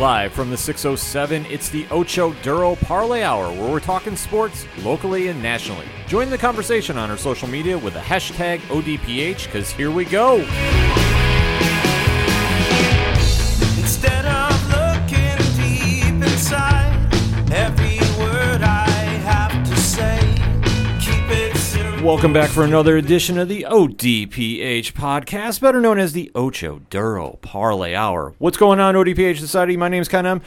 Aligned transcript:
Live 0.00 0.32
from 0.32 0.48
the 0.48 0.56
607, 0.56 1.44
it's 1.50 1.68
the 1.68 1.86
Ocho 1.90 2.32
Duro 2.42 2.74
Parlay 2.74 3.22
Hour, 3.22 3.52
where 3.52 3.70
we're 3.70 3.80
talking 3.80 4.16
sports 4.16 4.66
locally 4.78 5.28
and 5.28 5.42
nationally. 5.42 5.84
Join 6.06 6.30
the 6.30 6.38
conversation 6.38 6.96
on 6.96 7.10
our 7.10 7.18
social 7.18 7.46
media 7.46 7.76
with 7.76 7.92
the 7.92 8.00
hashtag 8.00 8.60
ODPH, 8.70 9.44
because 9.44 9.70
here 9.70 9.90
we 9.90 10.06
go. 10.06 10.36
Instead 13.78 14.24
of 14.24 14.49
Welcome 22.02 22.32
back 22.32 22.48
for 22.48 22.64
another 22.64 22.96
edition 22.96 23.38
of 23.38 23.48
the 23.48 23.66
ODPH 23.68 24.94
podcast, 24.94 25.60
better 25.60 25.82
known 25.82 25.98
as 25.98 26.14
the 26.14 26.30
Ocho 26.34 26.80
Duro 26.88 27.38
Parlay 27.42 27.94
Hour. 27.94 28.34
What's 28.38 28.56
going 28.56 28.80
on, 28.80 28.94
ODPH 28.94 29.36
Society? 29.36 29.76
My 29.76 29.90
name 29.90 30.00
is 30.00 30.08
Ken 30.08 30.24
M. 30.24 30.40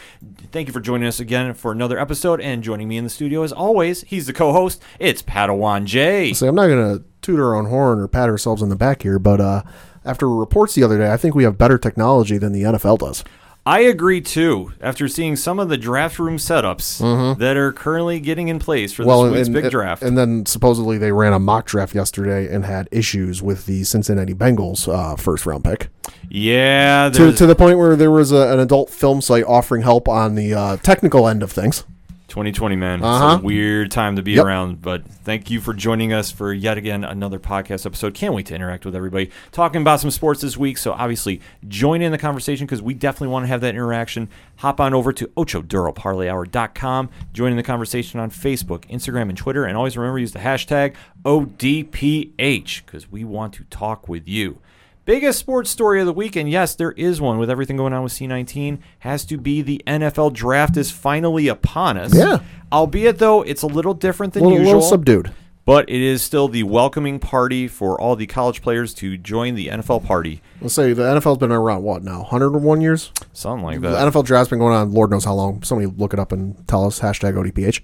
Thank 0.51 0.67
you 0.67 0.73
for 0.73 0.79
joining 0.79 1.07
us 1.07 1.19
again 1.19 1.53
for 1.53 1.71
another 1.71 1.99
episode. 1.99 2.41
And 2.41 2.63
joining 2.63 2.87
me 2.87 2.97
in 2.97 3.03
the 3.03 3.09
studio, 3.09 3.43
as 3.43 3.51
always, 3.51 4.01
he's 4.01 4.25
the 4.25 4.33
co 4.33 4.51
host. 4.51 4.81
It's 4.97 5.21
Padawan 5.21 5.85
J. 5.85 6.33
Say, 6.33 6.47
I'm 6.47 6.55
not 6.55 6.67
going 6.67 6.97
to 6.97 7.05
toot 7.21 7.39
our 7.39 7.53
own 7.53 7.67
horn 7.67 7.99
or 7.99 8.07
pat 8.07 8.29
ourselves 8.29 8.63
in 8.63 8.69
the 8.69 8.75
back 8.75 9.03
here, 9.03 9.19
but 9.19 9.39
uh, 9.39 9.61
after 10.03 10.27
reports 10.27 10.73
the 10.73 10.81
other 10.81 10.97
day, 10.97 11.11
I 11.13 11.17
think 11.17 11.35
we 11.35 11.43
have 11.43 11.59
better 11.59 11.77
technology 11.77 12.39
than 12.39 12.51
the 12.51 12.63
NFL 12.63 12.97
does. 12.97 13.23
I 13.65 13.79
agree 13.81 14.19
too. 14.19 14.73
After 14.81 15.07
seeing 15.07 15.35
some 15.35 15.57
of 15.59 15.69
the 15.69 15.77
draft 15.77 16.19
room 16.19 16.37
setups 16.37 17.37
that 17.37 17.55
are 17.55 17.71
currently 17.71 18.19
getting 18.19 18.49
in 18.49 18.59
place 18.59 18.91
for 18.91 19.03
this 19.03 19.47
week's 19.47 19.49
big 19.49 19.71
draft, 19.71 20.03
and 20.03 20.17
then 20.17 20.45
supposedly 20.45 20.97
they 20.97 21.11
ran 21.11 21.33
a 21.33 21.39
mock 21.39 21.65
draft 21.65 21.95
yesterday 21.95 22.53
and 22.53 22.65
had 22.65 22.89
issues 22.91 23.41
with 23.41 23.65
the 23.65 23.83
Cincinnati 23.83 24.33
Bengals 24.33 24.87
uh, 24.87 25.15
first 25.15 25.45
round 25.45 25.63
pick 25.63 25.89
yeah, 26.29 27.09
to, 27.13 27.31
to 27.31 27.45
the 27.45 27.55
point 27.55 27.77
where 27.77 27.95
there 27.95 28.11
was 28.11 28.31
a, 28.31 28.51
an 28.53 28.59
adult 28.59 28.89
film 28.89 29.21
site 29.21 29.43
offering 29.45 29.83
help 29.83 30.09
on 30.09 30.35
the 30.35 30.53
uh, 30.53 30.77
technical 30.77 31.27
end 31.27 31.43
of 31.43 31.51
things. 31.51 31.85
2020, 32.33 32.75
man. 32.75 32.97
It's 32.99 33.05
Uh-huh. 33.05 33.37
a 33.39 33.41
weird 33.43 33.91
time 33.91 34.15
to 34.15 34.23
be 34.23 34.31
Yep. 34.31 34.45
around, 34.45 34.81
but 34.81 35.05
thank 35.07 35.51
you 35.51 35.61
for 35.61 35.71
joining 35.71 36.11
us 36.11 36.31
for 36.31 36.51
yet 36.51 36.79
again 36.79 37.03
another 37.03 37.37
podcast 37.37 37.85
episode. 37.85 38.15
Can't 38.15 38.33
wait 38.33 38.47
to 38.47 38.55
interact 38.55 38.85
with 38.85 38.95
everybody, 38.95 39.29
talking 39.51 39.81
about 39.81 39.99
some 39.99 40.09
sports 40.09 40.41
this 40.41 40.57
week. 40.57 40.79
So 40.79 40.93
obviously, 40.93 41.41
join 41.67 42.01
in 42.01 42.11
the 42.11 42.17
conversation 42.17 42.65
because 42.65 42.81
we 42.81 42.95
definitely 42.95 43.27
want 43.27 43.43
to 43.43 43.47
have 43.49 43.61
that 43.61 43.75
interaction. 43.75 44.29
Hop 44.57 44.79
on 44.79 44.95
over 44.95 45.13
to 45.13 45.27
ochoduroparlayhour.com, 45.37 47.09
join 47.33 47.51
in 47.51 47.57
the 47.57 47.61
conversation 47.63 48.19
on 48.19 48.31
Facebook, 48.31 48.89
Instagram, 48.89 49.29
and 49.29 49.37
Twitter, 49.37 49.65
and 49.65 49.77
always 49.77 49.95
remember 49.95 50.17
use 50.17 50.31
the 50.31 50.39
hashtag 50.39 50.93
ODPH 51.23 52.83
because 52.85 53.11
we 53.11 53.23
want 53.23 53.53
to 53.53 53.63
talk 53.65 54.09
with 54.09 54.27
you. 54.27 54.57
Biggest 55.05 55.37
sports 55.37 55.69
story 55.69 55.99
of 55.99 56.05
the 56.05 56.13
week, 56.13 56.37
and 56.37 56.49
yes, 56.49 56.75
there 56.75 56.93
is 56.93 57.19
one 57.19 57.37
with 57.37 57.49
everything 57.49 57.75
going 57.75 57.91
on 57.91 58.03
with 58.03 58.13
C19, 58.13 58.79
has 58.99 59.25
to 59.25 59.37
be 59.37 59.61
the 59.61 59.81
NFL 59.85 60.31
draft 60.31 60.77
is 60.77 60.91
finally 60.91 61.49
upon 61.49 61.97
us. 61.97 62.15
Yeah. 62.15 62.39
Albeit, 62.71 63.19
though, 63.19 63.41
it's 63.41 63.63
a 63.63 63.67
little 63.67 63.93
different 63.93 64.33
A 64.35 64.39
than 64.39 64.43
little, 64.43 64.59
usual. 64.59 64.75
little 64.75 64.89
subdued. 64.89 65.31
but 65.65 65.89
it 65.89 65.99
is 66.01 66.23
still 66.23 66.47
the 66.47 66.63
welcoming 66.63 67.19
party 67.19 67.67
for 67.67 67.99
all 67.99 68.15
the 68.15 68.25
college 68.27 68.61
players 68.61 68.93
to 68.93 69.17
join 69.17 69.55
the 69.55 69.67
NFL 69.67 70.05
party. 70.05 70.41
Let's 70.61 70.73
say 70.73 70.93
the 70.93 71.03
NFL's 71.03 71.37
been 71.37 71.51
around, 71.51 71.83
what 71.83 72.01
now, 72.01 72.19
101 72.21 72.79
years? 72.79 73.11
Something 73.33 73.65
like 73.65 73.81
that. 73.81 73.89
The. 74.05 74.11
NFL 74.11 74.23
draft's 74.23 74.49
been 74.49 74.59
going 74.59 74.73
on 74.73 74.93
Lord 74.93 75.11
knows 75.11 75.25
how 75.25 75.33
long. 75.33 75.63
Somebody 75.63 75.87
look 75.97 76.13
it 76.13 76.19
up 76.19 76.31
and 76.31 76.65
tell 76.69 76.85
us, 76.85 77.01
hashtag 77.01 77.33
ODPH. 77.33 77.81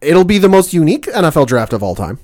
It'll 0.00 0.24
be 0.24 0.38
the 0.38 0.48
most 0.48 0.72
unique 0.72 1.06
NFL 1.06 1.46
draft 1.48 1.72
of 1.72 1.82
all 1.82 1.94
time. 1.96 2.18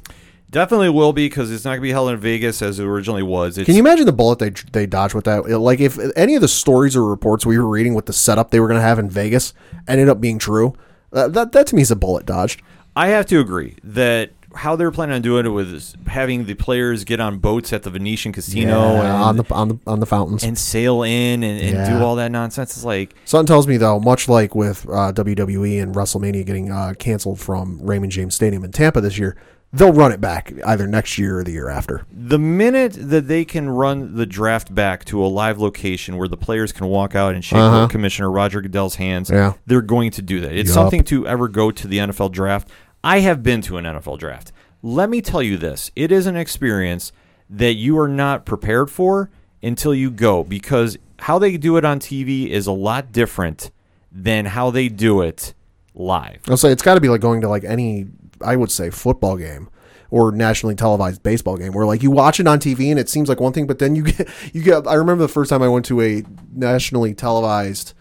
Definitely 0.50 0.88
will 0.88 1.12
be 1.12 1.28
because 1.28 1.50
it's 1.52 1.64
not 1.64 1.72
going 1.72 1.80
to 1.80 1.82
be 1.82 1.90
held 1.90 2.10
in 2.10 2.16
Vegas 2.18 2.62
as 2.62 2.78
it 2.78 2.84
originally 2.86 3.22
was. 3.22 3.58
It's, 3.58 3.66
Can 3.66 3.74
you 3.74 3.80
imagine 3.82 4.06
the 4.06 4.12
bullet 4.12 4.38
they 4.38 4.50
they 4.72 4.86
dodged 4.86 5.14
with 5.14 5.24
that? 5.26 5.46
Like 5.60 5.80
if 5.80 5.98
any 6.16 6.34
of 6.36 6.40
the 6.40 6.48
stories 6.48 6.96
or 6.96 7.04
reports 7.04 7.44
we 7.44 7.58
were 7.58 7.68
reading 7.68 7.92
with 7.94 8.06
the 8.06 8.14
setup 8.14 8.50
they 8.50 8.58
were 8.60 8.66
going 8.68 8.78
to 8.80 8.82
have 8.86 8.98
in 8.98 9.10
Vegas 9.10 9.52
ended 9.86 10.08
up 10.08 10.20
being 10.20 10.38
true, 10.38 10.74
uh, 11.12 11.28
that 11.28 11.52
that 11.52 11.66
to 11.68 11.76
me 11.76 11.82
is 11.82 11.90
a 11.90 11.96
bullet 11.96 12.24
dodged. 12.24 12.62
I 12.96 13.08
have 13.08 13.26
to 13.26 13.40
agree 13.40 13.76
that 13.84 14.30
how 14.54 14.74
they're 14.74 14.90
planning 14.90 15.14
on 15.14 15.20
doing 15.22 15.44
it 15.44 15.50
was 15.50 15.94
having 16.06 16.46
the 16.46 16.54
players 16.54 17.04
get 17.04 17.20
on 17.20 17.38
boats 17.38 17.70
at 17.74 17.82
the 17.82 17.90
Venetian 17.90 18.32
Casino 18.32 18.94
Yeah, 18.94 19.00
and, 19.02 19.22
on 19.22 19.36
the 19.36 19.44
on 19.54 19.68
the 19.68 19.78
on 19.86 20.00
the 20.00 20.06
fountains. 20.06 20.42
and 20.42 20.56
sail 20.58 21.02
in 21.02 21.42
and, 21.44 21.60
and 21.60 21.76
Yeah. 21.76 21.98
do 21.98 22.02
all 22.02 22.16
that 22.16 22.32
nonsense. 22.32 22.74
It's 22.74 22.84
like 22.84 23.14
Something 23.26 23.46
tells 23.46 23.66
me 23.68 23.76
though, 23.76 24.00
much 24.00 24.26
like 24.30 24.54
with 24.54 24.86
uh, 24.88 25.12
WWE 25.12 25.82
and 25.82 25.94
WrestleMania 25.94 26.46
getting 26.46 26.72
uh, 26.72 26.94
canceled 26.98 27.38
from 27.38 27.78
Raymond 27.82 28.10
James 28.12 28.34
Stadium 28.34 28.64
in 28.64 28.72
Tampa 28.72 29.02
this 29.02 29.18
year, 29.18 29.36
they'll 29.72 29.92
run 29.92 30.12
it 30.12 30.20
back 30.20 30.52
either 30.64 30.86
next 30.86 31.18
year 31.18 31.38
or 31.38 31.44
the 31.44 31.52
year 31.52 31.68
after. 31.68 32.06
the 32.10 32.38
minute 32.38 32.94
that 32.98 33.28
they 33.28 33.44
can 33.44 33.68
run 33.68 34.14
the 34.16 34.26
draft 34.26 34.74
back 34.74 35.04
to 35.04 35.22
a 35.22 35.26
live 35.26 35.58
location 35.58 36.16
where 36.16 36.28
the 36.28 36.36
players 36.36 36.72
can 36.72 36.86
walk 36.86 37.14
out 37.14 37.34
and 37.34 37.44
shake 37.44 37.58
Uh-huh. 37.58 37.86
Commissioner 37.88 38.30
Roger 38.30 38.60
Goodell's 38.60 38.94
hands, 38.96 39.30
Yeah. 39.30 39.52
they're 39.66 39.82
going 39.82 40.10
to 40.12 40.22
do 40.22 40.40
that. 40.40 40.52
It's 40.52 40.68
Yup. 40.70 40.74
something 40.74 41.04
to 41.04 41.26
ever 41.26 41.48
go 41.48 41.70
to 41.70 41.86
the 41.88 41.98
NFL 41.98 42.30
draft. 42.30 42.68
I 43.04 43.20
have 43.20 43.42
been 43.42 43.60
to 43.62 43.76
an 43.76 43.84
NFL 43.84 44.18
draft. 44.18 44.52
Let 44.82 45.10
me 45.10 45.20
tell 45.20 45.42
you 45.42 45.56
this 45.56 45.90
it 45.96 46.10
is 46.12 46.26
an 46.26 46.36
experience 46.36 47.12
that 47.50 47.74
you 47.74 47.98
are 47.98 48.08
not 48.08 48.44
prepared 48.46 48.90
for 48.90 49.30
until 49.62 49.94
you 49.94 50.10
go 50.10 50.44
because 50.44 50.96
how 51.20 51.38
they 51.38 51.56
do 51.56 51.76
it 51.76 51.84
on 51.84 51.98
TV 51.98 52.48
is 52.48 52.66
a 52.66 52.72
lot 52.72 53.10
different 53.12 53.70
than 54.12 54.46
how 54.46 54.70
they 54.70 54.88
do 54.88 55.20
it 55.20 55.52
live. 55.94 56.38
I'll 56.48 56.56
say 56.56 56.70
it's 56.70 56.82
got 56.82 56.94
to 56.94 57.00
be 57.00 57.08
like 57.08 57.20
going 57.20 57.40
to 57.40 57.48
like 57.48 57.64
any, 57.64 58.06
I 58.44 58.56
would 58.56 58.70
say, 58.70 58.90
football 58.90 59.36
game 59.36 59.68
or 60.10 60.32
nationally 60.32 60.74
televised 60.74 61.22
baseball 61.22 61.56
game 61.56 61.72
where 61.72 61.86
like 61.86 62.02
you 62.02 62.10
watch 62.10 62.40
it 62.40 62.46
on 62.46 62.58
TV 62.58 62.90
and 62.90 62.98
it 62.98 63.08
seems 63.08 63.28
like 63.28 63.40
one 63.40 63.52
thing, 63.52 63.66
but 63.66 63.78
then 63.78 63.94
you 63.94 64.04
get 64.04 64.28
you 64.52 64.62
get. 64.62 64.86
I 64.86 64.94
remember 64.94 65.22
the 65.22 65.28
first 65.28 65.50
time 65.50 65.62
I 65.62 65.68
went 65.68 65.84
to 65.86 66.00
a 66.00 66.22
nationally 66.52 67.14
televised 67.14 67.94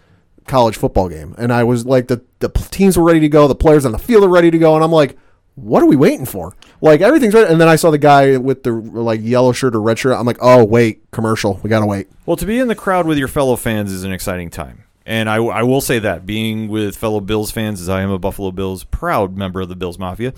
college 0.45 0.77
football 0.77 1.09
game 1.09 1.35
and 1.37 1.51
I 1.51 1.63
was 1.63 1.85
like 1.85 2.07
the 2.07 2.23
the 2.39 2.49
teams 2.49 2.97
were 2.97 3.03
ready 3.03 3.19
to 3.19 3.29
go, 3.29 3.47
the 3.47 3.55
players 3.55 3.85
on 3.85 3.91
the 3.91 3.99
field 3.99 4.23
are 4.23 4.29
ready 4.29 4.51
to 4.51 4.57
go, 4.57 4.75
and 4.75 4.83
I'm 4.83 4.91
like. 4.91 5.17
What 5.59 5.81
are 5.81 5.87
we 5.87 5.95
waiting 5.95 6.27
for? 6.27 6.55
Like 6.81 7.01
everything's 7.01 7.33
ready, 7.33 7.51
and 7.51 7.59
then 7.59 7.67
I 7.67 7.77
saw 7.77 7.89
the 7.89 7.97
guy 7.97 8.37
with 8.37 8.61
the 8.61 8.73
like 8.73 9.21
yellow 9.23 9.53
shirt 9.53 9.73
or 9.73 9.81
red 9.81 9.97
shirt. 9.97 10.15
I'm 10.15 10.27
like, 10.27 10.37
oh 10.39 10.63
wait, 10.63 11.09
commercial. 11.09 11.59
We 11.63 11.69
gotta 11.71 11.87
wait. 11.87 12.09
Well, 12.27 12.37
to 12.37 12.45
be 12.45 12.59
in 12.59 12.67
the 12.67 12.75
crowd 12.75 13.07
with 13.07 13.17
your 13.17 13.27
fellow 13.27 13.55
fans 13.55 13.91
is 13.91 14.03
an 14.03 14.11
exciting 14.11 14.51
time. 14.51 14.83
And 15.07 15.29
I, 15.29 15.37
I 15.37 15.63
will 15.63 15.79
say 15.79 15.99
that 15.99 16.25
being 16.25 16.67
with 16.67 16.97
fellow 16.97 17.21
Bills 17.21 17.49
fans, 17.49 17.79
as 17.79 17.87
I 17.87 18.01
am 18.01 18.11
a 18.11 18.19
Buffalo 18.19 18.51
Bills 18.51 18.83
proud 18.83 19.37
member 19.37 19.61
of 19.61 19.69
the 19.69 19.75
Bills 19.75 19.97
Mafia, 19.97 20.33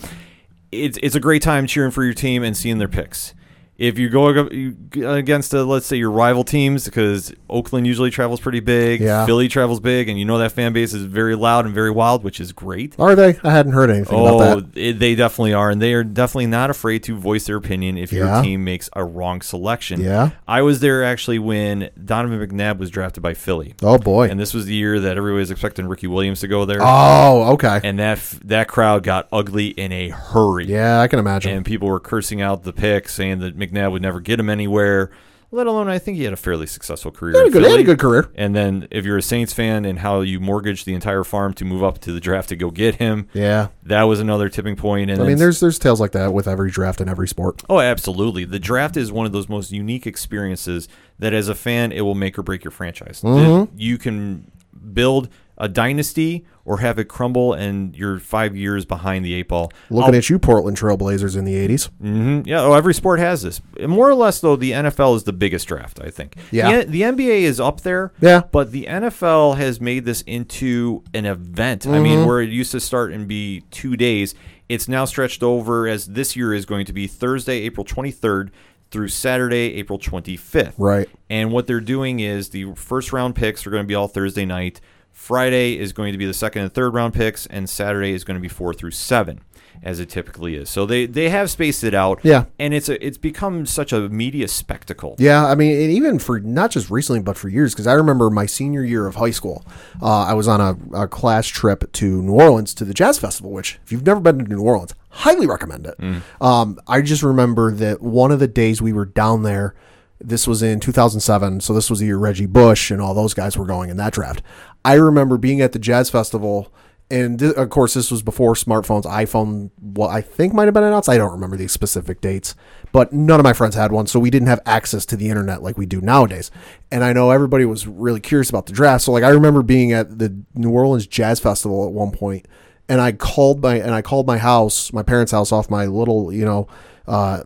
it's 0.71 0.99
it's 1.01 1.15
a 1.15 1.19
great 1.19 1.41
time 1.41 1.65
cheering 1.65 1.89
for 1.89 2.03
your 2.03 2.13
team 2.13 2.43
and 2.43 2.55
seeing 2.55 2.77
their 2.77 2.87
picks. 2.87 3.33
If 3.79 3.97
you 3.97 4.09
go 4.09 4.29
ag- 4.29 5.01
against, 5.03 5.55
uh 5.55 5.63
let's 5.63 5.85
say, 5.85 5.95
your 5.95 6.11
rival 6.11 6.43
teams, 6.43 6.83
because 6.85 7.33
Oakland 7.49 7.87
usually 7.87 8.11
travels 8.11 8.41
pretty 8.41 8.59
big, 8.59 8.99
Yeah. 8.99 9.25
Philly 9.25 9.47
travels 9.47 9.79
big, 9.79 10.09
and 10.09 10.19
you 10.19 10.25
know 10.25 10.37
that 10.37 10.51
fan 10.51 10.73
base 10.73 10.93
is 10.93 11.03
very 11.03 11.33
loud 11.35 11.65
and 11.65 11.73
very 11.73 11.89
wild, 11.89 12.23
which 12.25 12.41
is 12.41 12.51
great. 12.51 12.93
Are 12.99 13.15
they? 13.15 13.39
I 13.41 13.51
hadn't 13.51 13.71
heard 13.71 13.89
anything 13.89 14.19
Oh, 14.19 14.37
about 14.37 14.73
that. 14.73 14.79
it- 14.79 14.99
they 14.99 15.15
definitely 15.15 15.53
are, 15.53 15.69
and 15.69 15.81
they 15.81 15.93
are 15.93 16.03
definitely 16.03 16.47
not 16.47 16.69
afraid 16.69 17.03
to 17.03 17.15
voice 17.17 17.45
their 17.45 17.55
opinion 17.55 17.97
if 17.97 18.11
your 18.11 18.41
team 18.41 18.65
makes 18.65 18.89
a 18.97 19.03
wrong 19.05 19.39
selection. 19.41 20.01
Yeah. 20.01 20.31
I 20.45 20.61
was 20.61 20.81
there 20.81 21.01
actually 21.03 21.39
when 21.39 21.89
Donovan 22.03 22.45
McNabb 22.45 22.79
was 22.79 22.89
drafted 22.89 23.23
by 23.23 23.33
Philly, 23.33 23.75
Oh 23.81 23.97
boy. 23.97 24.27
and 24.29 24.37
this 24.39 24.53
was 24.53 24.65
the 24.65 24.73
year 24.75 24.99
that 24.99 25.15
everybody 25.17 25.39
was 25.39 25.51
expecting 25.51 25.87
Ricky 25.87 26.07
Williams 26.07 26.41
to 26.41 26.49
go 26.49 26.65
there, 26.65 26.79
oh, 26.81 27.53
okay. 27.53 27.79
and 27.83 27.97
that 27.99 28.17
f- 28.17 28.39
that 28.43 28.67
crowd 28.67 29.03
got 29.03 29.29
ugly 29.31 29.67
in 29.67 29.93
a 29.93 30.09
hurry. 30.09 30.65
Yeah, 30.65 30.99
I 30.99 31.07
can 31.07 31.17
imagine. 31.19 31.53
and 31.55 31.65
people 31.65 31.87
were 31.87 32.01
cursing 32.01 32.41
out 32.41 32.63
the 32.63 32.73
pick, 32.73 33.07
saying 33.07 33.39
that 33.39 33.55
McNabb 33.69 33.91
would 33.91 34.01
never 34.01 34.19
get 34.19 34.39
him 34.39 34.49
anywhere. 34.49 35.11
Let 35.51 35.65
alone, 35.65 35.87
I 35.87 35.97
think 35.97 36.17
he 36.17 36.25
had 36.25 36.33
a 36.33 36.37
fairly 36.37 36.67
successful 36.67 37.09
career. 37.09 37.33
They 37.33 37.39
had, 37.39 37.47
a 37.47 37.49
good, 37.49 37.63
had 37.63 37.79
a 37.79 37.83
good 37.83 37.97
career. 37.97 38.29
And 38.35 38.55
then, 38.55 38.87
if 38.91 39.03
you're 39.03 39.17
a 39.17 39.21
Saints 39.23 39.51
fan 39.51 39.83
and 39.83 39.97
how 39.97 40.21
you 40.21 40.39
mortgaged 40.39 40.85
the 40.85 40.93
entire 40.93 41.23
farm 41.23 41.53
to 41.55 41.65
move 41.65 41.83
up 41.83 41.97
to 42.01 42.11
the 42.11 42.19
draft 42.19 42.49
to 42.49 42.55
go 42.55 42.69
get 42.69 42.95
him, 42.97 43.27
Yeah. 43.33 43.69
that 43.81 44.03
was 44.03 44.19
another 44.19 44.47
tipping 44.47 44.75
point. 44.75 45.09
And 45.09 45.19
I 45.19 45.25
mean, 45.25 45.39
there's 45.39 45.59
there's 45.59 45.79
tales 45.79 45.99
like 45.99 46.11
that 46.11 46.33
with 46.33 46.47
every 46.47 46.69
draft 46.69 47.01
in 47.01 47.09
every 47.09 47.27
sport. 47.27 47.63
Oh, 47.67 47.79
absolutely. 47.79 48.45
The 48.45 48.59
draft 48.59 48.95
is 48.95 49.11
one 49.11 49.25
of 49.25 49.31
those 49.31 49.49
most 49.49 49.71
unique 49.71 50.05
experiences 50.05 50.87
that, 51.17 51.33
as 51.33 51.47
a 51.49 51.55
fan, 51.55 51.91
it 51.91 52.01
will 52.01 52.13
make 52.13 52.37
or 52.37 52.43
break 52.43 52.63
your 52.63 52.69
franchise. 52.71 53.21
Mm-hmm. 53.23 53.73
You 53.75 53.97
can 53.97 54.51
build 54.93 55.29
a 55.59 55.67
dynasty 55.67 56.45
or 56.65 56.77
have 56.79 56.99
it 56.99 57.05
crumble, 57.05 57.53
and 57.53 57.95
you're 57.95 58.19
five 58.19 58.55
years 58.55 58.85
behind 58.85 59.25
the 59.25 59.33
eight 59.33 59.47
ball. 59.47 59.71
Looking 59.89 60.15
at 60.15 60.29
you, 60.29 60.37
Portland 60.39 60.77
Trailblazers 60.77 61.35
in 61.35 61.43
the 61.45 61.55
'80s. 61.67 61.89
hmm 61.99 62.41
Yeah, 62.45 62.61
oh, 62.61 62.73
every 62.73 62.93
sport 62.93 63.19
has 63.19 63.41
this. 63.41 63.59
More 63.87 64.07
or 64.09 64.13
less, 64.13 64.39
though, 64.39 64.55
the 64.55 64.71
NFL 64.71 65.15
is 65.15 65.23
the 65.23 65.33
biggest 65.33 65.67
draft, 65.67 65.99
I 66.01 66.09
think. 66.11 66.35
Yeah. 66.51 66.79
The, 66.81 66.85
the 66.85 67.01
NBA 67.01 67.41
is 67.41 67.59
up 67.59 67.81
there. 67.81 68.13
Yeah. 68.21 68.43
But 68.51 68.71
the 68.71 68.85
NFL 68.85 69.57
has 69.57 69.81
made 69.81 70.05
this 70.05 70.21
into 70.21 71.03
an 71.13 71.25
event. 71.25 71.85
I 71.87 71.89
Mm-hmm. 71.91 72.03
mean, 72.03 72.25
where 72.27 72.41
it 72.41 72.49
used 72.49 72.71
to 72.73 72.79
start 72.79 73.11
and 73.11 73.27
be 73.27 73.63
two 73.71 73.97
days, 73.97 74.35
it's 74.69 74.87
now 74.87 75.05
stretched 75.05 75.41
over 75.41 75.87
as 75.87 76.05
this 76.05 76.35
year 76.35 76.53
is 76.53 76.65
going 76.65 76.85
to 76.85 76.93
be 76.93 77.07
Thursday, 77.07 77.61
April 77.61 77.83
23rd 77.85 78.51
through 78.91 79.07
Saturday, 79.07 79.73
April 79.75 79.97
25th. 79.99 80.73
Right. 80.77 81.09
And 81.29 81.51
what 81.51 81.65
they're 81.67 81.79
doing 81.81 82.19
is 82.19 82.49
the 82.49 82.73
first 82.75 83.11
round 83.13 83.35
picks 83.35 83.65
are 83.65 83.69
going 83.71 83.83
to 83.83 83.87
be 83.87 83.95
all 83.95 84.07
Thursday 84.07 84.45
night. 84.45 84.81
Friday 85.19 85.77
is 85.77 85.91
going 85.93 86.13
to 86.13 86.17
be 86.17 86.25
the 86.25 86.33
second 86.33 86.61
and 86.63 86.73
third 86.73 86.93
round 86.93 87.13
picks, 87.13 87.45
and 87.47 87.69
Saturday 87.69 88.13
is 88.13 88.23
going 88.23 88.35
to 88.35 88.41
be 88.41 88.47
four 88.47 88.73
through 88.73 88.91
seven. 88.91 89.41
as 89.83 89.99
it 89.99 90.09
typically 90.09 90.55
is. 90.55 90.69
So 90.69 90.85
they 90.85 91.05
they 91.05 91.29
have 91.29 91.49
spaced 91.49 91.83
it 91.83 91.93
out. 91.93 92.19
Yeah. 92.23 92.45
and 92.57 92.73
it's 92.73 92.89
a 92.89 93.05
it's 93.05 93.17
become 93.17 93.65
such 93.65 93.93
a 93.93 94.09
media 94.09 94.47
spectacle. 94.47 95.15
Yeah, 95.19 95.45
I 95.45 95.55
mean, 95.55 95.73
and 95.81 95.91
even 95.91 96.19
for 96.19 96.39
not 96.39 96.71
just 96.71 96.89
recently, 96.89 97.21
but 97.21 97.37
for 97.37 97.47
years, 97.49 97.73
because 97.73 97.85
I 97.87 97.93
remember 97.93 98.29
my 98.29 98.45
senior 98.45 98.83
year 98.83 99.07
of 99.07 99.15
high 99.15 99.31
school, 99.31 99.63
uh, 100.01 100.23
I 100.23 100.33
was 100.33 100.47
on 100.47 100.59
a, 100.61 101.03
a 101.03 101.07
class 101.07 101.47
trip 101.47 101.91
to 101.93 102.21
New 102.21 102.33
Orleans 102.33 102.73
to 102.75 102.83
the 102.85 102.93
Jazz 102.93 103.19
Festival, 103.19 103.51
which, 103.51 103.79
if 103.85 103.91
you've 103.91 104.05
never 104.05 104.19
been 104.19 104.39
to 104.39 104.45
New 104.45 104.61
Orleans, 104.61 104.95
highly 105.09 105.47
recommend 105.47 105.85
it. 105.85 105.95
Um, 106.41 106.79
I 106.87 107.01
just 107.01 107.23
remember 107.23 107.71
that 107.73 108.01
one 108.01 108.31
of 108.31 108.39
the 108.39 108.47
days 108.47 108.81
we 108.81 108.91
were 108.93 109.05
down 109.05 109.43
there, 109.43 109.75
this 110.21 110.45
was 110.45 110.61
in 110.61 110.81
2007, 110.81 111.61
so 111.61 111.73
this 111.73 111.89
was 111.89 111.99
the 111.99 112.07
year 112.07 112.17
Reggie 112.17 112.45
Bush 112.47 112.91
and 112.91 113.01
all 113.01 113.13
those 113.13 113.33
guys 113.33 113.57
were 113.57 113.65
going 113.65 113.89
in 113.89 113.95
that 113.95 114.11
draft. 114.11 114.41
I 114.85 114.93
remember 114.93 115.37
being 115.37 115.61
at 115.61 115.71
the 115.71 115.79
Jazz 115.79 116.09
Festival. 116.09 116.71
And 117.11 117.39
th- 117.39 117.55
of 117.55 117.71
course, 117.71 117.95
this 117.95 118.11
was 118.11 118.21
before 118.21 118.53
smartphones. 118.53 119.03
iPhone, 119.03 119.71
what 119.79 120.09
I 120.09 120.21
think 120.21 120.53
might 120.53 120.65
have 120.65 120.75
been 120.75 120.83
announced. 120.83 121.09
I 121.09 121.17
don't 121.17 121.31
remember 121.31 121.57
the 121.57 121.67
specific 121.67 122.21
dates, 122.21 122.53
but 122.91 123.11
none 123.11 123.39
of 123.39 123.43
my 123.43 123.53
friends 123.53 123.73
had 123.73 123.91
one, 123.91 124.05
so 124.05 124.19
we 124.19 124.29
didn't 124.29 124.47
have 124.47 124.59
access 124.63 125.07
to 125.07 125.15
the 125.15 125.27
internet 125.27 125.63
like 125.63 125.75
we 125.75 125.87
do 125.87 126.01
nowadays. 126.01 126.51
And 126.91 127.03
I 127.03 127.13
know 127.13 127.31
everybody 127.31 127.65
was 127.65 127.87
really 127.87 128.19
curious 128.19 128.49
about 128.51 128.67
the 128.67 128.73
draft. 128.73 129.05
So, 129.05 129.11
like, 129.11 129.23
I 129.23 129.29
remember 129.29 129.63
being 129.63 129.91
at 129.91 130.19
the 130.19 130.39
New 130.53 130.69
Orleans 130.69 131.07
Jazz 131.07 131.39
Festival 131.39 131.87
at 131.87 131.91
one 131.93 132.11
point, 132.11 132.47
and 132.87 133.01
I 133.01 133.11
called 133.13 133.63
my 133.63 133.77
and 133.77 133.95
I 133.95 134.03
called 134.03 134.27
my 134.27 134.37
house, 134.37 134.93
my 134.93 135.01
parents' 135.01 135.31
house, 135.31 135.51
off 135.51 135.67
my 135.67 135.87
little, 135.87 136.31
you 136.31 136.45
know, 136.45 136.67
uh, 137.07 137.41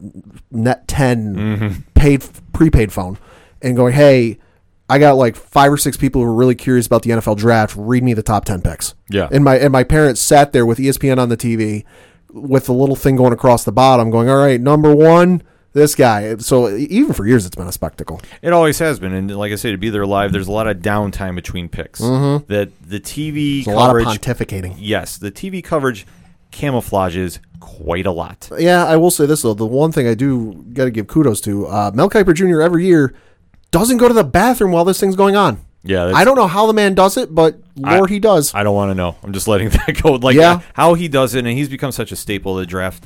Net 0.52 0.90
10 0.90 1.86
paid 1.96 2.26
prepaid 2.52 2.92
phone, 2.92 3.18
and 3.62 3.78
going, 3.78 3.94
"Hey, 3.94 4.40
I 4.94 5.00
got 5.00 5.14
like 5.18 5.36
five 5.36 5.72
or 5.72 5.78
six 5.78 5.98
people 5.98 6.22
who 6.22 6.28
are 6.28 6.34
really 6.34 6.56
curious 6.56 6.86
about 6.88 7.02
the 7.04 7.12
NFL 7.12 7.38
draft. 7.38 7.76
Read 7.78 8.04
me 8.04 8.14
the 8.14 8.24
top 8.24 8.46
ten 8.46 8.62
picks." 8.62 8.94
Yeah. 9.10 9.28
And 9.32 9.44
my 9.44 9.56
and 9.58 9.72
my 9.72 9.84
parents 9.84 10.22
sat 10.22 10.54
there 10.54 10.66
with 10.66 10.78
ESPN 10.80 11.18
on 11.18 11.30
the 11.30 11.38
TV, 11.38 11.84
with 12.32 12.66
the 12.68 12.74
little 12.74 12.96
thing 12.96 13.16
going 13.16 13.34
across 13.34 13.64
the 13.64 13.72
bottom, 13.72 14.10
going, 14.10 14.30
"All 14.30 14.38
right, 14.38 14.60
number 14.62 14.96
one, 14.96 15.42
this 15.74 15.96
guy." 15.96 16.36
So 16.38 16.70
even 16.76 17.14
for 17.14 17.26
years, 17.28 17.46
it's 17.46 17.56
been 17.56 17.68
a 17.68 17.72
spectacle. 17.72 18.22
It 18.42 18.54
always 18.54 18.80
has 18.80 19.00
been, 19.00 19.14
and 19.14 19.36
like 19.36 19.52
I 19.52 19.56
say, 19.56 19.72
to 19.72 19.78
be 19.78 19.90
there 19.90 20.06
live, 20.06 20.32
there's 20.32 20.48
a 20.48 20.52
lot 20.52 20.68
of 20.68 20.78
downtime 20.78 21.36
between 21.36 21.70
picks. 21.70 22.00
That 22.00 22.70
the 22.86 23.00
TV 23.00 23.64
There's 23.64 23.68
Mm-hmm. 23.68 23.70
a 23.72 23.76
lot 23.76 23.96
of 23.96 24.04
coverage, 24.04 24.22
pontificating. 24.22 24.76
yes, 24.78 25.18
the 25.18 25.32
TV 25.32 25.64
coverage 25.64 26.06
camouflages 26.52 27.40
quite 27.60 28.06
a 28.06 28.12
lot. 28.12 28.50
Yeah, 28.60 28.86
I 28.86 28.96
will 28.98 29.12
say 29.12 29.26
this 29.26 29.42
though. 29.42 29.54
The 29.54 29.66
one 29.66 29.92
thing 29.92 30.08
I 30.08 30.14
do 30.14 30.54
got 30.74 30.86
to 30.86 30.92
give 30.92 31.08
kudos 31.08 31.42
to 31.42 31.66
uh, 31.68 31.92
Mel 31.94 32.10
Kiper 32.10 32.34
Jr. 32.34 32.62
every 32.62 32.86
year 32.86 33.14
doesn't 33.74 33.98
go 33.98 34.08
to 34.08 34.14
the 34.14 34.24
bathroom 34.24 34.72
while 34.72 34.86
this 34.86 35.00
thing's 35.02 35.18
going 35.18 35.36
on. 35.36 35.60
Yeah, 35.84 36.14
I 36.16 36.24
don't 36.24 36.38
know 36.38 36.48
how 36.48 36.66
the 36.68 36.72
man 36.74 36.94
does 36.94 37.18
it, 37.18 37.36
but 37.36 37.60
Lord, 37.76 38.10
he 38.10 38.20
does. 38.20 38.54
I 38.56 38.64
don't 38.64 38.74
want 38.74 38.92
to 38.92 38.96
know. 38.96 39.18
I'm 39.22 39.34
just 39.34 39.50
letting 39.50 39.68
that 39.72 40.00
go. 40.02 40.14
Like 40.14 40.38
Yeah. 40.38 40.62
how 40.74 40.94
he 40.94 41.10
does 41.10 41.36
it, 41.36 41.40
and 41.46 41.58
he's 41.58 41.68
become 41.68 41.92
such 41.92 42.14
a 42.14 42.16
staple 42.16 42.58
of 42.58 42.62
the 42.62 42.66
draft. 42.66 43.04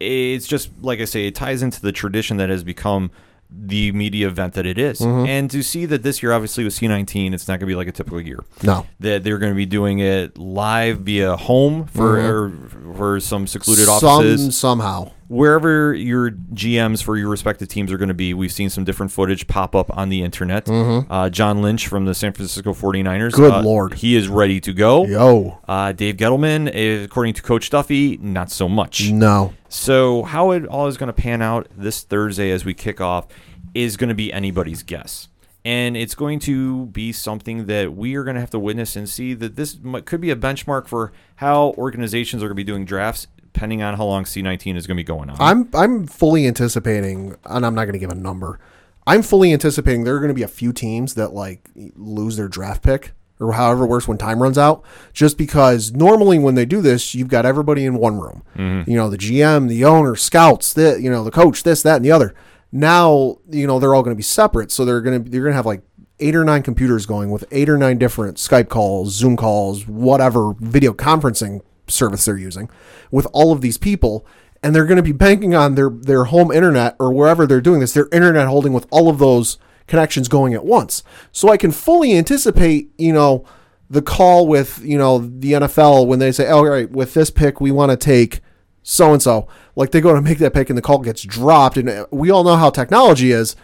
It's 0.00 0.46
just 0.46 0.70
like 0.80 1.00
I 1.00 1.04
say, 1.04 1.26
it 1.26 1.34
ties 1.34 1.62
into 1.62 1.82
the 1.82 1.92
tradition 1.92 2.38
that 2.38 2.48
has 2.48 2.64
become 2.64 3.10
the 3.56 3.92
media 3.92 4.26
event 4.26 4.54
that 4.54 4.66
it 4.66 4.78
is. 4.78 4.98
Mm-hmm. 5.00 5.26
And 5.26 5.50
to 5.50 5.62
see 5.62 5.84
that 5.86 6.02
this 6.02 6.22
year, 6.22 6.32
obviously 6.32 6.64
with 6.64 6.72
C19, 6.74 7.34
it's 7.34 7.46
not 7.46 7.60
going 7.60 7.60
to 7.60 7.66
be 7.66 7.76
like 7.76 7.86
a 7.88 7.92
typical 7.92 8.20
year. 8.20 8.40
No. 8.62 8.86
that 9.00 9.22
they're 9.22 9.38
going 9.38 9.52
to 9.52 9.56
be 9.56 9.66
doing 9.66 9.98
it 10.00 10.36
live 10.38 11.00
via 11.00 11.36
home 11.36 11.84
for 11.86 12.18
or 12.18 12.52
for 12.96 13.20
some 13.20 13.46
secluded 13.46 13.86
Mm-hmm. 13.86 13.98
Some 14.00 14.08
offices 14.08 14.56
somehow. 14.58 15.12
Wherever 15.28 15.94
your 15.94 16.30
GMs 16.30 17.02
for 17.02 17.16
your 17.16 17.28
respective 17.28 17.68
teams 17.68 17.92
are 17.92 17.96
going 17.98 18.08
to 18.08 18.14
be, 18.14 18.34
we've 18.34 18.52
seen 18.52 18.70
some 18.70 18.84
different 18.84 19.12
footage 19.12 19.46
pop 19.46 19.74
up 19.74 19.96
on 19.96 20.08
the 20.08 20.22
internet. 20.22 20.68
Uh, 20.68 21.30
John 21.30 21.62
Lynch 21.62 21.86
from 21.88 22.04
the 22.04 22.14
San 22.14 22.32
Francisco 22.32 22.72
49ers. 22.72 23.30
Mm-hmm. 23.30 23.36
Good 23.42 23.52
uh, 23.52 23.62
Lord. 23.62 23.94
He 23.94 24.16
is 24.16 24.28
ready 24.28 24.60
to 24.60 24.72
go. 24.72 25.04
Yo, 25.06 25.58
Uh, 25.66 25.92
Dave 25.92 26.16
Gettleman, 26.16 26.70
eh, 26.74 27.02
according 27.04 27.34
to 27.34 27.42
Coach 27.42 27.70
Duffy, 27.70 28.16
not 28.18 28.50
so 28.50 28.68
much. 28.68 29.10
no. 29.10 29.54
So, 29.68 30.22
how 30.22 30.52
it 30.52 30.66
all 30.66 30.86
is 30.86 30.96
going 30.96 31.08
to 31.08 31.12
pan 31.12 31.42
out 31.42 31.66
this 31.76 32.02
Thursday 32.04 32.52
as 32.52 32.64
we 32.64 32.74
kick 32.74 33.00
off 33.00 33.26
is 33.74 33.96
going 33.96 34.08
to 34.08 34.14
be 34.14 34.32
anybody's 34.32 34.84
guess. 34.84 35.28
And 35.64 35.96
it's 35.96 36.14
going 36.14 36.38
to 36.40 36.86
be 36.86 37.10
something 37.10 37.66
that 37.66 37.94
we 37.96 38.14
are 38.16 38.22
going 38.22 38.34
to 38.34 38.40
have 38.40 38.50
to 38.50 38.58
witness 38.58 38.94
and 38.96 39.08
see 39.08 39.32
that 39.34 39.56
this 39.56 39.78
could 40.04 40.20
be 40.20 40.30
a 40.30 40.36
benchmark 40.36 40.86
for 40.86 41.10
how 41.36 41.74
organizations 41.78 42.42
are 42.42 42.46
going 42.46 42.54
to 42.54 42.54
be 42.54 42.64
doing 42.64 42.84
drafts, 42.84 43.26
depending 43.54 43.82
on 43.82 43.94
how 43.94 44.04
long 44.04 44.24
C19 44.24 44.76
is 44.76 44.86
going 44.86 44.96
to 44.96 45.00
be 45.00 45.04
going 45.04 45.30
on. 45.30 45.36
I'm 45.38 45.70
I'm 45.72 46.06
fully 46.06 46.46
anticipating, 46.46 47.36
and 47.44 47.64
I'm 47.64 47.74
not 47.74 47.84
going 47.84 47.94
to 47.94 47.98
give 47.98 48.10
a 48.10 48.14
number. 48.14 48.58
I'm 49.06 49.22
fully 49.22 49.52
anticipating 49.52 50.04
there 50.04 50.16
are 50.16 50.18
going 50.18 50.28
to 50.28 50.34
be 50.34 50.42
a 50.42 50.48
few 50.48 50.72
teams 50.72 51.14
that 51.14 51.32
like 51.32 51.70
lose 51.74 52.36
their 52.36 52.48
draft 52.48 52.82
pick 52.82 53.12
or 53.38 53.52
however 53.52 53.84
it 53.84 53.88
works 53.88 54.08
when 54.08 54.18
time 54.18 54.42
runs 54.42 54.58
out. 54.58 54.82
Just 55.12 55.38
because 55.38 55.92
normally 55.92 56.38
when 56.38 56.54
they 56.56 56.64
do 56.64 56.80
this, 56.80 57.14
you've 57.14 57.28
got 57.28 57.46
everybody 57.46 57.84
in 57.84 57.96
one 57.96 58.18
room. 58.18 58.42
Mm-hmm. 58.56 58.90
You 58.90 58.96
know, 58.96 59.08
the 59.08 59.18
GM, 59.18 59.68
the 59.68 59.84
owner, 59.84 60.16
scouts, 60.16 60.72
the 60.72 60.98
you 61.00 61.10
know 61.10 61.22
the 61.22 61.30
coach, 61.30 61.62
this, 61.62 61.82
that, 61.82 61.96
and 61.96 62.04
the 62.04 62.12
other. 62.12 62.34
Now 62.72 63.38
you 63.48 63.66
know 63.68 63.78
they're 63.78 63.94
all 63.94 64.02
going 64.02 64.16
to 64.16 64.18
be 64.18 64.22
separate, 64.24 64.72
so 64.72 64.84
they're 64.84 65.00
going 65.00 65.22
to 65.22 65.30
they're 65.30 65.42
going 65.42 65.52
to 65.52 65.56
have 65.56 65.66
like 65.66 65.82
eight 66.18 66.34
or 66.34 66.44
nine 66.44 66.62
computers 66.62 67.06
going 67.06 67.30
with 67.30 67.44
eight 67.52 67.68
or 67.68 67.78
nine 67.78 67.98
different 67.98 68.36
Skype 68.36 68.68
calls, 68.68 69.12
Zoom 69.14 69.36
calls, 69.36 69.86
whatever 69.86 70.54
video 70.58 70.92
conferencing 70.92 71.60
service 71.86 72.24
they're 72.24 72.36
using 72.36 72.68
with 73.10 73.26
all 73.32 73.52
of 73.52 73.60
these 73.60 73.78
people 73.78 74.26
and 74.64 74.74
they're 74.74 74.86
going 74.86 74.96
to 74.96 75.02
be 75.02 75.12
banking 75.12 75.54
on 75.54 75.74
their 75.74 75.90
their 75.90 76.24
home 76.24 76.50
internet 76.50 76.96
or 76.98 77.12
wherever 77.12 77.46
they're 77.46 77.60
doing 77.60 77.80
this 77.80 77.92
their 77.92 78.08
internet 78.10 78.48
holding 78.48 78.72
with 78.72 78.86
all 78.90 79.08
of 79.08 79.18
those 79.18 79.58
connections 79.86 80.28
going 80.28 80.54
at 80.54 80.64
once. 80.64 81.02
So 81.30 81.50
i 81.50 81.56
can 81.56 81.70
fully 81.70 82.16
anticipate 82.16 82.90
you 82.98 83.12
know 83.12 83.44
the 83.90 84.02
call 84.02 84.46
with 84.46 84.80
you 84.82 84.96
know 84.96 85.18
the 85.18 85.52
NFL 85.52 86.06
when 86.06 86.18
they 86.18 86.32
say 86.32 86.48
oh 86.48 86.58
all 86.58 86.68
right 86.68 86.90
with 86.90 87.14
this 87.14 87.30
pick 87.30 87.60
we 87.60 87.70
want 87.70 87.90
to 87.90 87.96
take 87.96 88.40
so 88.82 89.12
and 89.12 89.22
so 89.22 89.46
like 89.76 89.90
they 89.90 90.00
go 90.00 90.14
to 90.14 90.22
make 90.22 90.38
that 90.38 90.54
pick 90.54 90.70
and 90.70 90.78
the 90.78 90.82
call 90.82 90.98
gets 90.98 91.22
dropped 91.22 91.76
and 91.76 91.88
uh, 91.88 92.06
we 92.10 92.30
all 92.30 92.44
know 92.44 92.56
how 92.56 92.70
technology 92.70 93.32
is. 93.32 93.54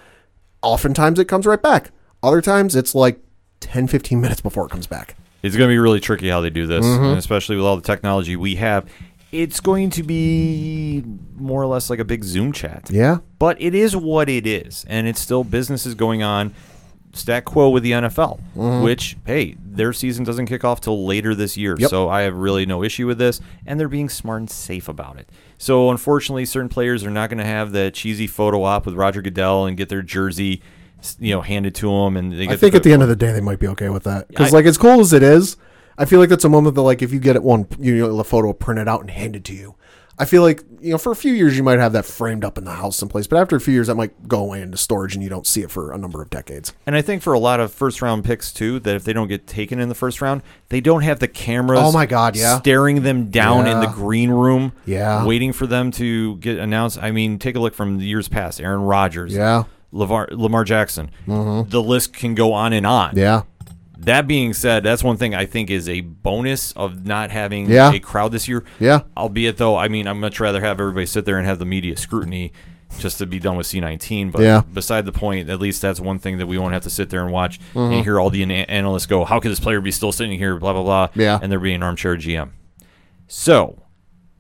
Oftentimes 0.63 1.19
it 1.19 1.25
comes 1.25 1.47
right 1.47 1.63
back. 1.63 1.91
Other 2.23 2.43
times 2.43 2.77
it's 2.77 2.95
like 2.95 3.21
10 3.61 3.87
15 3.87 4.21
minutes 4.21 4.43
before 4.43 4.67
it 4.67 4.71
comes 4.71 4.87
back 4.87 5.17
It's 5.43 5.57
going 5.57 5.69
to 5.69 5.73
be 5.73 5.79
really 5.79 6.01
tricky 6.01 6.29
how 6.29 6.41
they 6.41 6.51
do 6.51 6.67
this, 6.67 6.85
Mm-hmm. 6.85 7.05
and 7.05 7.19
especially 7.19 7.57
with 7.57 7.65
all 7.65 7.77
the 7.77 7.83
technology 7.83 8.37
we 8.37 8.57
have. 8.57 8.87
It's 9.33 9.61
going 9.61 9.91
to 9.91 10.03
be 10.03 11.05
more 11.37 11.63
or 11.63 11.67
less 11.67 11.89
like 11.89 12.01
a 12.01 12.05
big 12.05 12.25
Zoom 12.25 12.51
chat. 12.53 12.89
yeah 12.91 13.19
But 13.39 13.61
it 13.63 13.75
is 13.77 13.95
what 13.97 14.29
it 14.29 14.47
is, 14.47 14.85
and 14.89 15.07
it's 15.07 15.21
still 15.21 15.45
businesses 15.45 15.95
going 15.95 16.23
on. 16.23 16.53
Stat 17.13 17.45
quo 17.45 17.71
with 17.71 17.83
the 17.83 17.91
NFL, 17.93 18.39
Mm-hmm. 18.57 18.83
which 18.85 19.17
hey, 19.27 19.57
their 19.65 19.93
season 19.93 20.25
doesn't 20.25 20.47
kick 20.47 20.65
off 20.65 20.81
till 20.81 21.07
later 21.07 21.35
this 21.35 21.57
year, 21.57 21.75
Yep. 21.79 21.91
so 21.91 22.09
I 22.09 22.23
have 22.23 22.35
really 22.37 22.67
no 22.67 22.83
issue 22.85 23.07
with 23.07 23.19
this, 23.19 23.41
and 23.67 23.79
they're 23.81 23.89
being 23.89 24.09
smart 24.09 24.41
and 24.41 24.51
safe 24.51 24.89
about 24.89 25.19
it. 25.19 25.29
So 25.59 25.91
unfortunately, 25.91 26.45
certain 26.45 26.69
players 26.69 27.05
are 27.05 27.11
not 27.11 27.31
going 27.31 27.39
to 27.39 27.45
have 27.45 27.73
that 27.73 27.95
cheesy 27.95 28.27
photo 28.27 28.63
op 28.65 28.85
with 28.87 28.95
Roger 28.95 29.23
Goodell 29.23 29.67
and 29.67 29.77
get 29.77 29.89
their 29.89 30.03
jersey, 30.03 30.61
you 31.19 31.35
know, 31.35 31.41
handed 31.43 31.75
to 31.77 31.87
them, 31.91 32.17
and 32.17 32.33
they 32.33 32.47
get 32.47 32.53
I 32.53 32.57
think 32.57 32.75
at 32.75 32.83
the 32.83 32.93
end 32.93 33.03
of 33.03 33.09
the 33.09 33.17
day 33.17 33.33
they 33.33 33.41
might 33.41 33.59
be 33.59 33.69
okay 33.69 33.89
with 33.89 34.05
that 34.05 34.29
because 34.29 34.53
like 34.53 34.67
as 34.67 34.79
cool 34.79 35.01
as 35.01 35.13
it 35.13 35.23
is, 35.23 35.57
I 35.99 36.05
feel 36.05 36.21
like 36.21 36.29
that's 36.29 36.45
a 36.45 36.49
moment 36.49 36.75
that 36.77 36.83
like 36.83 37.03
if 37.03 37.13
you 37.13 37.19
get 37.21 37.37
it 37.37 37.43
one 37.43 37.67
you 37.79 37.97
know 37.99 38.17
the 38.17 38.25
photo 38.25 38.53
printed 38.53 38.89
out 38.89 39.01
and 39.01 39.11
handed 39.11 39.45
to 39.47 39.55
you, 39.55 39.75
I 40.19 40.25
feel 40.27 40.43
like 40.43 40.63
you 40.81 40.93
know 40.93 40.99
for 40.99 41.13
a 41.13 41.17
few 41.17 41.33
years 41.33 41.57
you 41.57 41.63
might 41.63 41.79
have 41.79 41.93
that 41.93 42.05
framed 42.05 42.45
up 42.45 42.57
in 42.59 42.65
the 42.65 42.73
house 42.73 42.97
someplace, 42.97 43.27
but 43.27 43.39
after 43.39 43.57
a 43.57 43.61
few 43.61 43.73
years 43.75 43.87
that 43.87 43.95
might 43.97 44.29
go 44.29 44.41
away 44.43 44.61
into 44.63 44.77
storage 44.77 45.15
and 45.15 45.23
you 45.23 45.29
don't 45.31 45.47
see 45.47 45.63
it 45.63 45.71
for 45.71 45.93
a 45.93 45.99
number 45.99 46.21
of 46.23 46.29
decades. 46.31 46.73
And 46.87 46.95
I 46.97 47.03
think 47.03 47.23
for 47.23 47.33
a 47.33 47.39
lot 47.39 47.59
of 47.61 47.73
first 47.73 48.01
round 48.03 48.25
picks 48.25 48.53
too, 48.53 48.81
that 48.81 48.95
if 48.97 49.05
they 49.05 49.13
don't 49.13 49.29
get 49.29 49.47
taken 49.47 49.79
in 49.81 49.89
the 49.89 49.95
first 49.95 50.21
round, 50.21 50.43
they 50.69 50.81
don't 50.81 51.03
have 51.03 51.19
the 51.21 51.29
cameras. 51.29 51.81
Oh 51.83 51.93
my 51.93 52.07
God, 52.07 52.37
yeah. 52.37 52.59
staring 52.59 53.03
them 53.03 53.31
down 53.31 53.67
in 53.67 53.81
the 53.81 53.87
Yeah. 53.87 53.95
green 53.95 54.31
room. 54.31 54.73
Yeah. 54.87 55.25
waiting 55.25 55.53
for 55.53 55.67
them 55.67 55.91
to 55.93 56.37
get 56.37 56.59
announced. 56.59 56.99
I 57.03 57.11
mean, 57.11 57.39
take 57.39 57.57
a 57.57 57.61
look 57.61 57.75
from 57.75 57.99
the 57.99 58.05
years 58.05 58.29
past. 58.29 58.61
Aaron 58.61 58.83
Rodgers. 58.83 59.35
Yeah. 59.35 59.65
Lavar, 59.93 60.29
Lamar 60.31 60.65
Jackson. 60.65 61.11
The 61.27 61.83
list 61.83 62.13
can 62.13 62.35
go 62.35 62.53
on 62.53 62.73
and 62.73 62.87
on. 62.87 63.17
Yeah, 63.17 63.43
That 63.99 64.27
being 64.27 64.55
said, 64.55 64.83
that's 64.83 65.05
one 65.05 65.17
thing 65.19 65.35
I 65.35 65.45
think 65.47 65.69
is 65.71 65.89
a 65.89 66.01
bonus 66.01 66.73
of 66.73 67.05
not 67.05 67.31
having 67.31 67.69
Yeah. 67.71 67.93
a 67.93 67.99
crowd 68.01 68.33
this 68.33 68.49
year. 68.49 68.65
Yeah. 68.79 69.01
Albeit 69.17 69.57
though, 69.59 69.77
I 69.77 69.89
mean, 69.89 70.07
I'd 70.07 70.15
much 70.15 70.41
rather 70.41 70.61
have 70.61 70.81
everybody 70.81 71.05
sit 71.07 71.25
there 71.27 71.37
and 71.37 71.47
have 71.47 71.59
the 71.59 71.67
media 71.67 71.97
scrutiny 71.99 72.53
just 72.99 73.19
to 73.19 73.27
be 73.27 73.39
done 73.39 73.57
with 73.57 73.67
C19. 73.67 74.31
But 74.33 74.41
Yeah. 74.43 74.63
beside 74.73 75.05
the 75.05 75.13
point, 75.13 75.51
at 75.51 75.61
least 75.61 75.83
that's 75.83 76.01
one 76.01 76.19
thing 76.19 76.39
that 76.39 76.47
we 76.47 76.57
won't 76.57 76.73
have 76.73 76.83
to 76.85 76.91
sit 76.91 77.11
there 77.11 77.23
and 77.23 77.31
watch 77.33 77.61
Mm-hmm. 77.75 77.93
and 77.93 78.05
hear 78.05 78.19
all 78.19 78.31
the 78.31 78.43
ana- 78.43 78.65
analysts 78.69 79.07
go, 79.07 79.25
"How 79.27 79.39
could 79.39 79.51
this 79.53 79.61
player 79.61 79.81
be 79.83 79.91
still 79.91 80.13
sitting 80.13 80.39
here?" 80.39 80.59
Blah 80.59 80.73
blah 80.73 80.83
blah. 80.83 81.09
Yeah. 81.15 81.39
and 81.43 81.53
there 81.53 81.61
being 81.61 81.77
an 81.77 81.83
armchair 81.83 82.17
GM. 82.17 82.51
So 83.29 83.83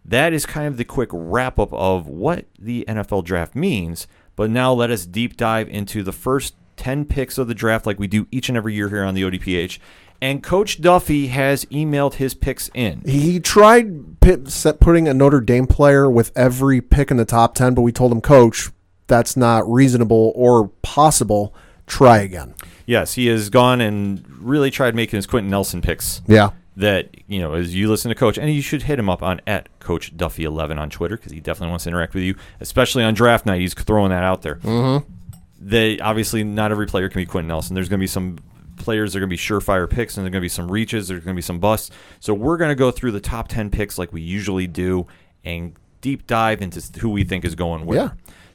that 0.04 0.33
is 0.33 0.47
kind 0.47 0.66
of 0.69 0.76
the 0.78 0.85
quick 0.85 1.11
wrap 1.12 1.59
up 1.59 1.73
of 1.73 2.07
what 2.09 2.47
the 2.59 2.85
NFL 2.88 3.23
draft 3.25 3.54
means. 3.54 4.07
But 4.40 4.49
now 4.49 4.73
let 4.73 4.90
us 4.90 5.04
deep 5.04 5.37
dive 5.37 5.68
into 5.68 6.02
the 6.02 6.12
first 6.12 6.54
10 6.78 7.04
picks 7.04 7.37
of 7.37 7.47
the 7.47 7.52
draft, 7.52 7.85
like 7.85 7.99
we 7.99 8.06
do 8.06 8.26
each 8.30 8.49
and 8.49 8.56
every 8.56 8.73
year 8.73 8.88
here 8.88 9.04
on 9.04 9.12
the 9.12 9.20
ODPH. 9.20 9.78
And 10.23 10.42
Coach 10.42 10.80
Duffy 10.80 11.26
has 11.26 11.66
emailed 11.66 12.14
his 12.14 12.32
picks 12.32 12.70
in. 12.73 13.02
he 13.02 13.38
tried 13.38 14.18
putting 14.23 15.06
a 15.06 15.12
Notre 15.12 15.42
Dame 15.42 15.66
player 15.66 16.11
with 16.11 16.32
every 16.35 16.80
pick 16.80 17.11
in 17.11 17.18
the 17.18 17.26
top 17.26 17.54
ten, 17.54 17.75
but 17.75 17.82
we 17.82 17.92
told 17.92 18.12
him, 18.12 18.23
Coach, 18.23 18.70
that's 19.09 19.37
not 19.37 19.70
reasonable 19.70 20.32
or 20.35 20.68
possible. 20.80 21.54
Try 21.87 22.20
again. 22.20 22.54
Yes, 22.87 23.12
he 23.12 23.26
has 23.26 23.50
gone 23.50 23.82
and 23.82 24.25
really 24.40 24.70
tried 24.70 24.94
making 24.94 25.18
his 25.18 25.26
Quenton 25.26 25.50
Nelson 25.50 25.82
picks. 25.82 26.23
Yeah, 26.26 26.52
that 26.76 27.10
you 27.26 27.40
know 27.40 27.54
as 27.54 27.74
you 27.74 27.88
listen 27.88 28.08
to 28.08 28.14
Coach, 28.14 28.38
and 28.38 28.52
you 28.52 28.62
should 28.62 28.82
hit 28.82 28.98
him 28.98 29.08
up 29.08 29.22
on 29.22 29.40
at 29.46 29.68
Coach 29.80 30.16
Duffy 30.16 30.44
eleven 30.44 30.78
on 30.78 30.90
Twitter 30.90 31.16
because 31.16 31.32
he 31.32 31.40
definitely 31.40 31.70
wants 31.70 31.84
to 31.84 31.90
interact 31.90 32.14
with 32.14 32.22
you, 32.22 32.34
especially 32.60 33.02
on 33.04 33.14
draft 33.14 33.46
night. 33.46 33.60
He's 33.60 33.74
throwing 33.74 34.10
that 34.10 34.22
out 34.22 34.42
there. 34.42 34.56
Mm-hmm. 34.56 35.12
They 35.60 35.98
obviously 36.00 36.44
not 36.44 36.70
every 36.70 36.86
player 36.86 37.08
can 37.08 37.20
be 37.20 37.26
Quenton 37.26 37.48
Nelson. 37.48 37.74
There's 37.74 37.88
going 37.88 37.98
to 37.98 38.02
be 38.02 38.06
some 38.06 38.38
players 38.76 39.12
that 39.12 39.18
are 39.18 39.20
going 39.20 39.30
to 39.30 39.34
be 39.34 39.38
surefire 39.38 39.88
picks, 39.88 40.16
and 40.16 40.24
there's 40.24 40.32
going 40.32 40.40
to 40.40 40.44
be 40.44 40.48
some 40.48 40.70
reaches. 40.70 41.08
There's 41.08 41.22
going 41.22 41.34
to 41.34 41.38
be 41.38 41.42
some 41.42 41.58
busts. 41.60 41.90
So 42.18 42.32
we're 42.32 42.56
going 42.56 42.70
to 42.70 42.74
go 42.74 42.90
through 42.90 43.12
the 43.12 43.20
top 43.20 43.48
ten 43.48 43.70
picks 43.70 43.98
like 43.98 44.12
we 44.12 44.22
usually 44.22 44.66
do 44.66 45.06
and 45.44 45.76
deep 46.00 46.26
dive 46.26 46.62
into 46.62 46.82
who 47.00 47.10
we 47.10 47.24
think 47.24 47.44
is 47.44 47.54
going 47.54 47.84
where. 47.84 47.98
Yeah. 47.98 48.10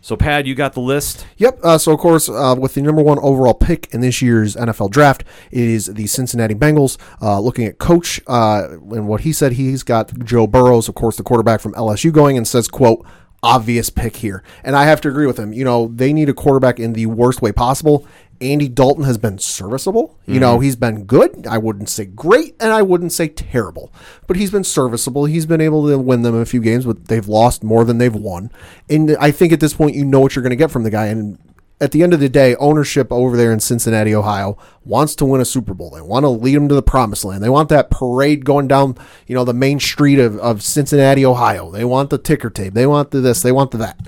So 0.05 0.15
Pad, 0.15 0.45
you 0.45 0.53
got 0.53 0.73
the 0.73 0.81
list. 0.81 1.25
Yep. 1.37 1.61
Uh, 1.63 1.79
so, 1.79 1.91
of 1.91 1.97
course, 1.97 2.29
uh, 2.29 2.55
with 2.59 2.75
the 2.75 2.83
number 2.83 3.01
one 3.01 3.17
overall 3.23 3.55
pick 3.55 3.91
in 3.91 4.01
this 4.01 4.21
year's 4.21 4.55
NFL 4.55 4.91
draft, 4.91 5.23
is 5.49 5.87
the 5.87 6.05
Cincinnati 6.05 6.53
Bengals. 6.53 6.99
Uh, 7.19 7.39
looking 7.39 7.65
at 7.65 7.79
coach 7.79 8.21
uh, 8.27 8.67
and 8.69 9.07
what 9.07 9.21
he 9.21 9.33
said, 9.33 9.53
he's 9.53 9.81
got 9.81 10.15
Joe 10.19 10.45
Burrows, 10.45 10.87
of 10.87 10.93
course, 10.93 11.17
the 11.17 11.23
quarterback 11.23 11.59
from 11.59 11.73
LSU, 11.73 12.13
going 12.13 12.37
and 12.37 12.47
says, 12.47 12.67
"quote 12.67 13.03
Obvious 13.41 13.89
pick 13.89 14.17
here." 14.17 14.43
And 14.63 14.75
I 14.75 14.83
have 14.83 15.01
to 15.01 15.09
agree 15.09 15.25
with 15.25 15.39
him. 15.39 15.53
You 15.53 15.63
know, 15.63 15.87
they 15.87 16.13
need 16.13 16.29
a 16.29 16.35
quarterback 16.35 16.79
in 16.79 16.93
the 16.93 17.07
worst 17.07 17.41
way 17.41 17.51
possible. 17.51 18.05
Andy 18.41 18.67
Dalton 18.67 19.03
has 19.05 19.17
been 19.17 19.37
serviceable. 19.37 20.17
You 20.25 20.39
know, 20.39 20.55
mm-hmm. 20.55 20.63
he's 20.63 20.75
been 20.75 21.05
good. 21.05 21.47
I 21.47 21.57
wouldn't 21.57 21.89
say 21.89 22.05
great, 22.05 22.55
and 22.59 22.71
I 22.71 22.81
wouldn't 22.81 23.13
say 23.13 23.27
terrible, 23.27 23.93
but 24.27 24.35
he's 24.35 24.51
been 24.51 24.63
serviceable. 24.63 25.25
He's 25.25 25.45
been 25.45 25.61
able 25.61 25.87
to 25.87 25.97
win 25.97 26.21
them 26.23 26.35
a 26.35 26.45
few 26.45 26.61
games, 26.61 26.85
but 26.85 27.07
they've 27.07 27.27
lost 27.27 27.63
more 27.63 27.83
than 27.85 27.97
they've 27.97 28.13
won. 28.13 28.51
And 28.89 29.15
I 29.17 29.31
think 29.31 29.53
at 29.53 29.59
this 29.59 29.73
point, 29.73 29.95
you 29.95 30.05
know 30.05 30.19
what 30.19 30.35
you're 30.35 30.43
going 30.43 30.51
to 30.51 30.55
get 30.55 30.71
from 30.71 30.83
the 30.83 30.89
guy. 30.89 31.07
And 31.07 31.37
at 31.81 31.91
the 31.91 32.03
end 32.03 32.13
of 32.13 32.19
the 32.19 32.29
day, 32.29 32.55
ownership 32.55 33.11
over 33.11 33.35
there 33.35 33.51
in 33.51 33.59
Cincinnati, 33.59 34.15
Ohio, 34.15 34.57
wants 34.85 35.15
to 35.15 35.25
win 35.25 35.41
a 35.41 35.45
Super 35.45 35.73
Bowl. 35.73 35.89
They 35.89 36.01
want 36.01 36.23
to 36.23 36.29
lead 36.29 36.55
them 36.55 36.69
to 36.69 36.75
the 36.75 36.81
promised 36.81 37.25
land. 37.25 37.43
They 37.43 37.49
want 37.49 37.69
that 37.69 37.89
parade 37.89 38.45
going 38.45 38.67
down, 38.67 38.97
you 39.27 39.35
know, 39.35 39.43
the 39.43 39.53
main 39.53 39.79
street 39.79 40.19
of, 40.19 40.37
of 40.39 40.63
Cincinnati, 40.63 41.25
Ohio. 41.25 41.71
They 41.71 41.83
want 41.83 42.09
the 42.09 42.17
ticker 42.17 42.49
tape. 42.49 42.73
They 42.73 42.87
want 42.87 43.11
the 43.11 43.19
this. 43.19 43.41
They 43.41 43.51
want 43.51 43.71
the 43.71 43.77
that. 43.79 43.99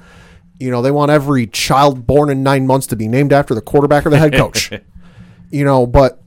You 0.59 0.71
know, 0.71 0.81
they 0.81 0.91
want 0.91 1.11
every 1.11 1.47
child 1.47 2.07
born 2.07 2.29
in 2.29 2.43
nine 2.43 2.65
months 2.65 2.87
to 2.87 2.95
be 2.95 3.07
named 3.07 3.31
after 3.31 3.53
the 3.53 3.61
quarterback 3.61 4.05
or 4.05 4.09
the 4.09 4.17
head 4.17 4.33
coach. 4.33 4.71
you 5.51 5.63
know, 5.63 5.85
but 5.85 6.21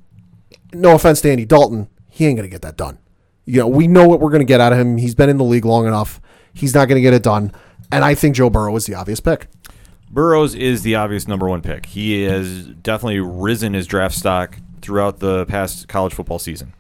no 0.72 0.94
offense 0.94 1.20
to 1.22 1.30
Andy 1.30 1.44
Dalton, 1.44 1.88
he 2.08 2.26
ain't 2.26 2.36
going 2.36 2.48
to 2.48 2.50
get 2.50 2.62
that 2.62 2.76
done. 2.76 2.98
You 3.44 3.60
know, 3.60 3.68
we 3.68 3.88
know 3.88 4.06
what 4.06 4.20
we're 4.20 4.30
going 4.30 4.40
to 4.40 4.46
get 4.46 4.60
out 4.60 4.72
of 4.72 4.78
him. 4.78 4.98
He's 4.98 5.14
been 5.14 5.28
in 5.28 5.38
the 5.38 5.44
league 5.44 5.64
long 5.64 5.86
enough. 5.86 6.20
He's 6.52 6.74
not 6.74 6.86
going 6.86 6.96
to 6.96 7.02
get 7.02 7.14
it 7.14 7.22
done. 7.22 7.52
And 7.90 8.04
I 8.04 8.14
think 8.14 8.36
Joe 8.36 8.50
Burrow 8.50 8.74
is 8.76 8.86
the 8.86 8.94
obvious 8.94 9.20
pick. 9.20 9.48
Burrows 10.10 10.54
is 10.54 10.82
the 10.82 10.94
obvious 10.96 11.28
number 11.28 11.48
one 11.48 11.62
pick. 11.62 11.86
He 11.86 12.22
has 12.22 12.66
definitely 12.66 13.20
risen 13.20 13.74
his 13.74 13.86
draft 13.86 14.14
stock 14.14 14.58
throughout 14.82 15.20
the 15.20 15.46
past 15.46 15.88
college 15.88 16.12
football 16.12 16.38
season. 16.38 16.72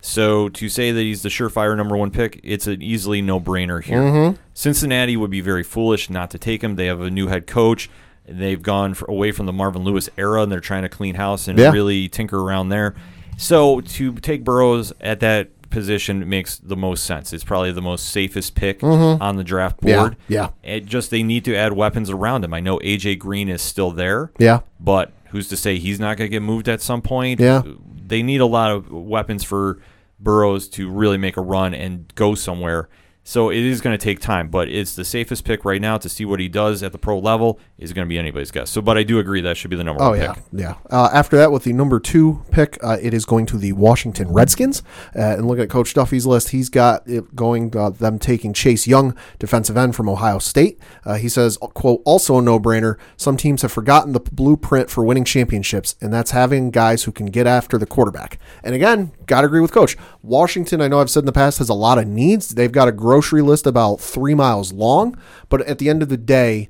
So 0.00 0.48
to 0.50 0.68
say 0.68 0.92
that 0.92 1.00
he's 1.00 1.22
the 1.22 1.28
surefire 1.28 1.76
number 1.76 1.96
one 1.96 2.10
pick, 2.10 2.40
it's 2.44 2.66
an 2.66 2.80
easily 2.80 3.20
no 3.22 3.40
brainer 3.40 3.82
here. 3.82 4.00
Mm-hmm. 4.00 4.40
Cincinnati 4.54 5.16
would 5.16 5.30
be 5.30 5.40
very 5.40 5.62
foolish 5.64 6.08
not 6.10 6.30
to 6.30 6.38
take 6.38 6.62
him. 6.62 6.76
They 6.76 6.86
have 6.86 7.00
a 7.00 7.10
new 7.10 7.26
head 7.26 7.46
coach. 7.46 7.90
They've 8.28 8.62
gone 8.62 8.94
for, 8.94 9.04
away 9.06 9.32
from 9.32 9.46
the 9.46 9.52
Marvin 9.52 9.82
Lewis 9.84 10.08
era, 10.16 10.42
and 10.42 10.50
they're 10.50 10.60
trying 10.60 10.82
to 10.82 10.88
clean 10.88 11.14
house 11.16 11.48
and 11.48 11.58
Yeah. 11.58 11.70
really 11.72 12.08
tinker 12.08 12.38
around 12.40 12.68
there. 12.68 12.94
So 13.36 13.80
to 13.80 14.12
take 14.14 14.44
Burrows 14.44 14.92
at 15.00 15.20
that 15.20 15.50
position 15.70 16.28
makes 16.28 16.56
the 16.58 16.76
most 16.76 17.04
sense. 17.04 17.32
It's 17.32 17.44
probably 17.44 17.72
the 17.72 17.82
most 17.82 18.08
safest 18.08 18.54
pick 18.54 18.80
mm-hmm. 18.80 19.20
on 19.22 19.36
the 19.36 19.44
draft 19.44 19.78
Yeah, 19.82 19.98
board. 19.98 20.16
yeah. 20.28 20.50
It 20.62 20.86
just 20.86 21.10
they 21.10 21.22
need 21.22 21.44
to 21.44 21.54
add 21.54 21.72
weapons 21.74 22.08
around 22.10 22.44
him. 22.44 22.54
I 22.54 22.60
know 22.60 22.78
AJ 22.78 23.18
Green 23.18 23.48
is 23.48 23.60
still 23.62 23.90
there. 23.90 24.30
Yeah. 24.38 24.60
But 24.80 25.12
who's 25.30 25.48
to 25.48 25.56
say 25.56 25.78
he's 25.78 26.00
not 26.00 26.16
going 26.16 26.30
to 26.30 26.32
get 26.32 26.42
moved 26.42 26.68
at 26.68 26.80
some 26.80 27.02
point? 27.02 27.40
Yeah. 27.40 27.62
They 28.08 28.22
need 28.22 28.40
a 28.40 28.46
lot 28.46 28.70
of 28.70 28.90
weapons 28.90 29.44
for 29.44 29.80
Burrows 30.18 30.68
to 30.70 30.90
really 30.90 31.18
make 31.18 31.36
a 31.36 31.42
run 31.42 31.74
and 31.74 32.12
go 32.14 32.34
somewhere. 32.34 32.88
So 33.28 33.50
it 33.50 33.58
is 33.58 33.80
going 33.80 33.92
to 33.98 34.02
take 34.02 34.20
time, 34.20 34.46
but 34.50 34.68
it's 34.68 34.94
the 34.94 35.04
safest 35.04 35.44
pick 35.44 35.64
right 35.64 35.80
now 35.80 35.98
to 35.98 36.08
see 36.08 36.24
what 36.24 36.38
he 36.38 36.46
does 36.48 36.84
at 36.84 36.92
the 36.92 36.98
pro 36.98 37.18
level 37.18 37.58
is 37.76 37.92
going 37.92 38.06
to 38.06 38.08
be 38.08 38.20
anybody's 38.20 38.52
guess. 38.52 38.70
So, 38.70 38.80
but 38.80 38.96
I 38.96 39.02
do 39.02 39.18
agree 39.18 39.40
that 39.40 39.56
should 39.56 39.68
be 39.68 39.76
the 39.76 39.82
number 39.82 40.00
Oh 40.00 40.10
one 40.10 40.20
yeah, 40.20 40.34
pick. 40.34 40.44
yeah. 40.52 40.74
Uh, 40.88 41.10
after 41.12 41.36
that, 41.36 41.50
with 41.50 41.64
the 41.64 41.72
number 41.72 41.98
two 41.98 42.44
pick, 42.52 42.78
uh, 42.84 42.98
it 43.02 43.12
is 43.12 43.24
going 43.24 43.44
to 43.46 43.58
the 43.58 43.72
Washington 43.72 44.32
Redskins. 44.32 44.84
Uh, 45.12 45.22
and 45.22 45.48
looking 45.48 45.64
at 45.64 45.70
Coach 45.70 45.92
Duffy's 45.92 46.24
list, 46.24 46.50
he's 46.50 46.68
got 46.68 47.02
it 47.08 47.34
going 47.34 47.76
uh, 47.76 47.90
them 47.90 48.20
taking 48.20 48.52
Chase 48.52 48.86
Young, 48.86 49.16
defensive 49.40 49.76
end 49.76 49.96
from 49.96 50.08
Ohio 50.08 50.38
State. 50.38 50.78
Uh, 51.04 51.14
he 51.16 51.28
says, 51.28 51.58
"quote 51.58 52.02
Also 52.04 52.38
a 52.38 52.42
no-brainer. 52.42 52.96
Some 53.16 53.36
teams 53.36 53.62
have 53.62 53.72
forgotten 53.72 54.12
the 54.12 54.20
blueprint 54.20 54.88
for 54.88 55.02
winning 55.04 55.24
championships, 55.24 55.96
and 56.00 56.14
that's 56.14 56.30
having 56.30 56.70
guys 56.70 57.02
who 57.02 57.10
can 57.10 57.26
get 57.26 57.48
after 57.48 57.76
the 57.76 57.86
quarterback." 57.86 58.38
And 58.62 58.72
again, 58.76 59.10
got 59.26 59.40
to 59.40 59.48
agree 59.48 59.60
with 59.60 59.72
Coach. 59.72 59.96
Washington, 60.22 60.80
I 60.80 60.86
know 60.86 61.00
I've 61.00 61.10
said 61.10 61.20
in 61.20 61.26
the 61.26 61.32
past, 61.32 61.58
has 61.58 61.68
a 61.68 61.74
lot 61.74 61.98
of 61.98 62.06
needs. 62.06 62.50
They've 62.50 62.70
got 62.70 62.86
a 62.86 62.92
grocery 63.16 63.40
list 63.40 63.66
about 63.66 63.98
three 63.98 64.34
miles 64.34 64.74
long, 64.74 65.16
but 65.48 65.62
at 65.62 65.78
the 65.78 65.88
end 65.88 66.02
of 66.02 66.10
the 66.10 66.18
day 66.18 66.68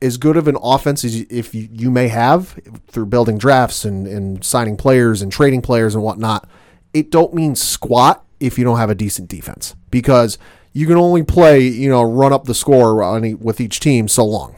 as 0.00 0.16
good 0.16 0.36
of 0.36 0.46
an 0.46 0.56
offense 0.62 1.04
as 1.04 1.18
you, 1.18 1.26
if 1.28 1.52
you, 1.52 1.68
you 1.72 1.90
may 1.90 2.06
have 2.06 2.56
through 2.86 3.04
building 3.04 3.36
drafts 3.36 3.84
and, 3.84 4.06
and 4.06 4.44
signing 4.44 4.76
players 4.76 5.20
and 5.22 5.32
trading 5.32 5.60
players 5.60 5.96
and 5.96 6.04
whatnot, 6.04 6.48
it 6.94 7.10
don't 7.10 7.34
mean 7.34 7.56
squat 7.56 8.24
if 8.38 8.56
you 8.56 8.62
don't 8.62 8.76
have 8.76 8.90
a 8.90 8.94
decent 8.94 9.28
defense 9.28 9.74
because 9.90 10.38
you 10.72 10.86
can 10.86 10.96
only 10.96 11.24
play, 11.24 11.66
you 11.66 11.88
know, 11.88 12.04
run 12.04 12.32
up 12.32 12.44
the 12.44 12.54
score 12.54 13.02
on 13.02 13.40
with 13.40 13.60
each 13.60 13.80
team 13.80 14.06
so 14.06 14.24
long. 14.24 14.54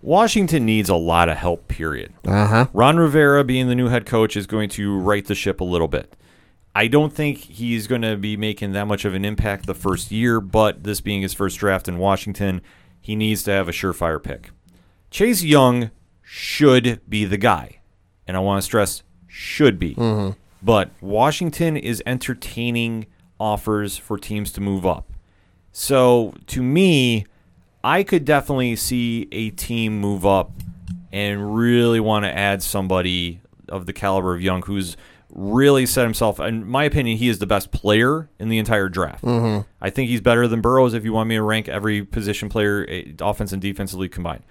Washington 0.00 0.64
needs 0.64 0.88
a 0.88 0.94
lot 0.94 1.28
of 1.28 1.38
help, 1.38 1.66
period. 1.66 2.12
Uh 2.24 2.46
huh. 2.46 2.66
Ron 2.72 2.98
Rivera, 2.98 3.42
being 3.42 3.66
the 3.66 3.74
new 3.74 3.88
head 3.88 4.06
coach, 4.06 4.36
is 4.36 4.46
going 4.46 4.68
to 4.70 4.96
right 4.96 5.24
the 5.24 5.34
ship 5.34 5.60
a 5.60 5.64
little 5.64 5.88
bit. 5.88 6.14
I 6.74 6.86
don't 6.88 7.12
think 7.12 7.38
he's 7.38 7.86
going 7.86 8.02
to 8.02 8.16
be 8.16 8.36
making 8.36 8.72
that 8.72 8.86
much 8.86 9.04
of 9.04 9.14
an 9.14 9.24
impact 9.24 9.66
the 9.66 9.74
first 9.74 10.10
year, 10.10 10.40
but 10.40 10.84
this 10.84 11.00
being 11.00 11.22
his 11.22 11.34
first 11.34 11.58
draft 11.58 11.86
in 11.86 11.98
Washington, 11.98 12.62
he 13.00 13.14
needs 13.14 13.42
to 13.44 13.50
have 13.50 13.68
a 13.68 13.72
surefire 13.72 14.22
pick. 14.22 14.50
Chase 15.10 15.42
Young 15.42 15.90
should 16.22 17.00
be 17.08 17.24
the 17.24 17.36
guy. 17.36 17.80
And 18.26 18.36
I 18.36 18.40
want 18.40 18.58
to 18.58 18.62
stress 18.62 19.02
should 19.26 19.78
be. 19.78 19.94
Mm-hmm. 19.94 20.38
But 20.62 20.90
Washington 21.00 21.76
is 21.76 22.02
entertaining 22.06 23.06
offers 23.38 23.98
for 23.98 24.16
teams 24.16 24.52
to 24.52 24.60
move 24.60 24.86
up. 24.86 25.12
So 25.72 26.34
to 26.46 26.62
me, 26.62 27.26
I 27.82 28.04
could 28.04 28.24
definitely 28.24 28.76
see 28.76 29.28
a 29.32 29.50
team 29.50 30.00
move 30.00 30.24
up 30.24 30.52
and 31.10 31.54
really 31.54 32.00
want 32.00 32.24
to 32.24 32.34
add 32.34 32.62
somebody 32.62 33.40
of 33.68 33.86
the 33.86 33.92
caliber 33.92 34.34
of 34.34 34.40
Young 34.40 34.62
who's 34.62 34.96
really 35.34 35.86
set 35.86 36.04
himself. 36.04 36.38
In 36.38 36.66
my 36.68 36.84
opinion, 36.84 37.16
he 37.16 37.28
is 37.28 37.38
the 37.38 37.46
best 37.46 37.70
player 37.72 38.28
in 38.38 38.48
the 38.48 38.58
entire 38.58 38.88
draft. 38.88 39.24
I 39.80 39.90
think 39.90 40.10
he's 40.10 40.20
better 40.20 40.46
than 40.46 40.60
Burrows 40.60 40.94
if 40.94 41.04
you 41.04 41.12
want 41.12 41.28
me 41.28 41.36
to 41.36 41.42
rank 41.42 41.68
every 41.68 42.04
position 42.04 42.48
player, 42.48 42.86
eh, 42.88 43.04
offense 43.20 43.52
and 43.52 43.60
defensively 43.62 44.08
combined. 44.08 44.42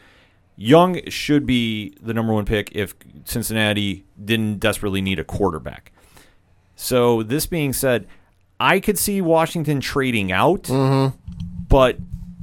Young 0.58 1.00
should 1.10 1.46
be 1.46 1.96
the 2.02 2.14
number 2.14 2.34
one 2.34 2.46
pick 2.46 2.72
if 2.74 2.94
Cincinnati 3.26 4.06
didn't 4.24 4.60
desperately 4.60 5.02
need 5.02 5.18
a 5.20 5.24
quarterback. 5.24 5.92
So 6.76 7.24
this 7.24 7.46
being 7.46 7.74
said, 7.74 8.08
I 8.60 8.80
could 8.80 8.98
see 8.98 9.22
Washington 9.22 9.80
trading 9.82 10.32
out, 10.32 10.68
but 11.68 11.98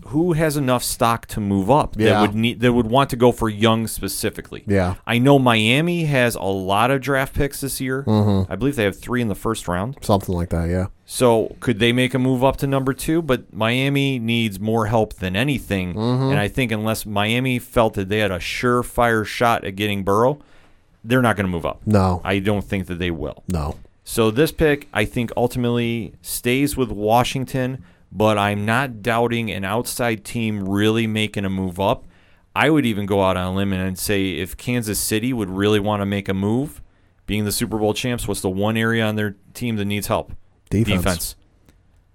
who 0.09 0.33
has 0.35 0.57
enough 0.57 0.83
stock 0.83 1.27
to 1.27 1.41
move 1.41 1.71
up 1.71 1.95
that 1.97 2.03
Yeah. 2.05 2.21
would 2.23 2.35
need 2.35 2.61
that 2.61 2.73
would 2.73 2.87
want 2.87 3.11
to 3.11 3.17
go 3.17 3.33
for 3.33 3.49
Young 3.49 3.87
specifically? 3.87 4.65
Yeah. 4.67 4.95
I 5.07 5.19
know 5.19 5.39
Miami 5.39 6.05
has 6.05 6.35
a 6.35 6.43
lot 6.43 6.91
of 6.91 7.01
draft 7.01 7.35
picks 7.35 7.61
this 7.61 7.81
year. 7.81 8.05
Mm-hmm. 8.05 8.51
I 8.53 8.57
believe 8.57 8.77
they 8.77 8.85
have 8.85 8.99
three 8.99 9.21
in 9.23 9.29
the 9.29 9.35
first 9.35 9.69
round. 9.69 9.97
Something 10.03 10.35
like 10.35 10.51
that. 10.51 10.69
Yeah. 10.69 10.87
So 11.07 11.57
could 11.61 11.79
they 11.79 11.93
make 11.93 12.13
a 12.15 12.19
move 12.19 12.45
up 12.45 12.57
to 12.59 12.67
number 12.67 12.93
two? 12.93 13.23
But 13.23 13.53
Miami 13.55 14.19
needs 14.19 14.61
more 14.61 14.87
help 14.87 15.15
than 15.15 15.37
anything. 15.37 15.95
Mm-hmm. 15.95 16.31
And 16.31 16.39
I 16.39 16.49
think 16.49 16.71
unless 16.73 17.07
Miami 17.07 17.59
felt 17.59 17.95
that 17.95 18.09
they 18.09 18.19
had 18.19 18.31
a 18.31 18.39
surefire 18.39 19.25
shot 19.25 19.65
at 19.65 19.77
getting 19.77 20.05
Burrow, 20.05 20.39
they're 21.05 21.23
not 21.23 21.37
going 21.37 21.47
to 21.47 21.53
move 21.53 21.65
up. 21.65 21.81
No. 21.87 22.21
I 22.25 22.39
don't 22.41 22.65
think 22.65 22.87
that 22.89 22.99
they 22.99 23.11
will. 23.11 23.43
No. 23.49 23.77
So 24.05 24.31
this 24.31 24.53
pick, 24.53 24.89
I 24.93 25.05
think, 25.05 25.31
ultimately 25.37 26.15
stays 26.23 26.77
with 26.77 26.91
Washington, 26.91 27.85
but 28.11 28.39
I'm 28.39 28.65
not 28.65 29.03
doubting 29.03 29.51
an 29.51 29.65
outside 29.65 30.25
team 30.25 30.69
really 30.69 31.07
making 31.07 31.45
a 31.45 31.51
move 31.51 31.79
up. 31.79 32.07
I 32.55 32.71
would 32.71 32.87
even 32.87 33.07
go 33.07 33.23
out 33.23 33.37
on 33.37 33.53
a 33.53 33.57
limb 33.57 33.73
and 33.73 33.99
say 33.99 34.31
if 34.31 34.57
Kansas 34.57 34.99
City 34.99 35.33
would 35.33 35.51
really 35.51 35.79
want 35.79 36.01
to 36.01 36.07
make 36.07 36.29
a 36.29 36.35
move, 36.35 36.83
being 37.27 37.45
the 37.45 37.53
Super 37.53 37.79
Bowl 37.79 37.95
champs, 37.95 38.27
what's 38.27 38.41
the 38.41 38.51
one 38.51 38.77
area 38.77 39.05
on 39.05 39.17
their 39.17 39.37
team 39.55 39.77
that 39.77 39.85
needs 39.85 40.07
help? 40.07 40.33
Defense. 40.97 41.37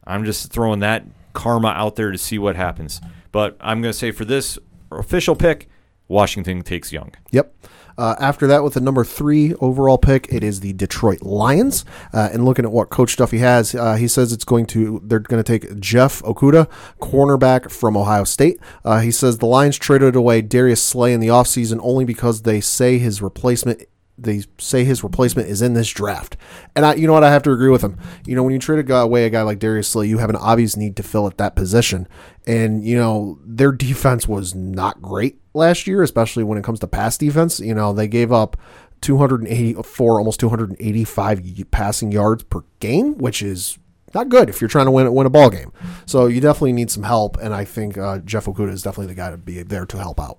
I'm 0.06 0.26
just 0.26 0.52
throwing 0.52 0.80
that 0.80 1.06
karma 1.34 1.70
out 1.70 1.96
there 1.96 2.12
to 2.12 2.18
see 2.18 2.38
what 2.38 2.56
happens. 2.56 3.00
But 3.32 3.56
I'm 3.62 3.82
going 3.82 3.92
to 3.92 3.98
say 3.98 4.12
for 4.12 4.26
this 4.26 4.60
official 4.92 5.36
pick, 5.36 5.70
Washington 6.08 6.62
takes 6.62 6.92
Young. 6.92 7.12
Yep. 7.32 7.56
Uh, 7.98 8.16
after 8.20 8.48
that, 8.48 8.64
with 8.64 8.74
the 8.74 8.82
number 8.82 9.04
three 9.04 9.54
overall 9.56 9.98
pick, 9.98 10.28
it 10.32 10.44
is 10.44 10.60
the 10.60 10.74
Detroit 10.74 11.22
Lions. 11.22 11.86
Uh, 12.14 12.30
and 12.32 12.46
looking 12.46 12.66
at 12.66 12.72
what 12.72 12.90
Coach 12.90 13.16
Duffy 13.16 13.40
has, 13.40 13.76
uh, 13.76 13.96
he 13.96 14.08
says 14.08 14.32
it's 14.32 14.46
going 14.46 14.66
to 14.68 15.02
they're 15.04 15.20
going 15.20 15.44
to 15.44 15.60
take 15.60 15.80
Jeff 15.80 16.22
Okudah, 16.24 16.70
cornerback 17.00 17.72
from 17.72 17.96
Ohio 17.98 18.24
State. 18.24 18.60
Uh, 18.84 19.00
he 19.00 19.12
says 19.12 19.38
the 19.38 19.46
Lions 19.46 19.78
traded 19.78 20.16
away 20.16 20.42
Darius 20.42 20.82
Slay 20.82 21.14
in 21.14 21.20
the 21.20 21.28
offseason 21.28 21.80
only 21.82 22.06
because 22.06 22.42
they 22.42 22.62
say 22.62 22.98
his 22.98 23.22
replacement 23.22 23.88
they 24.18 24.44
say 24.58 24.84
his 24.84 25.04
replacement 25.04 25.50
is 25.50 25.62
in 25.62 25.74
this 25.74 25.90
draft. 25.90 26.38
And 26.76 26.86
I, 26.86 26.94
you 26.96 27.08
know 27.08 27.14
what, 27.14 27.24
I 27.24 27.32
have 27.32 27.44
to 27.44 27.52
agree 27.52 27.70
with 27.70 27.84
him. 27.84 27.98
You 28.26 28.36
know, 28.36 28.44
when 28.44 28.54
you 28.54 28.60
trade 28.60 28.90
away 28.90 29.26
a 29.26 29.30
guy 29.30 29.42
like 29.42 29.60
Darius 29.60 29.88
Slay, 29.88 30.08
you 30.08 30.20
have 30.20 30.30
an 30.30 30.36
obvious 30.36 30.78
need 30.78 30.96
to 30.98 31.04
fill 31.04 31.28
at 31.28 31.38
that 31.38 31.56
position. 31.56 32.08
And 32.46 32.86
you 32.86 32.96
know, 32.96 33.40
their 33.44 33.72
defense 33.72 34.28
was 34.28 34.54
not 34.54 35.02
great 35.02 35.40
last 35.54 35.88
year, 35.88 36.04
especially 36.04 36.44
when 36.44 36.58
it 36.58 36.64
comes 36.64 36.80
to 36.82 36.88
pass 36.88 37.18
defense. 37.18 37.60
You 37.60 37.74
know, 37.74 37.94
they 37.94 38.08
gave 38.08 38.32
up 38.32 38.58
284, 39.02 40.20
almost 40.20 40.40
285 40.40 41.72
passing 41.72 42.12
yards 42.12 42.44
per 42.44 42.62
game, 42.80 43.18
which 43.18 43.42
is 43.42 43.78
not 44.14 44.30
good 44.30 44.50
if 44.50 44.62
you're 44.62 44.70
trying 44.70 44.86
to 44.86 44.92
win 44.92 45.12
win 45.14 45.26
a 45.26 45.30
ball 45.30 45.50
game. 45.50 45.72
So 46.06 46.28
you 46.28 46.40
definitely 46.40 46.74
need 46.74 46.92
some 46.92 47.04
help, 47.04 47.38
and 47.38 47.54
I 47.54 47.66
think 47.66 47.98
uh, 47.98 48.20
Jeff 48.20 48.46
Okudah 48.46 48.72
is 48.72 48.84
definitely 48.84 49.08
the 49.08 49.16
guy 49.16 49.32
to 49.32 49.38
be 49.38 49.64
there 49.64 49.86
to 49.86 49.98
help 49.98 50.20
out. 50.20 50.38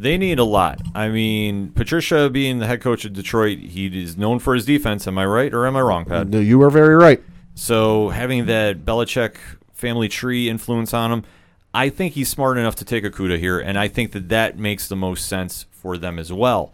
They 0.00 0.16
need 0.16 0.38
a 0.38 0.44
lot. 0.44 0.80
I 0.94 1.08
mean, 1.08 1.72
Patricia 1.72 2.30
being 2.30 2.58
the 2.58 2.66
head 2.66 2.80
coach 2.80 3.04
of 3.04 3.12
Detroit, 3.12 3.58
he 3.58 4.02
is 4.02 4.16
known 4.16 4.38
for 4.38 4.54
his 4.54 4.64
defense. 4.64 5.06
Am 5.06 5.18
I 5.18 5.26
right 5.26 5.52
or 5.52 5.66
am 5.66 5.76
I 5.76 5.82
wrong, 5.82 6.06
Pat? 6.06 6.28
No, 6.28 6.40
you 6.40 6.62
are 6.62 6.70
very 6.70 6.96
right. 6.96 7.22
So 7.54 8.08
having 8.08 8.46
that 8.46 8.86
Belichick 8.86 9.36
family 9.74 10.08
tree 10.08 10.48
influence 10.48 10.94
on 10.94 11.12
him, 11.12 11.24
I 11.74 11.90
think 11.90 12.14
he's 12.14 12.30
smart 12.30 12.56
enough 12.56 12.76
to 12.76 12.84
take 12.86 13.04
Akuda 13.04 13.38
here, 13.38 13.60
and 13.60 13.78
I 13.78 13.88
think 13.88 14.12
that 14.12 14.30
that 14.30 14.58
makes 14.58 14.88
the 14.88 14.96
most 14.96 15.28
sense 15.28 15.66
for 15.70 15.98
them 15.98 16.18
as 16.18 16.32
well. 16.32 16.72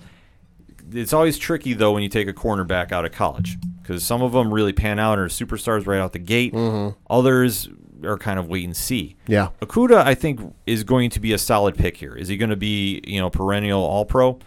It's 0.93 1.13
always 1.13 1.37
tricky 1.37 1.73
though 1.73 1.93
when 1.93 2.05
you 2.05 2.09
take 2.09 2.29
a 2.29 2.33
cornerback 2.33 2.93
out 2.93 3.05
of 3.05 3.11
college 3.11 3.59
because 3.83 4.05
some 4.05 4.23
of 4.23 4.31
them 4.31 4.55
really 4.55 4.73
pan 4.73 5.01
out 5.01 5.19
and 5.19 5.23
are 5.23 5.29
superstars 5.29 5.85
right 5.85 5.99
out 5.99 6.13
the 6.13 6.21
gate. 6.21 6.55
Mm-hmm. 6.55 6.97
Others 7.11 7.71
are 8.05 8.19
kind 8.19 8.39
of 8.39 8.49
wait 8.49 8.65
and 8.65 8.77
see. 8.77 9.17
Yeah. 9.27 9.49
Akuda, 9.61 9.97
I 9.97 10.15
think, 10.15 10.55
is 10.67 10.85
going 10.85 11.11
to 11.11 11.21
be 11.21 11.33
a 11.33 11.39
solid 11.39 11.77
pick 11.77 11.97
here. 11.97 12.15
Is 12.15 12.29
he 12.29 12.37
going 12.37 12.51
to 12.51 12.57
be, 12.57 13.01
you 13.07 13.21
know, 13.21 13.31
perennial 13.31 13.83
All 13.83 14.05
Pro? 14.05 14.39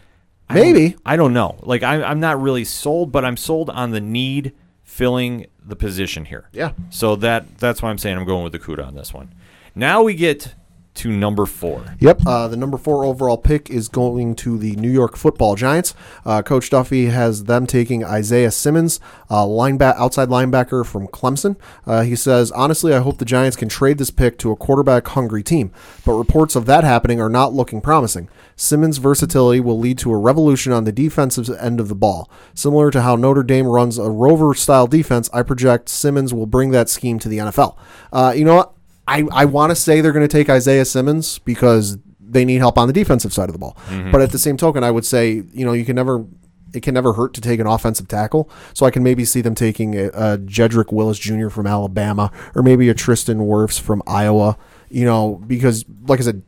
Maybe. 0.51 0.95
I 1.05 1.15
don't 1.15 1.33
know. 1.33 1.59
Like 1.61 1.83
I'm, 1.83 2.03
I'm 2.03 2.19
not 2.19 2.41
really 2.41 2.65
sold, 2.65 3.11
but 3.11 3.23
I'm 3.23 3.37
sold 3.37 3.69
on 3.69 3.91
the 3.91 4.01
need 4.01 4.53
filling 4.83 5.45
the 5.63 5.75
position 5.75 6.25
here. 6.25 6.49
Yeah. 6.51 6.71
So 6.89 7.15
that 7.17 7.59
that's 7.59 7.81
why 7.81 7.89
I'm 7.89 7.99
saying 7.99 8.17
I'm 8.17 8.25
going 8.25 8.43
with 8.43 8.53
the 8.53 8.59
Kuda 8.59 8.85
on 8.85 8.95
this 8.95 9.13
one. 9.13 9.33
Now 9.75 10.01
we 10.01 10.15
get 10.15 10.55
to 10.99 11.09
number 11.09 11.45
four. 11.45 11.95
Yep. 11.99 12.21
Uh, 12.25 12.49
the 12.49 12.57
number 12.57 12.77
four 12.77 13.05
overall 13.05 13.37
pick 13.37 13.69
is 13.69 13.87
going 13.87 14.35
to 14.35 14.57
the 14.57 14.75
New 14.75 14.91
York 14.91 15.15
Football 15.15 15.55
Giants. 15.55 15.93
Uh, 16.25 16.41
Coach 16.41 16.69
Duffy 16.69 17.05
has 17.05 17.45
them 17.45 17.65
taking 17.65 18.03
Isaiah 18.03 18.51
Simmons, 18.51 18.99
uh, 19.29 19.45
lineback 19.45 19.95
outside 19.95 20.27
linebacker 20.27 20.85
from 20.85 21.07
Clemson. 21.07 21.55
Uh, 21.87 22.01
he 22.01 22.17
says, 22.17 22.51
honestly, 22.51 22.93
I 22.93 22.99
hope 22.99 23.17
the 23.17 23.23
Giants 23.23 23.55
can 23.55 23.69
trade 23.69 23.97
this 23.97 24.11
pick 24.11 24.37
to 24.39 24.51
a 24.51 24.57
quarterback 24.57 25.07
hungry 25.07 25.41
team, 25.41 25.71
but 26.05 26.13
reports 26.15 26.57
of 26.57 26.65
that 26.65 26.83
happening 26.83 27.21
are 27.21 27.29
not 27.29 27.53
looking 27.53 27.79
promising. 27.79 28.27
Simmons' 28.57 28.97
versatility 28.97 29.61
will 29.61 29.79
lead 29.79 29.97
to 29.99 30.11
a 30.11 30.17
revolution 30.17 30.73
on 30.73 30.83
the 30.83 30.91
defensive 30.91 31.49
end 31.61 31.79
of 31.79 31.87
the 31.87 31.95
ball. 31.95 32.29
Similar 32.53 32.91
to 32.91 33.03
how 33.03 33.15
Notre 33.15 33.43
Dame 33.43 33.67
runs 33.67 33.97
a 33.97 34.09
rover 34.09 34.53
style 34.53 34.85
defense, 34.85 35.29
I 35.31 35.43
project 35.43 35.87
Simmons 35.87 36.33
will 36.33 36.45
bring 36.45 36.71
that 36.71 36.89
scheme 36.89 37.19
to 37.19 37.29
the 37.29 37.37
NFL. 37.37 37.77
Uh, 38.11 38.33
you 38.35 38.43
know 38.43 38.55
what? 38.55 38.73
I, 39.09 39.23
I 39.31 39.45
want 39.45 39.71
to 39.71 39.75
say 39.75 40.01
they're 40.01 40.11
going 40.11 40.27
to 40.27 40.31
take 40.31 40.49
Isaiah 40.49 40.85
Simmons 40.85 41.39
because 41.39 41.97
they 42.19 42.45
need 42.45 42.59
help 42.59 42.77
on 42.77 42.87
the 42.87 42.93
defensive 42.93 43.33
side 43.33 43.49
of 43.49 43.53
the 43.53 43.59
ball. 43.59 43.75
Mm-hmm. 43.87 44.11
But 44.11 44.21
at 44.21 44.31
the 44.31 44.37
same 44.37 44.55
token, 44.55 44.83
I 44.83 44.91
would 44.91 45.05
say, 45.05 45.43
you 45.51 45.65
know, 45.65 45.73
you 45.73 45.85
can 45.85 45.95
never. 45.95 46.25
It 46.71 46.83
can 46.83 46.93
never 46.93 47.13
hurt 47.13 47.33
to 47.33 47.41
take 47.41 47.59
an 47.59 47.65
offensive 47.65 48.07
tackle, 48.07 48.47
so 48.75 48.85
I 48.85 48.91
can 48.91 49.01
maybe 49.01 49.25
see 49.25 49.41
them 49.41 49.55
taking 49.55 49.95
a, 49.95 50.09
a 50.09 50.37
Jedrick 50.37 50.93
Willis 50.93 51.17
Jr. 51.17 51.49
from 51.49 51.65
Alabama, 51.65 52.31
or 52.53 52.61
maybe 52.61 52.89
a 52.89 52.93
Tristan 52.93 53.39
Wirfs 53.39 53.81
from 53.81 54.03
Iowa. 54.05 54.55
You 54.91 55.03
know, 55.03 55.41
because 55.47 55.83
like 56.07 56.19
I 56.19 56.23
said, 56.23 56.43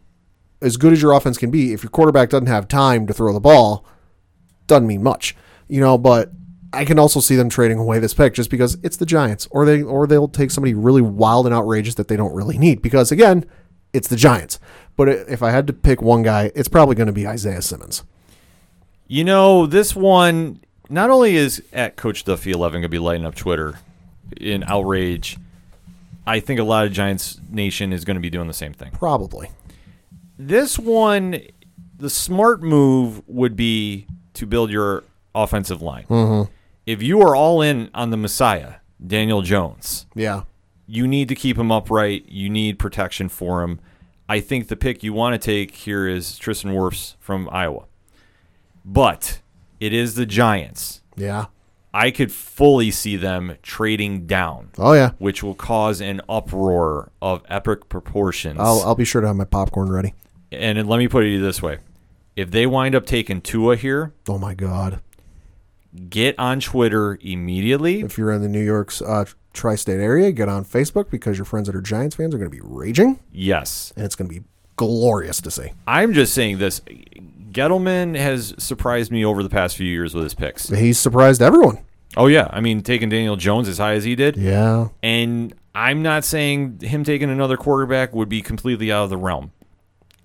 as 0.61 0.77
good 0.77 0.93
as 0.93 1.01
your 1.01 1.13
offense 1.13 1.39
can 1.39 1.49
be, 1.49 1.73
if 1.73 1.81
your 1.81 1.89
quarterback 1.89 2.29
doesn't 2.29 2.45
have 2.45 2.67
time 2.67 3.07
to 3.07 3.13
throw 3.13 3.33
the 3.33 3.39
ball, 3.39 3.83
doesn't 4.67 4.85
mean 4.85 5.01
much. 5.01 5.35
You 5.67 5.81
know, 5.81 5.97
but 5.97 6.29
I 6.73 6.85
can 6.85 6.97
also 6.97 7.19
see 7.19 7.35
them 7.35 7.49
trading 7.49 7.79
away 7.79 7.99
this 7.99 8.13
pick 8.13 8.33
just 8.33 8.49
because 8.49 8.77
it's 8.81 8.97
the 8.97 9.05
Giants, 9.05 9.47
or 9.51 9.65
they 9.65 9.81
or 9.81 10.07
they'll 10.07 10.27
take 10.27 10.51
somebody 10.51 10.73
really 10.73 11.01
wild 11.01 11.45
and 11.45 11.53
outrageous 11.53 11.95
that 11.95 12.07
they 12.07 12.15
don't 12.15 12.33
really 12.33 12.57
need 12.57 12.81
because 12.81 13.11
again, 13.11 13.45
it's 13.93 14.07
the 14.07 14.15
Giants. 14.15 14.59
But 14.95 15.09
if 15.09 15.43
I 15.43 15.51
had 15.51 15.67
to 15.67 15.73
pick 15.73 16.01
one 16.01 16.23
guy, 16.23 16.51
it's 16.55 16.69
probably 16.69 16.95
going 16.95 17.07
to 17.07 17.13
be 17.13 17.27
Isaiah 17.27 17.61
Simmons. 17.61 18.03
You 19.07 19.23
know, 19.23 19.65
this 19.65 19.95
one 19.95 20.61
not 20.89 21.09
only 21.09 21.35
is 21.35 21.61
at 21.73 21.97
Coach 21.97 22.23
Duffy 22.23 22.51
eleven 22.51 22.75
going 22.75 22.83
to 22.83 22.89
be 22.89 22.99
lighting 22.99 23.25
up 23.25 23.35
Twitter 23.35 23.79
in 24.37 24.63
outrage. 24.63 25.37
I 26.25 26.39
think 26.39 26.59
a 26.59 26.63
lot 26.63 26.85
of 26.85 26.93
Giants 26.93 27.41
Nation 27.49 27.91
is 27.91 28.05
going 28.05 28.15
to 28.15 28.21
be 28.21 28.29
doing 28.29 28.47
the 28.47 28.53
same 28.53 28.73
thing. 28.73 28.91
Probably. 28.91 29.49
This 30.37 30.79
one, 30.79 31.41
the 31.97 32.09
smart 32.09 32.61
move 32.63 33.21
would 33.27 33.55
be 33.55 34.07
to 34.35 34.45
build 34.45 34.71
your 34.71 35.03
offensive 35.35 35.81
line. 35.81 36.05
Mm-hmm. 36.05 36.51
If 36.85 37.01
you 37.03 37.21
are 37.21 37.35
all 37.35 37.61
in 37.61 37.89
on 37.93 38.09
the 38.09 38.17
Messiah, 38.17 38.75
Daniel 39.05 39.41
Jones, 39.41 40.05
Yeah. 40.15 40.43
you 40.87 41.07
need 41.07 41.27
to 41.29 41.35
keep 41.35 41.57
him 41.57 41.71
upright. 41.71 42.25
You 42.27 42.49
need 42.49 42.79
protection 42.79 43.29
for 43.29 43.63
him. 43.63 43.79
I 44.27 44.39
think 44.39 44.67
the 44.67 44.75
pick 44.75 45.03
you 45.03 45.13
want 45.13 45.33
to 45.33 45.37
take 45.45 45.75
here 45.75 46.07
is 46.07 46.37
Tristan 46.37 46.71
Wirfs 46.71 47.15
from 47.19 47.49
Iowa. 47.51 47.85
But 48.83 49.41
it 49.79 49.93
is 49.93 50.15
the 50.15 50.25
Giants. 50.25 51.01
Yeah. 51.15 51.45
I 51.93 52.09
could 52.09 52.31
fully 52.31 52.89
see 52.89 53.17
them 53.17 53.57
trading 53.61 54.25
down, 54.25 54.69
Oh 54.77 54.93
yeah. 54.93 55.11
which 55.19 55.43
will 55.43 55.55
cause 55.55 55.99
an 55.99 56.21
uproar 56.29 57.11
of 57.21 57.43
epic 57.49 57.89
proportions. 57.89 58.57
I'll 58.59 58.81
I'll 58.85 58.95
be 58.95 59.03
sure 59.03 59.19
to 59.21 59.27
have 59.27 59.35
my 59.35 59.43
popcorn 59.43 59.91
ready. 59.91 60.13
and 60.53 60.87
let 60.87 60.97
me 60.97 61.07
put 61.09 61.25
it 61.25 61.39
this 61.41 61.61
way. 61.61 61.79
If 62.35 62.49
they 62.51 62.65
wind 62.65 62.95
up 62.95 63.05
taking 63.05 63.41
Tua 63.41 63.75
here, 63.75 64.13
Oh 64.29 64.37
my 64.37 64.53
god. 64.53 65.01
Get 66.09 66.37
on 66.39 66.59
Twitter 66.59 67.17
immediately. 67.21 68.01
If 68.01 68.17
you're 68.17 68.31
in 68.31 68.41
the 68.41 68.47
New 68.49 68.63
York's 68.63 69.01
uh, 69.01 69.25
tri-state 69.53 69.99
area, 69.99 70.31
get 70.31 70.47
on 70.49 70.63
Facebook 70.65 71.09
because 71.09 71.37
your 71.37 71.45
friends 71.45 71.67
that 71.67 71.75
are 71.75 71.81
Giants 71.81 72.15
fans 72.15 72.33
are 72.33 72.37
going 72.37 72.49
to 72.49 72.55
be 72.55 72.61
raging, 72.63 73.19
Yes. 73.31 73.91
and 73.95 74.05
it's 74.05 74.15
going 74.15 74.29
to 74.29 74.39
be 74.39 74.45
glorious 74.77 75.41
to 75.41 75.51
see. 75.51 75.71
I'm 75.85 76.13
just 76.13 76.33
saying 76.33 76.57
this. 76.59 76.81
Gettleman 77.51 78.15
has 78.17 78.55
surprised 78.57 79.11
me 79.11 79.25
over 79.25 79.43
the 79.43 79.49
past 79.49 79.75
few 79.75 79.87
years 79.87 80.13
with 80.13 80.23
his 80.23 80.33
picks. 80.33 80.69
He's 80.69 80.97
surprised 80.97 81.41
everyone. 81.41 81.79
Oh 82.17 82.27
yeah, 82.27 82.47
I 82.51 82.61
mean 82.61 82.81
taking 82.81 83.09
Daniel 83.09 83.35
Jones 83.35 83.67
as 83.67 83.77
high 83.77 83.93
as 83.93 84.03
he 84.03 84.15
did, 84.15 84.35
Yeah. 84.37 84.89
and 85.03 85.53
I'm 85.73 86.01
not 86.01 86.23
saying 86.25 86.79
him 86.81 87.03
taking 87.05 87.29
another 87.29 87.55
quarterback 87.57 88.13
would 88.13 88.27
be 88.29 88.41
completely 88.41 88.91
out 88.91 89.05
of 89.05 89.09
the 89.09 89.17
realm. 89.17 89.51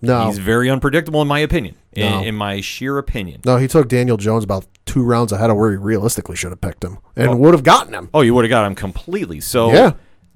No. 0.02 0.26
He's 0.26 0.38
very 0.38 0.68
unpredictable 0.70 1.22
in 1.22 1.28
my 1.28 1.38
opinion. 1.40 1.74
In, 1.92 2.10
No. 2.10 2.22
in 2.22 2.34
my 2.34 2.60
sheer 2.60 2.98
opinion. 2.98 3.40
No, 3.44 3.56
he 3.56 3.66
took 3.66 3.88
Daniel 3.88 4.16
Jones 4.16 4.44
about 4.44 4.66
two 4.84 5.02
rounds 5.02 5.32
ahead 5.32 5.50
of 5.50 5.56
where 5.56 5.70
he 5.70 5.76
realistically 5.76 6.36
should 6.36 6.50
have 6.50 6.60
picked 6.60 6.84
him 6.84 6.98
and 7.16 7.40
would 7.40 7.54
have 7.54 7.62
gotten 7.64 7.94
him. 7.94 8.10
Oh, 8.14 8.20
you 8.20 8.34
would 8.34 8.44
have 8.44 8.50
got 8.50 8.66
him 8.66 8.74
completely. 8.74 9.40
So 9.40 9.72
Yeah. 9.72 9.92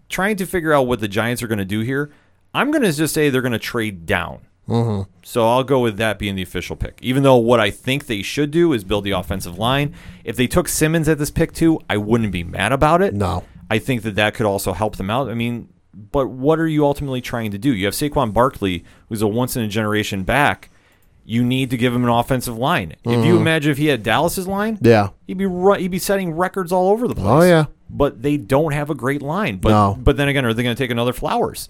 trying 0.09 0.37
to 0.37 0.46
figure 0.46 0.73
out 0.73 0.87
what 0.87 1.01
the 1.01 1.09
Giants 1.09 1.42
are 1.42 1.46
going 1.49 1.59
to 1.59 1.64
do 1.64 1.81
here, 1.81 2.11
I'm 2.55 2.70
going 2.70 2.83
to 2.83 2.92
just 2.92 3.14
say 3.14 3.29
they're 3.31 3.42
going 3.42 3.53
to 3.53 3.59
trade 3.59 4.07
down. 4.07 4.40
Mm-hmm. 4.68 5.11
So 5.23 5.49
I'll 5.49 5.64
go 5.64 5.81
with 5.81 5.96
that 5.99 6.18
being 6.18 6.37
the 6.37 6.42
official 6.42 6.77
pick. 6.77 6.99
Even 7.03 7.23
though 7.23 7.37
what 7.37 7.59
I 7.61 7.70
think 7.70 8.07
they 8.07 8.23
should 8.23 8.51
do 8.51 8.73
is 8.73 8.85
build 8.85 9.05
the 9.05 9.11
offensive 9.12 9.59
line. 9.59 9.94
If 10.25 10.37
they 10.37 10.46
took 10.46 10.68
Simmons 10.68 11.09
at 11.09 11.18
this 11.18 11.31
pick 11.31 11.53
too, 11.53 11.81
I 11.90 11.96
wouldn't 11.96 12.33
be 12.33 12.44
mad 12.44 12.73
about 12.73 13.03
it. 13.03 13.12
No. 13.14 13.44
I 13.68 13.79
think 13.79 14.03
that 14.03 14.14
that 14.16 14.35
could 14.35 14.46
also 14.46 14.73
help 14.73 14.96
them 14.96 15.11
out. 15.11 15.29
I 15.29 15.35
mean, 15.35 15.68
but 15.92 16.29
what 16.29 16.59
are 16.59 16.68
you 16.68 16.85
ultimately 16.85 17.20
trying 17.20 17.50
to 17.50 17.59
do? 17.59 17.74
You 17.74 17.87
have 17.87 17.94
Saquon 17.94 18.33
Barkley, 18.33 18.85
who's 19.09 19.22
a 19.22 19.29
once 19.29 19.57
in 19.57 19.62
a 19.62 19.68
generation 19.68 20.22
back. 20.22 20.70
You 21.24 21.44
need 21.44 21.70
to 21.70 21.76
give 21.76 21.94
him 21.94 22.03
an 22.05 22.11
offensive 22.11 22.57
line. 22.57 22.92
If 23.05 23.12
you 23.12 23.18
mm-hmm. 23.18 23.37
imagine 23.37 23.70
if 23.70 23.79
he 23.79 23.87
had 23.87 24.03
Dallas's 24.03 24.48
line, 24.48 24.79
Yeah. 24.81 25.11
he'd 25.26 25.38
be 25.38 25.46
ru- 25.46 25.74
he'd 25.74 25.90
be 25.90 25.98
setting 25.98 26.33
records 26.33 26.72
all 26.72 26.88
over 26.88 27.07
the 27.07 27.14
oh, 27.14 27.22
place. 27.22 27.26
Oh, 27.26 27.42
yeah. 27.42 27.64
But 27.88 28.22
they 28.22 28.37
don't 28.37 28.72
have 28.72 28.90
a 28.90 28.94
great 28.94 29.22
line. 29.22 29.59
But 29.59 29.70
No. 29.70 29.98
but 30.00 30.16
then 30.16 30.29
again, 30.29 30.44
are 30.44 30.55
they 30.55 30.62
going 30.62 30.74
to 30.74 30.83
take 30.83 30.90
another 30.90 31.12
Flowers? 31.12 31.68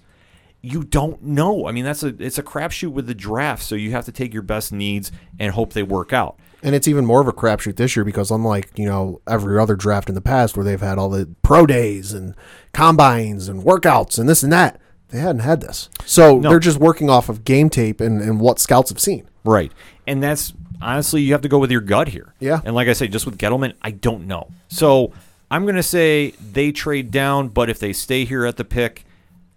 You 0.61 0.83
don't 0.83 1.23
know. 1.23 1.65
I 1.67 1.71
mean, 1.71 1.83
that's 1.85 2.03
a 2.03 2.15
it's 2.19 2.37
a 2.37 2.43
crapshoot 2.43 2.91
with 2.91 3.07
the 3.07 3.15
draft. 3.15 3.63
So 3.63 3.73
you 3.75 3.91
have 3.91 4.05
to 4.05 4.11
take 4.11 4.33
your 4.33 4.43
best 4.43 4.71
needs 4.71 5.11
and 5.39 5.53
hope 5.53 5.73
they 5.73 5.81
work 5.83 6.13
out. 6.13 6.37
And 6.63 6.75
it's 6.75 6.87
even 6.87 7.05
more 7.05 7.19
of 7.21 7.27
a 7.27 7.33
crapshoot 7.33 7.75
this 7.77 7.95
year 7.95 8.05
because 8.05 8.29
unlike, 8.29 8.69
you 8.77 8.85
know, 8.85 9.19
every 9.27 9.57
other 9.59 9.75
draft 9.75 10.07
in 10.09 10.13
the 10.15 10.21
past 10.21 10.55
where 10.55 10.63
they've 10.63 10.79
had 10.79 10.99
all 10.99 11.09
the 11.09 11.27
pro 11.41 11.65
days 11.65 12.13
and 12.13 12.35
combines 12.73 13.47
and 13.47 13.63
workouts 13.63 14.19
and 14.19 14.29
this 14.29 14.43
and 14.43 14.53
that, 14.53 14.79
they 15.09 15.19
hadn't 15.19 15.41
had 15.41 15.61
this. 15.61 15.89
So 16.05 16.37
No. 16.37 16.49
they're 16.49 16.59
just 16.59 16.77
working 16.77 17.09
off 17.09 17.29
of 17.29 17.43
game 17.43 17.69
tape 17.69 17.99
and, 17.99 18.21
and 18.21 18.39
what 18.39 18.59
scouts 18.59 18.89
have 18.91 18.99
seen. 18.99 19.27
Right. 19.43 19.71
And 20.05 20.21
that's 20.21 20.53
honestly, 20.81 21.21
you 21.23 21.31
have 21.33 21.41
to 21.41 21.49
go 21.49 21.57
with 21.57 21.71
your 21.71 21.81
gut 21.81 22.09
here. 22.09 22.33
Yeah. 22.39 22.61
And 22.63 22.75
like 22.75 22.87
I 22.87 22.93
say, 22.93 23.07
just 23.07 23.25
with 23.25 23.37
Gettleman, 23.39 23.73
I 23.81 23.89
don't 23.91 24.27
know. 24.27 24.51
So 24.67 25.11
I'm 25.49 25.63
going 25.63 25.75
to 25.75 25.83
say 25.83 26.31
they 26.53 26.71
trade 26.71 27.09
down, 27.11 27.47
but 27.49 27.69
if 27.71 27.79
they 27.79 27.91
stay 27.93 28.23
here 28.25 28.45
at 28.45 28.57
the 28.57 28.63
pick, 28.65 29.03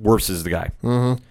Wirfs 0.02 0.30
is 0.30 0.44
the 0.44 0.50
guy. 0.50 0.70
Mm-hmm. 0.82 1.22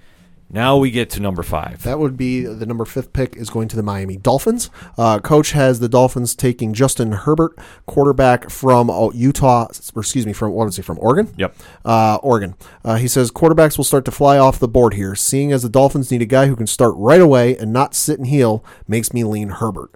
Now 0.53 0.77
we 0.77 0.91
get 0.91 1.09
to 1.11 1.19
number 1.19 1.41
five. 1.41 1.81
That 1.81 1.97
would 1.97 2.15
be 2.15 2.41
the 2.41 2.67
number 2.67 2.85
fifth 2.85 3.11
pick 3.11 3.35
is 3.35 3.49
going 3.49 3.67
to 3.69 3.75
the 3.75 3.81
Miami 3.81 4.17
Dolphins. 4.17 4.69
Uh, 4.99 5.17
coach 5.19 5.53
has 5.53 5.79
the 5.79 5.89
Dolphins 5.89 6.35
taking 6.35 6.75
Justin 6.75 7.11
Herbert, 7.11 7.57
quarterback 7.87 8.51
from 8.51 8.87
uh, 8.87 9.09
Utah, 9.13 9.67
or 9.95 10.01
excuse 10.01 10.27
me, 10.27 10.33
from 10.33 10.51
what 10.51 10.65
was 10.65 10.75
he 10.75 10.83
from 10.83 10.99
Oregon? 10.99 11.33
Yep. 11.37 11.55
Uh, 11.83 12.19
Oregon. 12.21 12.53
Uh, 12.85 12.97
he 12.97 13.07
says 13.07 13.31
quarterbacks 13.31 13.77
will 13.77 13.83
start 13.83 14.05
to 14.05 14.11
fly 14.11 14.37
off 14.37 14.59
the 14.59 14.67
board 14.67 14.93
here. 14.93 15.15
Seeing 15.15 15.51
as 15.51 15.63
the 15.63 15.69
Dolphins 15.69 16.11
need 16.11 16.21
a 16.21 16.27
guy 16.27 16.45
who 16.45 16.55
can 16.55 16.67
start 16.67 16.93
right 16.97 17.21
away 17.21 17.57
and 17.57 17.73
not 17.73 17.95
sit 17.95 18.19
and 18.19 18.27
heal 18.27 18.63
makes 18.87 19.11
me 19.11 19.23
lean 19.23 19.49
Herbert. 19.49 19.89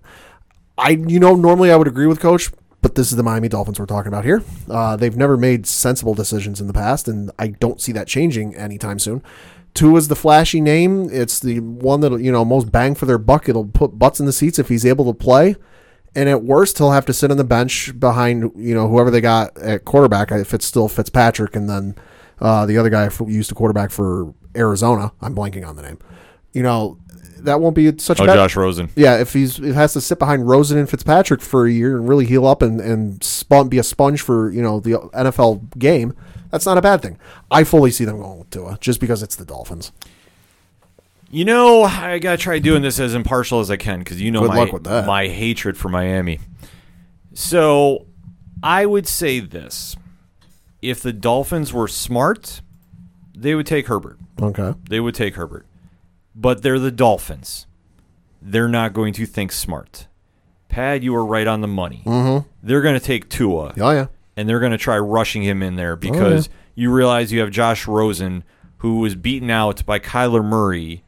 I 0.75 0.89
you 0.89 1.19
know 1.19 1.35
normally 1.35 1.71
I 1.71 1.75
would 1.75 1.87
agree 1.87 2.07
with 2.07 2.19
coach, 2.19 2.49
but 2.87 2.95
this 2.95 3.11
is 3.11 3.17
the 3.17 3.23
Miami 3.23 3.49
Dolphins 3.49 3.81
we're 3.81 3.85
talking 3.85 4.07
about 4.07 4.23
here. 4.23 4.41
Uh, 4.69 4.95
they've 4.95 5.17
never 5.17 5.35
made 5.35 5.67
sensible 5.67 6.13
decisions 6.13 6.61
in 6.61 6.67
the 6.67 6.73
past, 6.73 7.09
and 7.09 7.29
I 7.37 7.47
don't 7.49 7.81
see 7.81 7.91
that 7.91 8.07
changing 8.07 8.55
anytime 8.55 8.97
soon. 8.97 9.21
Tua 9.73 9.97
is 9.97 10.07
the 10.07 10.15
flashy 10.15 10.61
name. 10.61 11.09
It's 11.11 11.37
the 11.37 11.59
one 11.59 11.99
that'll, 11.99 12.21
you 12.21 12.31
know 12.31 12.45
most 12.45 12.71
bang 12.71 12.95
for 12.95 13.05
their 13.05 13.17
buck. 13.17 13.49
It'll 13.49 13.65
put 13.65 13.99
butts 13.99 14.21
in 14.21 14.25
the 14.25 14.31
seats 14.31 14.57
if 14.57 14.69
he's 14.69 14.85
able 14.85 15.03
to 15.03 15.13
play. 15.13 15.57
And 16.15 16.29
at 16.29 16.43
worst, 16.43 16.77
he'll 16.77 16.91
have 16.91 17.05
to 17.07 17.13
sit 17.13 17.29
on 17.29 17.35
the 17.35 17.43
bench 17.43 17.91
behind 17.99 18.53
you 18.55 18.73
know 18.73 18.87
whoever 18.87 19.11
they 19.11 19.19
got 19.19 19.57
at 19.57 19.83
quarterback. 19.83 20.31
If 20.31 20.53
it's 20.53 20.65
still 20.65 20.87
Fitzpatrick, 20.87 21.57
and 21.57 21.69
then 21.69 21.93
uh, 22.39 22.65
the 22.65 22.77
other 22.77 22.89
guy 22.89 23.09
used 23.27 23.49
to 23.49 23.55
quarterback 23.55 23.91
for 23.91 24.33
Arizona. 24.55 25.11
I'm 25.19 25.35
blanking 25.35 25.67
on 25.67 25.75
the 25.75 25.81
name. 25.81 25.99
You 26.53 26.63
know 26.63 26.99
that 27.43 27.59
won't 27.61 27.75
be 27.75 27.97
such 27.97 28.19
a 28.19 28.23
Oh, 28.23 28.25
bad, 28.25 28.35
Josh 28.35 28.55
Rosen. 28.55 28.89
yeah, 28.95 29.17
if 29.19 29.33
he's 29.33 29.59
if 29.59 29.75
has 29.75 29.93
to 29.93 30.01
sit 30.01 30.19
behind 30.19 30.47
Rosen 30.47 30.77
and 30.77 30.89
Fitzpatrick 30.89 31.41
for 31.41 31.65
a 31.65 31.71
year 31.71 31.97
and 31.97 32.07
really 32.07 32.25
heal 32.25 32.45
up 32.47 32.61
and 32.61 32.79
and 32.81 33.23
spun, 33.23 33.67
be 33.69 33.77
a 33.77 33.83
sponge 33.83 34.21
for 34.21 34.49
you 34.51 34.61
know 34.61 34.79
the 34.79 34.91
NFL 35.13 35.77
game, 35.79 36.13
that's 36.51 36.65
not 36.65 36.77
a 36.77 36.81
bad 36.81 37.01
thing. 37.01 37.17
I 37.51 37.63
fully 37.63 37.91
see 37.91 38.05
them 38.05 38.17
going 38.19 38.39
with 38.39 38.49
Tua 38.49 38.77
just 38.81 38.99
because 38.99 39.21
it's 39.23 39.35
the 39.35 39.45
Dolphins. 39.45 39.91
You 41.29 41.43
know, 41.45 41.83
I 41.83 42.19
gotta 42.19 42.37
try 42.37 42.57
doing 42.59 42.81
this 42.81 42.99
as 42.99 43.13
impartial 43.13 43.59
as 43.59 43.69
I 43.69 43.75
can 43.77 43.99
because 43.99 44.21
you 44.21 44.31
know 44.31 44.41
Good 44.41 44.49
my 44.49 44.57
luck 44.59 44.71
with 44.71 44.83
that. 44.85 45.05
my 45.05 45.27
hatred 45.27 45.77
for 45.77 45.89
Miami. 45.89 46.39
So, 47.33 48.07
I 48.63 48.85
would 48.87 49.07
say 49.07 49.39
this: 49.39 49.95
if 50.81 51.01
the 51.01 51.13
Dolphins 51.13 51.71
were 51.73 51.87
smart, 51.87 52.61
they 53.35 53.53
would 53.53 53.67
take 53.67 53.87
Herbert. 53.87 54.17
Okay, 54.41 54.73
They 54.89 54.99
would 54.99 55.13
take 55.15 55.35
Herbert, 55.35 55.65
but 56.39 56.61
they're 56.61 56.79
the 56.79 56.91
Dolphins. 56.91 57.65
They're 58.41 58.67
not 58.69 58.93
going 58.93 59.11
to 59.13 59.25
think 59.25 59.51
smart. 59.51 60.07
Pad, 60.69 61.03
you 61.03 61.11
were 61.13 61.25
right 61.25 61.47
on 61.47 61.61
the 61.61 61.67
money. 61.67 62.03
Mm-hmm. 62.05 62.47
They're 62.61 62.81
going 62.83 62.97
to 62.99 63.03
take 63.05 63.27
Tua 63.29 63.73
oh 63.79 63.91
yeah, 63.91 64.07
and 64.35 64.47
they're 64.47 64.59
going 64.59 64.71
to 64.73 64.77
try 64.77 64.97
rushing 64.99 65.41
him 65.43 65.63
in 65.63 65.75
there 65.75 65.95
because 65.95 66.49
you 66.75 66.91
realize 66.93 67.31
you 67.31 67.39
have 67.39 67.49
Josh 67.51 67.87
Rosen, 67.87 68.43
who 68.77 68.99
was 68.99 69.15
beaten 69.15 69.49
out 69.49 69.83
by 69.85 69.97
Kyler 69.99 70.45
Murray 70.45 71.03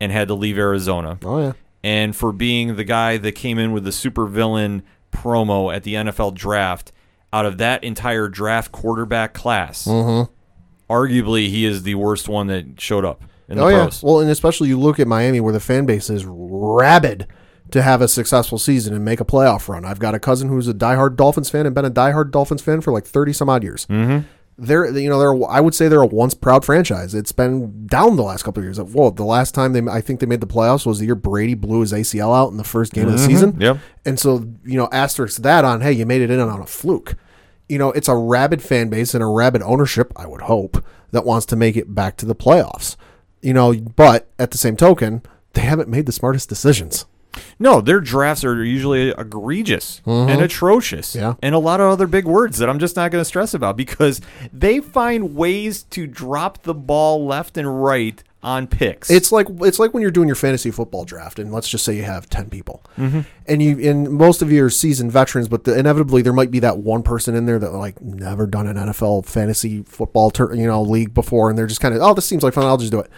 and 0.00 0.12
had 0.12 0.28
to 0.28 0.34
leave 0.34 0.56
Arizona. 0.58 1.18
oh 1.24 1.40
yeah, 1.40 1.52
And 1.82 2.14
for 2.14 2.30
being 2.32 2.76
the 2.76 2.84
guy 2.84 3.16
that 3.16 3.32
came 3.32 3.58
in 3.58 3.72
with 3.72 3.82
the 3.82 3.90
supervillain 3.90 4.82
promo 5.10 5.74
at 5.74 5.82
the 5.82 5.94
NFL 5.94 6.34
draft, 6.34 6.92
out 7.32 7.44
of 7.46 7.58
that 7.58 7.82
entire 7.82 8.28
draft 8.28 8.70
quarterback 8.70 9.34
class, 9.34 9.84
Mm-hmm. 9.86 10.30
arguably 10.92 11.48
he 11.48 11.64
is 11.64 11.82
the 11.82 11.94
worst 11.96 12.28
one 12.28 12.46
that 12.48 12.80
showed 12.80 13.04
up 13.04 13.22
in 13.48 13.56
the 13.56 13.64
oh 13.64 13.68
yeah. 13.68 13.90
Well, 14.02 14.20
and 14.20 14.30
especially 14.30 14.68
you 14.68 14.78
look 14.78 15.00
at 15.00 15.06
Miami 15.06 15.40
where 15.40 15.52
the 15.52 15.60
fan 15.60 15.86
base 15.86 16.10
is 16.10 16.24
rabid 16.26 17.26
to 17.70 17.82
have 17.82 18.00
a 18.00 18.08
successful 18.08 18.58
season 18.58 18.94
and 18.94 19.04
make 19.04 19.20
a 19.20 19.24
playoff 19.24 19.68
run. 19.68 19.84
I've 19.84 19.98
got 19.98 20.14
a 20.14 20.18
cousin 20.18 20.48
who's 20.48 20.68
a 20.68 20.74
diehard 20.74 21.16
Dolphins 21.16 21.50
fan 21.50 21.66
and 21.66 21.74
been 21.74 21.84
a 21.84 21.90
diehard 21.90 22.30
Dolphins 22.30 22.62
fan 22.62 22.80
for 22.80 22.92
like 22.92 23.04
thirty 23.04 23.32
some 23.32 23.48
odd 23.48 23.62
years. 23.62 23.86
Mm-hmm. 23.86 24.26
They're 24.60 24.90
you 24.98 25.08
know 25.08 25.18
they're 25.18 25.48
I 25.48 25.60
would 25.60 25.74
say 25.74 25.88
they're 25.88 26.02
a 26.02 26.06
once 26.06 26.34
proud 26.34 26.64
franchise. 26.64 27.14
It's 27.14 27.32
been 27.32 27.86
down 27.86 28.16
the 28.16 28.22
last 28.22 28.42
couple 28.42 28.60
of 28.60 28.64
years. 28.64 28.80
Well, 28.80 29.10
the 29.10 29.24
last 29.24 29.54
time 29.54 29.72
they 29.72 29.82
I 29.90 30.00
think 30.00 30.20
they 30.20 30.26
made 30.26 30.40
the 30.40 30.46
playoffs 30.46 30.84
was 30.84 30.98
the 30.98 31.06
year 31.06 31.14
Brady 31.14 31.54
blew 31.54 31.80
his 31.80 31.92
ACL 31.92 32.36
out 32.36 32.50
in 32.50 32.56
the 32.56 32.64
first 32.64 32.92
game 32.92 33.06
of 33.06 33.12
the 33.12 33.18
season. 33.18 33.60
Yep. 33.60 33.78
And 34.04 34.18
so 34.18 34.46
you 34.64 34.76
know 34.76 34.88
asterisk 34.92 35.42
that 35.42 35.64
on 35.64 35.80
hey 35.80 35.92
you 35.92 36.06
made 36.06 36.22
it 36.22 36.30
in 36.30 36.40
on 36.40 36.60
a 36.60 36.66
fluke. 36.66 37.16
You 37.68 37.78
know 37.78 37.92
it's 37.92 38.08
a 38.08 38.16
rabid 38.16 38.62
fan 38.62 38.88
base 38.88 39.14
and 39.14 39.22
a 39.22 39.26
rabid 39.26 39.62
ownership. 39.62 40.12
I 40.16 40.26
would 40.26 40.42
hope 40.42 40.84
that 41.12 41.24
wants 41.24 41.46
to 41.46 41.56
make 41.56 41.76
it 41.76 41.94
back 41.94 42.16
to 42.16 42.26
the 42.26 42.34
playoffs. 42.34 42.96
You 43.42 43.52
know, 43.52 43.74
but 43.74 44.28
at 44.38 44.50
the 44.50 44.58
same 44.58 44.76
token, 44.76 45.22
they 45.52 45.62
haven't 45.62 45.88
made 45.88 46.06
the 46.06 46.12
smartest 46.12 46.48
decisions. 46.48 47.06
No, 47.58 47.80
their 47.80 48.00
drafts 48.00 48.44
are 48.44 48.64
usually 48.64 49.10
egregious 49.10 50.00
and 50.06 50.40
atrocious. 50.40 51.10
Mm-hmm. 51.14 51.18
Yeah. 51.18 51.34
And 51.42 51.54
a 51.54 51.58
lot 51.58 51.80
of 51.80 51.90
other 51.90 52.06
big 52.06 52.24
words 52.24 52.58
that 52.58 52.68
I'm 52.68 52.78
just 52.78 52.96
not 52.96 53.10
going 53.10 53.20
to 53.20 53.24
stress 53.24 53.54
about 53.54 53.76
because 53.76 54.20
they 54.52 54.80
find 54.80 55.36
ways 55.36 55.84
to 55.84 56.06
drop 56.06 56.62
the 56.62 56.74
ball 56.74 57.26
left 57.26 57.56
and 57.56 57.82
right 57.82 58.22
on 58.42 58.66
picks. 58.68 59.10
It's 59.10 59.32
like 59.32 59.46
it's 59.62 59.78
like 59.78 59.92
when 59.92 60.00
you're 60.00 60.10
doing 60.12 60.28
your 60.28 60.36
fantasy 60.36 60.70
football 60.70 61.04
draft, 61.04 61.38
and 61.38 61.52
let's 61.52 61.68
just 61.68 61.84
say 61.84 61.96
you 61.96 62.04
have 62.04 62.28
ten 62.28 62.48
people, 62.48 62.84
Mm-hmm. 62.96 63.20
and 63.46 63.62
you 63.62 63.78
and 63.90 64.10
most 64.10 64.42
of 64.42 64.52
you 64.52 64.64
are 64.64 64.70
seasoned 64.70 65.10
veterans, 65.10 65.48
but 65.48 65.64
the, 65.64 65.76
inevitably 65.78 66.22
there 66.22 66.32
might 66.32 66.50
be 66.50 66.60
that 66.60 66.78
one 66.78 67.02
person 67.02 67.34
in 67.34 67.46
there 67.46 67.58
that 67.58 67.72
like 67.72 68.00
never 68.00 68.46
done 68.46 68.66
an 68.66 68.76
NFL 68.76 69.26
fantasy 69.26 69.82
football 69.82 70.30
tur 70.30 70.54
you 70.54 70.66
know 70.66 70.82
league 70.82 71.14
before, 71.14 71.50
and 71.50 71.58
they're 71.58 71.66
just 71.66 71.80
kind 71.80 71.94
of 71.94 72.00
oh 72.02 72.14
this 72.14 72.26
seems 72.26 72.42
like 72.42 72.54
fun, 72.54 72.64
I'll 72.64 72.76
just 72.76 72.92
do 72.92 73.00
it, 73.00 73.10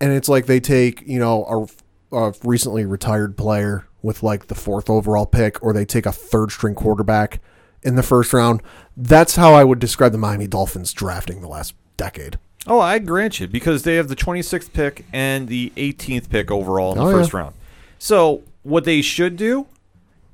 and 0.00 0.12
it's 0.12 0.28
like 0.28 0.46
they 0.46 0.60
take 0.60 1.02
you 1.06 1.18
know 1.18 1.68
a, 2.12 2.16
a 2.16 2.34
recently 2.44 2.84
retired 2.84 3.36
player 3.38 3.86
with 4.02 4.22
like 4.22 4.48
the 4.48 4.54
fourth 4.54 4.90
overall 4.90 5.26
pick, 5.26 5.62
or 5.62 5.72
they 5.72 5.84
take 5.86 6.04
a 6.06 6.12
third 6.12 6.52
string 6.52 6.74
quarterback 6.74 7.40
in 7.82 7.94
the 7.96 8.02
first 8.02 8.32
round. 8.32 8.62
That's 8.96 9.36
how 9.36 9.54
I 9.54 9.64
would 9.64 9.78
describe 9.78 10.12
the 10.12 10.18
Miami 10.18 10.46
Dolphins 10.46 10.92
drafting 10.92 11.40
the 11.40 11.48
last 11.48 11.74
decade. 11.96 12.38
Oh, 12.66 12.80
I 12.80 12.98
grant 12.98 13.40
you 13.40 13.46
because 13.46 13.82
they 13.82 13.96
have 13.96 14.08
the 14.08 14.16
26th 14.16 14.72
pick 14.72 15.04
and 15.12 15.48
the 15.48 15.72
18th 15.76 16.28
pick 16.30 16.50
overall 16.50 16.92
in 16.92 16.98
the 16.98 17.04
Oh, 17.04 17.12
first 17.12 17.32
yeah. 17.32 17.38
round. 17.40 17.54
So 17.98 18.42
what 18.62 18.84
they 18.84 19.02
should 19.02 19.36
do 19.36 19.66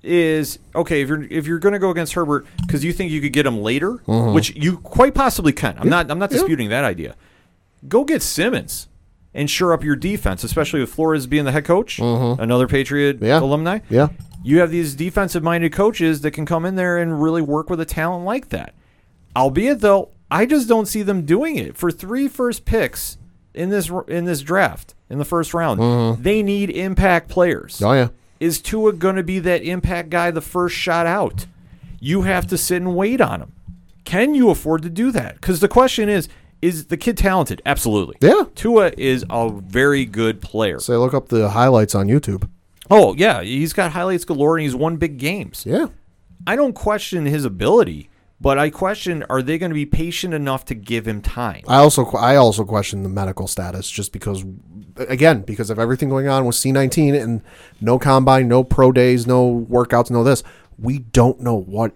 is 0.03 0.59
okay 0.75 1.01
if 1.03 1.09
you're 1.09 1.23
if 1.25 1.47
you're 1.47 1.61
going 1.61 1.75
to 1.75 1.79
go 1.79 1.91
against 1.91 2.15
Herbert 2.15 2.45
because 2.63 2.83
you 2.83 2.93
think 2.93 3.13
you 3.13 3.21
could 3.21 3.33
get 3.33 3.47
him 3.47 3.61
later, 3.63 4.01
uh-huh. 4.09 4.33
which 4.33 4.55
you 4.57 4.79
quite 4.79 5.15
possibly 5.15 5.53
can. 5.53 5.77
I'm 5.79 5.89
not 5.89 6.11
I'm 6.11 6.19
not 6.19 6.31
disputing 6.31 6.71
that 6.71 6.85
idea. 6.85 7.15
Go 7.89 8.05
get 8.05 8.23
Simmons 8.23 8.89
and 9.35 9.49
shore 9.49 9.73
up 9.73 9.83
your 9.85 9.97
defense, 9.97 10.43
especially 10.45 10.81
with 10.81 10.91
Flores 10.93 11.27
being 11.27 11.45
the 11.45 11.53
head 11.53 11.65
coach, 11.65 12.01
uh-huh. 12.01 12.37
another 12.41 12.67
Patriot. 12.67 13.19
Yeah. 13.21 13.39
alumni. 13.41 13.79
Yeah. 13.89 14.09
You 14.45 14.59
have 14.59 14.71
these 14.73 14.97
defensive 14.97 15.43
minded 15.45 15.73
coaches 15.73 16.23
that 16.23 16.33
can 16.33 16.47
come 16.47 16.65
in 16.65 16.75
there 16.75 16.99
and 16.99 17.23
really 17.23 17.43
work 17.43 17.71
with 17.71 17.81
a 17.81 17.85
talent 17.85 18.25
like 18.25 18.49
that. 18.49 18.75
Albeit 19.37 19.81
though, 19.81 20.11
I 20.33 20.47
just 20.47 20.67
don't 20.67 20.87
see 20.87 21.03
them 21.03 21.27
doing 21.27 21.57
it 21.57 21.77
for 21.77 21.91
three 21.91 22.27
first 22.27 22.65
picks 22.65 23.19
in 23.53 23.69
this 23.69 23.91
in 24.09 24.25
this 24.25 24.41
draft 24.41 24.95
in 25.11 25.19
the 25.19 25.27
first 25.27 25.53
round. 25.53 25.79
Mm-hmm. 25.79 26.23
They 26.23 26.43
need 26.43 26.71
impact 26.71 27.29
players. 27.29 27.83
Oh 27.83 27.93
yeah. 27.93 28.09
Is 28.41 28.61
Tua 28.61 28.95
going 28.95 29.17
to 29.17 29.23
be 29.23 29.39
that 29.41 29.63
impact 29.63 30.09
guy 30.09 30.31
the 30.31 30.41
first 30.41 30.75
shot 30.75 31.07
out? 31.07 31.47
You 32.01 32.23
have 32.23 32.47
to 32.49 32.59
sit 32.59 32.81
and 32.83 32.97
wait 32.97 33.21
on 33.21 33.43
him. 33.43 33.53
Can 34.05 34.35
you 34.35 34.49
afford 34.49 34.83
to 34.83 34.91
do 34.91 35.13
that? 35.13 35.35
Because 35.35 35.61
the 35.61 35.69
question 35.69 36.09
is, 36.09 36.29
is 36.61 36.87
the 36.87 36.97
kid 36.97 37.19
talented? 37.19 37.61
Absolutely. 37.67 38.17
Yeah. 38.21 38.45
Tua 38.55 38.93
is 38.97 39.25
a 39.29 39.51
very 39.51 40.05
good 40.07 40.41
player. 40.41 40.81
So 40.81 40.99
look 40.99 41.15
up 41.15 41.29
the 41.29 41.51
highlights 41.51 41.95
on 41.95 42.09
YouTube. 42.09 42.49
Oh 42.91 43.15
yeah, 43.17 43.43
he's 43.43 43.73
got 43.75 43.93
highlights 43.93 44.25
galore 44.25 44.57
and 44.57 44.63
he's 44.63 44.75
won 44.75 44.97
big 44.97 45.19
games. 45.19 45.65
Yeah. 45.67 45.89
I 46.47 46.57
don't 46.57 46.73
question 46.73 47.27
his 47.27 47.45
ability, 47.45 48.09
but 48.43 48.59
I 48.59 48.71
question 48.71 49.25
are 49.31 49.41
they 49.41 49.57
going 49.57 49.71
to 49.71 49.75
be 49.75 49.87
patient 49.87 50.35
enough 50.35 50.65
to 50.67 50.75
give 50.75 51.07
him 51.07 51.23
time? 51.23 51.63
I 51.69 51.77
also 51.77 52.05
I 52.07 52.37
also 52.37 52.65
question 52.65 53.05
the 53.05 53.09
medical 53.09 53.47
status 53.47 53.89
just 53.89 54.13
because 54.13 54.45
again 54.97 55.43
because 55.43 55.71
of 55.71 55.79
everything 55.79 56.09
going 56.09 56.29
on 56.29 56.45
with 56.45 56.57
C19 56.57 57.21
and 57.21 57.43
no 57.81 57.99
combine, 57.99 58.49
no 58.49 58.65
pro 58.65 58.91
days, 58.91 59.27
no 59.27 59.67
workouts, 59.71 60.11
no 60.11 60.25
this. 60.25 60.43
We 60.77 60.99
don't 60.99 61.41
know 61.41 61.55
what 61.55 61.95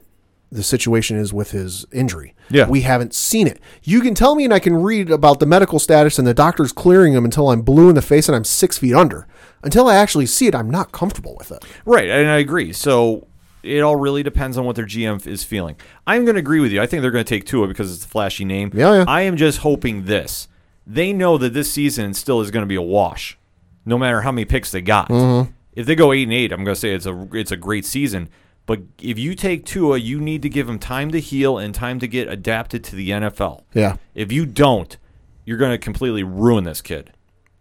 the 0.52 0.62
situation 0.62 1.16
is 1.16 1.32
with 1.32 1.50
his 1.50 1.84
injury. 1.92 2.34
Yeah. 2.50 2.68
We 2.68 2.82
haven't 2.82 3.14
seen 3.14 3.48
it. 3.48 3.60
You 3.82 4.00
can 4.00 4.14
tell 4.14 4.36
me 4.36 4.44
and 4.44 4.54
I 4.54 4.60
can 4.60 4.76
read 4.76 5.10
about 5.10 5.40
the 5.40 5.46
medical 5.46 5.80
status 5.80 6.18
and 6.18 6.26
the 6.26 6.34
doctor's 6.34 6.72
clearing 6.72 7.12
him 7.12 7.24
until 7.24 7.50
I'm 7.50 7.62
blue 7.62 7.88
in 7.88 7.96
the 7.96 8.02
face 8.02 8.28
and 8.28 8.36
I'm 8.36 8.44
six 8.44 8.78
feet 8.78 8.94
under. 8.94 9.26
Until 9.64 9.88
I 9.88 9.96
actually 9.96 10.26
see 10.26 10.46
it, 10.46 10.54
I'm 10.54 10.70
not 10.70 10.92
comfortable 10.92 11.34
with 11.36 11.50
it. 11.50 11.64
Right, 11.84 12.08
and 12.08 12.30
I 12.30 12.38
agree. 12.38 12.72
So 12.72 13.26
it 13.66 13.80
all 13.80 13.96
really 13.96 14.22
depends 14.22 14.56
on 14.56 14.64
what 14.64 14.76
their 14.76 14.86
GM 14.86 15.26
is 15.26 15.44
feeling. 15.44 15.76
I'm 16.06 16.24
going 16.24 16.34
to 16.34 16.40
agree 16.40 16.60
with 16.60 16.72
you. 16.72 16.80
I 16.80 16.86
think 16.86 17.02
they're 17.02 17.10
going 17.10 17.24
to 17.24 17.28
take 17.28 17.44
Tua 17.44 17.66
because 17.68 17.92
it's 17.94 18.04
a 18.04 18.08
flashy 18.08 18.44
name. 18.44 18.70
Yeah, 18.74 18.94
yeah. 18.94 19.04
I 19.08 19.22
am 19.22 19.36
just 19.36 19.58
hoping 19.58 20.04
this. 20.04 20.48
They 20.86 21.12
know 21.12 21.36
that 21.38 21.52
this 21.52 21.70
season 21.70 22.14
still 22.14 22.40
is 22.40 22.50
going 22.50 22.62
to 22.62 22.68
be 22.68 22.76
a 22.76 22.82
wash, 22.82 23.36
no 23.84 23.98
matter 23.98 24.22
how 24.22 24.32
many 24.32 24.44
picks 24.44 24.70
they 24.70 24.80
got. 24.80 25.08
Mm-hmm. 25.08 25.50
If 25.74 25.86
they 25.86 25.94
go 25.94 26.12
eight 26.12 26.22
and 26.22 26.32
eight, 26.32 26.52
I'm 26.52 26.64
going 26.64 26.74
to 26.74 26.80
say 26.80 26.94
it's 26.94 27.06
a 27.06 27.28
it's 27.32 27.50
a 27.50 27.56
great 27.56 27.84
season. 27.84 28.28
But 28.66 28.80
if 29.00 29.18
you 29.18 29.34
take 29.34 29.64
Tua, 29.64 29.98
you 29.98 30.20
need 30.20 30.42
to 30.42 30.48
give 30.48 30.68
him 30.68 30.78
time 30.78 31.10
to 31.12 31.20
heal 31.20 31.58
and 31.58 31.74
time 31.74 32.00
to 32.00 32.08
get 32.08 32.28
adapted 32.28 32.82
to 32.84 32.96
the 32.96 33.10
NFL. 33.10 33.62
Yeah. 33.72 33.96
If 34.14 34.32
you 34.32 34.44
don't, 34.44 34.96
you're 35.44 35.58
going 35.58 35.70
to 35.70 35.78
completely 35.78 36.24
ruin 36.24 36.64
this 36.64 36.82
kid, 36.82 37.12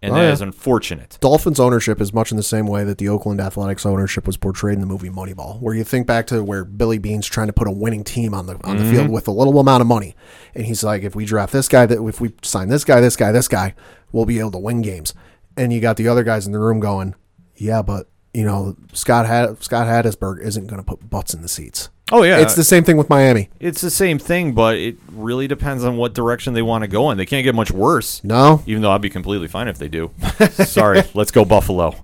and 0.06 0.14
Oh, 0.14 0.16
that 0.16 0.24
yeah. 0.24 0.32
is 0.32 0.42
unfortunate. 0.42 1.18
Dolphins 1.22 1.60
ownership 1.60 2.00
is 2.00 2.14
much 2.14 2.32
in 2.32 2.38
the 2.38 2.44
same 2.44 2.68
way 2.68 2.84
that 2.84 2.98
the 2.98 3.10
Oakland 3.10 3.42
Athletics 3.42 3.86
ownership 3.86 4.26
was 4.28 4.38
portrayed 4.38 4.76
in 4.76 4.82
the 4.82 4.86
movie 4.86 5.10
Moneyball, 5.10 5.60
where 5.62 5.76
you 5.76 5.84
think 5.84 6.08
back 6.08 6.28
to 6.28 6.44
where 6.44 6.64
Billy 6.64 6.98
Beane's 6.98 7.28
trying 7.28 7.48
to 7.48 7.54
put 7.54 7.68
a 7.68 7.72
winning 7.72 8.04
team 8.04 8.34
on 8.34 8.46
the 8.46 8.56
on 8.64 8.78
the 8.78 8.86
field 8.86 9.06
mm-hmm. 9.06 9.14
with 9.14 9.28
a 9.28 9.32
little 9.32 9.60
amount 9.60 9.82
of 9.82 9.88
money, 9.88 10.16
and 10.54 10.66
he's 10.66 10.84
like, 10.84 11.04
if 11.04 11.16
we 11.16 11.26
draft 11.26 11.52
this 11.52 11.68
guy, 11.68 11.86
that 11.86 12.02
if 12.02 12.22
we 12.22 12.34
sign 12.42 12.70
this 12.70 12.84
guy, 12.84 13.00
this 13.02 13.16
guy, 13.16 13.32
this 13.32 13.48
guy, 13.48 13.76
we'll 14.12 14.26
be 14.26 14.40
able 14.40 14.52
to 14.52 14.58
win 14.60 14.82
games. 14.82 15.14
And 15.58 15.72
you 15.72 15.80
got 15.82 15.98
the 15.98 16.08
other 16.08 16.24
guys 16.24 16.46
in 16.46 16.52
the 16.54 16.60
room 16.60 16.80
going, 16.80 17.16
yeah, 17.56 17.82
but 17.82 18.08
you 18.34 18.44
know 18.44 18.76
Scott 18.94 19.26
Had- 19.26 19.64
Scott 19.64 19.88
Hattisburg 19.88 20.42
isn't 20.42 20.68
going 20.68 20.82
to 20.82 20.86
put 20.86 21.10
butts 21.10 21.34
in 21.34 21.42
the 21.42 21.48
seats. 21.48 21.90
Oh 22.12 22.22
yeah, 22.24 22.40
It's 22.40 22.54
the 22.56 22.64
same 22.64 22.84
thing 22.84 22.98
with 22.98 23.10
Miami. 23.10 23.50
It's 23.60 23.82
the 23.82 23.90
same 23.90 24.20
thing, 24.20 24.54
but 24.54 24.78
it 24.78 24.98
really 25.12 25.48
depends 25.48 25.84
on 25.84 25.98
what 25.98 26.14
direction 26.14 26.54
they 26.54 26.62
want 26.62 26.84
to 26.84 26.88
go 26.88 27.10
in. 27.10 27.18
They 27.18 27.26
can't 27.26 27.44
get 27.44 27.56
much 27.56 27.72
worse. 27.72 28.24
No, 28.24 28.62
Even 28.68 28.84
though 28.84 28.92
I'd 28.92 29.02
be 29.02 29.10
completely 29.10 29.48
fine 29.48 29.68
if 29.68 29.80
they 29.80 29.88
do. 29.88 30.12
Sorry, 30.52 31.02
let's 31.16 31.32
go 31.32 31.44
Buffalo. 31.46 31.96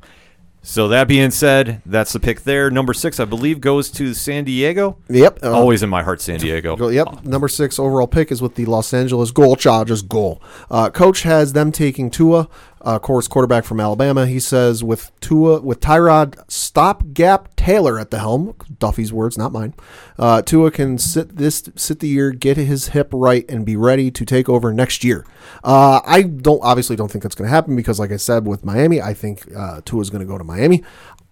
So 0.64 0.90
that 0.90 1.08
being 1.08 1.32
said, 1.32 1.82
that's 1.88 2.14
the 2.14 2.20
pick 2.20 2.42
there. 2.42 2.70
Number 2.70 2.94
six, 2.94 3.20
I 3.20 3.26
believe, 3.26 3.62
goes 3.62 3.90
to 3.92 4.14
San 4.14 4.44
Diego. 4.44 4.98
Yep. 5.10 5.40
uh, 5.44 5.52
Always 5.52 5.82
in 5.82 5.90
my 5.90 6.04
heart, 6.04 6.22
San 6.22 6.40
Diego. 6.40 6.76
Go- 6.76 6.90
Yep, 6.90 7.24
number 7.26 7.48
six 7.48 7.80
overall 7.80 8.06
pick 8.08 8.32
is 8.32 8.44
with 8.44 8.54
the 8.56 8.66
Los 8.66 8.94
Angeles 8.94 9.32
Goal 9.32 9.56
Chargers. 9.56 10.04
Goal. 10.04 10.40
Uh, 10.70 10.92
coach 10.92 11.24
has 11.24 11.54
them 11.54 11.72
taking 11.72 12.12
Tua, 12.12 12.48
uh, 12.86 12.96
of 12.96 13.02
course, 13.02 13.28
quarterback 13.28 13.64
from 13.64 13.80
Alabama. 13.80 14.26
He 14.26 14.40
says 14.40 14.84
with 14.84 15.12
Tua, 15.20 15.62
with 15.62 15.80
Tyrod 15.80 16.40
stopgap 16.50 17.56
Taylor 17.56 18.00
at 18.00 18.10
the 18.10 18.20
helm, 18.20 18.56
Duffy's 18.80 19.14
words, 19.14 19.38
not 19.38 19.52
mine. 19.52 19.74
Uh, 20.18 20.42
Tua 20.42 20.72
can 20.72 20.98
sit 20.98 21.38
this 21.38 21.70
sit 21.76 22.00
the 22.00 22.08
year, 22.08 22.32
get 22.32 22.58
his 22.58 22.90
hip 22.90 23.10
right, 23.14 23.46
and 23.50 23.66
be 23.66 23.76
ready 23.76 24.10
to 24.12 24.26
take 24.26 24.50
over 24.50 24.74
next 24.74 25.04
year. 25.04 25.26
Uh, 25.64 26.02
I 26.06 26.24
don't 26.24 26.62
obviously 26.64 26.96
don't 26.96 27.12
think 27.12 27.24
that's 27.24 27.36
going 27.36 27.48
to 27.48 27.54
happen 27.54 27.76
because, 27.76 28.00
like 28.00 28.12
I 28.12 28.18
said, 28.18 28.48
with 28.48 28.66
Miami, 28.66 29.02
I 29.02 29.14
think 29.14 29.48
uh, 29.56 29.82
Tua 29.86 30.02
is 30.02 30.10
going 30.10 30.22
to 30.22 30.28
go 30.28 30.38
to 30.38 30.44
Miami. 30.44 30.84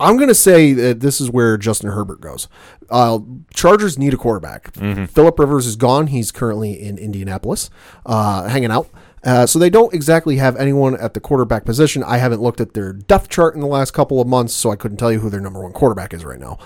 I'm 0.01 0.15
going 0.15 0.29
to 0.29 0.35
say 0.35 0.71
that 0.73 1.01
this 1.01 1.19
is 1.19 1.29
where 1.29 1.57
Justin 1.57 1.89
Herbert 1.89 2.21
goes. 2.21 2.47
Uh, 2.89 3.19
Chargers 3.53 3.97
need 3.97 4.13
a 4.13 4.17
quarterback. 4.17 4.73
Philip 5.07 5.37
Rivers 5.37 5.65
is 5.65 5.75
gone. 5.75 6.07
He's 6.07 6.31
currently 6.31 6.81
in 6.81 6.97
Indianapolis, 6.97 7.69
uh, 8.05 8.47
hanging 8.47 8.71
out. 8.71 8.87
Uh, 9.23 9.45
so 9.45 9.59
they 9.59 9.69
don't 9.69 9.93
exactly 9.93 10.37
have 10.37 10.55
anyone 10.55 10.95
at 10.99 11.13
the 11.13 11.19
quarterback 11.19 11.65
position. 11.65 12.03
I 12.03 12.17
haven't 12.17 12.41
looked 12.41 12.61
at 12.61 12.73
their 12.73 12.93
depth 12.93 13.29
chart 13.29 13.53
in 13.55 13.61
the 13.61 13.67
last 13.67 13.91
couple 13.91 14.21
of 14.21 14.27
months, 14.27 14.53
so 14.53 14.71
I 14.71 14.75
couldn't 14.75 14.97
tell 14.97 15.11
you 15.11 15.19
who 15.19 15.29
their 15.29 15.41
number 15.41 15.61
one 15.61 15.73
quarterback 15.73 16.13
is 16.13 16.23
right 16.23 16.39
now. 16.39 16.57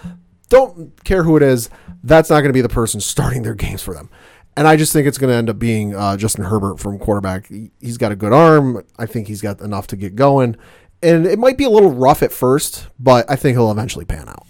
Don't 0.49 1.03
care 1.03 1.23
who 1.23 1.35
it 1.35 1.41
is. 1.43 1.69
That's 2.03 2.29
not 2.29 2.37
going 2.41 2.49
to 2.49 2.53
be 2.53 2.61
the 2.61 2.69
person 2.69 2.99
starting 3.01 3.41
their 3.43 3.55
games 3.55 3.81
for 3.81 3.93
them. 3.93 4.09
And 4.55 4.67
I 4.67 4.75
just 4.75 4.93
think 4.93 5.07
it's 5.07 5.17
going 5.17 5.31
to 5.31 5.35
end 5.35 5.49
up 5.49 5.57
being 5.57 5.95
uh, 5.95 6.15
Justin 6.15 6.43
Herbert 6.45 6.79
from 6.79 6.99
quarterback. 6.99 7.47
He- 7.47 7.71
He's 7.81 7.97
got 7.97 8.11
a 8.11 8.15
good 8.15 8.33
arm. 8.33 8.83
I 8.99 9.07
think 9.07 9.27
he's 9.27 9.41
got 9.41 9.59
enough 9.61 9.87
to 9.87 9.95
get 9.95 10.15
going. 10.15 10.55
And 11.01 11.25
it 11.25 11.39
might 11.39 11.57
be 11.57 11.63
a 11.63 11.69
little 11.71 11.91
rough 11.91 12.21
at 12.21 12.31
first, 12.31 12.87
but 12.99 13.25
I 13.29 13.35
think 13.35 13.57
he'll 13.57 13.71
eventually 13.71 14.05
pan 14.05 14.29
out. 14.29 14.45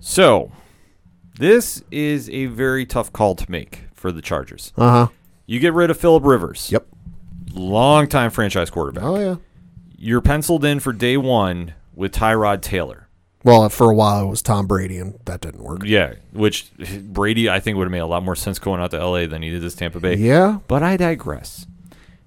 So, 0.00 0.50
this 1.38 1.82
is 1.90 2.28
a 2.30 2.46
very 2.46 2.84
tough 2.86 3.12
call 3.12 3.34
to 3.36 3.50
make 3.50 3.84
for 3.94 4.10
the 4.12 4.20
Chargers. 4.22 4.72
Uh 4.76 4.90
huh. 4.90 5.08
You 5.48 5.60
get 5.60 5.72
rid 5.72 5.90
of 5.90 5.98
Philip 5.98 6.24
Rivers. 6.24 6.70
Yep. 6.70 6.86
Long-time 7.54 8.30
franchise 8.30 8.68
quarterback. 8.68 9.02
Oh 9.02 9.18
yeah. 9.18 9.36
You're 9.96 10.20
penciled 10.20 10.62
in 10.62 10.78
for 10.78 10.92
day 10.92 11.16
one 11.16 11.72
with 11.94 12.12
Tyrod 12.12 12.60
Taylor. 12.60 13.08
Well, 13.44 13.66
for 13.70 13.90
a 13.90 13.94
while 13.94 14.24
it 14.24 14.26
was 14.26 14.42
Tom 14.42 14.66
Brady, 14.66 14.98
and 14.98 15.18
that 15.24 15.40
didn't 15.40 15.62
work. 15.62 15.84
Yeah, 15.84 16.14
which 16.32 16.70
Brady 17.02 17.48
I 17.48 17.60
think 17.60 17.78
would 17.78 17.84
have 17.84 17.90
made 17.90 18.00
a 18.00 18.06
lot 18.06 18.22
more 18.22 18.36
sense 18.36 18.58
going 18.58 18.78
out 18.80 18.90
to 18.90 19.02
LA 19.02 19.26
than 19.26 19.40
he 19.40 19.48
did 19.48 19.62
this 19.62 19.74
Tampa 19.74 20.00
Bay. 20.00 20.16
Yeah. 20.16 20.58
But 20.68 20.82
I 20.82 20.98
digress. 20.98 21.66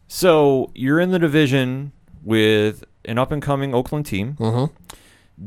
So 0.07 0.71
you're 0.73 0.99
in 0.99 1.11
the 1.11 1.19
division 1.19 1.91
with 2.23 2.83
an 3.05 3.19
up 3.19 3.31
and 3.31 3.41
coming 3.41 3.75
Oakland 3.75 4.07
team. 4.07 4.35
Mm-hmm. 4.39 4.73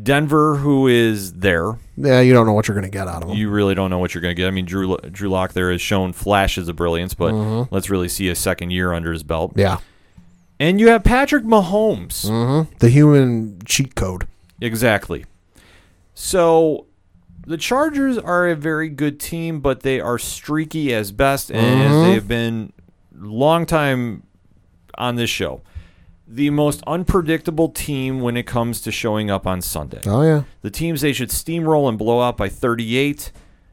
Denver, 0.03 0.57
who 0.57 0.89
is 0.89 1.35
there. 1.35 1.79
Yeah, 1.97 2.21
you 2.21 2.33
don't 2.33 2.47
know 2.47 2.53
what 2.53 2.67
you're 2.67 2.75
going 2.75 2.91
to 2.91 2.91
get 2.91 3.07
out 3.07 3.23
of 3.23 3.29
them. 3.29 3.37
You 3.39 3.49
really 3.49 3.75
don't 3.75 3.91
know 3.91 3.99
what 3.99 4.13
you're 4.15 4.21
going 4.23 4.35
to 4.35 4.41
get. 4.41 4.49
I 4.49 4.51
mean, 4.51 4.65
Drew 4.65 4.97
Drew 5.11 5.29
Lock 5.29 5.53
there 5.53 5.71
has 5.71 5.81
shown 5.81 6.13
flashes 6.13 6.69
of 6.69 6.77
brilliance, 6.77 7.15
but 7.15 7.33
let's 7.71 7.89
really 7.91 8.09
see 8.09 8.29
a 8.29 8.35
second 8.35 8.71
year 8.71 8.93
under 8.93 9.13
his 9.13 9.23
belt. 9.23 9.53
yeah. 9.57 9.79
And 10.61 10.79
you 10.79 10.89
have 10.89 11.03
Patrick 11.03 11.45
Mahomes. 11.45 12.27
Mm-hmm. 12.27 12.75
The 12.79 12.89
human 12.89 13.59
cheat 13.65 13.95
code. 13.97 14.27
Exactly. 14.61 15.25
So 16.15 16.87
the 17.47 17.57
Chargers 17.57 18.19
are 18.19 18.49
a 18.49 18.55
very 18.57 18.89
good 18.89 19.19
team, 19.19 19.61
but 19.61 19.81
they 19.81 20.01
are 20.01 20.19
streaky 20.19 20.95
as 20.95 21.11
best, 21.13 21.51
and 21.51 21.83
as 21.83 21.91
Mhm. 21.93 22.05
they've 22.05 22.29
been 22.29 22.73
long 23.19 23.67
time 23.67 24.23
on 24.97 25.17
this 25.17 25.29
show. 25.31 25.61
The 26.35 26.51
most 26.51 26.83
unpredictable 26.85 27.69
team 27.69 28.21
when 28.21 28.37
it 28.37 28.45
comes 28.45 28.81
to 28.81 28.91
showing 28.91 29.31
up 29.31 29.47
on 29.47 29.63
Sunday. 29.63 30.01
Oh 30.05 30.23
yeah. 30.23 30.43
The 30.63 30.71
teams 30.71 31.01
they 31.01 31.13
should 31.13 31.29
steamroll 31.29 31.89
and 31.89 31.97
blow 31.97 32.21
out 32.21 32.37
by 32.37 32.49
38, 32.49 33.31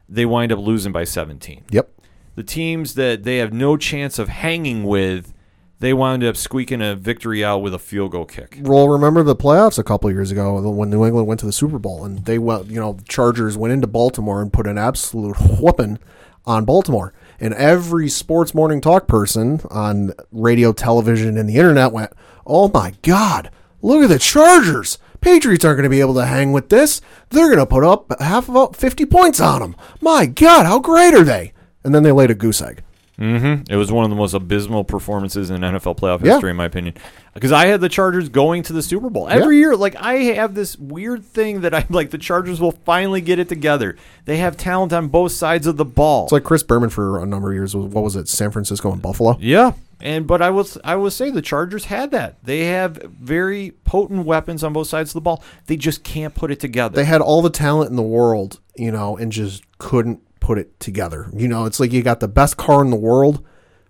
they 0.08 0.24
wind 0.24 0.52
up 0.52 0.60
losing 0.60 0.92
by 0.92 1.02
17. 1.02 1.64
Yep. 1.70 1.90
The 2.36 2.44
teams 2.44 2.94
that 2.94 3.24
they 3.24 3.38
have 3.38 3.52
no 3.52 3.76
chance 3.76 4.16
of 4.16 4.28
hanging 4.28 4.84
with, 4.84 5.34
they 5.80 5.92
wound 5.92 6.22
up 6.22 6.36
squeaking 6.36 6.80
a 6.80 6.94
victory 6.94 7.44
out 7.44 7.58
with 7.58 7.74
a 7.74 7.80
field 7.80 8.12
goal 8.12 8.26
kick. 8.26 8.58
Well, 8.60 8.88
remember 8.88 9.24
the 9.24 9.34
playoffs 9.34 9.76
a 9.76 9.82
couple 9.82 10.08
years 10.12 10.30
ago 10.30 10.60
when 10.70 10.88
New 10.88 11.04
England 11.04 11.26
went 11.26 11.40
to 11.40 11.46
the 11.46 11.52
Super 11.52 11.80
Bowl 11.80 12.04
and 12.04 12.24
they 12.26 12.38
went, 12.38 12.68
you 12.68 12.78
know, 12.78 12.96
Chargers 13.08 13.56
went 13.56 13.72
into 13.72 13.88
Baltimore 13.88 14.40
and 14.40 14.52
put 14.52 14.68
an 14.68 14.78
absolute 14.78 15.34
whooping 15.58 15.98
on 16.46 16.64
Baltimore. 16.64 17.12
And 17.42 17.54
every 17.54 18.08
sports 18.08 18.54
morning 18.54 18.80
talk 18.80 19.08
person 19.08 19.62
on 19.68 20.12
radio, 20.30 20.72
television, 20.72 21.36
and 21.36 21.48
the 21.48 21.56
internet 21.56 21.90
went, 21.90 22.12
"Oh 22.46 22.70
my 22.72 22.94
God, 23.02 23.50
look 23.82 24.04
at 24.04 24.10
the 24.10 24.20
Chargers! 24.20 24.98
Patriots 25.20 25.64
aren't 25.64 25.78
going 25.78 25.82
to 25.82 25.90
be 25.90 26.00
able 26.00 26.14
to 26.14 26.24
hang 26.24 26.52
with 26.52 26.68
this. 26.68 27.00
They're 27.30 27.48
going 27.48 27.58
to 27.58 27.66
put 27.66 27.82
up 27.82 28.14
half 28.20 28.48
about 28.48 28.76
fifty 28.76 29.04
points 29.04 29.40
on 29.40 29.60
them. 29.60 29.74
My 30.00 30.26
God, 30.26 30.66
how 30.66 30.78
great 30.78 31.14
are 31.14 31.24
they?" 31.24 31.52
And 31.82 31.92
then 31.92 32.04
they 32.04 32.12
laid 32.12 32.30
a 32.30 32.34
goose 32.34 32.62
egg. 32.62 32.84
Mm-hmm. 33.18 33.70
It 33.72 33.76
was 33.76 33.92
one 33.92 34.04
of 34.04 34.10
the 34.10 34.16
most 34.16 34.32
abysmal 34.34 34.84
performances 34.84 35.50
in 35.50 35.60
NFL 35.60 35.98
playoff 35.98 36.24
Yeah. 36.24 36.32
history, 36.32 36.50
in 36.50 36.56
my 36.56 36.64
opinion. 36.64 36.94
Because 37.34 37.52
I 37.52 37.66
had 37.66 37.80
the 37.80 37.88
Chargers 37.88 38.28
going 38.28 38.62
to 38.64 38.72
the 38.72 38.82
Super 38.82 39.10
Bowl 39.10 39.28
every 39.28 39.58
year. 39.58 39.76
Like 39.76 39.96
I 39.96 40.14
have 40.34 40.54
this 40.54 40.76
weird 40.78 41.24
thing 41.24 41.60
that 41.62 41.74
I'm 41.74 41.86
like 41.90 42.10
the 42.10 42.18
Chargers 42.18 42.60
will 42.60 42.72
finally 42.72 43.20
get 43.20 43.38
it 43.38 43.48
together. 43.48 43.96
They 44.24 44.38
have 44.38 44.56
talent 44.56 44.92
on 44.92 45.08
both 45.08 45.32
sides 45.32 45.66
of 45.66 45.76
the 45.76 45.84
ball. 45.84 46.24
It's 46.24 46.32
like 46.32 46.44
Chris 46.44 46.62
Berman 46.62 46.90
for 46.90 47.22
a 47.22 47.26
number 47.26 47.50
of 47.50 47.54
years. 47.54 47.76
was- 47.76 47.86
What 47.92 48.02
was 48.04 48.16
it? 48.16 48.28
San 48.28 48.50
Francisco 48.50 48.90
and 48.92 49.00
Buffalo. 49.02 49.36
yeah, 49.40 49.72
and 50.00 50.26
but 50.26 50.42
I 50.42 50.50
will 50.50 50.66
I 50.82 50.96
will 50.96 51.10
say 51.10 51.30
the 51.30 51.42
Chargers 51.42 51.84
had 51.86 52.10
that. 52.12 52.42
They 52.42 52.64
have 52.66 52.96
very 52.96 53.72
potent 53.84 54.24
weapons 54.26 54.64
on 54.64 54.72
both 54.72 54.88
sides 54.88 55.10
of 55.10 55.14
the 55.14 55.20
ball. 55.20 55.42
They 55.66 55.76
just 55.76 56.02
can't 56.02 56.34
put 56.34 56.50
it 56.50 56.60
together. 56.60 56.96
they 56.96 57.04
had 57.04 57.20
all 57.20 57.40
the 57.42 57.50
talent 57.50 57.90
in 57.90 57.96
the 57.96 58.02
world, 58.02 58.58
you 58.74 58.90
know, 58.90 59.16
and 59.16 59.30
just 59.30 59.62
couldn't 59.78 60.20
put 60.42 60.58
it 60.58 60.78
together. 60.80 61.30
You 61.34 61.48
know, 61.48 61.64
it's 61.64 61.80
like 61.80 61.92
you 61.92 62.02
got 62.02 62.20
the 62.20 62.28
best 62.28 62.56
car 62.58 62.82
in 62.84 62.90
the 62.90 62.96
world, 62.96 63.42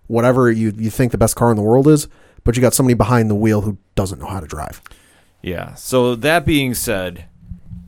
whatever 0.07 0.49
you, 0.51 0.71
you 0.77 0.89
think 0.89 1.11
the 1.11 1.17
best 1.17 1.35
car 1.35 1.49
in 1.49 1.57
the 1.57 1.63
world 1.63 1.87
is, 1.87 2.07
but 2.45 2.55
you 2.55 2.61
got 2.61 2.73
somebody 2.73 2.93
behind 2.93 3.29
the 3.29 3.35
wheel 3.35 3.61
who 3.61 3.77
doesn't 3.95 4.19
know 4.19 4.27
how 4.27 4.39
to 4.39 4.47
drive. 4.47 4.81
Yeah. 5.41 5.73
So 5.73 6.15
that 6.15 6.45
being 6.45 6.73
said, 6.73 7.25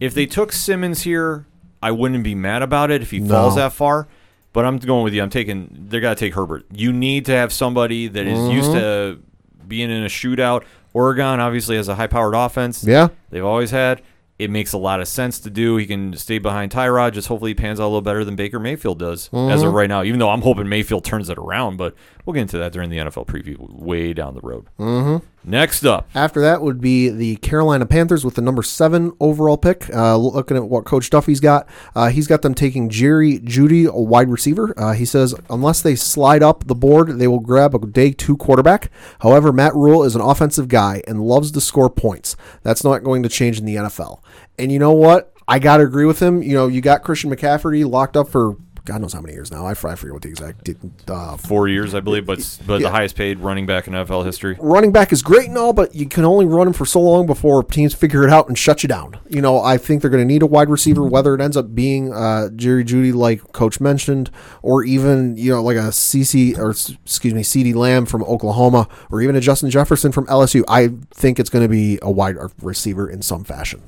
if 0.01 0.13
they 0.13 0.25
took 0.25 0.51
Simmons 0.51 1.04
here, 1.04 1.45
I 1.82 1.91
wouldn't 1.91 2.23
be 2.23 2.36
mad 2.36 2.62
about 2.63 2.91
it 2.91 3.01
if 3.01 3.12
he 3.12 3.19
No. 3.19 3.30
falls 3.30 3.56
that 3.56 3.71
far. 3.71 4.08
But 4.51 4.65
I'm 4.65 4.78
going 4.78 5.04
with 5.04 5.13
you. 5.13 5.21
I'm 5.21 5.30
taking. 5.30 5.88
They 5.89 5.99
got 5.99 6.12
to 6.12 6.15
take 6.15 6.34
Herbert. 6.34 6.63
You 6.73 6.93
need 6.93 7.25
to 7.25 7.34
have 7.34 7.51
somebody 7.51 8.08
that 8.08 8.25
is 8.25 8.39
used 8.49 8.69
Mm-hmm. 8.71 9.19
to 9.19 9.19
being 9.67 9.91
in 9.91 10.04
a 10.04 10.08
shootout. 10.08 10.63
Oregon 10.93 11.41
obviously 11.41 11.75
has 11.75 11.89
a 11.89 11.95
high-powered 11.95 12.34
offense. 12.34 12.82
Yeah. 12.86 13.10
They've 13.32 13.43
always 13.43 13.71
had. 13.71 14.01
It 14.37 14.49
makes 14.51 14.73
a 14.73 14.77
lot 14.77 14.99
of 14.99 15.07
sense 15.07 15.39
to 15.39 15.49
do. 15.49 15.77
He 15.77 15.85
can 15.85 16.11
stay 16.17 16.39
behind 16.39 16.71
Tyrod. 16.71 17.13
Just 17.13 17.29
hopefully 17.29 17.51
he 17.51 17.55
pans 17.55 17.79
out 17.79 17.83
a 17.83 17.87
little 17.87 18.01
better 18.01 18.25
than 18.25 18.35
Baker 18.35 18.59
Mayfield 18.59 18.99
does 18.99 19.27
as 19.27 19.29
Mm-hmm. 19.31 19.67
of 19.67 19.73
right 19.73 19.87
now. 19.87 20.03
Even 20.03 20.19
though 20.19 20.29
I'm 20.29 20.41
hoping 20.41 20.67
Mayfield 20.67 21.05
turns 21.05 21.29
it 21.29 21.37
around, 21.37 21.77
but 21.77 21.95
we'll 22.25 22.33
get 22.33 22.41
into 22.41 22.57
that 22.57 22.71
during 22.71 22.89
the 22.89 22.97
NFL 22.97 23.27
preview 23.27 23.57
way 23.59 24.13
down 24.13 24.33
the 24.33 24.41
road. 24.41 24.65
Mm-hmm. 24.79 25.25
Next 25.47 25.85
up, 25.85 26.09
After 26.15 26.41
that 26.41 26.63
would 26.63 26.81
be 26.81 27.09
the 27.09 27.35
Carolina 27.38 27.85
Panthers 27.85 28.25
with 28.25 28.33
the 28.33 28.41
number 28.41 28.63
seven 28.63 29.11
overall 29.19 29.57
pick. 29.57 29.93
Uh, 29.93 30.17
looking 30.17 30.57
at 30.57 30.67
what 30.67 30.85
Coach 30.85 31.11
Duffy's 31.11 31.39
got, 31.39 31.69
uh, 31.95 32.09
he's 32.09 32.25
got 32.25 32.41
them 32.41 32.55
taking 32.55 32.89
Jerry 32.89 33.39
Jeudy, 33.39 33.88
a 33.88 34.01
wide 34.01 34.29
receiver. 34.29 34.73
Uh, 34.75 34.93
he 34.93 35.05
says 35.05 35.35
unless 35.49 35.83
they 35.83 35.95
slide 35.95 36.41
up 36.41 36.65
the 36.65 36.73
board, 36.73 37.19
they 37.19 37.27
will 37.27 37.39
grab 37.39 37.75
a 37.75 37.85
day 37.85 38.11
two 38.11 38.35
quarterback. 38.35 38.89
However, 39.19 39.53
Matt 39.53 39.75
Rhule 39.75 40.03
is 40.03 40.15
an 40.15 40.21
offensive 40.21 40.67
guy 40.67 41.03
and 41.07 41.21
loves 41.21 41.51
to 41.51 41.61
score 41.61 41.91
points. 41.91 42.35
That's 42.63 42.83
not 42.83 43.03
going 43.03 43.21
to 43.21 43.29
change 43.29 43.59
in 43.59 43.65
the 43.65 43.75
NFL. 43.75 44.21
And 44.57 44.71
you 44.71 44.79
know 44.79 44.93
what? 44.93 45.31
I 45.47 45.59
got 45.59 45.77
to 45.77 45.83
agree 45.83 46.05
with 46.05 46.19
him. 46.19 46.41
You 46.41 46.53
know, 46.55 46.67
you 46.67 46.81
got 46.81 47.03
Christian 47.03 47.29
McCaffrey 47.29 47.88
locked 47.88 48.17
up 48.17 48.29
for 48.29 48.57
God 48.85 49.01
knows 49.01 49.13
how 49.13 49.21
many 49.21 49.33
years 49.33 49.51
now. 49.51 49.65
I, 49.65 49.71
I 49.71 49.73
forget 49.73 50.13
what 50.13 50.21
the 50.21 50.29
exact 50.29 50.69
uh, 51.09 51.37
four 51.37 51.67
years, 51.67 51.95
I 51.95 51.99
believe, 51.99 52.25
but 52.25 52.37
but 52.67 52.79
Yeah. 52.81 52.87
the 52.87 52.91
highest 52.91 53.15
paid 53.15 53.39
running 53.39 53.65
back 53.65 53.87
in 53.87 53.93
NFL 53.93 54.23
history. 54.25 54.55
running 54.59 54.91
back 54.91 55.11
is 55.11 55.21
great 55.23 55.47
and 55.49 55.57
all, 55.57 55.73
but 55.73 55.93
you 55.95 56.05
can 56.07 56.23
only 56.23 56.45
run 56.45 56.67
him 56.67 56.73
for 56.73 56.85
so 56.85 56.99
long 57.01 57.25
before 57.25 57.63
teams 57.63 57.93
figure 57.95 58.23
it 58.23 58.29
out 58.29 58.47
and 58.47 58.57
shut 58.57 58.83
you 58.83 58.87
down. 58.87 59.17
You 59.27 59.41
know, 59.41 59.59
I 59.59 59.77
think 59.77 60.01
they're 60.01 60.11
going 60.11 60.21
to 60.21 60.31
need 60.33 60.43
a 60.43 60.45
wide 60.45 60.69
receiver, 60.69 61.03
whether 61.03 61.33
it 61.33 61.41
ends 61.41 61.57
up 61.57 61.73
being 61.73 62.13
uh, 62.13 62.49
Jerry 62.55 62.83
Jeudy, 62.85 63.11
like 63.13 63.51
Coach 63.53 63.79
mentioned, 63.81 64.29
or 64.61 64.83
even 64.83 65.35
you 65.35 65.51
know 65.51 65.63
like 65.63 65.77
a 65.77 65.89
CC 65.89 66.57
or 66.57 66.69
excuse 66.71 67.33
me, 67.33 67.41
CeeDee 67.41 67.73
Lamb 67.75 68.05
from 68.05 68.23
Oklahoma, 68.23 68.87
or 69.09 69.21
even 69.21 69.35
a 69.35 69.41
Justin 69.41 69.69
Jefferson 69.71 70.11
from 70.11 70.27
LSU. 70.27 70.63
I 70.67 70.91
think 71.11 71.39
it's 71.39 71.49
going 71.49 71.63
to 71.65 71.69
be 71.69 71.97
a 72.01 72.11
wide 72.11 72.35
receiver 72.61 73.09
in 73.09 73.21
some 73.23 73.43
fashion. 73.43 73.81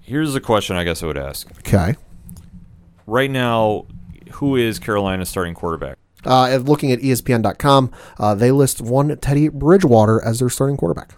Here's 0.00 0.34
a 0.34 0.40
question 0.40 0.76
I 0.76 0.84
guess 0.84 1.02
I 1.02 1.06
would 1.06 1.18
ask. 1.18 1.50
Okay. 1.58 1.96
Right 3.08 3.30
now, 3.30 3.86
who 4.32 4.54
is 4.54 4.78
Carolina's 4.78 5.30
starting 5.30 5.54
quarterback? 5.54 5.96
Uh, 6.26 6.54
looking 6.56 6.92
at 6.92 6.98
ESPN.com, 6.98 7.90
uh, 8.18 8.34
they 8.34 8.50
list 8.50 8.82
one 8.82 9.16
Teddy 9.16 9.48
Bridgewater 9.48 10.22
as 10.22 10.40
their 10.40 10.50
starting 10.50 10.76
quarterback. 10.76 11.14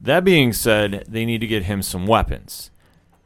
That 0.00 0.24
being 0.24 0.54
said, 0.54 1.04
they 1.06 1.26
need 1.26 1.42
to 1.42 1.46
get 1.46 1.64
him 1.64 1.82
some 1.82 2.06
weapons, 2.06 2.70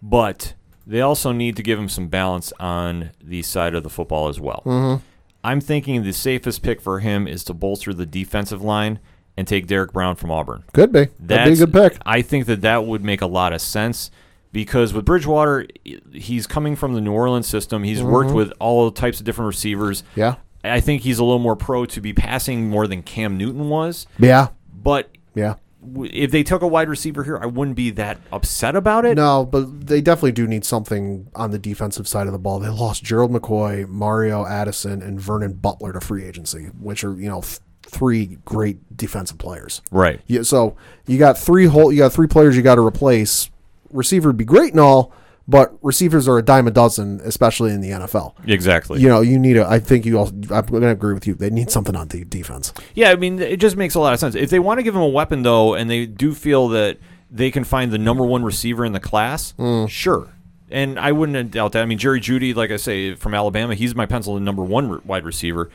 but 0.02 0.54
they 0.84 1.00
also 1.00 1.30
need 1.30 1.54
to 1.54 1.62
give 1.62 1.78
him 1.78 1.88
some 1.88 2.08
balance 2.08 2.52
on 2.58 3.10
the 3.22 3.42
side 3.42 3.76
of 3.76 3.84
the 3.84 3.90
football 3.90 4.26
as 4.26 4.40
well. 4.40 5.00
I'm 5.44 5.60
thinking 5.60 6.02
the 6.02 6.12
safest 6.12 6.62
pick 6.64 6.80
for 6.80 6.98
him 6.98 7.28
is 7.28 7.44
to 7.44 7.54
bolster 7.54 7.94
the 7.94 8.06
defensive 8.06 8.60
line 8.60 8.98
and 9.36 9.46
take 9.46 9.68
Derrick 9.68 9.92
Brown 9.92 10.16
from 10.16 10.32
Auburn. 10.32 10.64
Could 10.72 10.90
be. 10.90 11.10
That'd 11.20 11.56
be 11.56 11.62
a 11.62 11.66
good 11.66 11.72
pick. 11.72 11.96
I 12.04 12.22
think 12.22 12.46
that 12.46 12.62
that 12.62 12.86
would 12.86 13.04
make 13.04 13.20
a 13.20 13.26
lot 13.26 13.52
of 13.52 13.60
sense 13.60 14.10
because 14.54 14.94
with 14.94 15.04
Bridgewater, 15.04 15.66
he's 16.14 16.46
coming 16.46 16.76
from 16.76 16.94
the 16.94 17.02
New 17.02 17.12
Orleans 17.12 17.46
system. 17.46 17.82
He's 17.82 18.02
worked 18.02 18.30
with 18.32 18.50
all 18.58 18.90
types 18.90 19.18
of 19.18 19.26
different 19.26 19.48
receivers. 19.48 20.00
Mm-hmm. 20.02 20.20
Yeah. 20.20 20.34
I 20.62 20.80
think 20.80 21.02
he's 21.02 21.18
a 21.18 21.24
little 21.24 21.40
more 21.40 21.56
pro 21.56 21.84
to 21.84 22.00
be 22.00 22.14
passing 22.14 22.70
more 22.70 22.86
than 22.86 23.02
Cam 23.02 23.36
Newton 23.36 23.68
was. 23.68 24.06
Yeah. 24.18 24.48
But 24.72 25.10
Yeah. 25.34 25.56
if 26.04 26.30
they 26.30 26.42
took 26.42 26.62
a 26.62 26.66
wide 26.66 26.88
receiver 26.88 27.24
here, 27.24 27.36
I 27.38 27.44
wouldn't 27.44 27.76
be 27.76 27.90
that 27.90 28.16
upset 28.32 28.74
about 28.76 29.04
it. 29.04 29.16
No, 29.16 29.44
but 29.44 29.86
they 29.88 30.00
definitely 30.00 30.32
do 30.32 30.46
need 30.46 30.64
something 30.64 31.26
on 31.34 31.50
the 31.50 31.58
defensive 31.58 32.08
side 32.08 32.26
of 32.28 32.32
the 32.32 32.38
ball. 32.38 32.60
They 32.60 32.70
lost 32.70 33.04
Gerald 33.04 33.30
McCoy, 33.32 33.86
Mario 33.86 34.46
Addison, 34.46 35.02
and 35.02 35.20
Vernon 35.20 35.52
Butler 35.52 35.92
to 35.92 36.00
free 36.00 36.24
agency, 36.24 36.66
which 36.80 37.04
are 37.04 37.12
you 37.14 37.28
know 37.28 37.42
th- 37.42 37.58
three 37.82 38.38
great 38.46 38.96
defensive 38.96 39.36
players. 39.36 39.82
Right. 39.90 40.20
Yeah, 40.26 40.42
so 40.42 40.76
you 41.06 41.18
got 41.18 41.36
three 41.36 41.66
whole, 41.66 41.92
you 41.92 41.98
got 41.98 42.12
three 42.14 42.26
players 42.28 42.56
you 42.56 42.62
got 42.62 42.76
to 42.76 42.86
replace. 42.86 43.50
Receiver 43.94 44.28
would 44.28 44.36
be 44.36 44.44
great 44.44 44.72
and 44.72 44.80
all, 44.80 45.12
but 45.46 45.74
receivers 45.82 46.26
are 46.26 46.38
a 46.38 46.42
dime 46.42 46.66
a 46.66 46.70
dozen, 46.70 47.20
especially 47.24 47.72
in 47.72 47.80
the 47.80 47.90
NFL. 47.90 48.34
Exactly. 48.46 49.00
You 49.00 49.08
know, 49.08 49.20
you 49.20 49.38
need 49.38 49.56
a. 49.56 49.66
I 49.66 49.78
think 49.78 50.04
you 50.04 50.18
all. 50.18 50.28
I'm 50.28 50.66
going 50.66 50.82
to 50.82 50.88
agree 50.88 51.14
with 51.14 51.26
you. 51.26 51.34
They 51.34 51.50
need 51.50 51.70
something 51.70 51.94
on 51.94 52.08
the 52.08 52.24
defense. 52.24 52.72
Yeah, 52.94 53.10
I 53.10 53.16
mean, 53.16 53.38
it 53.38 53.58
just 53.58 53.76
makes 53.76 53.94
a 53.94 54.00
lot 54.00 54.12
of 54.12 54.20
sense. 54.20 54.34
If 54.34 54.50
they 54.50 54.58
want 54.58 54.78
to 54.78 54.82
give 54.82 54.94
him 54.94 55.02
a 55.02 55.08
weapon, 55.08 55.42
though, 55.42 55.74
and 55.74 55.90
they 55.90 56.06
do 56.06 56.34
feel 56.34 56.68
that 56.68 56.98
they 57.30 57.50
can 57.50 57.64
find 57.64 57.92
the 57.92 57.98
number 57.98 58.24
one 58.24 58.44
receiver 58.44 58.84
in 58.84 58.92
the 58.92 59.00
class, 59.00 59.54
mm. 59.58 59.88
sure. 59.88 60.28
And 60.70 60.98
I 60.98 61.12
wouldn't 61.12 61.50
doubt 61.50 61.72
that. 61.72 61.82
I 61.82 61.86
mean, 61.86 61.98
Jerry 61.98 62.20
Jeudy, 62.20 62.54
like 62.54 62.70
I 62.70 62.76
say, 62.76 63.14
from 63.14 63.34
Alabama, 63.34 63.74
he's 63.74 63.94
my 63.94 64.06
pencil 64.06 64.36
in 64.36 64.44
number 64.44 64.64
one 64.64 65.02
wide 65.04 65.24
receiver. 65.24 65.70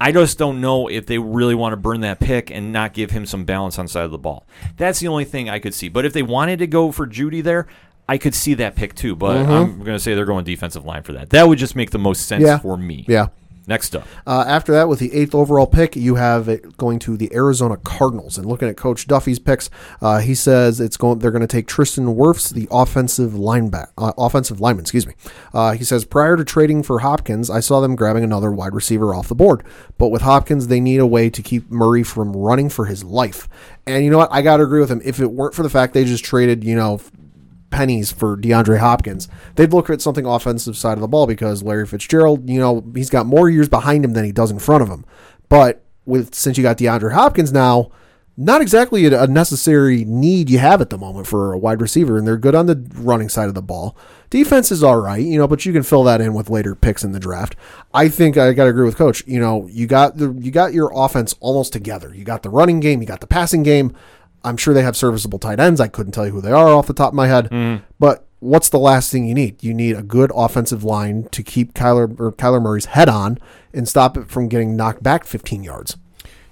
I 0.00 0.12
just 0.12 0.38
don't 0.38 0.60
know 0.60 0.88
if 0.88 1.06
they 1.06 1.18
really 1.18 1.54
want 1.54 1.74
to 1.74 1.76
burn 1.76 2.00
that 2.00 2.20
pick 2.20 2.50
and 2.50 2.72
not 2.72 2.94
give 2.94 3.10
him 3.10 3.26
some 3.26 3.44
balance 3.44 3.78
on 3.78 3.84
the 3.84 3.90
side 3.90 4.04
of 4.04 4.10
the 4.10 4.18
ball. 4.18 4.46
That's 4.76 4.98
the 4.98 5.08
only 5.08 5.26
thing 5.26 5.50
I 5.50 5.58
could 5.58 5.74
see. 5.74 5.88
But 5.88 6.06
if 6.06 6.14
they 6.14 6.22
wanted 6.22 6.58
to 6.60 6.66
go 6.66 6.90
for 6.90 7.06
Jeudy 7.06 7.42
there, 7.42 7.66
I 8.08 8.16
could 8.16 8.34
see 8.34 8.54
that 8.54 8.76
pick 8.76 8.94
too. 8.94 9.14
But 9.14 9.36
mm-hmm. 9.36 9.52
I'm 9.52 9.78
going 9.78 9.96
to 9.96 10.00
say 10.00 10.14
they're 10.14 10.24
going 10.24 10.44
defensive 10.44 10.86
line 10.86 11.02
for 11.02 11.12
that. 11.12 11.30
That 11.30 11.46
would 11.48 11.58
just 11.58 11.76
make 11.76 11.90
the 11.90 11.98
most 11.98 12.26
sense 12.26 12.44
Yeah. 12.44 12.58
for 12.58 12.76
me. 12.76 13.04
Yeah. 13.08 13.28
Next 13.70 13.94
up. 13.94 14.04
Uh, 14.26 14.42
after 14.48 14.72
that, 14.72 14.88
with 14.88 14.98
the 14.98 15.14
eighth 15.14 15.32
overall 15.32 15.68
pick, 15.68 15.94
you 15.94 16.16
have 16.16 16.48
it 16.48 16.76
going 16.76 16.98
to 16.98 17.16
the 17.16 17.32
Arizona 17.32 17.76
Cardinals. 17.76 18.36
And 18.36 18.44
looking 18.44 18.68
at 18.68 18.76
Coach 18.76 19.06
Duffy's 19.06 19.38
picks, 19.38 19.70
uh, 20.02 20.18
he 20.18 20.34
says 20.34 20.80
it's 20.80 20.96
going. 20.96 21.20
They're 21.20 21.30
going 21.30 21.40
to 21.40 21.46
take 21.46 21.68
Tristan 21.68 22.16
Wirfs, 22.16 22.52
the 22.52 22.66
offensive 22.72 23.30
lineback, 23.30 23.90
uh, 23.96 24.12
offensive 24.18 24.60
lineman. 24.60 24.82
Excuse 24.82 25.06
me. 25.06 25.14
Uh, 25.54 25.74
he 25.74 25.84
says 25.84 26.04
prior 26.04 26.36
to 26.36 26.44
trading 26.44 26.82
for 26.82 26.98
Hopkins, 26.98 27.48
I 27.48 27.60
saw 27.60 27.80
them 27.80 27.94
grabbing 27.94 28.24
another 28.24 28.50
wide 28.50 28.74
receiver 28.74 29.14
off 29.14 29.28
the 29.28 29.36
board. 29.36 29.62
But 29.98 30.08
with 30.08 30.22
Hopkins, 30.22 30.66
they 30.66 30.80
need 30.80 30.98
a 30.98 31.06
way 31.06 31.30
to 31.30 31.40
keep 31.40 31.70
Murray 31.70 32.02
from 32.02 32.32
running 32.32 32.70
for 32.70 32.86
his 32.86 33.04
life. 33.04 33.48
And 33.86 34.04
you 34.04 34.10
know 34.10 34.18
what? 34.18 34.32
I 34.32 34.42
got 34.42 34.56
to 34.56 34.64
agree 34.64 34.80
with 34.80 34.90
him. 34.90 35.00
If 35.04 35.20
it 35.20 35.30
weren't 35.30 35.54
for 35.54 35.62
the 35.62 35.70
fact 35.70 35.94
they 35.94 36.04
just 36.04 36.24
traded, 36.24 36.64
you 36.64 36.74
know, 36.74 37.00
pennies 37.70 38.12
for 38.12 38.36
DeAndre 38.36 38.78
Hopkins, 38.78 39.28
they'd 39.54 39.72
look 39.72 39.90
at 39.90 40.02
something 40.02 40.26
offensive 40.26 40.76
side 40.76 40.94
of 40.94 41.00
the 41.00 41.08
ball 41.08 41.26
because 41.26 41.62
Larry 41.62 41.86
Fitzgerald, 41.86 42.48
you 42.48 42.58
know, 42.58 42.84
he's 42.94 43.10
got 43.10 43.26
more 43.26 43.48
years 43.48 43.68
behind 43.68 44.04
him 44.04 44.12
than 44.12 44.24
he 44.24 44.32
does 44.32 44.50
in 44.50 44.58
front 44.58 44.82
of 44.82 44.88
him. 44.88 45.04
But 45.48 45.84
with 46.04 46.34
since 46.34 46.56
you 46.56 46.62
got 46.62 46.78
DeAndre 46.78 47.12
Hopkins 47.12 47.52
now, 47.52 47.90
not 48.36 48.62
exactly 48.62 49.04
a, 49.04 49.26
necessary 49.26 50.02
need 50.04 50.48
you 50.48 50.58
have 50.58 50.80
at 50.80 50.88
the 50.88 50.96
moment 50.96 51.26
for 51.26 51.52
a 51.52 51.58
wide 51.58 51.82
receiver, 51.82 52.16
and 52.16 52.26
they're 52.26 52.38
good 52.38 52.54
on 52.54 52.64
the 52.64 52.88
running 52.94 53.28
side 53.28 53.48
of 53.48 53.54
the 53.54 53.60
ball. 53.60 53.94
Defense 54.30 54.72
is 54.72 54.82
all 54.82 54.98
right, 54.98 55.22
you 55.22 55.38
know, 55.38 55.46
but 55.46 55.66
you 55.66 55.74
can 55.74 55.82
fill 55.82 56.04
that 56.04 56.22
in 56.22 56.32
with 56.32 56.48
later 56.48 56.74
picks 56.74 57.04
in 57.04 57.12
the 57.12 57.20
draft. 57.20 57.54
I 57.92 58.08
think 58.08 58.38
I 58.38 58.54
got 58.54 58.64
to 58.64 58.70
agree 58.70 58.86
with 58.86 58.96
Coach. 58.96 59.22
You 59.26 59.40
know, 59.40 59.66
you 59.70 59.86
got 59.86 60.16
the 60.16 60.32
you 60.32 60.50
got 60.50 60.72
your 60.72 60.90
offense 60.94 61.34
almost 61.40 61.72
together. 61.72 62.14
You 62.14 62.24
got 62.24 62.42
the 62.42 62.48
running 62.48 62.80
game, 62.80 63.02
you 63.02 63.06
got 63.06 63.20
the 63.20 63.26
passing 63.26 63.62
game. 63.62 63.94
I'm 64.44 64.56
sure 64.56 64.74
they 64.74 64.82
have 64.82 64.96
serviceable 64.96 65.38
tight 65.38 65.60
ends. 65.60 65.80
I 65.80 65.88
couldn't 65.88 66.12
tell 66.12 66.26
you 66.26 66.32
who 66.32 66.40
they 66.40 66.52
are 66.52 66.68
off 66.68 66.86
the 66.86 66.94
top 66.94 67.10
of 67.10 67.14
my 67.14 67.26
head, 67.26 67.82
but 67.98 68.26
what's 68.40 68.68
the 68.70 68.78
last 68.78 69.12
thing 69.12 69.26
you 69.26 69.34
need? 69.34 69.62
You 69.62 69.72
need 69.72 69.96
a 69.96 70.02
good 70.02 70.32
offensive 70.34 70.82
line 70.82 71.28
to 71.30 71.42
keep 71.42 71.74
Kyler 71.74 72.18
or 72.18 72.32
Kyler 72.32 72.60
Murray's 72.60 72.86
head 72.86 73.08
on 73.08 73.38
and 73.72 73.88
stop 73.88 74.16
it 74.16 74.28
from 74.28 74.48
getting 74.48 74.76
knocked 74.76 75.02
back 75.02 75.24
15 75.24 75.62
yards. 75.62 75.96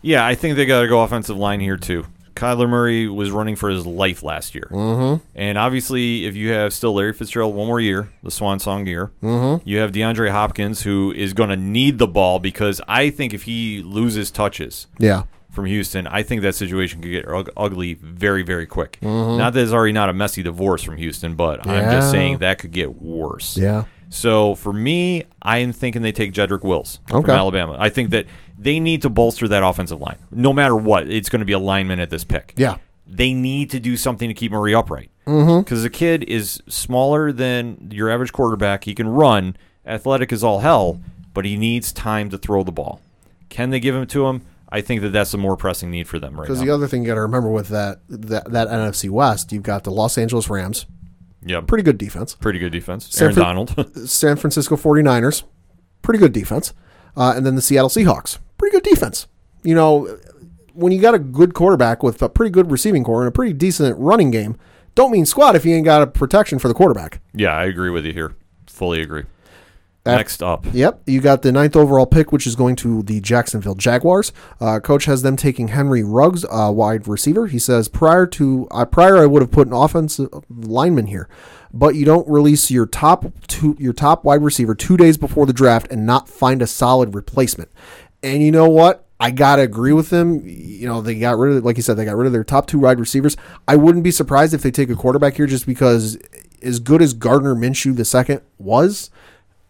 Yeah, 0.01 0.25
I 0.25 0.35
think 0.35 0.57
they 0.57 0.67
got 0.67 0.83
to 0.83 0.89
go 0.89 1.03
offensive 1.03 1.37
line 1.37 1.61
here 1.61 1.77
too. 1.77 2.07
Kyler 2.39 2.69
Murray 2.69 3.09
was 3.09 3.33
running 3.33 3.57
for 3.57 3.69
his 3.69 3.85
life 3.85 4.23
last 4.23 4.55
year, 4.55 4.69
mm-hmm. 4.71 5.25
and 5.35 5.59
obviously, 5.59 6.25
if 6.25 6.37
you 6.37 6.53
have 6.53 6.73
still 6.73 6.95
Larry 6.95 7.13
Fitzgerald 7.13 7.53
one 7.53 7.67
more 7.67 7.81
year, 7.81 8.11
the 8.23 8.31
swan 8.31 8.61
song 8.61 8.87
year, 8.87 9.11
mm-hmm. 9.21 9.69
you 9.69 9.79
have 9.79 9.91
DeAndre 9.91 10.31
Hopkins 10.31 10.83
who 10.83 11.13
is 11.13 11.33
going 11.33 11.51
to 11.51 11.57
need 11.57 11.99
the 11.99 12.07
ball 12.07 12.39
because 12.39 12.81
I 12.87 13.11
think 13.11 13.35
if 13.35 13.43
he 13.43 13.83
loses 13.83 14.31
touches 14.31 14.87
Yeah. 15.01 15.25
From 15.59 15.67
Houston, 15.67 16.07
I 16.07 16.23
think 16.23 16.43
that 16.43 16.55
situation 16.55 17.03
could 17.03 17.11
get 17.11 17.25
ugly 17.57 17.95
very, 17.95 18.45
very 18.45 18.65
quick. 18.65 18.99
Mm-hmm. 19.03 19.39
Not 19.39 19.55
that 19.55 19.63
it's 19.65 19.73
already 19.73 19.93
not 19.93 20.09
a 20.09 20.13
messy 20.13 20.45
divorce 20.45 20.85
from 20.85 20.97
Houston, 20.99 21.35
but 21.35 21.67
I'm 21.67 21.91
just 21.91 22.13
saying 22.13 22.39
that 22.39 22.61
could 22.61 22.71
get 22.71 23.03
worse. 23.03 23.57
Yeah. 23.57 23.87
So 24.09 24.55
for 24.55 24.73
me, 24.73 25.25
I 25.43 25.59
am 25.59 25.73
thinking 25.73 26.03
they 26.03 26.13
take 26.13 26.33
Jedrick 26.33 26.63
Wills 26.63 27.01
Okay. 27.11 27.23
from 27.27 27.31
Alabama. 27.31 27.77
I 27.77 27.89
think 27.89 28.11
that 28.11 28.27
they 28.57 28.79
need 28.79 29.03
to 29.03 29.11
bolster 29.11 29.49
that 29.49 29.65
offensive 29.65 30.01
line. 30.01 30.17
No 30.31 30.53
matter 30.53 30.77
what, 30.77 31.11
it's 31.11 31.29
going 31.29 31.41
to 31.41 31.45
be 31.47 31.53
a 31.55 31.59
lineman 31.59 31.99
at 31.99 32.09
this 32.09 32.23
pick. 32.23 32.55
Yeah. 32.57 32.79
They 33.05 33.35
need 33.35 33.71
to 33.71 33.81
do 33.81 33.97
something 33.97 34.29
to 34.29 34.35
keep 34.35 34.53
Murray 34.53 34.75
upright. 34.77 35.11
Mm-hmm. 35.27 35.59
Because 35.59 35.83
the 35.83 35.91
kid 35.91 36.23
is 36.23 36.63
smaller 36.69 37.33
than 37.33 37.89
your 37.93 38.11
average 38.11 38.33
quarterback. 38.33 38.85
He 38.85 38.95
can 38.95 39.09
run. 39.09 39.57
Athletic 39.85 40.33
is 40.33 40.45
all 40.45 40.61
hell, 40.61 41.01
but 41.35 41.45
he 41.45 41.57
needs 41.57 41.93
time 41.93 42.31
to 42.31 42.39
throw 42.39 42.63
the 42.63 42.71
ball. 42.73 43.01
Can 43.49 43.71
they 43.71 43.81
give 43.81 43.95
him 43.95 44.07
to 44.07 44.29
him? 44.29 44.43
I 44.71 44.81
think 44.81 45.03
that 45.03 45.11
that's 45.11 45.33
a 45.33 45.39
more 45.39 45.57
pressing 45.57 45.91
need 45.91 46.09
for 46.09 46.19
them 46.19 46.35
right 46.35 46.41
now. 46.41 46.55
Because 46.55 46.61
the 46.61 46.71
other 46.71 46.87
thing 46.87 47.03
you 47.03 47.09
got 47.09 47.15
to 47.15 47.23
remember 47.23 47.51
with 47.51 47.69
that, 47.69 48.01
that 48.09 48.51
that 48.53 48.69
NFC 48.69 49.11
West, 49.11 49.53
you've 49.53 49.63
got 49.63 49.85
the 49.85 49.91
Los 49.91 50.19
Angeles 50.19 50.51
Rams, 50.51 50.87
yep. 51.45 51.67
pretty 51.67 51.85
good 51.85 51.99
defense. 51.99 52.35
Pretty 52.35 52.59
good 52.59 52.73
defense. 52.73 53.09
San 53.11 53.25
Aaron 53.25 53.37
Donald. 53.37 53.97
San 54.09 54.37
Francisco 54.37 54.77
49ers, 54.77 55.45
pretty 56.03 56.19
good 56.19 56.33
defense. 56.33 56.75
Uh, 57.17 57.33
and 57.37 57.45
then 57.47 57.55
the 57.55 57.63
Seattle 57.63 57.89
Seahawks, 57.89 58.39
pretty 58.59 58.77
good 58.77 58.85
defense. 58.85 59.27
You 59.63 59.75
know, 59.75 60.19
when 60.75 60.93
you 60.93 61.01
got 61.01 61.15
a 61.15 61.19
good 61.19 61.55
quarterback 61.55 62.03
with 62.03 62.23
a 62.23 62.29
pretty 62.29 62.51
good 62.51 62.71
receiving 62.71 63.03
core 63.03 63.23
and 63.23 63.29
a 63.29 63.33
pretty 63.33 63.53
decent 63.53 63.99
running 63.99 64.31
game, 64.31 64.57
don't 64.95 65.11
mean 65.11 65.27
squat 65.27 65.57
if 65.57 65.65
you 65.65 65.75
ain't 65.75 65.85
got 65.85 66.03
a 66.03 66.07
protection 66.07 66.59
for 66.59 66.69
the 66.69 66.75
quarterback. 66.75 67.21
yeah, 67.33 67.57
I 67.57 67.65
agree 67.65 67.91
with 67.91 68.05
you 68.05 68.13
here. 68.13 68.35
Fully 68.67 69.01
agree. 69.01 69.25
Next 70.17 70.43
up. 70.43 70.67
Yep, 70.73 71.03
you 71.07 71.21
got 71.21 71.43
the 71.43 71.53
ninth 71.53 71.77
overall 71.77 72.07
pick, 72.07 72.33
which 72.33 72.47
is 72.47 72.57
going 72.57 72.77
to 72.77 73.03
the 73.03 73.21
Jacksonville 73.21 73.75
Jaguars. 73.75 74.33
Uh, 74.61 74.81
coach 74.81 75.05
has 75.05 75.23
them 75.23 75.37
taking 75.37 75.69
Henry 75.69 76.03
Ruggs, 76.03 76.45
uh, 76.51 76.71
wide 76.73 77.07
receiver. 77.07 77.47
He 77.47 77.59
says 77.59 77.89
prior 77.89 78.27
to 78.27 78.67
uh, 78.71 78.85
prior, 78.85 79.19
I 79.19 79.27
would 79.27 79.43
have 79.43 79.51
put 79.51 79.67
an 79.67 79.73
offensive 79.73 80.29
lineman 80.49 81.07
here, 81.07 81.29
but 81.73 81.95
you 81.95 82.05
don't 82.05 82.29
release 82.29 82.71
your 82.71 82.87
top 82.87 83.27
two, 83.47 83.77
your 83.79 83.93
top 83.93 84.25
wide 84.25 84.43
receiver 84.43 84.75
two 84.75 84.97
days 84.97 85.17
before 85.17 85.47
the 85.47 85.53
draft 85.53 85.91
and 85.91 86.07
not 86.07 86.29
find 86.29 86.63
a 86.63 86.67
solid 86.67 87.15
replacement. 87.15 87.71
And 88.23 88.43
you 88.43 88.51
know 88.51 88.69
what? 88.69 89.05
I 89.21 89.33
gotta 89.33 89.63
agree 89.63 89.93
with 89.93 90.11
them. 90.11 90.43
You 90.45 90.87
know, 90.87 91.01
they 91.01 91.19
got 91.19 91.39
rid 91.39 91.57
of, 91.57 91.65
like 91.65 91.77
you 91.77 91.83
said, 91.83 91.97
they 91.97 92.05
got 92.05 92.17
rid 92.17 92.27
of 92.27 92.33
their 92.33 92.45
top 92.45 92.67
two 92.67 92.79
wide 92.79 93.01
receivers. 93.01 93.37
I 93.67 93.77
wouldn't 93.77 94.05
be 94.05 94.13
surprised 94.13 94.55
if 94.55 94.63
they 94.63 94.71
take 94.71 94.91
a 94.91 94.95
quarterback 94.95 95.35
here, 95.35 95.47
just 95.47 95.67
because 95.67 96.17
as 96.63 96.79
good 96.79 97.03
as 97.03 97.15
Gardner 97.15 97.55
Minshew 97.55 97.97
the 97.97 98.05
second 98.05 98.43
was, 98.59 99.11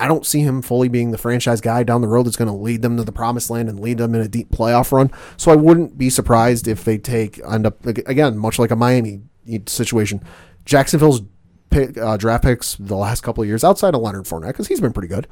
I 0.00 0.06
don't 0.06 0.24
see 0.24 0.40
him 0.40 0.62
fully 0.62 0.88
being 0.88 1.10
the 1.10 1.18
franchise 1.18 1.60
guy 1.60 1.82
down 1.82 2.02
the 2.02 2.08
road 2.08 2.26
that's 2.26 2.36
going 2.36 2.50
to 2.50 2.56
lead 2.56 2.82
them 2.82 2.96
to 2.96 3.04
the 3.04 3.12
promised 3.12 3.50
land 3.50 3.68
and 3.68 3.80
lead 3.80 3.98
them 3.98 4.14
in 4.14 4.20
a 4.20 4.28
deep 4.28 4.50
playoff 4.50 4.92
run. 4.92 5.10
So 5.36 5.50
I 5.50 5.56
wouldn't 5.56 5.98
be 5.98 6.08
surprised 6.08 6.68
if 6.68 6.84
they 6.84 6.98
take 6.98 7.40
end 7.44 7.66
up 7.66 7.84
again, 7.84 8.38
much 8.38 8.58
like 8.58 8.70
a 8.70 8.76
Miami 8.76 9.22
situation. 9.66 10.22
Jacksonville's 10.64 11.22
pick, 11.70 11.98
uh, 11.98 12.16
draft 12.16 12.44
picks 12.44 12.76
the 12.76 12.96
last 12.96 13.22
couple 13.22 13.42
of 13.42 13.48
years, 13.48 13.64
outside 13.64 13.94
of 13.94 14.00
Leonard 14.00 14.24
Fournette, 14.24 14.48
because 14.48 14.68
he's 14.68 14.80
been 14.80 14.92
pretty 14.92 15.08
good, 15.08 15.26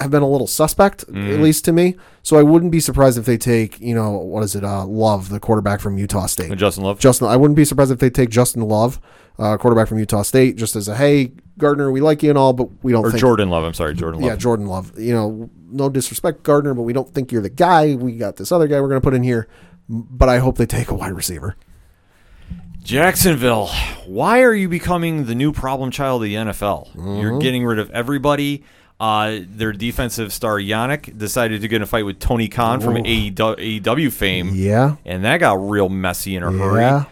have 0.00 0.10
been 0.10 0.22
a 0.22 0.28
little 0.28 0.46
suspect, 0.46 1.02
at 1.08 1.14
least 1.40 1.64
to 1.66 1.72
me. 1.72 1.96
So 2.22 2.36
I 2.38 2.42
wouldn't 2.42 2.72
be 2.72 2.80
surprised 2.80 3.18
if 3.18 3.26
they 3.26 3.36
take, 3.36 3.78
you 3.80 3.94
know, 3.94 4.10
what 4.12 4.42
is 4.42 4.54
it, 4.56 4.64
uh, 4.64 4.84
Love, 4.86 5.28
the 5.28 5.38
quarterback 5.40 5.80
from 5.80 5.98
Utah 5.98 6.26
State. 6.26 6.56
Justin 6.56 6.84
Love. 6.84 6.98
Justin, 6.98 7.28
I 7.28 7.36
wouldn't 7.36 7.56
be 7.56 7.64
surprised 7.64 7.90
if 7.92 7.98
they 7.98 8.10
take 8.10 8.30
Justin 8.30 8.62
Love, 8.62 8.98
uh, 9.38 9.56
quarterback 9.58 9.88
from 9.88 9.98
Utah 9.98 10.22
State, 10.22 10.56
just 10.56 10.74
as 10.76 10.88
a 10.88 10.96
hey, 10.96 11.32
Gardner, 11.58 11.90
we 11.92 12.00
like 12.00 12.22
you 12.22 12.30
and 12.30 12.38
all, 12.38 12.52
but 12.54 12.68
we 12.82 12.92
don't 12.92 13.02
think. 13.02 13.08
or 13.08 13.12
think 13.12 13.20
Jordan 13.20 13.50
Love. 13.50 13.64
I'm 13.64 13.74
sorry, 13.74 13.94
Jordan 13.94 14.20
Love. 14.22 14.30
yeah, 14.30 14.36
Jordan 14.36 14.66
Love. 14.66 14.98
You 14.98 15.12
know, 15.12 15.50
no 15.70 15.88
disrespect, 15.90 16.42
Gardner, 16.42 16.72
but 16.74 16.82
we 16.82 16.92
don't 16.94 17.12
think 17.12 17.30
you're 17.32 17.42
the 17.42 17.50
guy. 17.50 17.94
We 17.94 18.12
got 18.16 18.36
this 18.36 18.50
other 18.52 18.66
guy 18.66 18.80
we're 18.80 18.88
going 18.88 19.00
to 19.00 19.04
put 19.04 19.14
in 19.14 19.22
here. 19.22 19.48
But 19.88 20.28
I 20.28 20.38
hope 20.38 20.56
they 20.56 20.66
take 20.66 20.90
a 20.90 20.94
wide 20.94 21.12
receiver. 21.12 21.56
Jacksonville, 22.82 23.68
why 24.06 24.42
are 24.42 24.54
you 24.54 24.68
becoming 24.68 25.26
the 25.26 25.34
new 25.34 25.52
problem 25.52 25.90
child 25.90 26.22
of 26.22 26.28
the 26.28 26.34
NFL? 26.34 27.20
You're 27.20 27.38
getting 27.38 27.64
rid 27.64 27.78
of 27.78 27.90
everybody. 27.90 28.64
Uh, 29.00 29.38
their 29.48 29.72
defensive 29.72 30.30
star 30.30 30.58
Yannick 30.58 31.16
decided 31.16 31.62
to 31.62 31.68
get 31.68 31.76
in 31.76 31.82
a 31.82 31.86
fight 31.86 32.04
with 32.04 32.18
Tony 32.20 32.48
Khan 32.48 32.80
from 32.82 32.96
AEW, 32.96 33.80
AEW 33.82 34.12
fame, 34.12 34.50
Yeah. 34.52 34.96
and 35.06 35.24
that 35.24 35.38
got 35.38 35.54
real 35.54 35.88
messy 35.88 36.36
in 36.36 36.42
a 36.42 36.52
hurry. 36.52 36.82
Yeah. 36.82 37.04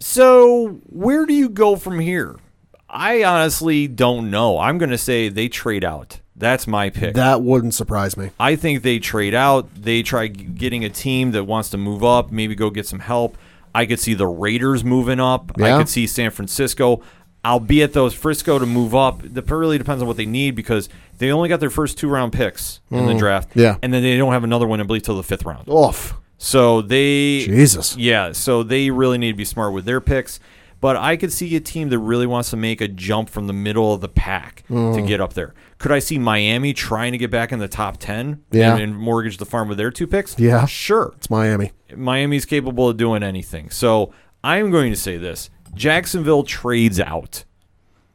So 0.00 0.80
where 0.88 1.26
do 1.26 1.34
you 1.34 1.48
go 1.48 1.76
from 1.76 1.98
here? 2.00 2.36
I 2.88 3.24
honestly 3.24 3.86
don't 3.88 4.30
know. 4.30 4.58
I'm 4.58 4.78
going 4.78 4.90
to 4.90 4.98
say 4.98 5.28
they 5.28 5.48
trade 5.48 5.84
out. 5.84 6.20
That's 6.36 6.66
my 6.66 6.90
pick. 6.90 7.14
That 7.14 7.42
wouldn't 7.42 7.74
surprise 7.74 8.16
me. 8.16 8.30
I 8.40 8.56
think 8.56 8.82
they 8.82 8.98
trade 8.98 9.34
out. 9.34 9.68
They 9.74 10.02
try 10.02 10.26
getting 10.28 10.84
a 10.84 10.88
team 10.90 11.30
that 11.32 11.44
wants 11.44 11.70
to 11.70 11.78
move 11.78 12.02
up, 12.02 12.32
maybe 12.32 12.54
go 12.54 12.70
get 12.70 12.86
some 12.86 13.00
help. 13.00 13.36
I 13.74 13.86
could 13.86 13.98
see 14.00 14.14
the 14.14 14.26
Raiders 14.26 14.82
moving 14.84 15.20
up. 15.20 15.52
Yeah. 15.58 15.74
I 15.74 15.78
could 15.78 15.88
see 15.88 16.06
San 16.06 16.30
Francisco. 16.30 17.02
Albeit 17.44 17.92
those 17.92 18.14
Frisco 18.14 18.58
to 18.58 18.66
move 18.66 18.94
up, 18.94 19.22
it 19.24 19.50
really 19.50 19.76
depends 19.78 20.00
on 20.02 20.08
what 20.08 20.16
they 20.16 20.26
need 20.26 20.52
because 20.54 20.88
they 21.18 21.30
only 21.30 21.48
got 21.48 21.60
their 21.60 21.70
first 21.70 21.98
two 21.98 22.08
round 22.08 22.32
picks 22.32 22.80
in 22.90 23.06
the 23.06 23.14
draft. 23.14 23.50
Mm. 23.50 23.60
Yeah. 23.62 23.76
And 23.82 23.92
then 23.92 24.02
they 24.02 24.16
don't 24.16 24.32
have 24.32 24.44
another 24.44 24.66
one, 24.66 24.80
I 24.80 24.84
believe, 24.84 25.02
till 25.02 25.16
the 25.16 25.22
fifth 25.22 25.44
round. 25.44 25.68
Oof. 25.68 26.14
So 26.38 26.82
they 26.82 27.44
Jesus. 27.44 27.96
yeah, 27.96 28.32
so 28.32 28.62
they 28.62 28.90
really 28.90 29.18
need 29.18 29.32
to 29.32 29.36
be 29.36 29.44
smart 29.44 29.72
with 29.72 29.84
their 29.84 30.00
picks. 30.00 30.40
But 30.80 30.96
I 30.96 31.16
could 31.16 31.32
see 31.32 31.54
a 31.56 31.60
team 31.60 31.88
that 31.90 31.98
really 31.98 32.26
wants 32.26 32.50
to 32.50 32.56
make 32.58 32.82
a 32.82 32.88
jump 32.88 33.30
from 33.30 33.46
the 33.46 33.54
middle 33.54 33.94
of 33.94 34.02
the 34.02 34.08
pack 34.08 34.64
to 34.68 34.74
Mm. 34.74 35.06
get 35.06 35.18
up 35.20 35.32
there. 35.32 35.54
Could 35.78 35.92
I 35.92 35.98
see 35.98 36.18
Miami 36.18 36.74
trying 36.74 37.12
to 37.12 37.18
get 37.18 37.30
back 37.30 37.52
in 37.52 37.58
the 37.58 37.68
top 37.68 37.96
10 37.98 38.40
Yeah. 38.50 38.74
and, 38.74 38.82
and 38.82 38.96
mortgage 38.98 39.38
the 39.38 39.46
farm 39.46 39.68
with 39.68 39.78
their 39.78 39.90
two 39.90 40.06
picks? 40.06 40.38
Yeah. 40.38 40.66
Sure. 40.66 41.12
It's 41.16 41.30
Miami. 41.30 41.72
Miami's 41.96 42.44
capable 42.44 42.88
of 42.90 42.98
doing 42.98 43.22
anything. 43.22 43.70
So 43.70 44.12
I'm 44.42 44.70
going 44.70 44.92
to 44.92 44.98
say 44.98 45.16
this 45.16 45.48
Jacksonville 45.74 46.42
trades 46.44 47.00
out 47.00 47.44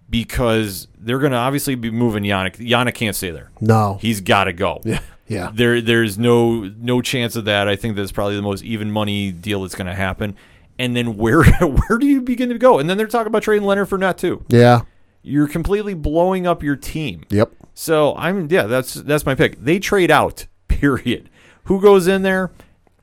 because 0.09 0.87
they're 0.97 1.19
going 1.19 1.31
to 1.31 1.37
obviously 1.37 1.75
be 1.75 1.91
moving 1.91 2.23
Yannick. 2.23 2.55
Yannick 2.57 2.95
can't 2.95 3.15
stay 3.15 3.31
there. 3.31 3.51
No. 3.61 3.97
He's 4.01 4.21
got 4.21 4.45
to 4.45 4.53
go. 4.53 4.81
yeah. 4.83 5.01
Yeah. 5.27 5.51
There, 5.53 5.79
there's 5.79 6.17
no 6.17 6.63
no 6.63 7.01
chance 7.01 7.35
of 7.35 7.45
that. 7.45 7.67
I 7.67 7.75
think 7.75 7.95
that's 7.95 8.11
probably 8.11 8.35
the 8.35 8.41
most 8.41 8.63
even 8.63 8.89
money 8.91 9.31
deal 9.31 9.61
that's 9.61 9.75
going 9.75 9.85
to 9.87 9.93
happen. 9.93 10.35
And 10.79 10.95
then 10.95 11.17
where 11.17 11.43
where 11.61 11.99
do 11.99 12.07
you 12.07 12.21
begin 12.21 12.49
to 12.49 12.57
go? 12.57 12.79
And 12.79 12.89
then 12.89 12.97
they're 12.97 13.05
talking 13.07 13.27
about 13.27 13.43
trading 13.43 13.67
Leonard 13.67 13.89
Fournette 13.89 14.17
too. 14.17 14.43
Yeah. 14.49 14.81
You're 15.21 15.47
completely 15.47 15.93
blowing 15.93 16.47
up 16.47 16.63
your 16.63 16.75
team. 16.75 17.25
Yep. 17.29 17.51
So 17.75 18.15
I'm 18.15 18.47
yeah, 18.49 18.63
that's 18.63 18.95
that's 18.95 19.25
my 19.25 19.35
pick. 19.35 19.63
They 19.63 19.77
trade 19.77 20.09
out. 20.09 20.47
Period. 20.67 21.29
Who 21.65 21.79
goes 21.79 22.07
in 22.07 22.23
there? 22.23 22.49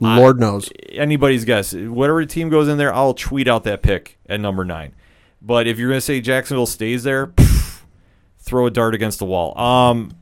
Lord 0.00 0.38
knows. 0.40 0.70
Anybody's 0.90 1.44
guess. 1.44 1.72
Whatever 1.74 2.24
team 2.26 2.48
goes 2.48 2.68
in 2.68 2.78
there, 2.78 2.92
I'll 2.94 3.14
tweet 3.14 3.48
out 3.48 3.64
that 3.64 3.82
pick 3.82 4.18
at 4.28 4.40
number 4.40 4.64
nine. 4.64 4.94
But 5.42 5.66
if 5.66 5.78
you're 5.78 5.88
going 5.88 5.98
to 5.98 6.02
say 6.02 6.20
Jacksonville 6.20 6.66
stays 6.66 7.02
there, 7.04 7.26
pff, 7.28 7.80
throw 8.38 8.66
a 8.66 8.70
dart 8.70 8.94
against 8.94 9.18
the 9.18 9.24
wall. 9.26 9.58
Um, 9.58 10.12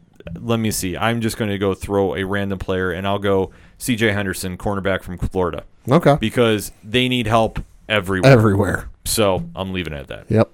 let 0.41 0.59
me 0.59 0.71
see. 0.71 0.97
I'm 0.97 1.21
just 1.21 1.37
going 1.37 1.51
to 1.51 1.59
go 1.59 1.75
throw 1.75 2.15
a 2.17 2.25
random 2.25 2.59
player, 2.59 2.91
and 2.93 3.07
I'll 3.07 3.19
go 3.19 3.51
C.J. 3.79 4.13
Henderson, 4.13 4.57
cornerback 4.57 5.03
from 5.03 5.19
Florida, 5.19 5.65
Okay. 5.89 6.17
because 6.21 6.73
they 6.83 7.09
need 7.09 7.27
help 7.27 7.59
everywhere. 7.89 8.31
Everywhere. 8.33 8.89
So 9.05 9.49
I'm 9.55 9.73
leaving 9.73 9.93
it 9.93 9.99
at 10.01 10.07
that. 10.09 10.27
Yep. 10.31 10.51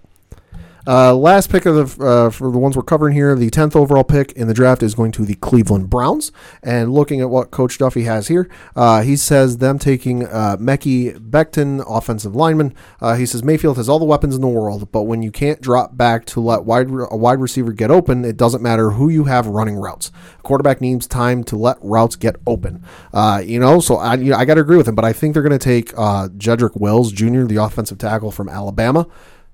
Uh, 0.86 1.14
last 1.14 1.50
pick 1.50 1.66
of 1.66 1.74
the 1.74 2.04
uh, 2.04 2.30
for 2.30 2.50
the 2.50 2.58
ones 2.58 2.76
we're 2.76 2.82
covering 2.82 3.14
here, 3.14 3.34
the 3.34 3.50
tenth 3.50 3.76
overall 3.76 4.04
pick 4.04 4.32
in 4.32 4.48
the 4.48 4.54
draft 4.54 4.82
is 4.82 4.94
going 4.94 5.12
to 5.12 5.24
the 5.24 5.34
Cleveland 5.36 5.90
Browns. 5.90 6.32
And 6.62 6.92
looking 6.92 7.20
at 7.20 7.30
what 7.30 7.50
Coach 7.50 7.78
Duffy 7.78 8.04
has 8.04 8.28
here, 8.28 8.48
uh, 8.74 9.02
he 9.02 9.16
says 9.16 9.58
them 9.58 9.78
taking 9.78 10.26
uh, 10.26 10.56
Mekhi 10.58 11.18
Becton, 11.18 11.84
offensive 11.86 12.34
lineman. 12.34 12.74
Uh, 13.00 13.14
he 13.16 13.26
says 13.26 13.42
Mayfield 13.42 13.76
has 13.76 13.88
all 13.88 13.98
the 13.98 14.04
weapons 14.04 14.34
in 14.34 14.40
the 14.40 14.48
world, 14.48 14.90
but 14.90 15.02
when 15.02 15.22
you 15.22 15.30
can't 15.30 15.60
drop 15.60 15.96
back 15.96 16.24
to 16.26 16.40
let 16.40 16.64
wide 16.64 16.88
a 16.90 17.16
wide 17.16 17.40
receiver 17.40 17.72
get 17.72 17.90
open, 17.90 18.24
it 18.24 18.36
doesn't 18.36 18.62
matter 18.62 18.92
who 18.92 19.08
you 19.08 19.24
have 19.24 19.46
running 19.46 19.76
routes. 19.76 20.10
A 20.38 20.42
quarterback 20.42 20.80
needs 20.80 21.06
time 21.06 21.44
to 21.44 21.56
let 21.56 21.76
routes 21.82 22.16
get 22.16 22.36
open. 22.46 22.84
Uh, 23.12 23.42
you 23.44 23.60
know, 23.60 23.80
so 23.80 23.96
I 23.96 24.14
you 24.14 24.30
know, 24.30 24.36
I 24.36 24.44
got 24.44 24.54
to 24.54 24.60
agree 24.62 24.76
with 24.76 24.88
him, 24.88 24.94
but 24.94 25.04
I 25.04 25.12
think 25.12 25.34
they're 25.34 25.42
going 25.42 25.58
to 25.58 25.58
take 25.58 25.92
uh, 25.96 26.28
Jedrick 26.28 26.80
Wills 26.80 27.12
Jr., 27.12 27.44
the 27.44 27.56
offensive 27.56 27.98
tackle 27.98 28.30
from 28.30 28.48
Alabama. 28.48 29.06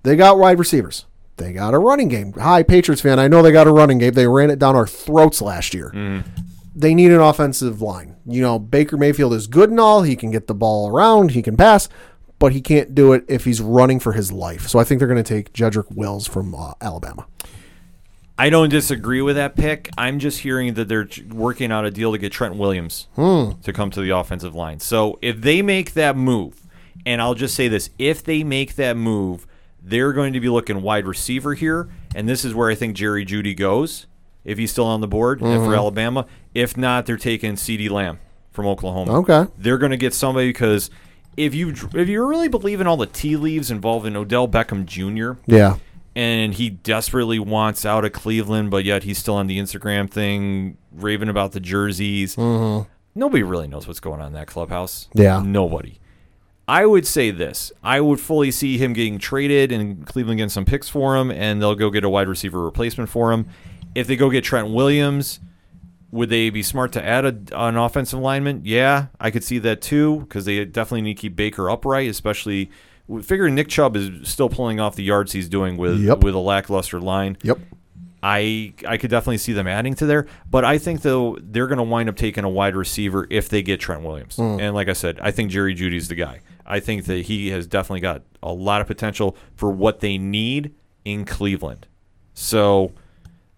They 0.03 0.15
got 0.15 0.39
wide 0.39 0.59
receivers. 0.61 1.05
They 1.37 1.53
got 1.53 1.75
a 1.75 1.79
running 1.79 2.09
game. 2.09 2.33
Hi, 2.35 2.63
Patriots 2.63 3.03
fan. 3.03 3.19
I 3.19 3.29
know 3.29 3.43
they 3.43 3.53
got 3.53 3.67
a 3.67 3.73
running 3.73 3.99
game. 3.99 4.13
They 4.13 4.27
ran 4.27 4.51
it 4.51 4.59
down 4.59 4.75
our 4.75 4.87
throats 4.87 5.43
last 5.43 5.75
year. 5.75 6.23
They 6.75 6.95
need 6.95 7.11
an 7.11 7.21
offensive 7.21 7.81
line. 7.83 8.17
You 8.27 8.43
know, 8.43 8.59
Baker 8.59 8.97
Mayfield 8.97 9.33
is 9.35 9.47
good 9.47 9.71
and 9.71 9.81
all. 9.81 10.03
He 10.03 10.17
can 10.17 10.31
get 10.31 10.47
the 10.47 10.55
ball 10.55 10.89
around. 10.89 11.31
He 11.33 11.43
can 11.43 11.57
pass, 11.57 11.89
but 12.39 12.53
he 12.53 12.61
can't 12.61 12.95
do 12.95 13.13
it 13.13 13.25
if 13.29 13.45
he's 13.45 13.61
running 13.61 14.01
for 14.01 14.13
his 14.13 14.33
life. 14.33 14.69
So 14.69 14.79
I 14.79 14.85
think 14.85 14.99
they're 14.99 15.09
going 15.09 15.23
to 15.23 15.35
take 15.35 15.53
Jedrick 15.53 15.95
Wills 15.95 16.27
from 16.27 16.55
uh, 16.55 16.73
Alabama. 16.81 17.27
I 18.39 18.51
don't 18.51 18.69
disagree 18.69 19.23
with 19.23 19.37
that 19.37 19.57
pick. 19.57 19.89
I'm 19.97 20.19
just 20.19 20.41
hearing 20.41 20.75
that 20.75 20.89
they're 20.89 21.09
working 21.31 21.73
out 21.73 21.87
a 21.87 21.91
deal 21.91 22.13
to 22.13 22.19
get 22.19 22.33
Trent 22.33 22.57
Williams 22.57 23.09
to 23.63 23.73
come 23.73 23.91
to 23.93 24.01
the 24.03 24.11
offensive 24.11 24.55
line. 24.55 24.81
So 24.81 25.19
if 25.23 25.41
they 25.41 25.63
make 25.63 25.95
that 25.95 26.17
move, 26.17 26.61
and 27.07 27.23
I'll 27.23 27.35
just 27.35 27.55
say 27.55 27.69
this: 27.69 27.89
if 27.99 28.23
they 28.23 28.45
make 28.45 28.77
that 28.77 28.97
move, 28.99 29.47
they're 29.87 30.13
going 30.13 30.33
to 30.33 30.41
be 30.41 30.49
looking 30.49 30.83
wide 30.83 31.07
receiver 31.07 31.55
here, 31.55 31.89
and 32.15 32.29
this 32.29 32.45
is 32.45 32.53
where 32.55 32.69
I 32.69 32.75
think 32.75 32.97
Jerry 32.97 33.25
Jeudy 33.25 33.57
goes 33.57 34.07
if 34.45 34.59
he's 34.59 34.73
still 34.73 34.85
on 34.85 35.01
the 35.01 35.09
board 35.09 35.41
and 35.41 35.59
for 35.59 35.67
mm-hmm. 35.67 35.75
Alabama. 35.75 36.27
If 36.55 36.77
not, 36.77 37.07
they're 37.07 37.17
taking 37.17 37.53
CeeDee 37.53 37.91
Lamb 37.91 38.19
from 38.51 38.67
Oklahoma. 38.67 39.19
Okay. 39.21 39.47
they're 39.57 39.79
going 39.79 39.91
to 39.93 39.97
get 39.97 40.13
somebody 40.13 40.49
because 40.49 40.91
if 41.37 41.55
you 41.55 41.75
if 41.95 42.09
you 42.09 42.27
really 42.27 42.49
believe 42.49 42.81
in 42.81 42.87
all 42.87 42.97
the 42.97 43.07
tea 43.07 43.37
leaves 43.37 43.71
involving 43.71 44.17
Odell 44.17 44.49
Beckham 44.49 44.87
Jr 44.87 45.39
Yeah. 45.47 45.77
and 46.15 46.55
he 46.55 46.71
desperately 46.71 47.39
wants 47.39 47.85
out 47.85 48.05
of 48.05 48.13
Cleveland, 48.13 48.71
but 48.71 48.85
yet 48.85 49.05
he's 49.05 49.19
still 49.19 49.35
on 49.35 49.47
the 49.47 49.59
Instagram 49.59 50.11
thing, 50.11 50.79
raving 50.93 51.29
about 51.29 51.53
the 51.53 51.61
jerseys. 51.61 52.35
Mm-hmm. 52.37 52.89
Nobody 53.15 53.43
really 53.43 53.69
knows 53.69 53.87
what's 53.87 54.01
going 54.01 54.21
on 54.21 54.29
in 54.29 54.33
that 54.33 54.47
clubhouse. 54.47 55.09
Yeah. 55.15 55.43
Nobody. 55.45 56.01
I 56.69 56.85
would 56.85 57.07
say 57.07 57.31
this. 57.31 57.71
I 57.83 58.01
would 58.01 58.19
fully 58.19 58.51
see 58.51 58.77
him 58.79 58.93
getting 58.93 59.19
traded 59.19 59.71
and 59.71 60.05
Cleveland 60.07 60.39
getting 60.39 60.49
some 60.51 60.65
picks 60.65 60.89
for 60.89 61.17
him, 61.17 61.31
and 61.31 61.63
they'll 61.63 61.77
go 61.77 61.91
get 61.91 62.03
a 62.05 62.09
wide 62.09 62.29
receiver 62.29 62.61
replacement 62.61 63.09
for 63.09 63.33
him. 63.33 63.47
If 63.95 64.07
they 64.09 64.17
go 64.17 64.31
get 64.31 64.43
Trent 64.45 64.71
Williams, 64.71 65.41
would 66.11 66.29
they 66.29 66.51
be 66.51 66.63
smart 66.63 66.93
to 66.93 67.05
add 67.05 67.25
a, 67.25 67.37
an 67.67 67.77
offensive 67.77 68.19
lineman? 68.19 68.63
Yeah, 68.65 69.07
I 69.21 69.31
could 69.31 69.45
see 69.45 69.59
that 69.61 69.81
too 69.81 70.21
because 70.21 70.45
they 70.45 70.65
definitely 70.65 71.03
need 71.03 71.15
to 71.15 71.21
keep 71.21 71.37
Baker 71.37 71.71
upright, 71.71 72.11
especially 72.11 72.71
figuring 73.23 73.55
Nick 73.55 73.69
Chubb 73.69 73.97
is 73.97 74.29
still 74.29 74.49
pulling 74.49 74.81
off 74.81 74.97
the 74.97 75.05
yards 75.05 75.33
he's 75.33 75.49
doing 75.49 75.77
with 75.77 76.01
Yep. 76.01 76.25
with 76.25 76.35
a 76.35 76.39
lackluster 76.41 77.01
line. 77.01 77.37
Yep. 77.43 77.59
I 78.23 78.73
I 78.87 78.97
could 78.97 79.11
definitely 79.11 79.39
see 79.39 79.53
them 79.53 79.69
adding 79.69 79.95
to 79.97 80.07
there, 80.07 80.27
but 80.51 80.65
I 80.65 80.79
think 80.79 81.03
though 81.03 81.39
they're 81.41 81.69
going 81.69 81.79
to 81.79 81.85
wind 81.85 82.09
up 82.09 82.17
taking 82.17 82.43
a 82.43 82.49
wide 82.49 82.75
receiver 82.75 83.27
if 83.31 83.49
they 83.49 83.63
get 83.63 83.79
Trent 83.79 84.03
Williams. 84.03 84.37
Mm. 84.37 84.61
And 84.61 84.75
like 84.75 84.89
I 84.89 84.95
said, 84.95 85.21
I 85.23 85.31
think 85.31 85.51
Jerry 85.53 85.75
Jeudy's 85.75 86.09
the 86.09 86.17
guy. 86.17 86.41
I 86.67 86.81
think 86.81 87.05
that 87.05 87.27
he 87.27 87.51
has 87.51 87.67
definitely 87.67 88.01
got 88.01 88.23
a 88.43 88.53
lot 88.53 88.81
of 88.81 88.87
potential 88.87 89.37
for 89.55 89.71
what 89.71 90.01
they 90.01 90.19
need 90.19 90.75
in 91.05 91.25
Cleveland. 91.25 91.87
So 92.35 92.93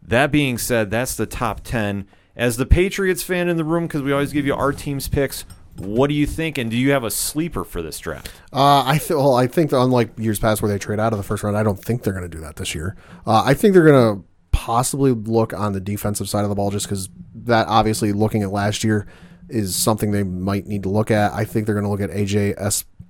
that 0.02 0.30
being 0.30 0.58
said, 0.58 0.90
that's 0.90 1.14
the 1.16 1.26
top 1.26 1.62
10. 1.62 2.06
As 2.36 2.56
the 2.56 2.66
Patriots 2.66 3.22
fan 3.22 3.48
in 3.48 3.56
the 3.56 3.64
room 3.64 3.88
cuz 3.88 4.02
we 4.02 4.12
always 4.12 4.32
give 4.32 4.46
you 4.46 4.54
our 4.54 4.72
team's 4.72 5.08
picks, 5.08 5.44
what 5.76 6.08
do 6.08 6.14
you 6.14 6.26
think 6.26 6.58
and 6.58 6.70
do 6.70 6.76
you 6.76 6.90
have 6.92 7.04
a 7.04 7.10
sleeper 7.10 7.64
for 7.64 7.82
this 7.82 7.98
draft? 7.98 8.30
Uh, 8.52 8.84
I 8.84 8.98
th- 8.98 9.10
well, 9.10 9.34
I 9.34 9.46
think 9.46 9.72
unlike 9.72 10.18
years 10.18 10.38
past 10.38 10.60
where 10.60 10.70
they 10.70 10.78
trade 10.78 11.00
out 11.00 11.12
of 11.12 11.18
the 11.18 11.22
first 11.22 11.42
round, 11.42 11.56
I 11.56 11.62
don't 11.62 11.82
think 11.82 12.02
they're 12.02 12.12
going 12.12 12.28
to 12.28 12.36
do 12.36 12.42
that 12.42 12.56
this 12.56 12.74
year. 12.74 12.96
Uh, 13.26 13.42
I 13.44 13.54
think 13.54 13.74
they're 13.74 13.84
going 13.84 14.16
to 14.16 14.24
possibly 14.50 15.12
look 15.12 15.52
on 15.52 15.72
the 15.72 15.80
defensive 15.80 16.28
side 16.28 16.42
of 16.42 16.48
the 16.48 16.54
ball 16.54 16.70
just 16.70 16.86
because 16.86 17.08
that 17.34 17.66
obviously 17.68 18.12
looking 18.12 18.42
at 18.42 18.50
last 18.50 18.82
year 18.82 19.06
is 19.48 19.74
something 19.76 20.10
they 20.10 20.24
might 20.24 20.66
need 20.66 20.82
to 20.82 20.88
look 20.88 21.10
at. 21.10 21.32
I 21.32 21.44
think 21.44 21.66
they're 21.66 21.74
going 21.74 21.84
to 21.84 21.90
look 21.90 22.00
at 22.00 22.10
AJ 22.10 22.54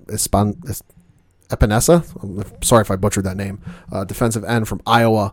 Espan- 0.08 0.56
Es- 0.68 0.82
Epenesa. 1.48 2.04
Sorry 2.64 2.82
if 2.82 2.90
I 2.90 2.96
butchered 2.96 3.24
that 3.24 3.36
name. 3.36 3.60
Uh, 3.90 4.04
defensive 4.04 4.44
end 4.44 4.68
from 4.68 4.82
Iowa. 4.86 5.32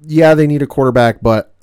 Yeah, 0.00 0.34
they 0.34 0.46
need 0.46 0.62
a 0.62 0.66
quarterback, 0.66 1.22
but 1.22 1.54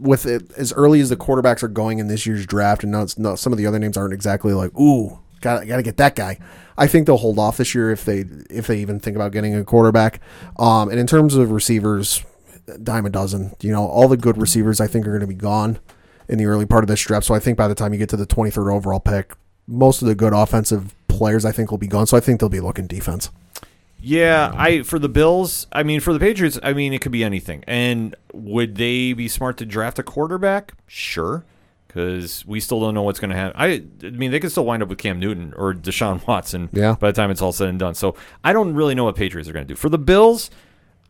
with 0.00 0.24
it 0.26 0.50
as 0.56 0.72
early 0.72 1.00
as 1.00 1.10
the 1.10 1.16
quarterbacks 1.16 1.62
are 1.62 1.68
going 1.68 1.98
in 1.98 2.08
this 2.08 2.24
year's 2.26 2.46
draft, 2.46 2.82
and 2.82 2.92
now 2.92 3.02
it's 3.02 3.18
not, 3.18 3.38
some 3.38 3.52
of 3.52 3.58
the 3.58 3.66
other 3.66 3.78
names 3.78 3.96
aren't 3.96 4.14
exactly 4.14 4.52
like, 4.54 4.74
ooh, 4.78 5.18
got 5.42 5.66
got 5.66 5.76
to 5.76 5.82
get 5.82 5.98
that 5.98 6.16
guy. 6.16 6.38
I 6.76 6.86
think 6.86 7.06
they'll 7.06 7.18
hold 7.18 7.38
off 7.38 7.58
this 7.58 7.74
year 7.74 7.90
if 7.90 8.04
they 8.04 8.24
if 8.50 8.66
they 8.66 8.78
even 8.80 8.98
think 8.98 9.14
about 9.14 9.32
getting 9.32 9.54
a 9.54 9.62
quarterback. 9.64 10.20
Um, 10.58 10.88
and 10.88 10.98
in 10.98 11.06
terms 11.06 11.36
of 11.36 11.50
receivers, 11.50 12.24
dime 12.82 13.04
a 13.06 13.10
dozen. 13.10 13.52
You 13.60 13.72
know, 13.72 13.86
all 13.86 14.08
the 14.08 14.16
good 14.16 14.38
receivers 14.38 14.80
I 14.80 14.86
think 14.86 15.06
are 15.06 15.10
going 15.10 15.20
to 15.20 15.26
be 15.26 15.34
gone 15.34 15.78
in 16.28 16.38
the 16.38 16.46
early 16.46 16.66
part 16.66 16.82
of 16.82 16.88
this 16.88 17.00
draft. 17.02 17.26
So 17.26 17.34
I 17.34 17.38
think 17.40 17.58
by 17.58 17.68
the 17.68 17.74
time 17.74 17.92
you 17.92 17.98
get 17.98 18.08
to 18.08 18.16
the 18.16 18.26
23rd 18.26 18.72
overall 18.74 19.00
pick, 19.00 19.34
most 19.68 20.00
of 20.02 20.08
the 20.08 20.14
good 20.14 20.32
offensive 20.32 20.94
players 21.16 21.44
I 21.44 21.52
think 21.52 21.70
will 21.70 21.78
be 21.78 21.86
gone. 21.86 22.06
So 22.06 22.16
I 22.16 22.20
think 22.20 22.40
they'll 22.40 22.48
be 22.48 22.60
looking 22.60 22.86
defense. 22.86 23.30
Yeah, 24.00 24.52
I 24.54 24.82
for 24.82 24.98
the 24.98 25.08
Bills, 25.08 25.66
I 25.72 25.82
mean 25.82 26.00
for 26.00 26.12
the 26.12 26.20
Patriots, 26.20 26.58
I 26.62 26.74
mean 26.74 26.92
it 26.92 27.00
could 27.00 27.12
be 27.12 27.24
anything. 27.24 27.64
And 27.66 28.14
would 28.34 28.74
they 28.74 29.14
be 29.14 29.28
smart 29.28 29.56
to 29.58 29.66
draft 29.66 29.98
a 29.98 30.02
quarterback? 30.02 30.74
Sure, 30.86 31.44
because 31.86 32.44
we 32.44 32.60
still 32.60 32.80
don't 32.80 32.92
know 32.92 33.02
what's 33.02 33.18
going 33.18 33.30
to 33.30 33.36
happen. 33.36 33.58
I, 33.58 33.82
I 34.06 34.10
mean 34.10 34.30
they 34.30 34.40
could 34.40 34.50
still 34.50 34.66
wind 34.66 34.82
up 34.82 34.90
with 34.90 34.98
Cam 34.98 35.18
Newton 35.18 35.54
or 35.56 35.72
Deshaun 35.72 36.26
Watson. 36.26 36.68
Yeah. 36.72 36.96
By 37.00 37.12
the 37.12 37.14
time 37.14 37.30
it's 37.30 37.40
all 37.40 37.52
said 37.52 37.68
and 37.68 37.78
done, 37.78 37.94
so 37.94 38.14
I 38.42 38.52
don't 38.52 38.74
really 38.74 38.94
know 38.94 39.04
what 39.04 39.16
Patriots 39.16 39.48
are 39.48 39.54
going 39.54 39.66
to 39.66 39.72
do. 39.72 39.76
For 39.76 39.88
the 39.88 39.98
Bills, 39.98 40.50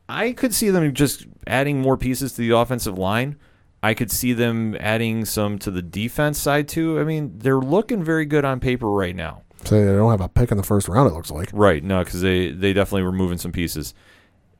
I 0.09 0.31
could 0.31 0.55
see 0.55 0.71
them 0.71 0.95
just 0.95 1.27
adding 1.49 1.81
more 1.81 1.97
pieces 1.97 2.35
to 2.35 2.43
the 2.43 2.57
offensive 2.57 2.97
line. 2.97 3.37
I 3.83 3.95
could 3.95 4.11
see 4.11 4.33
them 4.33 4.77
adding 4.81 5.25
some 5.25 5.59
to 5.59 5.71
the 5.71 5.83
defense 5.83 6.39
side 6.39 6.69
too. 6.69 7.01
I 7.01 7.05
mean, 7.05 7.39
they're 7.39 7.59
looking 7.59 8.05
very 8.05 8.25
good 8.25 8.45
on 8.45 8.61
paper 8.61 8.91
right 8.91 9.15
now. 9.15 9.43
So 9.67 9.79
they 9.85 9.93
don't 9.97 10.11
have 10.11 10.21
a 10.21 10.29
pick 10.29 10.51
in 10.51 10.57
the 10.57 10.63
first 10.63 10.89
round. 10.89 11.11
It 11.11 11.15
looks 11.15 11.31
like. 11.31 11.51
Right. 11.53 11.83
No, 11.83 12.05
because 12.05 12.21
they 12.21 12.51
they 12.51 12.73
definitely 12.73 13.03
were 13.05 13.13
moving 13.13 13.39
some 13.39 13.53
pieces 13.53 13.95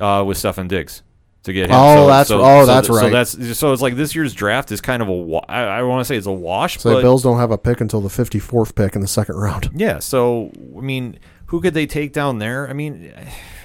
uh, 0.01 0.25
with 0.27 0.39
Stefon 0.39 0.69
Diggs. 0.69 1.03
to 1.45 1.53
get 1.53 1.69
him. 1.69 1.77
Oh, 1.77 2.07
that's- 2.07 2.31
oh, 2.31 2.65
that's 2.67 2.87
So 2.89 2.95
right. 2.95 3.13
that's 3.13 3.59
so 3.59 3.73
it's 3.73 3.83
like 3.83 3.97
this 3.97 4.15
year's 4.15 4.33
draft 4.35 4.73
is 4.73 4.81
kind 4.81 5.03
of 5.03 5.09
a. 5.09 5.13
wa- 5.13 5.45
I, 5.49 5.61
I 5.63 5.83
want 5.83 6.01
to 6.01 6.05
say 6.07 6.17
it's 6.17 6.27
a 6.27 6.33
wash, 6.33 6.79
So 6.79 6.89
the 6.89 6.95
but 6.97 7.03
Bills 7.03 7.23
don't 7.23 7.39
have 7.39 7.51
a 7.51 7.59
pick 7.59 7.81
until 7.83 8.01
the 8.01 8.09
54th 8.09 8.75
pick 8.75 8.95
in 8.95 9.03
the 9.03 9.07
second 9.09 9.37
round. 9.37 9.71
yeah. 9.75 9.99
So 9.99 10.51
I 10.77 10.81
mean, 10.81 11.19
who 11.47 11.61
could 11.61 11.75
they 11.75 11.87
take 11.87 12.13
down 12.15 12.39
there? 12.39 12.69
I 12.69 12.73
mean, 12.73 13.13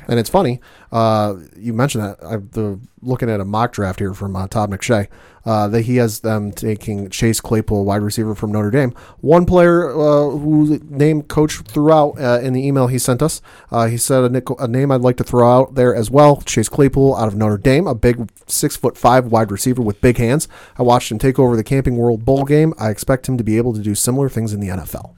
And 0.10 0.20
it's 0.20 0.30
funny, 0.30 0.60
uh, 0.92 1.36
you 1.56 1.72
mentioned 1.72 2.04
that. 2.04 2.18
I'm 2.22 2.50
the, 2.52 2.80
looking 3.02 3.30
at 3.30 3.40
a 3.40 3.46
mock 3.46 3.72
draft 3.74 4.00
here 4.00 4.14
from 4.14 4.36
uh, 4.36 4.48
Todd 4.48 4.72
McShay. 4.72 5.08
Uh, 5.50 5.68
that 5.68 5.82
he 5.82 5.96
has 5.96 6.20
them 6.20 6.52
taking 6.52 7.10
Chase 7.10 7.42
Claypool, 7.42 7.84
wide 7.84 8.04
receiver 8.04 8.36
from 8.36 8.52
Notre 8.52 8.70
Dame. 8.70 8.94
One 9.22 9.48
player 9.48 9.90
uh, 9.90 10.30
who 10.30 10.80
name 10.92 11.24
coach 11.24 11.62
threw 11.62 11.92
out 11.92 12.20
uh, 12.20 12.40
in 12.44 12.54
the 12.54 12.64
email 12.64 12.86
he 12.86 13.00
sent 13.00 13.24
us. 13.24 13.42
Uh, 13.72 13.88
he 13.88 13.98
said 13.98 14.24
a, 14.24 14.30
nickel, 14.30 14.60
a 14.60 14.68
name 14.68 14.92
I'd 14.92 15.02
like 15.02 15.18
to 15.18 15.24
throw 15.24 15.52
out 15.52 15.74
there 15.74 15.96
as 15.96 16.12
well. 16.12 16.40
Chase 16.42 16.70
Claypool 16.70 17.16
out 17.16 17.28
of 17.28 17.36
Notre 17.36 17.58
Dame, 17.58 17.88
a 17.88 17.96
big 17.96 18.30
six 18.46 18.78
foot 18.78 18.96
five 18.96 19.26
wide 19.26 19.50
receiver 19.50 19.82
with 19.82 20.00
big 20.02 20.18
hands. 20.18 20.48
I 20.78 20.84
watched 20.84 21.12
him 21.12 21.18
take 21.18 21.40
over 21.40 21.56
the 21.56 21.64
Camping 21.64 21.98
World 21.98 22.24
Bowl 22.24 22.44
game. 22.44 22.76
I 22.78 22.92
expect 22.92 23.28
him 23.28 23.36
to 23.40 23.44
be 23.44 23.58
able 23.58 23.74
to 23.74 23.82
do 23.82 23.96
similar 23.96 24.30
things 24.30 24.54
in 24.54 24.60
the 24.60 24.68
NFL. 24.68 25.16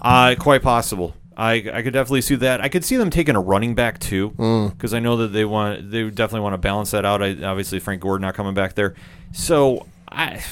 Uh, 0.00 0.36
quite 0.38 0.62
possible. 0.62 1.16
I, 1.36 1.54
I 1.72 1.82
could 1.82 1.92
definitely 1.92 2.20
see 2.22 2.36
that. 2.36 2.60
I 2.60 2.68
could 2.68 2.84
see 2.84 2.96
them 2.96 3.10
taking 3.10 3.34
a 3.36 3.40
running 3.40 3.74
back 3.74 3.98
too, 3.98 4.30
Mm. 4.30 4.70
because 4.72 4.94
I 4.94 5.00
know 5.00 5.16
that 5.18 5.28
they 5.28 5.44
want 5.44 5.90
they 5.90 6.08
definitely 6.10 6.40
want 6.40 6.54
to 6.54 6.58
balance 6.58 6.90
that 6.92 7.04
out. 7.04 7.22
I, 7.22 7.30
obviously, 7.42 7.80
Frank 7.80 8.00
Gordon 8.02 8.22
not 8.22 8.34
coming 8.34 8.54
back 8.54 8.74
there, 8.74 8.94
so 9.32 9.86
I 10.10 10.42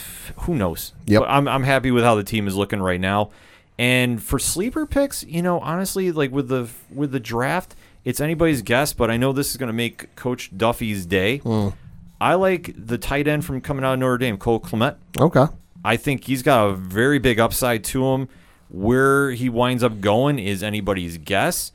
who 0.41 0.55
knows. 0.55 0.93
Yep. 1.07 1.23
But 1.23 1.31
I'm 1.31 1.47
I'm 1.49 1.63
happy 1.63 1.91
with 1.91 2.05
how 2.05 2.15
the 2.15 2.25
team 2.25 2.47
is 2.49 2.57
looking 2.57 2.81
right 2.81 3.01
now. 3.01 3.31
And 3.79 4.23
for 4.23 4.39
sleeper 4.39 4.87
picks, 4.87 5.25
you 5.25 5.41
know, 5.43 5.59
honestly, 5.61 6.13
like 6.13 6.31
with 6.31 6.49
the 6.49 6.69
with 6.93 7.11
the 7.13 7.21
draft, 7.21 7.75
it's 8.05 8.21
anybody's 8.21 8.63
guess. 8.63 8.93
But 8.93 9.11
I 9.11 9.17
know 9.17 9.33
this 9.33 9.51
is 9.51 9.57
going 9.57 9.69
to 9.69 9.73
make 9.73 10.15
Coach 10.17 10.51
Duffy's 10.57 11.07
day. 11.07 11.41
Mm. 11.45 11.75
I 12.21 12.35
like 12.35 12.73
the 12.77 12.99
tight 12.99 13.27
end 13.27 13.45
from 13.45 13.61
coming 13.61 13.85
out 13.85 13.95
of 13.95 13.99
Notre 13.99 14.19
Dame, 14.19 14.37
Cole 14.37 14.61
Kmet. 14.61 14.97
Okay. 15.19 15.47
I 15.85 15.97
think 15.97 16.25
he's 16.25 16.43
got 16.43 16.67
a 16.69 16.73
very 16.75 17.19
big 17.19 17.41
upside 17.41 17.83
to 17.85 18.05
him. 18.07 18.29
Where 18.73 19.33
he 19.33 19.49
winds 19.51 19.83
up 19.85 20.01
going 20.01 20.39
is 20.39 20.63
anybody's 20.63 21.19
guess. 21.19 21.73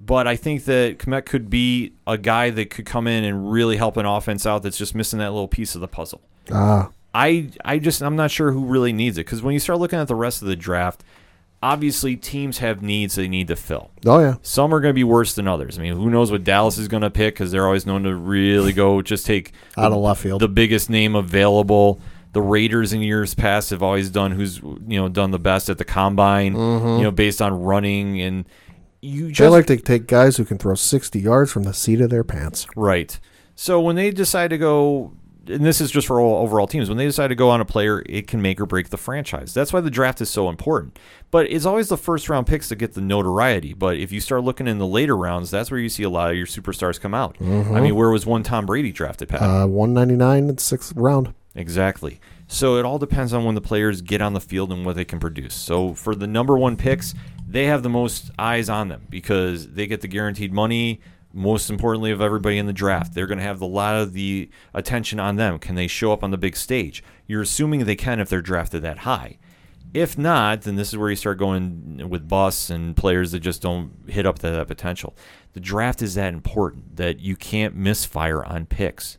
But 0.00 0.26
I 0.28 0.36
think 0.36 0.64
that 0.66 0.98
Kmet 0.98 1.26
could 1.26 1.50
be 1.50 1.94
a 2.06 2.16
guy 2.16 2.50
that 2.50 2.70
could 2.70 2.86
come 2.86 3.06
in 3.06 3.24
and 3.24 3.50
really 3.50 3.76
help 3.78 3.96
an 3.96 4.06
offense 4.06 4.46
out 4.46 4.62
that's 4.62 4.78
just 4.78 4.94
missing 4.94 5.18
that 5.18 5.32
little 5.32 5.48
piece 5.48 5.74
of 5.74 5.80
the 5.80 5.88
puzzle. 5.88 6.20
Ah, 6.52 6.90
I 7.14 7.48
I 7.64 7.78
just 7.78 8.02
I'm 8.02 8.14
not 8.14 8.30
sure 8.30 8.52
who 8.52 8.64
really 8.66 8.92
needs 8.92 9.16
it 9.18 9.24
because 9.26 9.42
when 9.42 9.54
you 9.54 9.58
start 9.58 9.78
looking 9.80 9.98
at 9.98 10.06
the 10.06 10.14
rest 10.14 10.42
of 10.42 10.48
the 10.48 10.54
draft, 10.54 11.02
obviously 11.62 12.14
teams 12.14 12.58
have 12.58 12.82
needs 12.82 13.14
they 13.14 13.26
need 13.26 13.48
to 13.48 13.56
fill. 13.56 13.90
oh 14.04 14.20
yeah. 14.20 14.34
Some 14.42 14.72
are 14.74 14.80
going 14.80 14.90
to 14.92 14.94
be 14.94 15.02
worse 15.02 15.32
than 15.34 15.48
others. 15.48 15.78
I 15.78 15.82
mean, 15.82 15.94
who 15.94 16.10
knows 16.10 16.30
what 16.30 16.44
Dallas 16.44 16.76
is 16.78 16.86
going 16.88 17.02
to 17.02 17.10
pick 17.10 17.34
because 17.34 17.50
they're 17.50 17.64
always 17.66 17.86
known 17.86 18.02
to 18.04 18.14
really 18.14 18.72
go 18.74 19.00
just 19.02 19.24
take 19.26 19.52
Out 19.78 19.92
of 19.92 19.98
left 19.98 20.22
field. 20.22 20.42
the 20.42 20.48
biggest 20.48 20.90
name 20.90 21.16
available. 21.16 21.98
The 22.36 22.42
Raiders 22.42 22.92
in 22.92 23.00
years 23.00 23.34
past 23.34 23.70
have 23.70 23.82
always 23.82 24.10
done 24.10 24.30
who's 24.32 24.58
you 24.58 25.00
know 25.00 25.08
done 25.08 25.30
the 25.30 25.38
best 25.38 25.70
at 25.70 25.78
the 25.78 25.86
combine, 25.86 26.52
you 26.54 27.02
know, 27.02 27.10
based 27.10 27.40
on 27.40 27.62
running 27.62 28.20
and 28.20 28.44
you 29.00 29.28
just 29.28 29.38
They 29.38 29.48
like 29.48 29.64
to 29.68 29.78
take 29.78 30.06
guys 30.06 30.36
who 30.36 30.44
can 30.44 30.58
throw 30.58 30.74
60 30.74 31.18
yards 31.18 31.50
from 31.50 31.62
the 31.62 31.72
seat 31.72 32.02
of 32.02 32.10
their 32.10 32.24
pants. 32.24 32.66
Right. 32.76 33.18
So 33.54 33.80
when 33.80 33.96
they 33.96 34.10
decide 34.10 34.50
to 34.50 34.58
go, 34.58 35.14
and 35.46 35.64
this 35.64 35.80
is 35.80 35.90
just 35.90 36.06
for 36.06 36.20
all 36.20 36.42
overall 36.42 36.66
teams, 36.66 36.90
when 36.90 36.98
they 36.98 37.06
decide 37.06 37.28
to 37.28 37.34
go 37.34 37.48
on 37.48 37.62
a 37.62 37.64
player, 37.64 38.02
it 38.04 38.26
can 38.26 38.42
make 38.42 38.60
or 38.60 38.66
break 38.66 38.90
the 38.90 38.98
franchise. 38.98 39.54
That's 39.54 39.72
why 39.72 39.80
the 39.80 39.90
draft 39.90 40.20
is 40.20 40.28
so 40.28 40.50
important. 40.50 40.98
But 41.30 41.50
it's 41.50 41.64
always 41.64 41.88
the 41.88 41.96
first 41.96 42.28
round 42.28 42.46
picks 42.46 42.68
that 42.68 42.76
get 42.76 42.92
the 42.92 43.00
notoriety. 43.00 43.72
But 43.72 43.96
if 43.96 44.12
you 44.12 44.20
start 44.20 44.44
looking 44.44 44.68
in 44.68 44.76
the 44.76 44.86
later 44.86 45.16
rounds, 45.16 45.50
that's 45.50 45.70
where 45.70 45.80
you 45.80 45.88
see 45.88 46.02
a 46.02 46.10
lot 46.10 46.32
of 46.32 46.36
your 46.36 46.46
superstars 46.46 47.00
come 47.00 47.14
out. 47.14 47.36
I 47.40 47.80
mean, 47.80 47.94
where 47.94 48.10
was 48.10 48.26
one 48.26 48.42
Tom 48.42 48.66
Brady 48.66 48.92
drafted, 48.92 49.30
Pat? 49.30 49.40
Uh, 49.40 49.66
199 49.66 50.38
in 50.50 50.54
the 50.54 50.60
sixth 50.60 50.92
round. 50.96 51.32
Exactly. 51.56 52.20
So 52.46 52.76
it 52.76 52.84
all 52.84 52.98
depends 52.98 53.32
on 53.32 53.44
when 53.44 53.54
the 53.54 53.60
players 53.60 54.02
get 54.02 54.20
on 54.20 54.34
the 54.34 54.40
field 54.40 54.70
and 54.72 54.84
what 54.84 54.94
they 54.94 55.04
can 55.04 55.18
produce. 55.18 55.54
So 55.54 55.94
for 55.94 56.14
the 56.14 56.26
number 56.26 56.56
one 56.56 56.76
picks, 56.76 57.14
they 57.48 57.64
have 57.64 57.82
the 57.82 57.88
most 57.88 58.30
eyes 58.38 58.68
on 58.68 58.88
them 58.88 59.06
because 59.08 59.72
they 59.72 59.86
get 59.86 60.02
the 60.02 60.08
guaranteed 60.08 60.52
money. 60.52 61.00
Most 61.32 61.68
importantly, 61.68 62.10
of 62.12 62.20
everybody 62.20 62.58
in 62.58 62.66
the 62.66 62.72
draft, 62.72 63.14
they're 63.14 63.26
going 63.26 63.38
to 63.38 63.44
have 63.44 63.60
a 63.60 63.66
lot 63.66 63.96
of 63.96 64.12
the 64.12 64.50
attention 64.72 65.18
on 65.18 65.36
them. 65.36 65.58
Can 65.58 65.74
they 65.74 65.86
show 65.86 66.12
up 66.12 66.22
on 66.22 66.30
the 66.30 66.38
big 66.38 66.56
stage? 66.56 67.02
You're 67.26 67.42
assuming 67.42 67.84
they 67.84 67.96
can 67.96 68.20
if 68.20 68.28
they're 68.28 68.40
drafted 68.40 68.82
that 68.82 68.98
high. 68.98 69.38
If 69.92 70.18
not, 70.18 70.62
then 70.62 70.76
this 70.76 70.88
is 70.88 70.98
where 70.98 71.10
you 71.10 71.16
start 71.16 71.38
going 71.38 72.08
with 72.08 72.28
busts 72.28 72.70
and 72.70 72.96
players 72.96 73.32
that 73.32 73.40
just 73.40 73.62
don't 73.62 73.92
hit 74.06 74.26
up 74.26 74.38
to 74.40 74.50
that 74.50 74.68
potential. 74.68 75.16
The 75.52 75.60
draft 75.60 76.02
is 76.02 76.14
that 76.14 76.34
important 76.34 76.96
that 76.96 77.20
you 77.20 77.36
can't 77.36 77.74
misfire 77.74 78.44
on 78.44 78.66
picks 78.66 79.18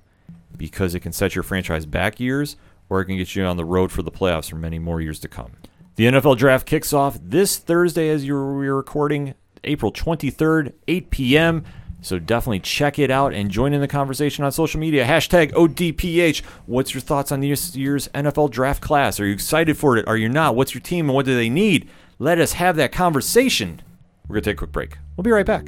because 0.57 0.95
it 0.95 1.01
can 1.01 1.11
set 1.11 1.35
your 1.35 1.43
franchise 1.43 1.85
back 1.85 2.19
years 2.19 2.57
or 2.89 3.01
it 3.01 3.05
can 3.05 3.17
get 3.17 3.35
you 3.35 3.43
on 3.43 3.57
the 3.57 3.65
road 3.65 3.91
for 3.91 4.01
the 4.01 4.11
playoffs 4.11 4.49
for 4.49 4.55
many 4.55 4.79
more 4.79 5.01
years 5.01 5.19
to 5.19 5.27
come. 5.27 5.53
The 5.95 6.05
NFL 6.05 6.37
draft 6.37 6.67
kicks 6.67 6.93
off 6.93 7.19
this 7.21 7.57
Thursday 7.57 8.09
as 8.09 8.23
you're 8.25 8.53
we're 8.53 8.75
recording, 8.75 9.33
April 9.63 9.91
23rd, 9.91 10.73
8 10.87 11.09
p.m. 11.09 11.63
So 12.01 12.19
definitely 12.19 12.59
check 12.59 12.99
it 12.99 13.09
out 13.09 13.33
and 13.33 13.49
join 13.49 13.73
in 13.73 13.81
the 13.81 13.87
conversation 13.87 14.45
on 14.45 14.51
social 14.51 14.79
media. 14.79 15.05
Hashtag 15.05 15.51
ODPH. 15.53 16.43
What's 16.67 16.93
your 16.93 17.01
thoughts 17.01 17.31
on 17.31 17.39
this 17.39 17.75
year's 17.75 18.07
NFL 18.09 18.51
draft 18.51 18.81
class? 18.81 19.19
Are 19.19 19.25
you 19.25 19.33
excited 19.33 19.77
for 19.77 19.97
it? 19.97 20.07
Are 20.07 20.17
you 20.17 20.29
not? 20.29 20.55
What's 20.55 20.73
your 20.73 20.81
team 20.81 21.07
and 21.07 21.15
what 21.15 21.25
do 21.25 21.35
they 21.35 21.49
need? 21.49 21.89
Let 22.19 22.39
us 22.39 22.53
have 22.53 22.75
that 22.75 22.91
conversation. 22.91 23.81
We're 24.27 24.35
going 24.35 24.43
to 24.43 24.49
take 24.51 24.57
a 24.57 24.59
quick 24.59 24.71
break. 24.71 24.97
We'll 25.15 25.23
be 25.23 25.31
right 25.31 25.45
back. 25.45 25.67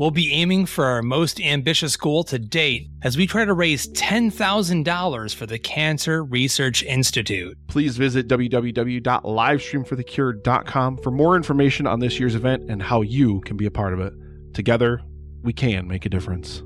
We'll 0.00 0.10
be 0.10 0.32
aiming 0.32 0.64
for 0.64 0.86
our 0.86 1.02
most 1.02 1.38
ambitious 1.42 1.94
goal 1.98 2.24
to 2.24 2.38
date 2.38 2.88
as 3.02 3.18
we 3.18 3.26
try 3.26 3.44
to 3.44 3.52
raise 3.52 3.86
$10,000 3.88 5.34
for 5.34 5.44
the 5.44 5.58
Cancer 5.58 6.24
Research 6.24 6.82
Institute. 6.82 7.58
Please 7.68 7.98
visit 7.98 8.26
www.livestreamforthecure.com 8.26 10.96
for 10.96 11.10
more 11.10 11.36
information 11.36 11.86
on 11.86 12.00
this 12.00 12.18
year's 12.18 12.34
event 12.34 12.70
and 12.70 12.82
how 12.82 13.02
you 13.02 13.42
can 13.42 13.58
be 13.58 13.66
a 13.66 13.70
part 13.70 13.92
of 13.92 14.00
it. 14.00 14.14
Together, 14.54 15.02
we 15.42 15.52
can 15.52 15.86
make 15.86 16.06
a 16.06 16.08
difference. 16.08 16.62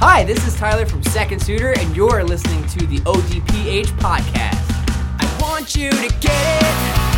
Hi, 0.00 0.24
this 0.24 0.46
is 0.46 0.54
Tyler 0.56 0.84
from 0.84 1.02
Second 1.04 1.40
Suitor, 1.40 1.72
and 1.78 1.96
you're 1.96 2.22
listening 2.22 2.66
to 2.66 2.86
the 2.86 2.98
ODPH 2.98 3.86
podcast. 3.96 4.60
I 5.18 5.38
want 5.40 5.74
you 5.74 5.90
to 5.90 6.14
get 6.20 6.62
it. 6.62 7.13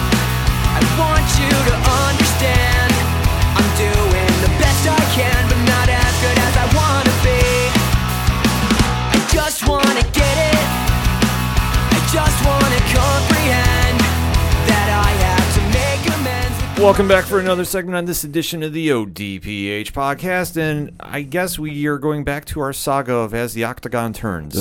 Welcome 16.79 17.09
back 17.09 17.24
for 17.24 17.41
another 17.41 17.64
segment 17.64 17.97
on 17.97 18.05
this 18.05 18.22
edition 18.22 18.62
of 18.62 18.72
the 18.72 18.91
ODPH 18.91 19.93
podcast, 19.93 20.57
and 20.57 20.95
I 21.01 21.22
guess 21.22 21.59
we 21.59 21.87
are 21.87 21.99
going 21.99 22.22
back 22.22 22.45
to 22.47 22.61
our 22.61 22.72
saga 22.72 23.14
of 23.14 23.35
As 23.35 23.55
the 23.55 23.64
Octagon 23.64 24.12
Turns. 24.12 24.57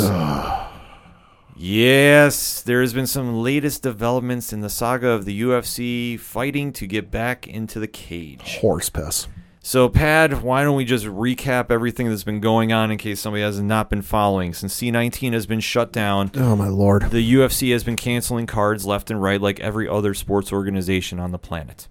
Yes, 1.58 2.62
there 2.62 2.82
has 2.82 2.94
been 2.94 3.08
some 3.08 3.42
latest 3.42 3.82
developments 3.82 4.52
in 4.52 4.60
the 4.62 4.70
saga 4.70 5.08
of 5.10 5.26
the 5.26 5.42
UFC 5.42 6.20
fighting 6.20 6.74
to 6.74 6.86
get 6.86 7.10
back 7.10 7.48
into 7.48 7.80
the 7.80 7.88
cage. 7.88 8.58
Horse 8.60 8.90
piss. 8.90 9.28
So, 9.62 9.90
Pat, 9.90 10.44
why 10.44 10.64
don't 10.64 10.76
we 10.76 10.86
just 10.86 11.06
recap 11.06 11.72
everything 11.72 12.08
that's 12.08 12.24
been 12.24 12.40
going 12.40 12.72
on 12.72 12.92
in 12.92 13.00
case 13.00 13.20
somebody 13.20 13.42
has 13.42 13.60
not 13.60 13.90
been 13.90 14.04
following? 14.04 14.54
Since 14.54 14.76
C19 14.80 15.34
has 15.34 15.48
been 15.48 15.60
shut 15.60 15.92
down, 15.92 16.30
Oh, 16.36 16.56
my 16.56 16.68
lord. 16.68 17.10
the 17.10 17.34
UFC 17.34 17.72
has 17.72 17.84
been 17.84 17.96
canceling 17.96 18.46
cards 18.46 18.86
left 18.86 19.10
and 19.10 19.20
right 19.20 19.42
like 19.42 19.60
every 19.62 19.90
other 19.90 20.14
sports 20.14 20.54
organization 20.54 21.20
on 21.20 21.32
the 21.32 21.40
planet. 21.40 21.88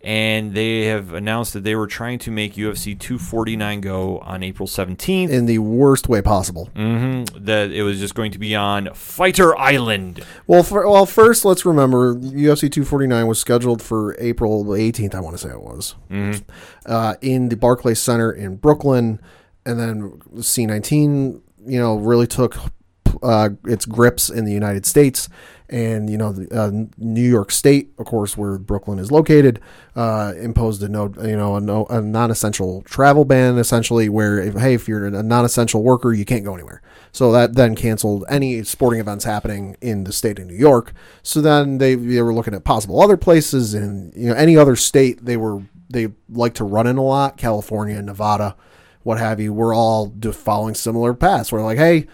And 0.00 0.54
they 0.54 0.84
have 0.86 1.12
announced 1.12 1.52
that 1.54 1.64
they 1.64 1.74
were 1.74 1.86
trying 1.88 2.18
to 2.20 2.30
make 2.30 2.54
UFC 2.54 2.98
249 2.98 3.80
go 3.80 4.18
on 4.20 4.42
April 4.44 4.68
17th. 4.68 5.28
in 5.30 5.46
the 5.46 5.58
worst 5.58 6.08
way 6.08 6.22
possible. 6.22 6.66
hmm 6.76 7.24
That 7.36 7.72
it 7.72 7.82
was 7.82 7.98
just 7.98 8.14
going 8.14 8.30
to 8.32 8.38
be 8.38 8.54
on 8.54 8.90
Fighter 8.94 9.56
Island. 9.58 10.24
Well, 10.46 10.62
for, 10.62 10.88
well, 10.88 11.04
first 11.06 11.44
let's 11.44 11.64
remember 11.66 12.14
UFC 12.14 12.70
249 12.70 13.26
was 13.26 13.38
scheduled 13.40 13.82
for 13.82 14.14
April 14.20 14.64
18th. 14.64 15.14
I 15.14 15.20
want 15.20 15.34
to 15.36 15.42
say 15.42 15.50
it 15.50 15.60
was 15.60 15.94
uh, 16.86 17.14
in 17.20 17.48
the 17.48 17.56
Barclays 17.56 17.98
Center 18.00 18.30
in 18.32 18.56
Brooklyn, 18.56 19.20
and 19.66 19.78
then 19.80 20.12
C19, 20.36 21.40
you 21.66 21.78
know, 21.80 21.96
really 21.96 22.26
took 22.26 22.56
uh, 23.22 23.50
its 23.66 23.84
grips 23.84 24.30
in 24.30 24.44
the 24.44 24.52
United 24.52 24.86
States, 24.86 25.28
and 25.70 26.08
you 26.08 26.16
know, 26.16 26.34
uh, 26.50 26.70
New 26.96 27.28
York 27.28 27.50
State, 27.50 27.92
of 27.98 28.06
course, 28.06 28.36
where 28.36 28.58
Brooklyn 28.58 28.98
is 28.98 29.10
located, 29.10 29.60
uh, 29.94 30.32
imposed 30.40 30.82
a 30.82 30.88
no, 30.88 31.12
you 31.22 31.36
know, 31.36 31.56
a, 31.56 31.60
no, 31.60 31.86
a 31.86 32.00
non-essential 32.00 32.82
travel 32.82 33.24
ban, 33.24 33.58
essentially, 33.58 34.08
where 34.08 34.38
if, 34.38 34.54
hey, 34.54 34.74
if 34.74 34.88
you're 34.88 35.06
a 35.06 35.22
non-essential 35.22 35.82
worker, 35.82 36.12
you 36.12 36.24
can't 36.24 36.44
go 36.44 36.54
anywhere. 36.54 36.80
So 37.12 37.32
that 37.32 37.54
then 37.54 37.74
canceled 37.74 38.24
any 38.28 38.62
sporting 38.64 39.00
events 39.00 39.24
happening 39.24 39.76
in 39.80 40.04
the 40.04 40.12
state 40.12 40.38
of 40.38 40.46
New 40.46 40.56
York. 40.56 40.92
So 41.22 41.40
then 41.40 41.78
they, 41.78 41.94
they 41.94 42.22
were 42.22 42.34
looking 42.34 42.54
at 42.54 42.64
possible 42.64 43.00
other 43.00 43.16
places 43.16 43.74
and 43.74 44.12
you 44.14 44.28
know 44.28 44.34
any 44.34 44.56
other 44.56 44.76
state 44.76 45.24
they 45.24 45.36
were 45.36 45.62
they 45.90 46.08
like 46.28 46.54
to 46.54 46.64
run 46.64 46.86
in 46.86 46.98
a 46.98 47.02
lot, 47.02 47.36
California, 47.36 48.00
Nevada, 48.02 48.56
what 49.02 49.18
have 49.18 49.40
you. 49.40 49.52
We're 49.52 49.74
all 49.74 50.12
following 50.32 50.74
similar 50.74 51.14
paths. 51.14 51.50
We're 51.50 51.62
like, 51.62 51.78
hey, 51.78 52.06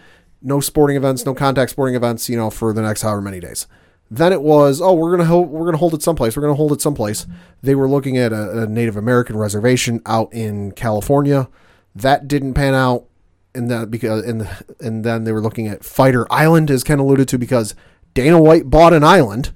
no 0.45 0.61
sporting 0.61 0.97
events, 0.97 1.25
no 1.25 1.35
contact 1.35 1.71
sporting 1.71 1.97
events, 1.97 2.29
you 2.29 2.37
know, 2.37 2.51
for 2.51 2.73
the 2.73 2.83
next 2.83 3.03
however 3.03 3.23
many 3.23 3.41
days. 3.41 3.67
Then 4.11 4.33
it 4.33 4.43
was, 4.43 4.81
oh, 4.81 4.93
we're 4.93 5.11
gonna 5.11 5.25
hold, 5.25 5.49
we're 5.49 5.65
gonna 5.65 5.79
hold 5.79 5.95
it 5.95 6.03
someplace. 6.03 6.37
We're 6.37 6.43
gonna 6.43 6.55
hold 6.55 6.73
it 6.73 6.83
someplace. 6.83 7.27
They 7.63 7.75
were 7.75 7.89
looking 7.89 8.19
at 8.19 8.33
a, 8.33 8.63
a 8.63 8.67
Native 8.67 8.97
American 8.97 9.37
reservation 9.37 10.03
out 10.07 10.33
in 10.33 10.73
California. 10.73 11.49
That 11.97 12.29
didn't 12.29 12.55
pan 12.55 12.75
out, 12.75 13.07
and 13.55 13.71
that 13.71 13.91
because 13.91 14.23
and 14.25 14.49
and 14.81 15.05
then 15.05 15.25
they 15.25 15.33
were 15.33 15.41
looking 15.41 15.67
at 15.67 15.85
Fighter 15.85 16.31
Island, 16.31 16.71
as 16.71 16.85
Ken 16.85 16.99
alluded 16.99 17.27
to, 17.29 17.39
because 17.39 17.75
Dana 18.13 18.41
White 18.41 18.69
bought 18.69 18.93
an 18.93 19.03
island. 19.03 19.53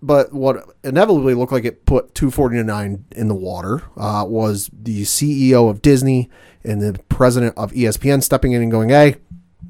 But 0.00 0.32
what 0.32 0.64
inevitably 0.84 1.34
looked 1.34 1.52
like 1.52 1.64
it 1.64 1.84
put 1.84 2.14
249 2.14 3.04
in 3.16 3.28
the 3.28 3.34
water 3.34 3.82
uh, 3.96 4.24
was 4.26 4.70
the 4.72 5.02
CEO 5.02 5.68
of 5.68 5.82
Disney 5.82 6.30
and 6.62 6.80
the 6.80 6.98
president 7.08 7.58
of 7.58 7.72
ESPN 7.72 8.22
stepping 8.22 8.52
in 8.52 8.62
and 8.62 8.70
going, 8.70 8.88
"Hey, 8.88 9.16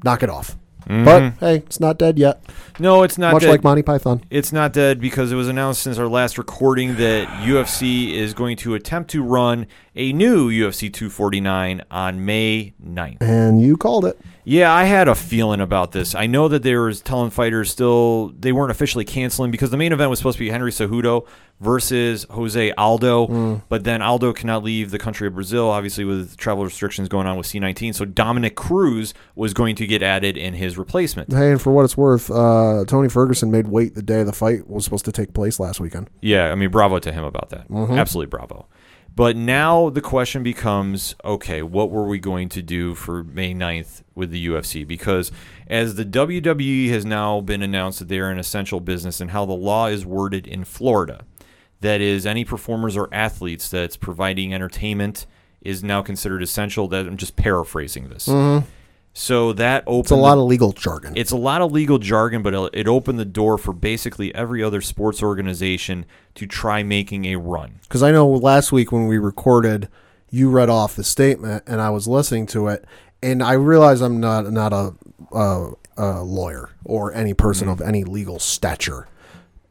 knock 0.03 0.23
it 0.23 0.29
off." 0.29 0.55
But 0.89 1.19
mm-hmm. 1.21 1.45
hey, 1.45 1.55
it's 1.57 1.79
not 1.79 1.99
dead 1.99 2.17
yet. 2.17 2.41
No, 2.79 3.03
it's 3.03 3.19
not 3.19 3.33
Much 3.33 3.43
dead. 3.43 3.51
like 3.51 3.63
Monty 3.63 3.83
Python. 3.83 4.23
It's 4.31 4.51
not 4.51 4.73
dead 4.73 4.99
because 4.99 5.31
it 5.31 5.35
was 5.35 5.47
announced 5.47 5.83
since 5.83 5.99
our 5.99 6.07
last 6.07 6.39
recording 6.39 6.95
that 6.95 7.27
UFC 7.43 8.13
is 8.13 8.33
going 8.33 8.57
to 8.57 8.73
attempt 8.73 9.11
to 9.11 9.21
run 9.21 9.67
a 9.95 10.11
new 10.13 10.49
UFC 10.49 10.91
249 10.91 11.83
on 11.91 12.25
May 12.25 12.73
9th. 12.83 13.17
And 13.21 13.61
you 13.61 13.77
called 13.77 14.03
it. 14.05 14.19
Yeah, 14.49 14.73
I 14.73 14.85
had 14.85 15.07
a 15.07 15.13
feeling 15.13 15.61
about 15.61 15.91
this. 15.91 16.15
I 16.15 16.25
know 16.25 16.47
that 16.47 16.63
they 16.63 16.75
were 16.75 16.91
telling 16.91 17.29
fighters 17.29 17.69
still 17.69 18.29
they 18.29 18.51
weren't 18.51 18.71
officially 18.71 19.05
canceling 19.05 19.51
because 19.51 19.69
the 19.69 19.77
main 19.77 19.93
event 19.93 20.09
was 20.09 20.17
supposed 20.17 20.39
to 20.39 20.43
be 20.43 20.49
Henry 20.49 20.71
Cejudo 20.71 21.27
versus 21.59 22.25
Jose 22.31 22.71
Aldo, 22.71 23.61
but 23.69 23.83
then 23.83 24.01
Aldo 24.01 24.33
cannot 24.33 24.63
leave 24.63 24.89
the 24.89 24.97
country 24.97 25.27
of 25.27 25.35
Brazil, 25.35 25.69
obviously 25.69 26.03
with 26.03 26.35
travel 26.37 26.63
restrictions 26.63 27.07
going 27.07 27.27
on 27.27 27.37
with 27.37 27.45
C19. 27.45 27.93
So 27.93 28.05
Dominick 28.05 28.55
Cruz 28.55 29.13
was 29.35 29.53
going 29.53 29.75
to 29.75 29.85
get 29.85 30.01
added 30.01 30.35
in 30.35 30.55
his 30.55 30.79
replacement. 30.79 31.31
Hey, 31.31 31.51
and 31.51 31.61
for 31.61 31.71
what 31.71 31.85
it's 31.85 31.95
worth, 31.95 32.31
uh, 32.31 32.85
Tony 32.87 33.07
Ferguson 33.07 33.51
made 33.51 33.67
weight 33.67 33.93
the 33.93 34.01
day 34.01 34.23
the 34.23 34.33
fight 34.33 34.67
was 34.67 34.83
supposed 34.83 35.05
to 35.05 35.11
take 35.11 35.35
place 35.35 35.59
last 35.59 35.79
weekend. 35.79 36.09
Yeah, 36.21 36.51
I 36.51 36.55
mean, 36.55 36.71
bravo 36.71 36.97
to 36.97 37.11
him 37.11 37.23
about 37.23 37.49
that. 37.49 37.69
Absolutely 37.69 38.31
bravo. 38.31 38.65
But 39.19 39.35
now 39.35 39.89
the 39.89 39.99
question 39.99 40.43
becomes 40.43 41.13
okay, 41.25 41.61
what 41.61 41.91
were 41.91 42.07
we 42.07 42.19
going 42.19 42.47
to 42.47 42.61
do 42.61 42.95
for 42.95 43.21
May 43.21 43.53
9th 43.53 44.01
with 44.15 44.31
the 44.31 44.47
UFC? 44.47 44.87
Because 44.87 45.29
as 45.67 45.95
the 45.95 46.05
WWE 46.05 46.87
has 46.87 47.03
now 47.03 47.41
been 47.41 47.61
announced 47.61 47.99
that 47.99 48.07
they 48.07 48.19
are 48.19 48.29
an 48.29 48.39
essential 48.39 48.79
business 48.79 49.19
and 49.19 49.31
how 49.31 49.45
the 49.45 49.51
law 49.51 49.87
is 49.87 50.05
worded 50.05 50.47
in 50.47 50.63
Florida, 50.63 51.25
that 51.81 51.99
is, 51.99 52.25
any 52.25 52.45
performers 52.45 52.95
or 52.95 53.13
athletes 53.13 53.67
that's 53.67 53.97
providing 53.97 54.53
entertainment 54.53 55.25
is 55.59 55.83
now 55.83 56.01
considered 56.01 56.41
essential. 56.41 56.87
That 56.87 57.05
I'm 57.05 57.17
just 57.17 57.35
paraphrasing 57.35 58.07
this. 58.07 58.29
Mm-hmm. 58.29 58.65
So 59.19 59.51
that 59.51 59.83
opened 59.85 60.05
It's 60.05 60.11
a 60.11 60.15
lot 60.15 60.37
of 60.37 60.45
legal 60.45 60.71
jargon. 60.71 61.11
it's 61.17 61.31
a 61.31 61.37
lot 61.37 61.61
of 61.61 61.73
legal 61.73 61.99
jargon, 61.99 62.41
but 62.41 62.53
it 62.73 62.87
opened 62.87 63.19
the 63.19 63.25
door 63.25 63.57
for 63.57 63.73
basically 63.73 64.33
every 64.33 64.63
other 64.63 64.79
sports 64.79 65.21
organization 65.21 66.05
to 66.35 66.47
try 66.47 66.83
making 66.83 67.25
a 67.25 67.35
run. 67.35 67.81
Because 67.81 68.01
I 68.01 68.11
know 68.11 68.29
last 68.29 68.71
week 68.71 68.93
when 68.93 69.07
we 69.07 69.17
recorded, 69.17 69.89
you 70.31 70.49
read 70.49 70.69
off 70.69 70.95
the 70.95 71.03
statement, 71.03 71.65
and 71.67 71.81
I 71.81 71.89
was 71.89 72.07
listening 72.07 72.45
to 72.47 72.69
it, 72.69 72.85
and 73.21 73.43
I 73.43 73.53
realized 73.53 74.01
I'm 74.01 74.21
not 74.21 74.49
not 74.53 74.71
a, 74.71 74.95
a, 75.33 75.71
a 75.97 76.23
lawyer 76.23 76.69
or 76.85 77.13
any 77.13 77.33
person 77.33 77.67
mm-hmm. 77.67 77.81
of 77.81 77.85
any 77.85 78.05
legal 78.05 78.39
stature, 78.39 79.09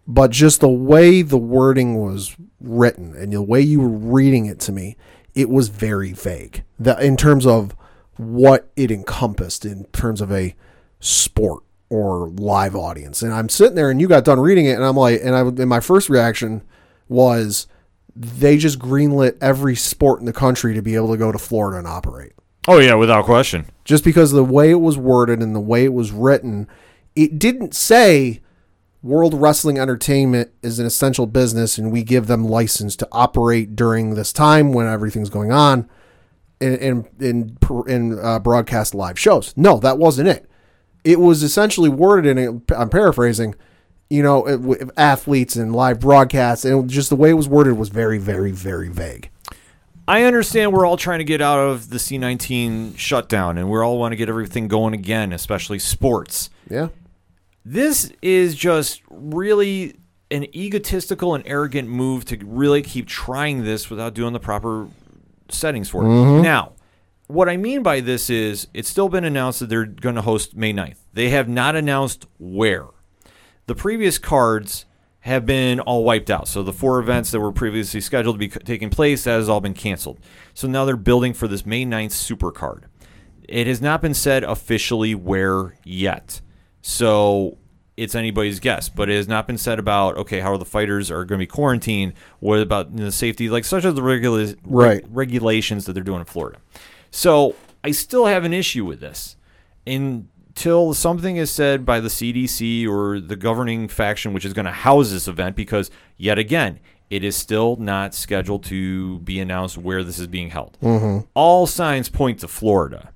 but 0.07 0.31
just 0.31 0.61
the 0.61 0.69
way 0.69 1.23
the 1.23 1.39
wording 1.39 1.99
was 1.99 2.37
written 2.61 3.17
and 3.17 3.33
the 3.33 3.41
way 3.41 3.63
you 3.63 3.81
were 3.81 3.89
reading 3.89 4.45
it 4.45 4.61
to 4.61 4.73
me, 4.73 4.99
it 5.35 5.49
was 5.49 5.69
very 5.71 6.13
vague. 6.13 6.65
That 6.79 7.01
in 7.01 7.17
terms 7.17 7.47
of 7.47 7.75
what 8.19 8.71
it 8.77 8.91
encompassed 8.91 9.65
in 9.65 9.85
terms 9.87 10.21
of 10.21 10.31
a 10.31 10.55
sport 11.01 11.63
or 11.89 12.29
live 12.31 12.77
audience. 12.77 13.23
And 13.23 13.33
I'm 13.33 13.49
sitting 13.49 13.75
there 13.75 13.91
and 13.91 14.01
you 14.01 14.09
got 14.09 14.25
done 14.25 14.41
reading 14.41 14.67
it 14.67 14.75
and 14.75 14.85
I'm 14.85 14.97
like 14.97 15.21
and 15.23 15.35
I 15.35 15.41
and 15.41 15.69
my 15.69 15.81
first 15.81 16.11
reaction 16.11 16.63
was 17.09 17.67
they 18.15 18.59
just 18.59 18.79
greenlit 18.79 19.39
every 19.41 19.77
sport 19.77 20.21
in 20.21 20.27
the 20.27 20.33
country 20.33 20.75
to 20.75 20.83
be 20.83 20.97
able 20.97 21.13
to 21.13 21.17
go 21.17 21.33
to 21.33 21.39
Florida 21.39 21.79
and 21.79 21.87
operate. 21.87 22.33
Oh 22.67 22.79
yeah, 22.79 22.95
without 22.95 23.25
question. 23.25 23.67
Just 23.85 24.05
because 24.05 24.33
the 24.33 24.45
way 24.45 24.71
it 24.71 24.81
was 24.81 24.99
worded 24.99 25.41
and 25.41 25.55
the 25.55 25.61
way 25.61 25.85
it 25.85 25.93
was 25.95 26.13
written, 26.13 26.69
it 27.17 27.39
didn't 27.39 27.75
say 27.75 28.41
World 29.01 29.33
Wrestling 29.33 29.79
Entertainment 29.79 30.51
is 30.61 30.79
an 30.79 30.85
essential 30.85 31.27
business 31.27 31.79
and 31.79 31.93
we 31.93 32.03
give 32.03 32.27
them 32.27 32.45
license 32.45 32.97
to 32.97 33.09
operate 33.13 33.77
during 33.77 34.15
this 34.15 34.33
time 34.33 34.73
when 34.73 34.87
everything's 34.89 35.31
going 35.31 35.53
on 35.53 35.89
in 36.61 36.77
in 36.77 37.09
in, 37.21 37.59
in 37.87 38.19
uh, 38.19 38.39
broadcast 38.39 38.95
live 38.95 39.19
shows. 39.19 39.55
No, 39.57 39.79
that 39.79 39.99
wasn't 39.99 40.29
it. 40.29 40.49
It 41.05 41.21
was 41.21 41.43
essentially 41.43 41.89
worded 41.89 42.39
in. 42.39 42.63
I'm 42.77 42.89
paraphrasing. 42.91 43.55
You 44.11 44.23
know, 44.23 44.47
it, 44.47 44.91
athletes 44.97 45.55
and 45.57 45.75
live 45.75 46.01
broadcasts, 46.01 46.65
and 46.65 46.89
just 46.89 47.11
the 47.11 47.17
way 47.17 47.31
it 47.31 47.35
was 47.35 47.47
worded 47.49 47.77
was 47.77 47.91
very, 47.91 48.17
very, 48.17 48.53
very 48.53 48.89
vague. 48.89 49.31
I 50.09 50.23
understand 50.23 50.73
we're 50.73 50.87
all 50.87 50.97
trying 50.97 51.19
to 51.19 51.25
get 51.25 51.43
out 51.43 51.59
of 51.59 51.91
the 51.91 51.99
C19 51.99 52.97
shutdown 52.97 53.59
and 53.59 53.71
we 53.71 53.79
all 53.79 53.99
want 53.99 54.13
to 54.13 54.17
get 54.17 54.31
everything 54.31 54.67
going 54.67 54.95
again, 54.95 55.35
especially 55.35 55.79
sports. 55.79 56.49
Yeah, 56.71 56.89
This 57.63 58.11
is 58.23 58.55
just 58.55 59.03
really 59.11 59.97
an 60.31 60.45
egotistical 60.57 61.35
and 61.35 61.47
arrogant 61.47 61.91
move 61.91 62.25
to 62.27 62.39
really 62.43 62.81
keep 62.81 63.07
trying 63.07 63.65
this 63.65 63.91
without 63.91 64.15
doing 64.15 64.33
the 64.33 64.41
proper 64.41 64.89
settings 65.51 65.89
for 65.89 66.03
it. 66.03 66.09
Mm-hmm. 66.09 66.43
Now, 66.43 66.73
what 67.27 67.49
I 67.49 67.57
mean 67.57 67.83
by 67.83 68.01
this 68.01 68.31
is 68.31 68.69
it's 68.73 68.89
still 68.89 69.09
been 69.09 69.25
announced 69.25 69.61
that 69.61 69.69
they're 69.69 69.87
going 69.87 70.15
to 70.15 70.23
host 70.23 70.57
May 70.57 70.73
9th. 70.73 70.99
They 71.13 71.31
have 71.31 71.49
not 71.49 71.77
announced 71.77 72.27
where. 72.39 72.87
The 73.67 73.75
previous 73.75 74.19
cards 74.19 74.87
have 75.21 75.45
been 75.45 75.81
all 75.81 76.05
wiped 76.05 76.31
out. 76.31 76.49
So 76.49 76.63
the 76.63 76.73
four 76.73 76.99
events 76.99 77.31
that 77.33 77.41
were 77.41 77.53
previously 77.53 78.01
scheduled 78.01 78.37
to 78.37 78.39
be 78.39 78.49
taking 78.49 78.89
place 78.89 79.25
that 79.25 79.33
has 79.33 79.49
all 79.49 79.61
been 79.61 79.75
canceled. 79.75 80.21
So 80.55 80.67
now 80.69 80.85
they're 80.87 80.97
building 80.97 81.35
for 81.35 81.47
this 81.47 81.67
May 81.67 81.85
9th 81.85 82.13
super 82.13 82.51
card. 82.51 82.87
It 83.47 83.67
has 83.67 83.81
not 83.81 84.01
been 84.01 84.15
said 84.15 84.45
officially 84.45 85.15
where 85.15 85.77
yet. 85.85 86.41
So 86.81 87.59
it's 87.99 88.15
anybody's 88.15 88.61
guess, 88.61 88.89
but 88.89 89.11
it 89.11 89.17
has 89.17 89.29
not 89.29 89.47
been 89.47 89.59
said 89.59 89.79
about 89.79 90.17
okay, 90.17 90.41
how 90.41 90.53
are 90.53 90.59
the 90.59 90.65
fighters 90.65 91.11
are 91.11 91.25
going 91.25 91.39
to 91.39 91.43
be 91.43 91.47
quarantined. 91.47 92.15
What 92.41 92.61
about 92.61 92.97
the 92.97 93.13
safety, 93.13 93.51
like 93.51 93.65
such 93.65 93.85
as 93.85 93.95
the 93.95 94.03
regula- 94.03 94.55
Right. 94.65 95.05
regulations 95.11 95.85
that 95.87 95.93
they're 95.95 96.03
doing 96.03 96.21
in 96.21 96.25
Florida. 96.27 96.59
So 97.11 97.55
I 97.85 97.91
still 97.91 98.27
have 98.27 98.45
an 98.45 98.53
issue 98.55 98.85
with 98.85 99.01
this 99.01 99.37
until 99.87 100.95
something 100.95 101.37
is 101.37 101.51
said 101.51 101.85
by 101.87 102.01
the 102.01 102.09
CDC 102.09 102.87
or 102.87 103.21
the 103.21 103.37
governing 103.37 103.89
faction, 103.89 104.33
which 104.33 104.45
is 104.45 104.53
going 104.53 104.67
to 104.67 104.73
house 104.73 105.11
this 105.11 105.29
event, 105.29 105.57
because 105.57 105.91
yet 106.17 106.39
again, 106.39 106.81
it 107.11 107.25
is 107.25 107.35
still 107.37 107.77
not 107.77 108.15
scheduled 108.15 108.63
to 108.65 109.19
be 109.21 109.41
announced 109.41 109.79
where 109.79 110.05
this 110.05 110.19
is 110.19 110.27
being 110.27 110.51
held. 110.51 110.77
Mm-hmm. 110.83 111.27
All 111.35 111.67
signs 111.67 112.09
point 112.09 112.41
to 112.41 112.49
Florida. 112.49 113.11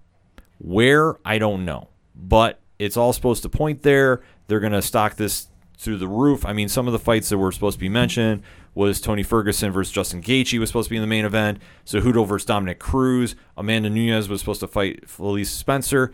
Where, 0.58 1.16
I 1.24 1.38
don't 1.38 1.64
know. 1.64 1.88
But 2.14 2.60
it's 2.78 2.96
all 2.96 3.12
supposed 3.12 3.42
to 3.42 3.48
point 3.48 3.82
there. 3.82 4.22
They're 4.52 4.60
going 4.60 4.74
to 4.74 4.82
stock 4.82 5.16
this 5.16 5.46
through 5.78 5.96
the 5.96 6.06
roof. 6.06 6.44
I 6.44 6.52
mean, 6.52 6.68
some 6.68 6.86
of 6.86 6.92
the 6.92 6.98
fights 6.98 7.30
that 7.30 7.38
were 7.38 7.50
supposed 7.52 7.76
to 7.76 7.80
be 7.80 7.88
mentioned 7.88 8.42
was 8.74 9.00
Tony 9.00 9.22
Ferguson 9.22 9.72
versus 9.72 9.90
Justin 9.90 10.20
Gaethje 10.20 10.58
was 10.58 10.68
supposed 10.68 10.88
to 10.88 10.90
be 10.90 10.96
in 10.96 11.02
the 11.02 11.06
main 11.06 11.24
event. 11.24 11.58
Cejudo 11.86 12.28
versus 12.28 12.44
Dominick 12.44 12.78
Cruz. 12.78 13.34
Amanda 13.56 13.88
Nunes 13.88 14.28
was 14.28 14.40
supposed 14.40 14.60
to 14.60 14.68
fight 14.68 15.08
Felicia 15.08 15.50
Spencer. 15.50 16.12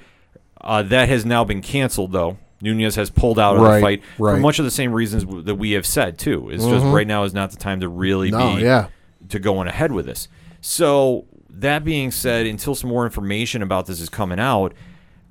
Uh, 0.60 0.84
that 0.84 1.08
has 1.08 1.26
now 1.26 1.42
been 1.42 1.60
canceled, 1.62 2.12
though. 2.12 2.38
Nunez 2.60 2.94
has 2.94 3.10
pulled 3.10 3.40
out 3.40 3.56
of 3.56 3.62
Right, 3.62 3.76
the 3.76 3.82
fight 3.82 4.02
for 4.16 4.36
much 4.36 4.60
of 4.60 4.64
the 4.64 4.70
same 4.70 4.92
reasons 4.92 5.24
that 5.46 5.56
we 5.56 5.72
have 5.72 5.84
said 5.84 6.16
too. 6.16 6.48
It's 6.50 6.64
just 6.64 6.84
right 6.84 7.06
now 7.08 7.24
is 7.24 7.34
not 7.34 7.50
the 7.50 7.56
time 7.56 7.80
to 7.80 7.88
really 7.88 8.30
No, 8.30 8.54
be 8.54 8.62
yeah. 8.62 8.86
to 9.30 9.40
going 9.40 9.66
ahead 9.66 9.90
with 9.90 10.06
this. 10.06 10.28
So 10.60 11.26
that 11.50 11.84
being 11.84 12.12
said, 12.12 12.46
until 12.46 12.76
some 12.76 12.88
more 12.88 13.04
information 13.04 13.62
about 13.62 13.86
this 13.86 14.00
is 14.00 14.08
coming 14.08 14.38
out, 14.38 14.74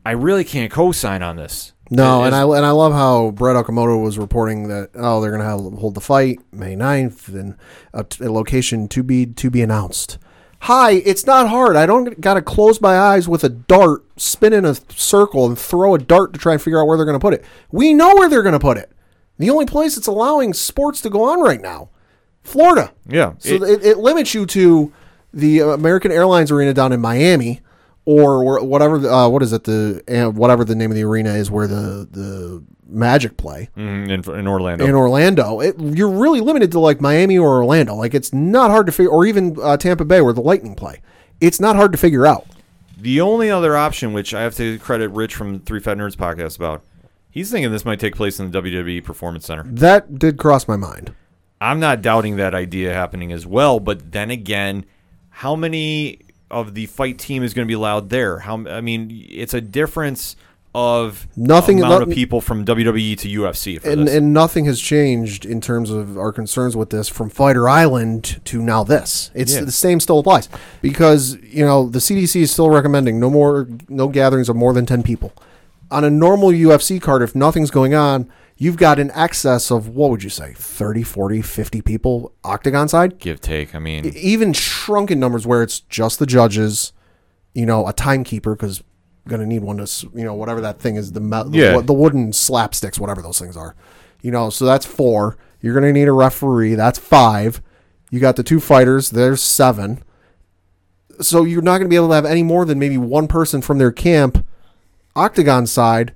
I 0.06 0.12
really 0.12 0.44
can't 0.44 0.72
co-sign 0.72 1.22
on 1.22 1.38
this. 1.38 1.72
No, 1.90 2.24
and 2.24 2.36
I 2.36 2.44
and 2.44 2.66
I 2.66 2.72
love 2.72 2.92
how 2.94 3.32
Brett 3.32 3.56
Okamoto 3.56 4.02
was 4.02 4.18
reporting 4.18 4.68
that 4.68 4.90
oh 4.96 5.22
they're 5.22 5.32
gonna 5.32 5.44
have 5.46 5.60
hold 5.80 5.96
the 5.96 6.02
fight 6.02 6.40
May 6.52 6.76
9th 6.76 7.28
and 7.30 7.56
a, 7.94 8.04
t- 8.04 8.24
a 8.26 8.32
location 8.32 8.88
to 8.90 9.04
be 9.04 9.26
to 9.26 9.50
be 9.50 9.62
announced. 9.62 10.18
Hi, 10.62 10.92
it's 10.94 11.26
not 11.28 11.48
hard. 11.50 11.76
I 11.76 11.86
don't 11.86 12.20
got 12.20 12.34
to 12.34 12.42
close 12.42 12.82
my 12.82 12.98
eyes 12.98 13.28
with 13.30 13.44
a 13.44 13.50
dart, 13.50 14.04
spin 14.20 14.54
in 14.54 14.66
a 14.66 14.76
circle, 14.90 15.46
and 15.46 15.58
throw 15.58 15.94
a 15.94 16.00
dart 16.00 16.34
to 16.34 16.40
try 16.40 16.54
and 16.54 16.62
figure 16.62 16.82
out 16.82 16.88
where 16.88 16.98
they're 16.98 17.06
going 17.06 17.14
to 17.20 17.24
put 17.24 17.36
it. 17.36 17.46
We 17.72 17.94
know 17.94 18.16
where 18.16 18.28
they're 18.28 18.42
going 18.42 18.54
to 18.54 18.60
put 18.60 18.78
it. 18.78 18.92
The 19.38 19.52
only 19.52 19.68
place 19.68 19.94
that's 19.94 20.08
allowing 20.08 20.54
sports 20.56 21.00
to 21.02 21.12
go 21.12 21.22
on 21.26 21.42
right 21.42 21.62
now, 21.62 21.90
Florida. 22.42 22.92
yeah. 23.08 23.34
So 23.38 23.50
it- 23.54 23.62
it, 23.64 23.86
it, 23.86 23.98
limits 24.00 24.34
you 24.34 24.48
to 24.48 24.92
the 25.32 25.60
American 25.60 26.12
Airlines 26.12 26.50
Arena 26.50 26.74
down 26.74 26.92
in 26.92 27.00
Miami, 27.02 27.62
or 28.08 28.64
whatever. 28.64 28.98
the- 28.98 29.14
Uh, 29.14 29.28
what 29.28 29.44
is 29.44 29.52
it? 29.54 29.66
The 29.66 30.02
uh, 30.08 30.30
whatever 30.32 30.64
the 30.64 30.76
name 30.76 30.90
of 30.92 30.96
the 30.96 31.04
arena 31.04 31.34
is 31.34 31.52
where 31.52 31.68
the 31.68 32.08
the 32.10 32.64
Magic 32.90 33.36
play 33.36 33.68
Mhm, 33.78 34.10
in, 34.10 34.34
in 34.40 34.48
Orlando. 34.48 34.86
in 34.86 34.96
Orlando. 34.96 35.60
It, 35.60 35.76
you're 35.78 36.10
really 36.10 36.40
limited 36.40 36.72
to 36.72 36.80
like 36.80 37.02
Miami 37.02 37.38
or 37.38 37.58
Orlando. 37.58 37.96
Like 37.96 38.14
it's 38.14 38.34
not 38.34 38.72
hard 38.72 38.86
to 38.86 38.94
figure, 38.94 39.12
or 39.12 39.26
even 39.26 39.58
uh, 39.62 39.76
Tampa 39.76 40.06
Bay 40.06 40.22
where 40.22 40.32
the 40.32 40.40
Lightning 40.42 40.74
play. 40.74 41.02
It's 41.42 41.60
not 41.60 41.76
hard 41.76 41.92
to 41.92 41.98
figure 41.98 42.26
out. 42.26 42.46
The 42.98 43.20
only 43.20 43.52
other 43.52 43.76
option, 43.76 44.14
which 44.14 44.34
I 44.34 44.42
have 44.42 44.56
to 44.56 44.80
credit 44.80 45.10
Rich 45.10 45.36
from 45.36 45.60
Three 45.60 45.82
Fat 45.82 45.98
Nerds 45.98 46.16
podcast 46.16 46.56
about, 46.56 46.82
he's 47.30 47.52
thinking 47.52 47.72
this 47.74 47.84
might 47.86 48.00
take 48.00 48.16
place 48.16 48.40
in 48.40 48.50
the 48.50 48.62
WWE 48.62 49.04
Performance 49.04 49.46
Center. 49.46 49.64
That 49.68 50.18
did 50.18 50.38
cross 50.38 50.66
my 50.68 50.78
mind. 50.78 51.14
I'm 51.60 51.80
not 51.82 52.02
doubting 52.02 52.38
that 52.38 52.56
idea 52.56 52.94
happening 52.94 53.32
as 53.34 53.46
well, 53.46 53.80
but 53.82 54.14
then 54.14 54.32
again, 54.32 54.86
how 55.30 55.56
many 55.58 56.22
of 56.50 56.74
the 56.74 56.86
fight 56.86 57.18
team 57.18 57.44
is 57.44 57.54
going 57.54 57.66
to 57.66 57.68
be 57.68 57.74
allowed 57.76 58.10
there? 58.10 58.40
How 58.40 58.66
I 58.68 58.82
mean, 58.82 59.26
it's 59.30 59.54
a 59.54 59.62
difference 59.62 60.36
of 60.76 61.28
Nothing- 61.36 61.80
amount 61.82 62.02
no- 62.02 62.08
of 62.08 62.14
people 62.14 62.40
from 62.40 62.64
WWE 62.64 63.16
to 63.18 63.28
UFC 63.28 63.80
for 63.82 63.90
And 63.90 64.08
this. 64.08 64.16
and 64.16 64.32
nothing 64.34 64.66
has 64.66 64.80
changed 64.80 65.44
in 65.44 65.60
terms 65.60 65.90
of 65.90 66.18
our 66.20 66.32
concerns 66.32 66.76
with 66.76 66.92
this 66.92 67.08
from 67.10 67.30
Fighter 67.30 67.68
Island 67.68 68.40
to 68.46 68.62
now 68.62 68.84
this. 68.84 69.32
It's 69.34 69.56
Yeah. 69.56 69.62
the 69.62 69.72
same 69.72 70.00
still 70.00 70.20
applies 70.20 70.50
because 70.82 71.38
you 71.42 71.66
know 71.66 71.88
the 71.90 72.00
CDC 72.00 72.42
is 72.42 72.52
still 72.52 72.70
recommending 72.70 73.20
no 73.20 73.30
more 73.30 73.68
no 73.90 74.08
gatherings 74.08 74.50
of 74.50 74.56
more 74.56 74.72
than 74.74 74.86
10 74.86 75.02
people. 75.04 75.34
On 75.90 76.04
a 76.04 76.10
normal 76.12 76.50
UFC 76.52 77.00
card 77.02 77.22
if 77.24 77.34
nothing's 77.34 77.72
going 77.72 77.96
on, 77.96 78.28
you've 78.58 78.78
got 78.78 79.00
an 79.00 79.12
excess 79.14 79.72
of 79.72 79.88
what 79.90 80.10
would 80.10 80.24
you 80.24 80.30
say 80.30 80.54
30, 80.56 81.04
40, 81.04 81.42
50 81.42 81.82
people 81.82 82.34
octagon 82.44 82.88
side? 82.88 83.20
Give 83.20 83.40
take. 83.40 83.76
I 83.76 83.80
mean, 83.80 84.06
even 84.16 84.54
shrunken 84.54 85.20
numbers 85.20 85.46
where 85.46 85.64
it's 85.64 85.80
just 85.82 86.20
the 86.20 86.26
judges, 86.26 86.94
you 87.54 87.66
know, 87.66 87.88
a 87.88 87.94
timekeeper 87.94 88.56
because 88.56 88.84
going 89.28 89.42
to 89.42 89.46
need 89.48 89.62
one 89.62 89.78
to, 89.78 90.10
you 90.16 90.24
know, 90.24 90.34
whatever 90.34 90.62
that 90.62 90.80
thing 90.80 90.96
is, 90.96 91.12
the 91.12 91.20
me- 91.20 91.44
the, 91.50 91.58
Yeah. 91.58 91.82
the 91.82 91.94
wooden 91.94 92.32
slapsticks, 92.32 92.98
whatever 93.00 93.22
those 93.22 93.40
things 93.40 93.58
are, 93.58 93.76
you 94.22 94.32
know. 94.32 94.50
So 94.50 94.66
that's 94.66 94.86
four. 94.86 95.38
You're 95.62 95.74
going 95.74 95.84
to 95.84 95.92
need 96.00 96.08
a 96.08 96.14
referee. 96.14 96.76
That's 96.76 96.98
five. 97.00 97.62
You 98.10 98.20
got 98.22 98.38
the 98.38 98.44
two 98.44 98.60
fighters. 98.62 99.10
There's 99.10 99.42
seven. 99.42 100.02
So 101.20 101.44
you're 101.44 101.62
not 101.62 101.74
going 101.80 101.88
to 101.88 101.90
be 101.90 101.96
able 101.96 102.10
to 102.10 102.14
have 102.14 102.26
any 102.26 102.44
more 102.44 102.64
than 102.64 102.80
maybe 102.80 102.98
one 102.98 103.28
person 103.28 103.62
from 103.62 103.80
their 103.80 103.92
camp, 103.92 104.46
octagon 105.16 105.66
side, 105.68 106.14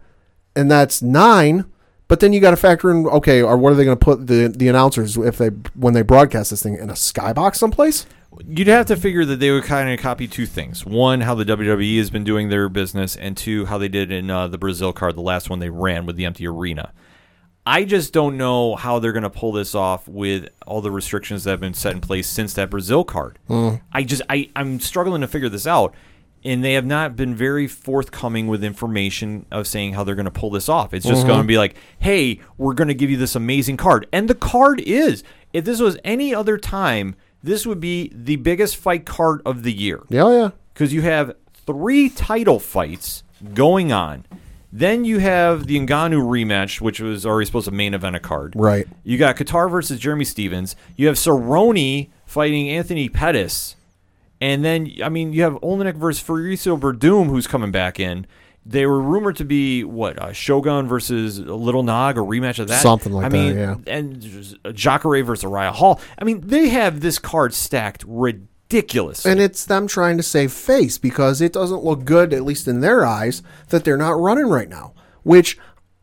and 0.55 0.69
that's 0.71 1.01
nine. 1.01 1.65
But 2.11 2.19
then 2.19 2.33
you 2.33 2.41
got 2.41 2.51
to 2.51 2.57
factor 2.57 2.91
in 2.91 3.07
okay, 3.07 3.41
or 3.41 3.55
what 3.55 3.71
are 3.71 3.75
they 3.75 3.85
going 3.85 3.97
to 3.97 4.03
put 4.03 4.27
the 4.27 4.49
the 4.53 4.67
announcers 4.67 5.15
if 5.15 5.37
they 5.37 5.47
when 5.75 5.93
they 5.93 6.01
broadcast 6.01 6.49
this 6.49 6.61
thing 6.61 6.75
in 6.75 6.89
a 6.89 6.93
skybox 6.93 7.55
someplace? 7.55 8.05
you'd 8.45 8.67
have 8.67 8.85
to 8.87 8.97
figure 8.97 9.23
that 9.23 9.39
they 9.39 9.49
would 9.49 9.63
kind 9.63 9.89
of 9.89 9.97
copy 9.97 10.27
two 10.27 10.45
things: 10.45 10.85
one, 10.85 11.21
how 11.21 11.35
the 11.35 11.45
WWE 11.45 11.97
has 11.99 12.09
been 12.09 12.25
doing 12.25 12.49
their 12.49 12.67
business, 12.67 13.15
and 13.15 13.37
two, 13.37 13.65
how 13.65 13.77
they 13.77 13.87
did 13.87 14.11
in 14.11 14.29
uh, 14.29 14.49
the 14.49 14.57
Brazil 14.57 14.91
card, 14.91 15.15
the 15.15 15.21
last 15.21 15.49
one 15.49 15.59
they 15.59 15.69
ran 15.69 16.05
with 16.05 16.17
the 16.17 16.25
empty 16.25 16.45
arena. 16.45 16.91
I 17.65 17.85
just 17.85 18.11
don't 18.11 18.35
know 18.35 18.75
how 18.75 18.99
they're 18.99 19.13
going 19.13 19.23
to 19.23 19.29
pull 19.29 19.53
this 19.53 19.73
off 19.73 20.05
with 20.05 20.49
all 20.67 20.81
the 20.81 20.91
restrictions 20.91 21.45
that 21.45 21.51
have 21.51 21.61
been 21.61 21.73
set 21.73 21.93
in 21.93 22.01
place 22.01 22.27
since 22.27 22.53
that 22.55 22.69
Brazil 22.69 23.05
card. 23.05 23.39
I 23.93 24.03
just 24.03 24.21
I 24.29 24.49
I'm 24.53 24.81
struggling 24.81 25.21
to 25.21 25.29
figure 25.29 25.47
this 25.47 25.65
out, 25.65 25.95
and 26.43 26.63
they 26.63 26.73
have 26.73 26.85
not 26.85 27.15
been 27.15 27.35
very 27.35 27.67
forthcoming 27.67 28.47
with 28.47 28.63
information 28.63 29.45
of 29.51 29.67
saying 29.67 29.93
how 29.93 30.03
they're 30.03 30.15
going 30.15 30.25
to 30.25 30.31
pull 30.31 30.49
this 30.49 30.69
off. 30.69 30.93
It's 30.93 31.05
just 31.05 31.19
mm-hmm. 31.19 31.27
going 31.27 31.41
to 31.41 31.47
be 31.47 31.57
like, 31.57 31.75
hey, 31.99 32.39
we're 32.57 32.73
going 32.73 32.87
to 32.87 32.93
give 32.93 33.09
you 33.09 33.17
this 33.17 33.35
amazing 33.35 33.77
card, 33.77 34.07
and 34.11 34.27
the 34.27 34.35
card 34.35 34.79
is. 34.81 35.23
If 35.53 35.65
this 35.65 35.81
was 35.81 35.97
any 36.05 36.33
other 36.33 36.57
time, 36.57 37.15
this 37.43 37.65
would 37.65 37.79
be 37.79 38.11
the 38.13 38.37
biggest 38.37 38.77
fight 38.77 39.05
card 39.05 39.41
of 39.45 39.63
the 39.63 39.73
year 39.73 40.01
Yeah, 40.09 40.23
oh, 40.23 40.31
yeah. 40.31 40.49
because 40.73 40.93
you 40.93 41.01
have 41.01 41.35
three 41.53 42.09
title 42.09 42.59
fights 42.59 43.23
going 43.53 43.91
on. 43.91 44.25
Then 44.71 45.03
you 45.03 45.19
have 45.19 45.67
the 45.67 45.77
Ngannou 45.77 46.23
rematch, 46.23 46.79
which 46.79 47.01
was 47.01 47.25
already 47.25 47.45
supposed 47.45 47.65
to 47.65 47.71
main 47.71 47.93
event 47.93 48.15
a 48.15 48.21
card. 48.21 48.53
Right. 48.55 48.87
You 49.03 49.17
got 49.17 49.35
Kattar 49.35 49.69
versus 49.69 49.99
Jeremy 49.99 50.23
Stephens. 50.23 50.77
You 50.95 51.07
have 51.07 51.17
Cerrone 51.17 52.09
fighting 52.25 52.69
Anthony 52.69 53.09
Pettis. 53.09 53.75
And 54.41 54.65
then, 54.65 54.91
I 55.03 55.09
mean, 55.09 55.33
you 55.33 55.43
have 55.43 55.53
Oleinik 55.61 55.95
versus 55.95 56.21
Fabricio 56.27 56.77
Werdum, 56.77 57.27
who's 57.27 57.45
coming 57.45 57.71
back 57.71 57.99
in. 57.99 58.25
They 58.65 58.87
were 58.87 59.01
rumored 59.01 59.37
to 59.37 59.45
be, 59.45 59.83
what, 59.83 60.19
uh, 60.19 60.33
Shogun 60.33 60.87
versus 60.87 61.39
Little 61.39 61.83
Nog, 61.83 62.17
a 62.17 62.21
rematch 62.21 62.59
of 62.59 62.67
that? 62.67 62.81
Something 62.81 63.13
like 63.13 63.25
I 63.25 63.29
that, 63.29 63.37
mean, 63.37 63.57
yeah. 63.57 63.75
And 63.87 64.21
Jacare 64.75 65.23
versus 65.23 65.43
Uriah 65.43 65.71
Hall. 65.71 66.01
I 66.17 66.23
mean, 66.23 66.41
they 66.41 66.69
have 66.69 67.01
this 67.01 67.19
card 67.19 67.53
stacked 67.53 68.03
ridiculous. 68.07 69.25
And 69.25 69.39
it's 69.39 69.65
them 69.65 69.87
trying 69.87 70.17
to 70.17 70.23
save 70.23 70.51
face 70.51 70.97
because 70.97 71.39
it 71.39 71.53
doesn't 71.53 71.83
look 71.83 72.05
good, 72.05 72.33
at 72.33 72.43
least 72.43 72.67
in 72.67 72.81
their 72.81 73.05
eyes, 73.05 73.43
that 73.69 73.83
they're 73.83 73.97
not 73.97 74.19
running 74.19 74.47
right 74.47 74.69
now. 74.69 74.93
Which, 75.23 75.57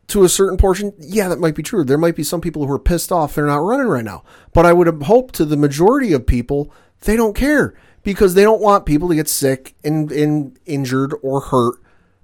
to 0.07 0.23
a 0.23 0.29
certain 0.29 0.57
portion, 0.57 0.93
yeah, 0.97 1.27
that 1.27 1.39
might 1.39 1.55
be 1.55 1.63
true. 1.63 1.83
There 1.83 1.97
might 1.97 2.15
be 2.15 2.23
some 2.23 2.41
people 2.41 2.65
who 2.65 2.73
are 2.73 2.79
pissed 2.79 3.11
off 3.11 3.35
they're 3.35 3.45
not 3.45 3.57
running 3.57 3.87
right 3.87 4.03
now. 4.03 4.23
But 4.53 4.65
I 4.65 4.73
would 4.73 5.03
hope 5.03 5.31
to 5.33 5.45
the 5.45 5.57
majority 5.57 6.13
of 6.13 6.25
people, 6.25 6.73
they 7.01 7.15
don't 7.15 7.35
care 7.35 7.75
because 8.13 8.33
they 8.33 8.41
don't 8.41 8.59
want 8.59 8.87
people 8.87 9.07
to 9.07 9.13
get 9.13 9.29
sick 9.29 9.75
and, 9.83 10.11
and 10.11 10.57
injured 10.65 11.13
or 11.21 11.41
hurt 11.41 11.75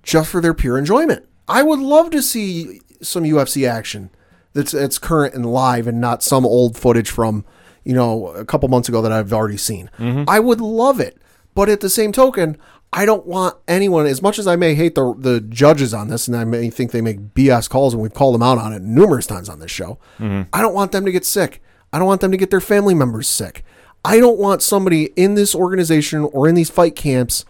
just 0.01 0.31
for 0.31 0.41
their 0.41 0.53
pure 0.53 0.79
enjoyment. 0.79 1.27
I 1.47 1.61
would 1.61 1.79
love 1.79 2.09
to 2.09 2.23
see 2.23 2.81
some 3.01 3.23
UFC 3.23 3.69
action 3.69 4.09
that's 4.53 4.71
that's 4.71 4.97
current 4.97 5.35
and 5.35 5.45
live 5.45 5.85
and 5.85 6.01
not 6.01 6.23
some 6.23 6.43
old 6.43 6.75
footage 6.75 7.11
from 7.11 7.45
you 7.83 7.93
know 7.93 8.29
a 8.29 8.45
couple 8.45 8.67
months 8.67 8.89
ago 8.89 9.01
that 9.03 9.11
I've 9.11 9.31
already 9.31 9.57
seen. 9.57 9.91
Mm-hmm. 9.99 10.23
I 10.27 10.39
would 10.39 10.59
love 10.59 10.99
it, 10.99 11.21
but 11.53 11.69
at 11.69 11.81
the 11.81 11.89
same 11.89 12.11
token, 12.11 12.57
I 12.91 13.05
don't 13.05 13.27
want 13.27 13.57
anyone. 13.67 14.07
As 14.07 14.23
much 14.23 14.39
as 14.39 14.47
I 14.47 14.55
may 14.55 14.73
hate 14.73 14.95
the 14.95 15.13
the 15.15 15.39
judges 15.39 15.93
on 15.93 16.07
this, 16.07 16.27
and 16.27 16.35
I 16.35 16.45
may 16.45 16.71
think 16.71 16.93
they 16.93 17.01
make 17.01 17.35
BS 17.35 17.69
calls, 17.69 17.93
and 17.93 18.01
we've 18.01 18.13
called 18.13 18.33
them 18.33 18.41
out 18.41 18.57
on 18.57 18.73
it 18.73 18.81
numerous 18.81 19.27
times 19.27 19.49
on 19.49 19.59
this 19.59 19.69
show. 19.69 19.99
Mm-hmm. 20.17 20.49
I 20.51 20.63
don't 20.63 20.73
want 20.73 20.93
them 20.93 21.05
to 21.05 21.11
get 21.11 21.25
sick. 21.25 21.61
I 21.93 21.99
don't 21.99 22.07
want 22.07 22.21
them 22.21 22.31
to 22.31 22.37
get 22.37 22.49
their 22.49 22.61
family 22.61 22.95
members 22.95 23.27
sick. 23.27 23.63
I 24.05 24.19
don't 24.19 24.37
want 24.39 24.61
somebody 24.61 25.05
in 25.15 25.33
this 25.35 25.55
organization 25.55 26.21
or 26.31 26.47
in 26.47 26.55
these 26.55 26.69
fight 26.69 26.95
camps 26.95 27.43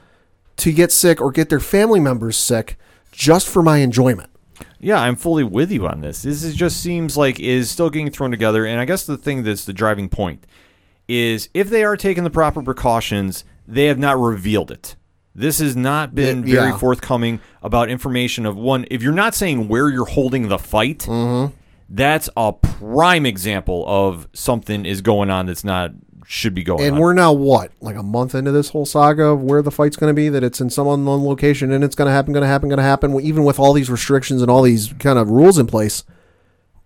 to 0.58 0.72
get 0.72 0.91
sick 0.91 1.20
or 1.22 1.32
get 1.32 1.49
their 1.49 1.60
family 1.60 1.99
members 1.99 2.38
sick 2.38 2.78
just 3.12 3.47
for 3.47 3.62
my 3.62 3.78
enjoyment. 3.80 4.30
Yeah, 4.80 4.99
I'm 5.01 5.16
fully 5.16 5.43
with 5.43 5.72
you 5.72 5.86
on 5.88 6.01
this. 6.01 6.22
This 6.22 6.43
is 6.43 6.56
just 6.56 6.80
seems 6.82 7.18
like 7.18 7.39
is 7.39 7.70
still 7.70 7.89
getting 7.89 8.10
thrown 8.12 8.32
together, 8.32 8.66
and 8.66 8.80
I 8.80 8.86
guess 8.86 9.06
the 9.06 9.18
thing 9.18 9.43
that's 9.43 9.66
the 9.66 9.74
driving 9.74 10.08
point 10.10 10.45
is 11.08 11.49
if 11.53 11.70
they 11.70 11.84
are 11.84 11.97
taking 11.97 12.24
the 12.24 12.30
proper 12.30 12.62
precautions, 12.62 13.43
they 13.68 13.86
have 13.86 13.99
not 13.99 14.18
revealed 14.20 14.72
it. 14.72 14.95
This 15.34 15.60
has 15.60 15.76
not 15.76 16.16
been 16.16 16.47
Yeah. 16.47 16.62
very 16.62 16.80
forthcoming 16.80 17.41
about 17.62 17.89
information 17.89 18.45
of 18.45 18.56
one. 18.56 18.86
If 18.89 19.03
you're 19.03 19.12
not 19.14 19.36
saying 19.36 19.68
where 19.68 19.89
you're 19.89 20.06
holding 20.06 20.47
the 20.47 20.58
fight, 20.60 20.99
Mm-hmm. 20.99 21.53
that's 21.89 22.30
a 22.38 22.53
prime 22.53 23.26
example 23.26 23.84
of 23.88 24.28
something 24.34 24.86
is 24.86 25.01
going 25.01 25.30
on 25.30 25.47
that's 25.47 25.64
not 25.66 25.91
should 26.28 26.53
be 26.55 26.63
going 26.63 26.84
And 26.84 26.95
on. 26.95 27.01
we're 27.01 27.13
now 27.13 27.32
what, 27.34 27.71
like 27.82 27.95
a 27.95 28.03
month 28.03 28.34
into 28.36 28.51
this 28.51 28.69
whole 28.69 28.86
saga 28.86 29.26
of 29.26 29.41
where 29.43 29.61
the 29.61 29.71
fight's 29.71 29.95
going 29.95 30.09
to 30.09 30.15
be? 30.15 30.30
That 30.30 30.43
it's 30.43 30.59
in 30.59 30.69
some 30.69 30.88
unknown 30.88 31.23
location 31.23 31.71
and 31.71 31.84
it's 31.84 31.95
going 31.95 32.07
to 32.07 32.11
happen, 32.11 32.34
going 32.34 32.41
to 32.41 32.47
happen, 32.47 32.69
going 32.69 32.78
to 32.78 32.84
happen. 32.84 33.19
Even 33.21 33.43
with 33.43 33.59
all 33.59 33.73
these 33.73 33.89
restrictions 33.89 34.41
and 34.41 34.49
all 34.49 34.61
these 34.63 34.93
kind 34.99 35.19
of 35.19 35.30
rules 35.30 35.57
in 35.57 35.67
place, 35.67 36.03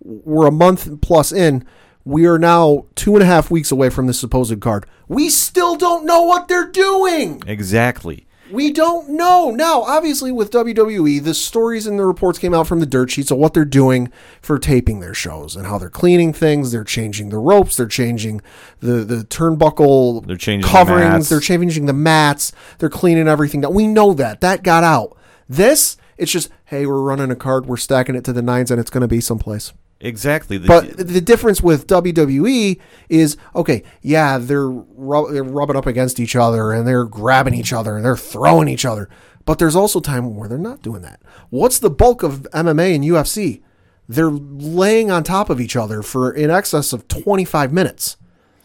we're 0.02 0.48
a 0.48 0.52
month 0.52 1.02
plus 1.02 1.32
in. 1.32 1.66
We 2.06 2.26
are 2.26 2.40
now 2.40 2.86
two 2.96 3.14
and 3.16 3.24
a 3.24 3.26
half 3.26 3.52
weeks 3.52 3.72
away 3.72 3.90
from 3.90 4.08
this 4.08 4.20
supposed 4.20 4.60
card. 4.62 4.86
We 5.08 5.30
still 5.30 5.76
don't 5.76 6.06
know 6.06 6.24
what 6.24 6.48
they're 6.48 6.70
doing. 6.70 7.42
exactly. 7.46 8.26
We 8.52 8.72
don't 8.72 9.10
know. 9.10 9.52
Now, 9.52 9.82
obviously, 9.82 10.32
with 10.32 10.52
WWE, 10.52 11.24
the 11.24 11.34
stories 11.34 11.86
and 11.86 12.00
the 12.00 12.06
reports 12.06 12.40
came 12.40 12.54
out 12.54 12.68
from 12.68 12.80
the 12.80 12.86
dirt 12.86 13.12
sheets 13.12 13.32
of 13.32 13.38
what 13.38 13.54
they're 13.54 13.66
doing 13.66 14.12
for 14.42 14.58
taping 14.58 15.00
their 15.00 15.14
shows 15.14 15.56
and 15.56 15.68
how 15.68 15.78
they're 15.78 15.90
cleaning 15.90 16.34
things. 16.34 16.72
They're 16.72 16.84
changing 16.84 17.30
the 17.30 17.38
ropes. 17.38 17.76
They're 17.76 17.88
changing 17.88 18.42
the, 18.80 19.04
the 19.04 19.18
turnbuckle 19.24 20.26
They're 20.26 20.38
changing 20.38 20.62
the 20.62 20.68
coverings. 20.68 21.10
mats. 21.10 21.30
They're 21.30 21.40
changing 21.40 21.86
the 21.86 21.94
mats. 21.94 22.52
They're 22.80 22.90
cleaning 22.90 23.28
everything. 23.28 23.62
That 23.62 23.74
We 23.74 23.88
know 23.88 24.14
that. 24.14 24.42
That 24.42 24.64
got 24.64 24.84
out. 24.84 25.16
This 25.48 25.98
It's 26.18 26.32
just, 26.32 26.50
hey, 26.66 26.86
we're 26.86 27.02
running 27.02 27.32
a 27.32 27.36
card, 27.36 27.66
we're 27.66 27.78
stacking 27.78 28.16
it 28.16 28.24
to 28.26 28.34
the 28.34 28.42
nines, 28.42 28.72
and 28.72 28.80
it's 28.80 28.92
going 28.92 29.02
to 29.02 29.08
be 29.08 29.22
someplace. 29.22 29.74
Exactly. 30.02 30.58
The- 30.58 30.68
But 30.68 30.98
the 30.98 31.22
difference 31.22 31.62
with 31.62 31.88
WWE 31.88 32.80
is 33.10 33.36
okay, 33.56 33.84
yeah, 34.02 34.38
they're, 34.38 34.70
rub- 34.70 35.32
they're 35.32 35.44
rubbing 35.44 35.76
up 35.76 35.86
against 35.86 36.20
each 36.20 36.36
other 36.36 36.72
and 36.72 36.88
they're 36.88 37.06
grabbing 37.06 37.54
each 37.54 37.74
other 37.74 37.96
and 37.98 38.06
they're 38.06 38.16
throwing 38.18 38.68
each 38.70 38.86
other. 38.86 39.10
But 39.46 39.60
there's 39.60 39.76
also 39.76 40.00
time 40.00 40.36
where 40.36 40.48
they're 40.48 40.58
not 40.58 40.82
doing 40.82 41.02
that. 41.02 41.22
What's 41.50 41.80
the 41.80 41.90
bulk 41.90 42.24
of 42.24 42.44
MMA 42.54 42.96
and 42.96 43.04
UFC? 43.04 43.62
They're 44.08 44.30
laying 44.32 45.12
on 45.12 45.24
top 45.24 45.50
of 45.50 45.60
each 45.60 45.76
other 45.76 46.02
for 46.02 46.32
in 46.32 46.50
excess 46.50 46.94
of 46.94 47.08
25 47.08 47.74
minutes. 47.74 48.18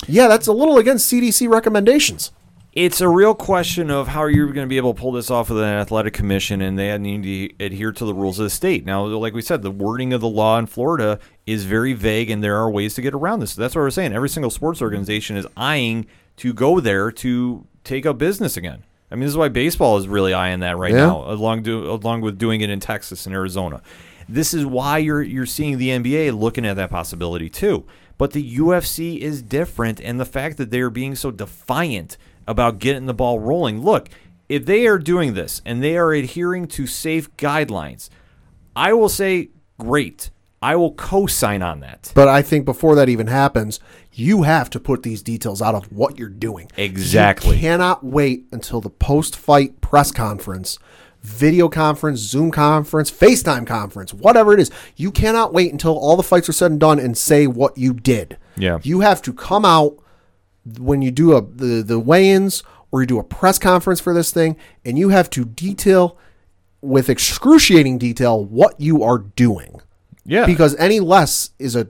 Yeah, 0.06 0.28
that's 0.28 0.46
a 0.46 0.52
little 0.52 0.78
against 0.78 1.10
CDC 1.12 1.48
recommendations. 1.50 2.30
It's 2.74 3.00
a 3.00 3.08
real 3.08 3.34
question 3.34 3.88
of 3.90 4.08
how 4.08 4.26
you're 4.26 4.52
going 4.52 4.66
to 4.66 4.68
be 4.68 4.76
able 4.76 4.94
to 4.94 5.00
pull 5.00 5.12
this 5.12 5.30
off 5.30 5.48
with 5.48 5.58
an 5.58 5.64
athletic 5.64 6.12
commission, 6.12 6.60
and 6.60 6.76
they 6.76 6.96
need 6.98 7.22
to 7.22 7.64
adhere 7.64 7.92
to 7.92 8.04
the 8.04 8.12
rules 8.14 8.38
of 8.40 8.44
the 8.44 8.50
state. 8.50 8.84
Now, 8.84 9.04
like 9.04 9.32
we 9.32 9.42
said, 9.42 9.62
the 9.62 9.70
wording 9.70 10.12
of 10.12 10.20
the 10.20 10.28
law 10.28 10.58
in 10.58 10.66
Florida 10.66 11.20
is 11.46 11.64
very 11.64 11.92
vague, 11.92 12.30
and 12.30 12.42
there 12.42 12.56
are 12.56 12.68
ways 12.68 12.94
to 12.94 13.02
get 13.02 13.14
around 13.14 13.40
this. 13.40 13.54
That's 13.54 13.76
what 13.76 13.82
we're 13.82 13.90
saying. 13.90 14.12
Every 14.12 14.28
single 14.28 14.50
sports 14.50 14.82
organization 14.82 15.36
is 15.36 15.46
eyeing 15.56 16.06
to 16.38 16.52
go 16.52 16.80
there 16.80 17.12
to 17.12 17.64
take 17.84 18.06
up 18.06 18.18
business 18.18 18.56
again. 18.56 18.84
I 19.10 19.14
mean, 19.14 19.22
this 19.22 19.30
is 19.30 19.36
why 19.36 19.50
baseball 19.50 19.96
is 19.98 20.08
really 20.08 20.34
eyeing 20.34 20.60
that 20.60 20.76
right 20.76 20.90
Yeah. 20.90 21.06
now, 21.06 21.30
along 21.30 21.62
do, 21.62 21.88
along 21.88 22.22
with 22.22 22.38
doing 22.38 22.60
it 22.60 22.70
in 22.70 22.80
Texas 22.80 23.26
and 23.26 23.34
Arizona. 23.34 23.82
This 24.28 24.52
is 24.52 24.66
why 24.66 24.98
you're 24.98 25.22
you're 25.22 25.46
seeing 25.46 25.78
the 25.78 25.90
NBA 25.90 26.32
looking 26.36 26.66
at 26.66 26.74
that 26.76 26.90
possibility 26.90 27.48
too. 27.48 27.84
But 28.16 28.32
the 28.32 28.56
UFC 28.58 29.18
is 29.18 29.42
different, 29.42 30.00
and 30.00 30.18
the 30.18 30.24
fact 30.24 30.56
that 30.56 30.70
they 30.70 30.80
are 30.80 30.90
being 30.90 31.14
so 31.14 31.30
defiant 31.30 32.16
about 32.46 32.78
getting 32.78 33.06
the 33.06 33.14
ball 33.14 33.38
rolling. 33.40 33.82
Look, 33.82 34.08
if 34.48 34.66
they 34.66 34.86
are 34.86 34.98
doing 34.98 35.34
this 35.34 35.62
and 35.64 35.82
they 35.82 35.96
are 35.96 36.12
adhering 36.12 36.66
to 36.68 36.86
safe 36.86 37.34
guidelines, 37.36 38.08
I 38.76 38.92
will 38.92 39.08
say, 39.08 39.50
great. 39.78 40.30
I 40.60 40.76
will 40.76 40.94
co-sign 40.94 41.62
on 41.62 41.80
that. 41.80 42.10
But 42.14 42.28
I 42.28 42.40
think 42.40 42.64
before 42.64 42.94
that 42.94 43.10
even 43.10 43.26
happens, 43.26 43.80
you 44.12 44.42
have 44.42 44.70
to 44.70 44.80
put 44.80 45.02
these 45.02 45.22
details 45.22 45.60
out 45.60 45.74
of 45.74 45.92
what 45.92 46.18
you're 46.18 46.28
doing. 46.28 46.70
Exactly. 46.76 47.56
You 47.56 47.60
cannot 47.60 48.02
wait 48.02 48.46
until 48.50 48.80
the 48.80 48.88
post 48.88 49.36
fight 49.36 49.80
press 49.82 50.10
conference, 50.10 50.78
video 51.20 51.68
conference, 51.68 52.20
Zoom 52.20 52.50
conference, 52.50 53.10
FaceTime 53.10 53.66
conference, 53.66 54.14
whatever 54.14 54.54
it 54.54 54.60
is. 54.60 54.70
You 54.96 55.10
cannot 55.10 55.52
wait 55.52 55.70
until 55.70 55.98
all 55.98 56.16
the 56.16 56.22
fights 56.22 56.48
are 56.48 56.52
said 56.52 56.70
and 56.70 56.80
done 56.80 56.98
and 56.98 57.16
say 57.16 57.46
what 57.46 57.76
you 57.76 57.92
did. 57.92 58.38
Yeah. 58.56 58.78
You 58.82 59.00
have 59.00 59.20
to 59.22 59.32
come 59.32 59.64
out 59.64 59.98
when 60.78 61.02
you 61.02 61.10
do 61.10 61.36
a 61.36 61.42
the, 61.42 61.82
the 61.82 61.98
weigh-ins 61.98 62.62
or 62.90 63.00
you 63.02 63.06
do 63.06 63.18
a 63.18 63.24
press 63.24 63.58
conference 63.58 64.00
for 64.00 64.14
this 64.14 64.30
thing 64.30 64.56
and 64.84 64.98
you 64.98 65.10
have 65.10 65.28
to 65.30 65.44
detail 65.44 66.16
with 66.80 67.08
excruciating 67.08 67.98
detail 67.98 68.44
what 68.44 68.78
you 68.80 69.02
are 69.02 69.18
doing. 69.18 69.80
Yeah, 70.26 70.46
Because 70.46 70.74
any 70.76 71.00
less 71.00 71.50
is 71.58 71.76
a 71.76 71.88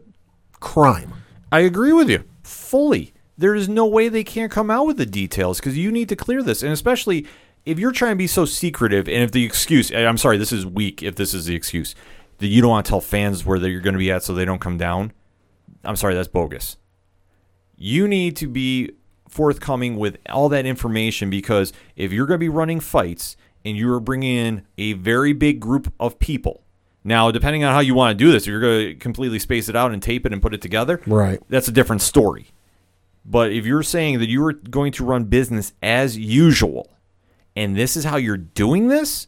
crime. 0.61 1.13
I 1.53 1.61
agree 1.61 1.93
with 1.93 2.11
you 2.11 2.25
fully. 2.43 3.13
There 3.37 3.55
is 3.55 3.69
no 3.69 3.87
way 3.87 4.09
they 4.09 4.25
can't 4.25 4.51
come 4.51 4.71
out 4.71 4.87
with 4.87 4.97
the 4.97 5.07
details 5.07 5.59
because 5.59 5.77
you 5.77 5.93
need 5.93 6.09
to 6.09 6.17
clear 6.17 6.43
this, 6.43 6.63
and 6.63 6.73
especially 6.73 7.27
if 7.65 7.79
you're 7.79 7.93
trying 7.93 8.13
to 8.13 8.17
be 8.17 8.27
so 8.27 8.45
secretive. 8.45 9.09
And 9.09 9.23
if 9.23 9.33
the 9.33 9.45
excuse, 9.45 9.91
eh, 9.91 10.07
I'm 10.07 10.19
sorry, 10.19 10.37
this 10.37 10.53
is 10.53 10.67
weak. 10.67 11.03
If 11.03 11.17
this 11.17 11.35
is 11.35 11.47
the 11.47 11.55
excuse 11.55 11.95
that 12.39 12.47
you 12.47 12.61
don't 12.61 12.71
want 12.71 12.87
to 12.87 12.91
tell 12.91 13.01
fans 13.01 13.45
where 13.45 13.59
you're 13.59 13.81
going 13.81 13.95
to 13.95 13.99
be 13.99 14.11
at 14.11 14.23
so 14.23 14.35
they 14.35 14.45
don't 14.45 14.61
come 14.61 14.79
down, 14.79 15.13
I'm 15.85 15.97
sorry, 15.97 16.15
that's 16.15 16.29
bogus. 16.29 16.77
You 17.77 18.07
need 18.09 18.37
to 18.37 18.49
be 18.49 18.91
forthcoming 19.29 19.97
with 19.97 20.19
all 20.31 20.49
that 20.51 20.65
information 20.67 21.29
because 21.31 21.73
if 21.97 22.13
you're 22.13 22.27
going 22.27 22.37
to 22.39 22.45
be 22.45 22.49
running 22.49 22.81
fights 22.81 23.37
and 23.65 23.77
you're 23.77 24.01
bringing 24.01 24.37
in 24.37 24.63
a 24.79 24.93
very 24.95 25.33
big 25.33 25.59
group 25.61 25.93
of 25.99 26.19
people. 26.19 26.63
Now, 27.03 27.31
depending 27.31 27.65
on 27.65 27.75
how 27.75 27.81
you 27.81 27.95
want 27.95 28.17
to 28.19 28.25
do 28.25 28.31
this, 28.33 28.45
if 28.45 28.49
you're 28.49 28.61
going 28.61 28.87
to 28.89 28.95
completely 28.95 29.39
space 29.39 29.69
it 29.69 29.77
out 29.77 29.93
and 29.93 30.03
tape 30.03 30.25
it 30.25 30.33
and 30.33 30.41
put 30.41 30.55
it 30.55 30.63
together, 30.63 31.01
Right. 31.07 31.41
that's 31.49 31.69
a 31.69 31.73
different 31.73 32.01
story. 32.03 32.49
But 33.27 33.53
if 33.53 33.67
you're 33.67 33.83
saying 33.83 34.19
that 34.21 34.29
you 34.29 34.45
are 34.47 34.53
going 34.53 34.93
to 34.93 35.05
run 35.05 35.25
business 35.25 35.73
as 35.83 36.17
usual, 36.17 36.91
and 37.57 37.75
this 37.77 37.97
is 37.97 38.05
how 38.05 38.17
you're 38.17 38.37
doing 38.37 38.89
this, 38.89 39.27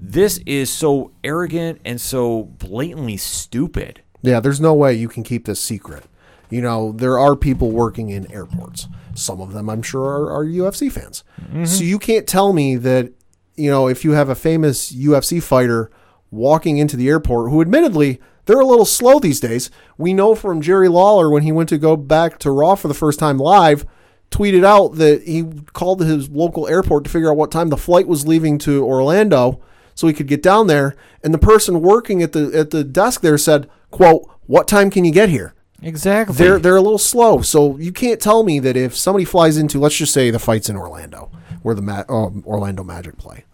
this 0.00 0.38
is 0.46 0.70
so 0.70 1.12
arrogant 1.22 1.80
and 1.84 2.00
so 2.00 2.44
blatantly 2.44 3.16
stupid. 3.16 4.00
Yeah, 4.22 4.40
there's 4.40 4.60
no 4.60 4.72
way 4.74 4.94
you 4.94 5.08
can 5.08 5.22
keep 5.24 5.44
this 5.46 5.60
secret. 5.60 6.04
You 6.52 6.60
know, 6.60 6.92
there 6.92 7.18
are 7.18 7.34
people 7.34 7.70
working 7.70 8.10
in 8.10 8.30
airports. 8.30 8.86
Some 9.14 9.40
of 9.40 9.54
them, 9.54 9.70
I'm 9.70 9.80
sure, 9.80 10.04
are, 10.04 10.30
are 10.30 10.44
UFC 10.44 10.92
fans. 10.92 11.24
So 11.38 11.44
mm-hmm. 11.44 11.84
you 11.84 11.98
can't 11.98 12.26
tell 12.26 12.52
me 12.52 12.76
that, 12.76 13.10
you 13.56 13.70
know, 13.70 13.88
if 13.88 14.04
you 14.04 14.10
have 14.10 14.28
a 14.28 14.34
famous 14.34 14.92
UFC 14.92 15.42
fighter 15.42 15.90
walking 16.30 16.76
into 16.76 16.94
the 16.94 17.08
airport, 17.08 17.50
who 17.50 17.62
admittedly, 17.62 18.20
they're 18.44 18.60
a 18.60 18.66
little 18.66 18.84
slow 18.84 19.18
these 19.18 19.40
days. 19.40 19.70
We 19.96 20.12
know 20.12 20.34
from 20.34 20.60
Jerry 20.60 20.88
Lawler 20.88 21.30
when 21.30 21.42
he 21.42 21.52
went 21.52 21.70
to 21.70 21.78
go 21.78 21.96
back 21.96 22.38
to 22.40 22.50
Raw 22.50 22.74
for 22.74 22.88
the 22.88 22.92
first 22.92 23.18
time 23.18 23.38
live, 23.38 23.86
tweeted 24.30 24.62
out 24.62 24.96
that 24.96 25.22
he 25.22 25.44
called 25.72 26.02
his 26.02 26.28
local 26.28 26.68
airport 26.68 27.04
to 27.04 27.10
figure 27.10 27.30
out 27.30 27.38
what 27.38 27.50
time 27.50 27.70
the 27.70 27.78
flight 27.78 28.06
was 28.06 28.26
leaving 28.26 28.58
to 28.58 28.84
Orlando 28.84 29.62
so 29.94 30.06
he 30.06 30.12
could 30.12 30.28
get 30.28 30.42
down 30.42 30.66
there. 30.66 30.96
And 31.24 31.32
the 31.32 31.38
person 31.38 31.80
working 31.80 32.22
at 32.22 32.32
the 32.32 32.50
at 32.54 32.72
the 32.72 32.84
desk 32.84 33.22
there 33.22 33.38
said, 33.38 33.70
"quote 33.90 34.28
What 34.44 34.68
time 34.68 34.90
can 34.90 35.06
you 35.06 35.12
get 35.12 35.30
here?" 35.30 35.54
Exactly. 35.82 36.36
They're 36.36 36.58
they're 36.58 36.76
a 36.76 36.82
little 36.82 36.98
slow, 36.98 37.42
so 37.42 37.76
you 37.78 37.92
can't 37.92 38.20
tell 38.20 38.44
me 38.44 38.58
that 38.60 38.76
if 38.76 38.96
somebody 38.96 39.24
flies 39.24 39.56
into, 39.56 39.78
let's 39.78 39.96
just 39.96 40.12
say 40.12 40.30
the 40.30 40.38
fight's 40.38 40.68
in 40.68 40.76
Orlando, 40.76 41.30
where 41.62 41.74
the 41.74 41.82
Ma- 41.82 42.04
um, 42.08 42.42
Orlando 42.46 42.84
Magic 42.84 43.18
play, 43.18 43.44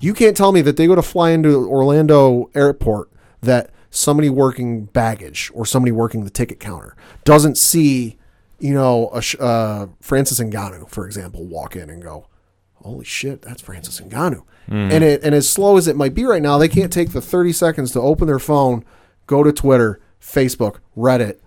you 0.00 0.14
can't 0.14 0.36
tell 0.36 0.52
me 0.52 0.62
that 0.62 0.76
they 0.76 0.86
go 0.86 0.94
to 0.94 1.02
fly 1.02 1.30
into 1.30 1.66
Orlando 1.68 2.50
Airport 2.54 3.10
that 3.42 3.70
somebody 3.90 4.30
working 4.30 4.86
baggage 4.86 5.50
or 5.54 5.66
somebody 5.66 5.92
working 5.92 6.24
the 6.24 6.30
ticket 6.30 6.58
counter 6.58 6.96
doesn't 7.24 7.56
see, 7.56 8.18
you 8.58 8.74
know, 8.74 9.10
a 9.12 9.42
uh, 9.42 9.86
Francis 10.00 10.40
Ngannou, 10.40 10.88
for 10.88 11.06
example, 11.06 11.44
walk 11.44 11.76
in 11.76 11.90
and 11.90 12.02
go, 12.02 12.26
"Holy 12.76 13.04
shit, 13.04 13.42
that's 13.42 13.60
Francis 13.60 14.00
Ngannou," 14.00 14.42
and 14.90 15.04
it 15.04 15.22
and 15.22 15.34
as 15.34 15.48
slow 15.48 15.76
as 15.76 15.86
it 15.86 15.96
might 15.96 16.14
be 16.14 16.24
right 16.24 16.42
now, 16.42 16.56
they 16.56 16.68
can't 16.68 16.92
take 16.92 17.12
the 17.12 17.20
thirty 17.20 17.52
seconds 17.52 17.92
to 17.92 18.00
open 18.00 18.26
their 18.26 18.38
phone, 18.38 18.84
go 19.26 19.42
to 19.42 19.52
Twitter, 19.52 20.00
Facebook, 20.20 20.78
Reddit, 20.96 21.38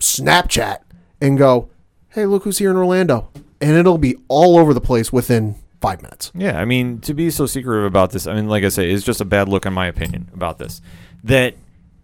Snapchat 0.00 0.78
and 1.20 1.38
go, 1.38 1.70
hey, 2.10 2.26
look 2.26 2.44
who's 2.44 2.58
here 2.58 2.70
in 2.70 2.76
Orlando. 2.76 3.30
And 3.60 3.76
it'll 3.76 3.98
be 3.98 4.16
all 4.28 4.58
over 4.58 4.74
the 4.74 4.80
place 4.80 5.12
within 5.12 5.56
five 5.80 6.02
minutes. 6.02 6.30
Yeah, 6.34 6.60
I 6.60 6.64
mean, 6.64 7.00
to 7.00 7.14
be 7.14 7.30
so 7.30 7.46
secretive 7.46 7.84
about 7.84 8.10
this, 8.10 8.26
I 8.26 8.34
mean, 8.34 8.48
like 8.48 8.64
I 8.64 8.68
say, 8.68 8.90
it's 8.90 9.04
just 9.04 9.20
a 9.20 9.24
bad 9.24 9.48
look, 9.48 9.66
in 9.66 9.72
my 9.72 9.86
opinion, 9.86 10.30
about 10.34 10.58
this. 10.58 10.80
That 11.22 11.54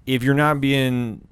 if 0.07 0.23
you're 0.23 0.35
not 0.35 0.61
being 0.61 1.27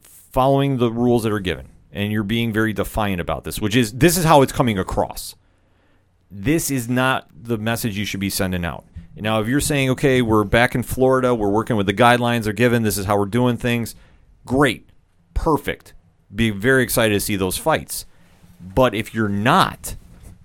following 0.00 0.76
the 0.78 0.90
rules 0.90 1.22
that 1.24 1.32
are 1.32 1.40
given 1.40 1.68
and 1.92 2.12
you're 2.12 2.22
being 2.22 2.52
very 2.52 2.72
defiant 2.72 3.20
about 3.20 3.44
this, 3.44 3.60
which 3.60 3.74
is 3.74 3.92
this 3.92 4.16
is 4.16 4.24
how 4.24 4.42
it's 4.42 4.52
coming 4.52 4.78
across. 4.78 5.34
This 6.30 6.70
is 6.70 6.88
not 6.88 7.28
the 7.34 7.58
message 7.58 7.98
you 7.98 8.04
should 8.04 8.20
be 8.20 8.30
sending 8.30 8.64
out. 8.64 8.84
Now, 9.16 9.40
if 9.40 9.48
you're 9.48 9.60
saying, 9.60 9.90
okay, 9.90 10.22
we're 10.22 10.44
back 10.44 10.74
in 10.74 10.82
Florida, 10.82 11.34
we're 11.34 11.50
working 11.50 11.76
with 11.76 11.86
the 11.86 11.92
guidelines 11.92 12.44
they're 12.44 12.52
given, 12.52 12.84
this 12.84 12.96
is 12.96 13.06
how 13.06 13.18
we're 13.18 13.26
doing 13.26 13.56
things, 13.56 13.94
great, 14.46 14.88
perfect. 15.34 15.92
Be 16.34 16.50
very 16.50 16.82
excited 16.82 17.14
to 17.14 17.20
see 17.20 17.36
those 17.36 17.56
fights. 17.56 18.06
But 18.74 18.94
if 18.94 19.14
you're 19.14 19.28
not, 19.28 19.96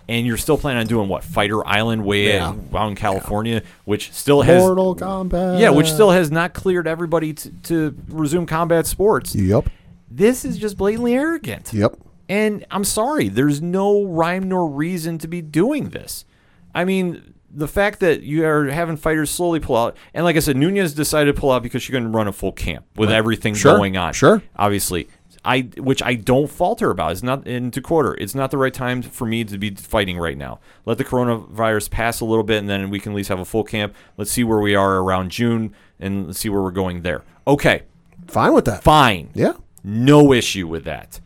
and 0.08 0.26
you're 0.26 0.38
still 0.38 0.58
planning 0.58 0.82
on 0.82 0.88
doing 0.88 1.10
what 1.10 1.24
Fighter 1.24 1.66
Island 1.68 2.06
way 2.06 2.28
Yeah. 2.34 2.48
out 2.50 2.58
out 2.74 2.90
in 2.90 2.96
California, 2.96 3.62
which 3.86 4.12
still 4.14 4.42
has 4.44 4.62
Mortal 4.62 4.96
Kombat. 4.96 5.60
yeah, 5.60 5.70
which 5.72 5.92
still 5.92 6.12
has 6.12 6.32
not 6.32 6.54
cleared 6.54 6.88
everybody 6.88 7.34
to, 7.34 7.50
to 7.64 7.96
resume 8.10 8.46
combat 8.46 8.86
sports. 8.86 9.36
Yep. 9.36 9.70
This 10.10 10.46
is 10.46 10.58
just 10.58 10.78
blatantly 10.78 11.14
arrogant. 11.16 11.74
Yep. 11.74 11.98
And 12.30 12.66
I'm 12.72 12.84
sorry, 12.84 13.28
there's 13.28 13.62
no 13.62 14.04
rhyme 14.04 14.48
nor 14.50 14.68
reason 14.70 15.18
to 15.20 15.28
be 15.28 15.42
doing 15.42 15.90
this. 15.90 16.26
I 16.74 16.86
mean, 16.86 17.34
the 17.52 17.68
fact 17.68 18.00
that 18.02 18.22
you 18.22 18.46
are 18.46 18.66
having 18.70 18.98
fighters 18.98 19.30
slowly 19.30 19.60
pull 19.60 19.78
out, 19.78 19.96
and 20.14 20.24
like 20.26 20.36
I 20.36 20.40
said, 20.40 20.56
Nunes 20.58 20.94
decided 20.94 21.34
to 21.36 21.40
pull 21.40 21.52
out 21.52 21.64
because 21.64 21.82
she 21.84 21.92
couldn't 21.92 22.12
run 22.12 22.28
a 22.28 22.32
full 22.34 22.52
camp 22.52 22.86
with 22.96 23.12
everything 23.12 23.54
Sure, 23.56 23.76
going 23.78 23.98
on. 23.98 24.14
sure. 24.14 24.42
obviously. 24.56 25.08
I, 25.46 25.62
which 25.78 26.02
I 26.04 26.16
don't 26.16 26.50
falter 26.50 26.90
about. 26.90 27.12
It's 27.12 27.24
not 27.24 27.46
into 27.48 27.82
quarter. 27.82 28.16
It's 28.16 28.34
not 28.36 28.50
the 28.52 28.58
right 28.58 28.74
time 28.74 29.02
for 29.02 29.26
me 29.26 29.44
to 29.46 29.58
be 29.58 29.70
fighting 29.76 30.18
right 30.18 30.38
now. 30.38 30.60
Let 30.86 30.98
the 30.98 31.06
coronavirus 31.06 31.92
pass 31.92 32.20
a 32.20 32.26
little 32.26 32.44
bit, 32.44 32.58
and 32.58 32.68
then 32.70 32.90
we 32.90 33.00
can 33.00 33.12
at 33.12 33.16
least 33.16 33.30
have 33.30 33.40
a 33.40 33.46
full 33.46 33.64
camp. 33.64 33.94
Let's 34.18 34.32
see 34.32 34.44
where 34.44 34.60
we 34.60 34.74
are 34.76 34.98
around 34.98 35.30
June, 35.32 35.74
and 36.00 36.28
let's 36.28 36.40
see 36.40 36.50
where 36.50 36.62
we're 36.62 36.72
going 36.72 37.04
there. 37.04 37.24
Okay, 37.48 37.84
Fine 38.28 38.54
with 38.54 38.66
that. 38.66 38.84
fine. 38.84 39.30
Yeah. 39.36 39.54
No 39.84 40.34
issue 40.34 40.68
with 40.68 40.84
that. 40.86 41.20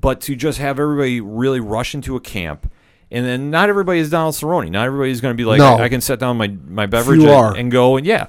But 0.00 0.20
to 0.22 0.34
just 0.34 0.58
have 0.58 0.80
everybody 0.80 1.20
really 1.20 1.60
rush 1.60 1.94
into 1.94 2.16
a 2.16 2.20
camp, 2.20 2.68
and 3.12 3.24
then 3.24 3.50
not 3.50 3.68
everybody 3.68 4.00
is 4.00 4.10
Donald 4.10 4.34
Cerrone. 4.34 4.70
Not 4.72 4.86
everybody's 4.86 5.20
going 5.20 5.34
to 5.34 5.40
be 5.40 5.44
like, 5.44 5.58
No. 5.58 5.74
I, 5.76 5.84
I 5.84 5.88
can 5.88 6.00
set 6.00 6.18
down 6.18 6.36
my, 6.36 6.48
my 6.66 6.86
beverage 6.86 7.20
and, 7.22 7.56
and 7.56 7.70
go. 7.70 7.96
And 7.96 8.04
yeah, 8.04 8.26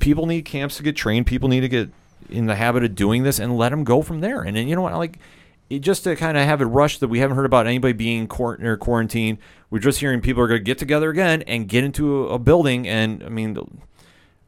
people 0.00 0.26
need 0.26 0.42
camps 0.42 0.76
to 0.76 0.82
get 0.82 0.96
trained. 0.96 1.26
People 1.26 1.48
need 1.48 1.60
to 1.60 1.68
get 1.68 1.88
in 2.32 2.46
the 2.46 2.56
habit 2.56 2.84
of 2.84 2.94
doing 2.94 3.22
this 3.22 3.38
and 3.38 3.56
let 3.56 3.70
them 3.70 3.84
go 3.84 4.02
from 4.02 4.20
there. 4.20 4.42
And 4.42 4.56
then, 4.56 4.68
you 4.68 4.76
know 4.76 4.82
what? 4.82 4.94
Like, 4.94 5.18
it, 5.68 5.80
just 5.80 6.04
to 6.04 6.16
kind 6.16 6.36
of 6.36 6.44
have 6.44 6.60
it 6.60 6.66
rushed 6.66 7.00
that 7.00 7.08
we 7.08 7.20
haven't 7.20 7.36
heard 7.36 7.46
about 7.46 7.66
anybody 7.66 7.92
being 7.92 8.28
or 8.30 8.76
quarantined. 8.76 9.38
We're 9.70 9.78
just 9.78 10.00
hearing 10.00 10.20
people 10.20 10.42
are 10.42 10.48
going 10.48 10.60
to 10.60 10.64
get 10.64 10.78
together 10.78 11.10
again 11.10 11.42
and 11.42 11.68
get 11.68 11.84
into 11.84 12.26
a, 12.26 12.34
a 12.34 12.38
building. 12.38 12.88
And 12.88 13.22
I 13.22 13.28
mean, 13.28 13.56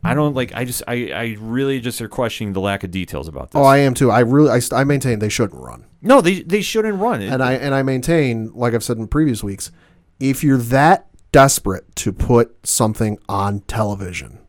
I 0.04 0.14
don't 0.14 0.34
like. 0.34 0.52
I 0.54 0.64
just 0.64 0.82
I 0.88 1.12
I 1.12 1.36
really 1.38 1.78
just 1.80 2.00
are 2.00 2.08
questioning 2.08 2.54
the 2.54 2.60
lack 2.60 2.82
of 2.82 2.90
details 2.90 3.28
about 3.28 3.52
this. 3.52 3.60
Oh, 3.60 3.62
I 3.62 3.78
am 3.78 3.94
too. 3.94 4.10
I 4.10 4.20
really, 4.20 4.50
I, 4.50 4.60
I 4.72 4.82
maintain 4.84 5.20
they 5.20 5.28
shouldn't 5.28 5.62
run, 5.62 5.86
no, 6.00 6.20
they 6.20 6.42
they 6.42 6.60
shouldn't 6.60 6.98
run 6.98 7.22
it. 7.22 7.32
and 7.32 7.42
I 7.42 7.52
and 7.52 7.72
I 7.72 7.82
maintain, 7.82 8.50
like 8.52 8.74
I've 8.74 8.82
said 8.82 8.96
in 8.96 9.06
previous 9.06 9.44
weeks, 9.44 9.70
if 10.18 10.42
you're 10.42 10.58
that 10.58 11.06
desperate 11.30 11.94
to 11.96 12.12
put 12.12 12.66
something 12.66 13.18
on 13.28 13.60
television, 13.60 14.40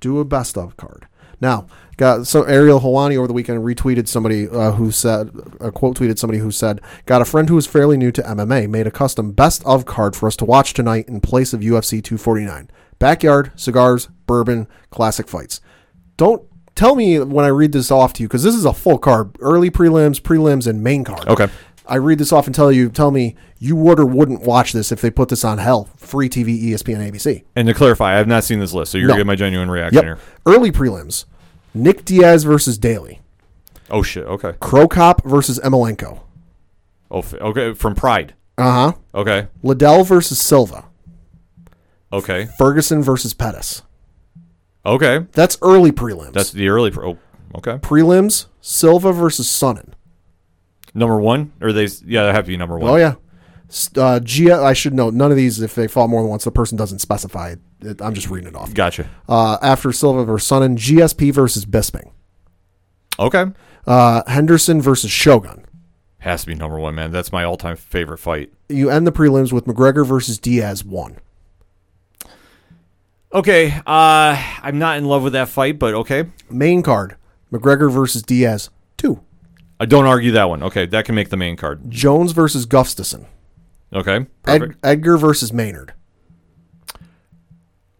do 0.00 0.18
a 0.18 0.24
best 0.24 0.58
of 0.58 0.76
card. 0.76 1.06
Now, 1.40 1.66
got 1.96 2.26
so 2.26 2.42
Ariel 2.42 2.80
Helwani 2.80 3.16
over 3.16 3.26
the 3.26 3.32
weekend 3.32 3.64
retweeted 3.64 4.08
somebody 4.08 4.48
uh, 4.48 4.72
who 4.72 4.90
said 4.90 5.30
a 5.60 5.72
quote 5.72 5.96
tweeted 5.96 6.18
somebody 6.18 6.38
who 6.38 6.50
said, 6.50 6.80
"Got 7.06 7.22
a 7.22 7.24
friend 7.24 7.48
who 7.48 7.56
is 7.56 7.66
fairly 7.66 7.96
new 7.96 8.12
to 8.12 8.22
MMA, 8.22 8.68
made 8.68 8.86
a 8.86 8.90
custom 8.90 9.32
best 9.32 9.64
of 9.64 9.86
card 9.86 10.14
for 10.14 10.26
us 10.26 10.36
to 10.36 10.44
watch 10.44 10.74
tonight 10.74 11.08
in 11.08 11.20
place 11.20 11.52
of 11.52 11.60
UFC 11.60 12.02
249. 12.02 12.70
Backyard, 12.98 13.52
cigars, 13.56 14.08
bourbon, 14.26 14.68
classic 14.90 15.26
fights. 15.26 15.60
Don't 16.16 16.42
tell 16.74 16.94
me 16.94 17.18
when 17.18 17.44
I 17.44 17.48
read 17.48 17.72
this 17.72 17.90
off 17.90 18.12
to 18.14 18.22
you 18.22 18.28
because 18.28 18.42
this 18.42 18.54
is 18.54 18.64
a 18.64 18.72
full 18.72 18.98
card, 18.98 19.36
early 19.40 19.70
prelims, 19.70 20.20
prelims, 20.20 20.66
and 20.66 20.82
main 20.82 21.04
card. 21.04 21.26
Okay. 21.28 21.48
I 21.90 21.96
read 21.96 22.18
this 22.18 22.32
off 22.32 22.46
and 22.46 22.54
tell 22.54 22.70
you, 22.70 22.88
tell 22.88 23.10
me 23.10 23.34
you 23.58 23.74
would 23.76 23.98
or 24.00 24.06
wouldn't 24.06 24.42
watch 24.42 24.72
this 24.72 24.92
if 24.92 25.00
they 25.00 25.10
put 25.10 25.28
this 25.28 25.44
on 25.44 25.58
Hell, 25.58 25.88
free 25.96 26.28
TV, 26.28 26.62
ESPN, 26.70 27.10
ABC. 27.10 27.42
and 27.56 27.66
to 27.68 27.74
clarify, 27.74 28.14
I 28.14 28.18
have 28.18 28.28
not 28.28 28.44
seen 28.44 28.60
this 28.60 28.72
list, 28.72 28.92
so 28.92 28.98
you're 28.98 29.08
No. 29.08 29.14
getting 29.14 29.26
my 29.26 29.34
genuine 29.36 29.70
reaction 29.70 29.96
Yep. 29.96 30.04
here. 30.04 30.18
Early 30.46 30.70
prelims: 30.72 31.24
Nick 31.74 32.04
Diaz 32.04 32.44
versus 32.44 32.78
Daley, 32.78 33.20
Oh 33.90 34.02
shit. 34.02 34.24
Okay. 34.24 34.52
Cro 34.60 34.86
Cop 34.86 35.24
versus 35.24 35.58
Emelianenko. 35.64 36.20
Oh 37.10 37.18
f- 37.18 37.34
okay. 37.34 37.74
From 37.74 37.94
Pride. 37.96 38.34
Uh 38.56 38.70
huh. 38.72 38.92
Okay. 39.14 39.48
Liddell 39.64 40.04
versus 40.04 40.38
Silva. 40.40 40.84
Okay. 42.12 42.48
Ferguson 42.58 43.02
versus 43.02 43.34
Pettis. 43.34 43.82
Okay. 44.86 45.26
That's 45.32 45.58
early 45.62 45.90
prelims. 45.92 46.32
That's 46.34 46.52
the 46.52 46.68
early. 46.68 46.90
Pro- 46.90 47.10
oh, 47.12 47.18
okay. 47.58 47.78
prelims: 47.78 48.46
Silva 48.60 49.12
versus 49.12 49.46
Sonnen. 49.48 49.90
Number 50.94 51.20
one, 51.20 51.52
or 51.60 51.72
they? 51.72 51.88
Yeah, 52.04 52.26
they 52.26 52.32
have 52.32 52.44
to 52.44 52.48
be 52.48 52.56
number 52.56 52.78
one. 52.78 52.90
Oh 52.90 52.96
yeah. 52.96 53.14
Uh, 53.96 54.18
G- 54.18 54.50
I 54.50 54.72
should 54.72 54.94
note 54.94 55.14
none 55.14 55.30
of 55.30 55.36
these. 55.36 55.60
If 55.60 55.76
they 55.76 55.86
fall 55.86 56.08
more 56.08 56.22
than 56.22 56.30
once, 56.30 56.44
the 56.44 56.50
person 56.50 56.76
doesn't 56.76 56.98
specify. 56.98 57.54
It, 57.80 58.02
I'm 58.02 58.14
just 58.14 58.28
reading 58.28 58.48
it 58.48 58.56
off. 58.56 58.74
Gotcha. 58.74 59.08
Uh, 59.28 59.58
after 59.62 59.92
Silva 59.92 60.24
versus 60.24 60.50
Sonnen, 60.50 60.76
GSP 60.76 61.32
versus 61.32 61.64
Bisping. 61.64 62.10
Okay. 63.18 63.46
Uh, 63.86 64.22
Henderson 64.26 64.82
versus 64.82 65.10
Shogun. 65.10 65.64
Has 66.18 66.40
to 66.42 66.48
be 66.48 66.54
number 66.54 66.78
one, 66.78 66.94
man. 66.96 67.12
That's 67.12 67.32
my 67.32 67.44
all-time 67.44 67.76
favorite 67.76 68.18
fight. 68.18 68.52
You 68.68 68.90
end 68.90 69.06
the 69.06 69.12
prelims 69.12 69.52
with 69.52 69.66
McGregor 69.66 70.04
versus 70.06 70.38
Diaz 70.38 70.84
one. 70.84 71.18
Okay. 73.32 73.72
Uh, 73.86 74.42
I'm 74.62 74.78
not 74.78 74.98
in 74.98 75.04
love 75.04 75.22
with 75.22 75.32
that 75.34 75.48
fight, 75.48 75.78
but 75.78 75.94
okay. 75.94 76.26
Main 76.50 76.82
card: 76.82 77.16
McGregor 77.52 77.90
versus 77.92 78.22
Diaz. 78.22 78.68
I 79.80 79.86
don't 79.86 80.04
argue 80.06 80.32
that 80.32 80.48
one. 80.48 80.62
Okay, 80.62 80.86
that 80.86 81.06
can 81.06 81.14
make 81.14 81.30
the 81.30 81.36
main 81.38 81.56
card. 81.56 81.90
Jones 81.90 82.32
versus 82.32 82.66
Gustafsson. 82.66 83.24
Okay. 83.92 84.16
Ed- 84.16 84.26
Perfect. 84.60 84.78
Edgar 84.84 85.16
versus 85.16 85.52
Maynard. 85.52 85.94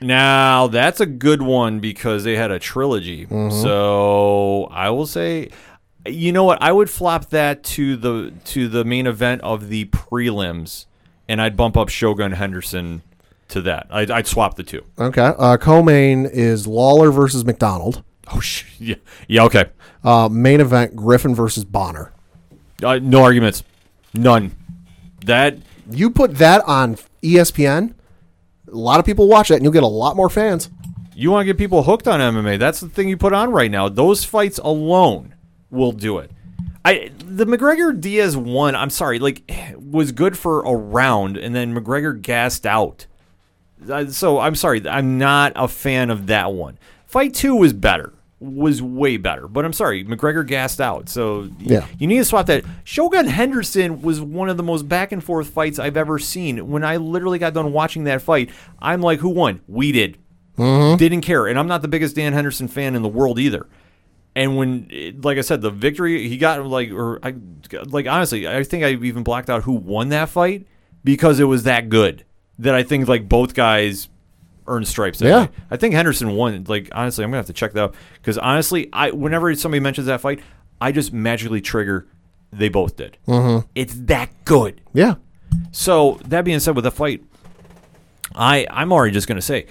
Now 0.02 0.66
that's 0.66 1.00
a 1.00 1.06
good 1.06 1.42
one 1.42 1.80
because 1.80 2.24
they 2.24 2.36
had 2.36 2.50
a 2.50 2.58
trilogy. 2.58 3.26
So 3.50 4.64
I 4.70 4.88
will 4.90 5.06
say, 5.06 5.50
you 6.06 6.32
know 6.32 6.44
what? 6.44 6.62
I 6.62 6.72
would 6.72 6.88
flop 6.88 7.28
that 7.30 7.62
to 7.64 7.96
the 7.96 8.32
to 8.46 8.68
the 8.68 8.84
main 8.84 9.06
event 9.06 9.42
of 9.42 9.68
the 9.68 9.86
prelims, 9.86 10.86
and 11.28 11.40
I'd 11.42 11.54
bump 11.56 11.76
up 11.76 11.90
Shogun 11.90 12.32
Henderson 12.32 13.02
to 13.48 13.60
that. 13.62 13.88
I'd, 13.90 14.10
I'd 14.10 14.26
swap 14.26 14.54
the 14.56 14.62
two. 14.62 14.84
Okay. 14.98 15.32
Uh, 15.36 15.56
co-main 15.58 16.24
is 16.24 16.66
Lawler 16.66 17.10
versus 17.10 17.44
McDonald. 17.44 18.02
Oh 18.32 18.40
sh- 18.40 18.64
yeah, 18.78 18.94
yeah. 19.28 19.44
Okay. 19.44 19.66
Uh, 20.04 20.28
main 20.30 20.60
event: 20.60 20.96
Griffin 20.96 21.34
versus 21.34 21.64
Bonner. 21.64 22.12
Uh, 22.82 22.98
no 23.02 23.22
arguments. 23.22 23.62
None. 24.14 24.52
That 25.26 25.58
You 25.90 26.10
put 26.10 26.36
that 26.36 26.62
on 26.66 26.96
ESPN. 27.22 27.94
A 28.72 28.74
lot 28.76 29.00
of 29.00 29.06
people 29.06 29.28
watch 29.28 29.48
that, 29.48 29.56
and 29.56 29.64
you'll 29.64 29.72
get 29.72 29.82
a 29.82 29.86
lot 29.86 30.16
more 30.16 30.30
fans. 30.30 30.70
you 31.14 31.30
want 31.30 31.42
to 31.42 31.44
get 31.52 31.58
people 31.58 31.82
hooked 31.82 32.06
on 32.08 32.20
MMA. 32.20 32.58
That's 32.58 32.80
the 32.80 32.88
thing 32.88 33.08
you 33.08 33.16
put 33.16 33.32
on 33.32 33.50
right 33.50 33.70
now. 33.70 33.88
Those 33.88 34.24
fights 34.24 34.58
alone 34.58 35.34
will 35.70 35.92
do 35.92 36.18
it. 36.18 36.30
I 36.84 37.10
the 37.24 37.44
McGregor 37.44 37.98
Diaz 38.00 38.36
one. 38.36 38.74
I'm 38.74 38.90
sorry, 38.90 39.18
like 39.18 39.42
was 39.76 40.12
good 40.12 40.38
for 40.38 40.62
a 40.62 40.72
round, 40.74 41.36
and 41.36 41.54
then 41.54 41.74
McGregor 41.74 42.20
gassed 42.20 42.64
out. 42.64 43.06
Uh, 43.90 44.06
So 44.06 44.38
I'm 44.38 44.54
sorry, 44.54 44.86
I'm 44.88 45.18
not 45.18 45.52
a 45.56 45.66
fan 45.68 46.10
of 46.10 46.26
that 46.28 46.52
one. 46.52 46.78
Fight 47.06 47.34
two 47.34 47.56
was 47.56 47.72
better, 47.72 48.12
was 48.40 48.80
way 48.80 49.18
better, 49.18 49.46
but 49.46 49.64
I'm 49.66 49.72
sorry, 49.74 50.02
McGregor 50.04 50.46
gassed 50.46 50.80
out. 50.80 51.10
So 51.10 51.50
Yeah. 51.58 51.86
you 51.98 52.06
need 52.06 52.16
to 52.18 52.24
swap 52.24 52.46
that. 52.46 52.64
Shogun 52.84 53.26
Henderson 53.26 54.00
was 54.00 54.20
one 54.20 54.48
of 54.48 54.56
the 54.56 54.62
most 54.62 54.88
back 54.88 55.12
and 55.12 55.22
forth 55.22 55.50
fights 55.50 55.78
I've 55.78 55.96
ever 55.96 56.18
seen. 56.18 56.68
When 56.70 56.82
I 56.82 56.96
literally 56.96 57.38
got 57.38 57.52
done 57.52 57.72
watching 57.72 58.04
that 58.04 58.22
fight, 58.22 58.48
I'm 58.80 59.02
like, 59.02 59.20
who 59.20 59.28
won? 59.28 59.60
We 59.68 59.92
did. 59.92 60.16
Mm-hmm. 60.56 60.96
Didn't 60.96 61.20
care, 61.20 61.46
and 61.46 61.58
I'm 61.58 61.68
not 61.68 61.82
the 61.82 61.88
biggest 61.88 62.16
Dan 62.16 62.32
Henderson 62.32 62.66
fan 62.68 62.94
in 62.94 63.02
the 63.02 63.08
world 63.08 63.38
either. 63.38 63.66
And 64.36 64.56
when, 64.56 65.18
like 65.22 65.38
I 65.38 65.40
said, 65.40 65.60
the 65.60 65.70
victory 65.70 66.28
he 66.28 66.36
got, 66.36 66.64
like, 66.66 66.90
or 66.92 67.18
I, 67.22 67.34
like 67.88 68.06
honestly, 68.06 68.46
I 68.48 68.62
think 68.64 68.84
I 68.84 68.90
even 68.92 69.22
blacked 69.22 69.50
out 69.50 69.62
who 69.64 69.72
won 69.72 70.10
that 70.10 70.28
fight 70.28 70.66
because 71.02 71.40
it 71.40 71.44
was 71.44 71.62
that 71.64 71.88
good 71.88 72.24
that 72.58 72.74
I 72.74 72.82
think 72.82 73.08
like 73.08 73.26
both 73.28 73.54
guys 73.54 74.08
earned 74.70 74.88
stripes. 74.88 75.18
that 75.18 75.28
Yeah. 75.28 75.46
I 75.70 75.76
think 75.76 75.94
Henderson 75.94 76.34
won. 76.34 76.64
Like 76.66 76.88
honestly, 76.92 77.24
I'm 77.24 77.30
gonna 77.30 77.38
have 77.38 77.46
to 77.46 77.52
check 77.52 77.72
that 77.72 77.82
out 77.82 77.94
because 78.14 78.38
honestly, 78.38 78.88
I 78.92 79.10
whenever 79.10 79.54
somebody 79.54 79.80
mentions 79.80 80.06
that 80.06 80.20
fight, 80.20 80.40
I 80.80 80.92
just 80.92 81.12
magically 81.12 81.60
trigger. 81.60 82.06
They 82.52 82.68
both 82.68 82.96
did. 82.96 83.16
Mm-hmm. 83.28 83.66
It's 83.74 83.94
that 83.94 84.30
good. 84.44 84.80
Yeah. 84.92 85.16
So 85.72 86.18
that 86.24 86.44
being 86.44 86.60
said, 86.60 86.74
with 86.74 86.84
the 86.84 86.90
fight, 86.90 87.22
I 88.34 88.66
I'm 88.70 88.92
already 88.92 89.12
just 89.12 89.28
gonna 89.28 89.42
say 89.42 89.66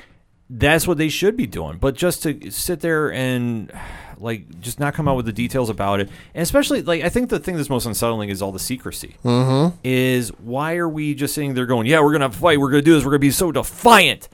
that's 0.50 0.88
what 0.88 0.98
they 0.98 1.10
should 1.10 1.38
be 1.38 1.48
doing. 1.48 1.78
But 1.78 1.96
just 1.96 2.24
to 2.24 2.52
sit 2.52 2.82
there 2.82 3.12
and 3.12 3.72
like 4.18 4.60
just 4.60 4.80
not 4.80 4.94
come 4.94 5.08
out 5.08 5.16
with 5.16 5.26
the 5.26 5.34
details 5.34 5.70
about 5.70 6.00
it, 6.00 6.10
and 6.34 6.42
especially 6.42 6.82
like 6.82 7.04
I 7.04 7.10
think 7.10 7.30
the 7.30 7.40
thing 7.40 7.56
that's 7.56 7.70
most 7.70 7.86
unsettling 7.86 8.30
is 8.30 8.42
all 8.42 8.52
the 8.52 8.60
secrecy. 8.60 9.16
Mm-hmm. 9.24 9.78
Is 9.84 10.30
why 10.40 10.76
are 10.76 10.90
we 10.90 11.16
just 11.16 11.34
sitting 11.34 11.54
there 11.54 11.66
going, 11.66 11.88
yeah, 11.88 12.02
we're 12.02 12.12
gonna 12.12 12.26
have 12.26 12.36
a 12.36 12.40
fight, 12.40 12.60
we're 12.60 12.70
gonna 12.70 12.82
do 12.82 12.94
this, 12.94 13.06
we're 13.06 13.12
gonna 13.12 13.20
be 13.20 13.32
so 13.32 13.52
defiant, 13.52 14.28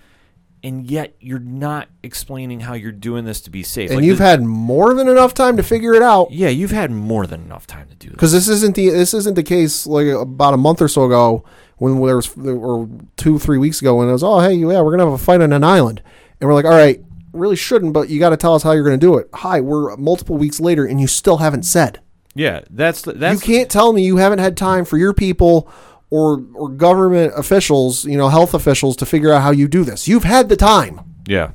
and 0.66 0.90
yet 0.90 1.16
you're 1.20 1.40
not 1.40 1.88
explaining 2.04 2.60
how 2.60 2.74
you're 2.74 2.92
doing 2.92 3.24
this 3.24 3.40
to 3.42 3.50
be 3.50 3.64
safe. 3.64 3.90
And 3.92 4.00
Like, 4.00 4.06
you've 4.06 4.20
had 4.20 4.42
more 4.44 4.94
than 4.94 5.08
enough 5.08 5.34
time 5.34 5.56
to 5.58 5.64
figure 5.64 5.94
it 5.94 6.02
out. 6.02 6.32
yeah, 6.32 6.50
you've 6.50 6.72
had 6.72 6.92
more 6.92 7.26
than 7.28 7.42
enough 7.44 7.66
time 7.68 7.88
to 7.90 7.96
do 7.96 8.08
this. 8.08 8.14
because 8.16 8.32
this 8.34 8.48
isn't 8.50 8.76
the 8.76 8.90
this 8.90 9.14
isn't 9.14 9.36
the 9.36 9.44
case 9.44 9.86
like 9.88 10.08
about 10.08 10.54
a 10.54 10.58
month 10.58 10.82
or 10.82 10.88
so 10.88 11.06
ago 11.06 11.46
when 11.78 11.94
there 12.06 12.16
was 12.16 12.36
or 12.38 12.90
two 13.16 13.38
three 13.40 13.58
weeks 13.58 13.80
ago 13.82 13.96
when 13.98 14.10
it 14.10 14.12
was 14.12 14.24
oh 14.24 14.40
hey 14.40 14.54
yeah 14.54 14.82
we're 14.82 14.92
gonna 14.92 15.06
have 15.06 15.14
a 15.14 15.18
fight 15.18 15.42
on 15.42 15.54
an 15.54 15.64
island 15.64 16.02
and 16.42 16.48
we're 16.48 16.54
like 16.54 16.66
all 16.66 16.72
right 16.72 17.02
really 17.34 17.56
shouldn't 17.58 17.92
but 17.94 18.08
you 18.10 18.18
got 18.18 18.30
to 18.30 18.38
tell 18.38 18.56
us 18.56 18.64
how 18.64 18.72
you're 18.72 18.84
gonna 18.86 18.98
do 18.98 19.18
it 19.18 19.28
hi 19.34 19.60
we're 19.60 19.96
multiple 19.98 20.38
weeks 20.38 20.60
later 20.62 20.86
and 20.86 21.00
you 21.02 21.08
still 21.08 21.38
haven't 21.38 21.64
said 21.64 22.00
Yeah, 22.34 22.62
that's 22.70 23.02
the, 23.02 23.12
that's 23.14 23.46
you 23.48 23.56
can't 23.56 23.70
tell 23.70 23.92
me 23.94 24.04
you 24.06 24.18
haven't 24.18 24.40
had 24.40 24.56
time 24.58 24.86
for 24.86 24.98
your 24.98 25.14
people 25.14 25.70
or 26.16 26.44
or 26.54 26.70
government 26.70 27.34
officials 27.36 28.06
you 28.06 28.18
know 28.18 28.30
health 28.30 28.54
officials 28.54 28.96
to 28.96 29.06
figure 29.06 29.32
out 29.34 29.42
how 29.42 29.52
you 29.52 29.68
do 29.68 29.84
this 29.84 30.08
you've 30.08 30.24
had 30.24 30.50
the 30.50 30.56
time 30.56 31.00
Yeah, 31.28 31.52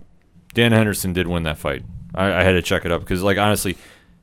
Dan 0.54 0.72
Henderson 0.72 1.12
did 1.12 1.26
win 1.26 1.44
that 1.44 1.58
fight. 1.58 1.82
I, 2.14 2.40
I 2.40 2.42
had 2.42 2.52
to 2.52 2.62
check 2.62 2.84
it 2.84 2.92
up 2.92 3.00
because, 3.00 3.22
like, 3.22 3.38
honestly, 3.38 3.76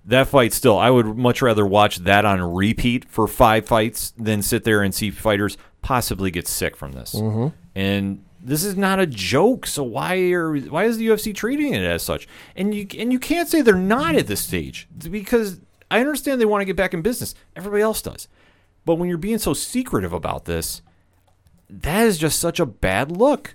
that 0.05 0.27
fight 0.27 0.53
still, 0.53 0.77
I 0.77 0.89
would 0.89 1.17
much 1.17 1.41
rather 1.41 1.65
watch 1.65 1.97
that 1.99 2.25
on 2.25 2.41
repeat 2.41 3.05
for 3.09 3.27
five 3.27 3.65
fights 3.65 4.11
than 4.17 4.41
sit 4.41 4.63
there 4.63 4.81
and 4.81 4.93
see 4.93 5.11
fighters 5.11 5.57
possibly 5.81 6.31
get 6.31 6.47
sick 6.47 6.75
from 6.75 6.93
this. 6.93 7.13
Mm-hmm. 7.15 7.55
And 7.75 8.25
this 8.41 8.63
is 8.63 8.75
not 8.75 8.99
a 8.99 9.05
joke. 9.05 9.65
So 9.67 9.83
why 9.83 10.15
are 10.31 10.57
why 10.57 10.85
is 10.85 10.97
the 10.97 11.07
UFC 11.07 11.33
treating 11.33 11.73
it 11.73 11.83
as 11.83 12.03
such? 12.03 12.27
And 12.55 12.73
you 12.73 12.87
and 12.97 13.11
you 13.11 13.19
can't 13.19 13.47
say 13.47 13.61
they're 13.61 13.75
not 13.75 14.15
at 14.15 14.27
this 14.27 14.41
stage 14.41 14.87
because 14.97 15.61
I 15.89 15.99
understand 15.99 16.41
they 16.41 16.45
want 16.45 16.61
to 16.61 16.65
get 16.65 16.75
back 16.75 16.93
in 16.93 17.01
business. 17.01 17.35
Everybody 17.55 17.81
else 17.81 18.01
does. 18.01 18.27
But 18.87 18.95
when 18.95 19.09
you're 19.09 19.17
being 19.17 19.37
so 19.37 19.53
secretive 19.53 20.13
about 20.13 20.45
this, 20.45 20.81
that 21.69 22.07
is 22.07 22.17
just 22.17 22.39
such 22.39 22.57
a 22.61 22.65
bad 22.65 23.11
look 23.11 23.53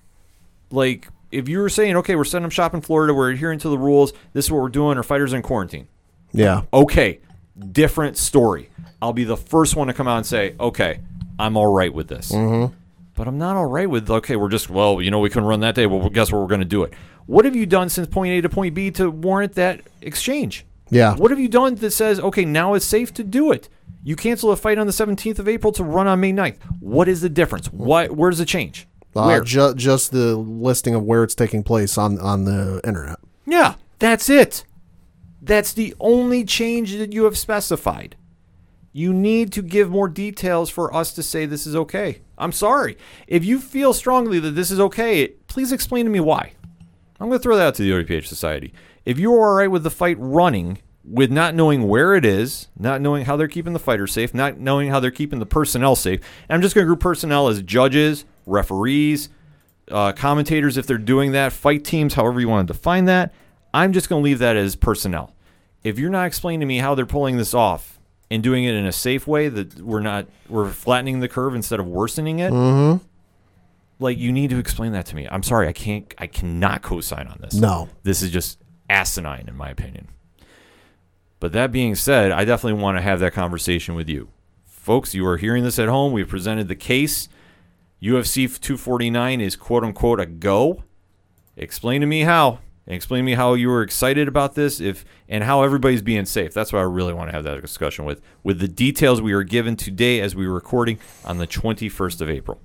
like 0.71 1.09
if 1.31 1.49
you 1.49 1.59
were 1.59 1.71
saying, 1.71 1.97
okay, 1.97 2.15
we're 2.17 2.25
setting 2.25 2.45
up 2.45 2.53
shop 2.53 2.75
in 2.75 2.83
Florida, 2.83 3.15
we're 3.15 3.31
adhering 3.31 3.59
to 3.61 3.71
the 3.71 3.79
rules, 3.79 4.13
this 4.35 4.45
is 4.45 4.51
what 4.53 4.61
we're 4.61 4.69
doing, 4.69 4.99
our 4.99 5.03
fighters 5.03 5.33
in 5.33 5.41
quarantine. 5.41 5.89
yeah 6.33 6.65
Okay, 6.71 7.21
different 7.73 8.19
story. 8.19 8.69
I'll 9.01 9.15
be 9.15 9.25
the 9.25 9.39
first 9.39 9.75
one 9.75 9.87
to 9.87 9.95
come 9.95 10.07
out 10.07 10.19
and 10.19 10.27
say, 10.27 10.55
okay, 10.61 11.01
I'm 11.39 11.57
all 11.57 11.73
right 11.73 11.93
with 11.93 12.09
this. 12.09 12.31
Mm-hmm. 12.31 12.75
But 13.15 13.27
I'm 13.27 13.39
not 13.39 13.57
all 13.57 13.65
right 13.65 13.89
with, 13.89 14.11
okay, 14.11 14.37
we're 14.37 14.51
just, 14.51 14.69
well, 14.69 15.01
you 15.01 15.11
know, 15.11 15.19
we 15.21 15.31
couldn't 15.31 15.49
run 15.49 15.61
that 15.61 15.75
day. 15.75 15.87
Well, 15.87 16.11
guess 16.11 16.31
what? 16.31 16.43
We're 16.43 16.47
going 16.47 16.61
to 16.61 16.67
do 16.67 16.83
it. 16.83 16.93
What 17.25 17.47
have 17.47 17.57
you 17.57 17.65
done 17.65 17.89
since 17.89 18.07
point 18.07 18.33
A 18.33 18.43
to 18.43 18.51
point 18.51 18.75
B 18.75 18.91
to 18.91 19.11
warrant 19.11 19.55
that 19.55 19.81
exchange? 20.03 20.67
Yeah. 20.93 21.17
What 21.17 21.31
have 21.31 21.41
you 21.41 21.49
done 21.49 21.75
that 21.77 21.91
says, 21.93 22.21
okay, 22.21 22.45
now 22.45 22.75
it's 22.75 22.85
safe 22.85 23.13
to 23.15 23.25
do 23.25 23.51
it? 23.51 23.69
You 24.05 24.15
cancel 24.15 24.51
a 24.53 24.57
fight 24.57 24.79
on 24.79 24.87
the 24.87 24.93
17th 24.93 25.39
of 25.39 25.49
April 25.49 25.73
to 25.73 25.83
run 25.85 26.07
on 26.07 26.21
May 26.21 26.33
9th. 26.33 26.59
What 26.81 27.09
is 27.09 27.21
the 27.23 27.29
difference? 27.29 27.69
What? 27.73 28.11
Where's 28.13 28.39
the 28.39 28.45
change? 28.45 28.87
uh, 29.17 29.25
Where? 29.25 29.41
ju- 29.43 29.75
just 29.75 30.11
the 30.11 30.37
listing 30.37 30.95
of 30.95 31.03
where 31.05 31.23
it's 31.23 31.35
taking 31.35 31.63
place 31.63 31.97
on 31.99 32.19
on 32.19 32.45
the 32.45 32.81
internet 32.85 33.19
Yeah, 33.47 33.75
that's 33.99 34.29
it. 34.31 34.65
That's 35.41 35.73
the 35.73 35.95
only 35.99 36.45
change 36.45 36.97
that 36.97 37.13
you 37.13 37.25
have 37.25 37.37
specified. 37.39 38.17
You 38.93 39.13
need 39.15 39.53
to 39.53 39.63
give 39.63 39.91
more 39.91 40.09
details 40.09 40.69
for 40.71 40.95
us 40.95 41.13
to 41.15 41.23
say 41.23 41.47
this 41.47 41.67
is 41.67 41.75
okay. 41.75 42.21
I'm 42.37 42.53
sorry. 42.53 42.97
If 43.27 43.45
you 43.45 43.59
feel 43.59 43.95
strongly 43.95 44.39
that 44.41 44.51
this 44.53 44.71
is 44.71 44.79
okay, 44.81 45.29
please 45.49 45.73
explain 45.73 46.05
to 46.05 46.11
me 46.11 46.21
why. 46.21 46.53
I'm 47.19 47.29
going 47.29 47.39
to 47.39 47.43
throw 47.43 47.57
that 47.57 47.67
out 47.69 47.75
to 47.77 47.83
the 47.83 47.91
ODPH 47.93 48.27
Society. 48.27 48.75
If 49.05 49.19
you're 49.19 49.33
all 49.33 49.55
right 49.55 49.71
with 49.71 49.83
the 49.83 49.91
fight 49.91 50.17
running, 50.19 50.79
with 51.05 51.31
not 51.31 51.55
knowing 51.55 51.89
where 51.89 52.15
it 52.15 52.25
is, 52.25 52.69
not 52.79 53.01
knowing 53.01 53.25
how 53.25 53.37
they're 53.37 53.49
keeping 53.49 53.73
the 53.73 53.79
fighters 53.79 54.13
safe, 54.13 54.33
not 54.33 54.59
knowing 54.59 54.91
how 54.91 55.01
they're 55.01 55.11
keeping 55.11 55.41
the 55.41 55.47
personnel 55.47 55.97
safe, 55.97 56.21
and 56.49 56.55
I'm 56.55 56.63
just 56.63 56.75
going 56.75 56.85
to 56.85 56.87
group 56.87 57.01
personnel 57.01 57.49
as 57.49 57.61
judges, 57.63 58.25
referees, 58.47 59.29
uh, 59.91 60.13
commentators 60.13 60.77
if 60.77 60.87
they're 60.87 60.99
doing 60.99 61.33
that, 61.33 61.53
fight 61.53 61.85
teams, 61.85 62.15
however 62.15 62.41
you 62.41 62.49
want 62.49 62.69
to 62.69 62.73
define 62.73 63.07
that. 63.07 63.35
I'm 63.75 63.93
just 63.93 64.09
going 64.09 64.21
to 64.21 64.25
leave 64.25 64.39
that 64.39 64.57
as 64.57 64.77
personnel. 64.77 65.35
If 65.83 65.99
you're 65.99 66.11
not 66.11 66.27
explaining 66.27 66.61
to 66.61 66.67
me 66.67 66.79
how 66.79 66.95
they're 66.95 67.07
pulling 67.07 67.37
this 67.37 67.55
off 67.55 67.99
and 68.31 68.43
doing 68.43 68.65
it 68.65 68.75
in 68.75 68.87
a 68.87 68.93
safe 68.93 69.27
way, 69.27 69.49
that 69.49 69.81
we're 69.81 70.01
not 70.01 70.27
we're 70.49 70.71
flattening 70.71 71.19
the 71.21 71.29
curve 71.29 71.55
instead 71.57 71.81
of 71.81 71.89
worsening 71.89 72.39
it, 72.39 72.53
like 73.99 74.19
you 74.19 74.31
need 74.33 74.51
to 74.51 74.59
explain 74.59 74.93
that 74.93 75.07
to 75.07 75.17
me. 75.17 75.27
I'm 75.29 75.43
sorry, 75.43 75.67
I 75.67 75.73
can't, 75.73 76.13
I 76.19 76.29
cannot 76.29 76.83
co-sign 76.83 77.27
on 77.27 77.39
this. 77.41 77.55
No. 77.55 77.89
this 78.05 78.23
is 78.23 78.31
just 78.31 78.62
asinine 78.89 79.47
in 79.49 79.57
my 79.57 79.71
opinion. 79.71 80.09
But 81.41 81.53
that 81.53 81.73
being 81.73 81.95
said, 81.95 82.31
I 82.31 82.45
definitely 82.45 82.81
want 82.81 82.99
to 82.99 83.03
have 83.03 83.21
that 83.21 83.33
conversation 83.33 83.95
with 83.95 84.09
you. 84.09 84.29
Folks, 84.65 85.15
you 85.15 85.27
are 85.27 85.37
hearing 85.37 85.65
this 85.65 85.79
at 85.79 85.89
home. 85.89 86.13
We've 86.13 86.29
presented 86.29 86.69
the 86.69 86.77
case. 86.77 87.29
UFC 88.03 88.47
249 88.61 89.41
is 89.41 89.57
quote 89.57 89.85
unquote 89.85 90.21
a 90.21 90.27
go. 90.27 90.85
Explain 91.57 92.01
to 92.01 92.07
me 92.07 92.21
how. 92.21 92.61
Explain 92.87 93.21
to 93.21 93.25
me 93.25 93.35
how 93.35 93.55
you 93.55 93.69
were 93.69 93.83
excited 93.83 94.27
about 94.27 94.55
this 94.55 94.81
if 94.81 95.05
and 95.29 95.45
how 95.45 95.63
everybody's 95.63 96.03
being 96.03 96.25
safe. 96.25 96.53
That's 96.53 96.73
what 96.73 96.81
I 96.81 96.83
really 96.83 97.13
want 97.13 97.31
to 97.31 97.33
have 97.33 97.45
that 97.45 97.61
discussion 97.61 98.05
with. 98.05 98.21
With 98.43 98.59
the 98.59 98.69
details 98.69 99.23
we 99.23 99.33
are 99.33 99.45
given 99.45 99.77
today 99.77 100.21
as 100.21 100.35
we 100.35 100.47
were 100.49 100.55
recording 100.55 100.99
on 101.25 101.39
the 101.39 101.47
21st 101.47 102.21
of 102.21 102.29
April. 102.29 102.61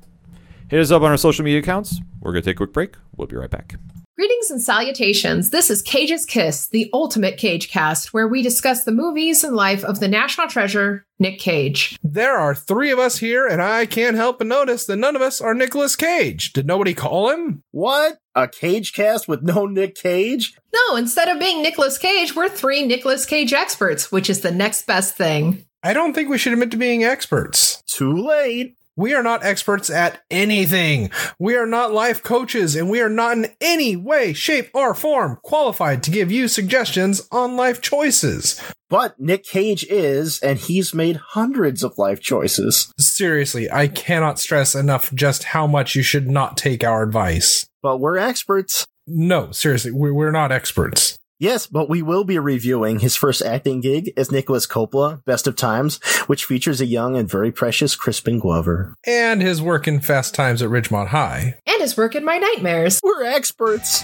Hit 0.69 0.79
us 0.79 0.91
up 0.91 1.03
on 1.03 1.11
our 1.11 1.17
social 1.17 1.45
media 1.45 1.59
accounts. 1.59 1.99
We're 2.19 2.31
going 2.31 2.43
to 2.43 2.49
take 2.49 2.55
a 2.55 2.57
quick 2.57 2.73
break. 2.73 2.95
We'll 3.15 3.27
be 3.27 3.35
right 3.35 3.49
back. 3.49 3.75
Greetings 4.17 4.49
and 4.49 4.59
salutations. 4.59 5.51
This 5.51 5.69
is 5.69 5.83
Cage's 5.83 6.25
Kiss, 6.25 6.69
the 6.69 6.89
ultimate 6.91 7.37
Cage 7.37 7.69
cast, 7.69 8.15
where 8.15 8.27
we 8.27 8.41
discuss 8.41 8.83
the 8.83 8.91
movies 8.91 9.43
and 9.43 9.55
life 9.55 9.83
of 9.83 9.99
the 9.99 10.07
national 10.07 10.47
treasure, 10.47 11.05
Nick 11.19 11.37
Cage. 11.37 11.99
There 12.01 12.35
are 12.35 12.55
three 12.55 12.89
of 12.89 12.97
us 12.97 13.19
here, 13.19 13.45
and 13.45 13.61
I 13.61 13.85
can't 13.85 14.15
help 14.15 14.39
but 14.39 14.47
notice 14.47 14.87
that 14.87 14.95
none 14.95 15.15
of 15.15 15.21
us 15.21 15.39
are 15.39 15.53
Nicolas 15.53 15.95
Cage. 15.95 16.51
Did 16.51 16.65
nobody 16.65 16.95
call 16.95 17.29
him? 17.29 17.61
What? 17.69 18.17
A 18.33 18.47
Cage 18.47 18.93
cast 18.93 19.27
with 19.27 19.43
no 19.43 19.67
Nick 19.67 19.93
Cage? 19.93 20.57
No, 20.73 20.95
instead 20.95 21.27
of 21.27 21.37
being 21.37 21.61
Nicolas 21.61 21.99
Cage, 21.99 22.35
we're 22.35 22.49
three 22.49 22.87
Nicolas 22.87 23.23
Cage 23.23 23.53
experts, 23.53 24.11
which 24.11 24.31
is 24.31 24.41
the 24.41 24.49
next 24.49 24.87
best 24.87 25.15
thing. 25.15 25.63
I 25.83 25.93
don't 25.93 26.13
think 26.13 26.27
we 26.27 26.39
should 26.39 26.53
admit 26.53 26.71
to 26.71 26.77
being 26.77 27.03
experts. 27.03 27.83
Too 27.85 28.13
late. 28.13 28.76
We 28.97 29.13
are 29.13 29.21
not 29.21 29.45
experts 29.45 29.91
at 29.91 30.23
anything. 30.31 31.11
We 31.37 31.55
are 31.55 31.67
not 31.67 31.93
life 31.93 32.23
coaches, 32.23 32.75
and 32.75 32.89
we 32.89 32.99
are 32.99 33.09
not 33.09 33.37
in 33.37 33.51
any 33.61 33.95
way, 33.95 34.33
shape, 34.33 34.71
or 34.73 34.95
form 34.95 35.37
qualified 35.43 36.01
to 36.03 36.11
give 36.11 36.31
you 36.31 36.47
suggestions 36.47 37.27
on 37.31 37.55
life 37.55 37.79
choices. 37.79 38.59
But 38.89 39.19
Nick 39.19 39.43
Cage 39.43 39.85
is, 39.87 40.39
and 40.39 40.57
he's 40.57 40.95
made 40.95 41.17
hundreds 41.17 41.83
of 41.83 41.99
life 41.99 42.21
choices. 42.21 42.91
Seriously, 42.97 43.69
I 43.71 43.87
cannot 43.87 44.39
stress 44.39 44.73
enough 44.73 45.13
just 45.13 45.43
how 45.43 45.67
much 45.67 45.93
you 45.93 46.01
should 46.01 46.27
not 46.27 46.57
take 46.57 46.83
our 46.83 47.03
advice. 47.03 47.67
But 47.83 47.97
we're 47.99 48.17
experts. 48.17 48.87
No, 49.05 49.51
seriously, 49.51 49.91
we- 49.91 50.11
we're 50.11 50.31
not 50.31 50.51
experts. 50.51 51.17
Yes, 51.39 51.67
but 51.67 51.87
we 51.87 52.01
will 52.01 52.23
be 52.23 52.39
reviewing 52.39 52.99
his 52.99 53.15
first 53.15 53.43
acting 53.43 53.79
gig 53.79 54.11
as 54.17 54.31
Nicholas 54.31 54.65
Coppola, 54.65 55.23
Best 55.25 55.45
of 55.45 55.55
Times, 55.55 56.03
which 56.25 56.45
features 56.45 56.81
a 56.81 56.85
young 56.85 57.15
and 57.15 57.29
very 57.29 57.51
precious 57.51 57.95
Crispin 57.95 58.39
Glover. 58.39 58.95
And 59.05 59.41
his 59.41 59.61
work 59.61 59.87
in 59.87 59.99
Fast 59.99 60.33
Times 60.33 60.63
at 60.63 60.69
Ridgemont 60.69 61.09
High. 61.09 61.59
And 61.67 61.81
his 61.81 61.95
work 61.95 62.15
in 62.15 62.25
My 62.25 62.37
Nightmares. 62.37 62.99
We're 63.03 63.23
experts. 63.23 64.03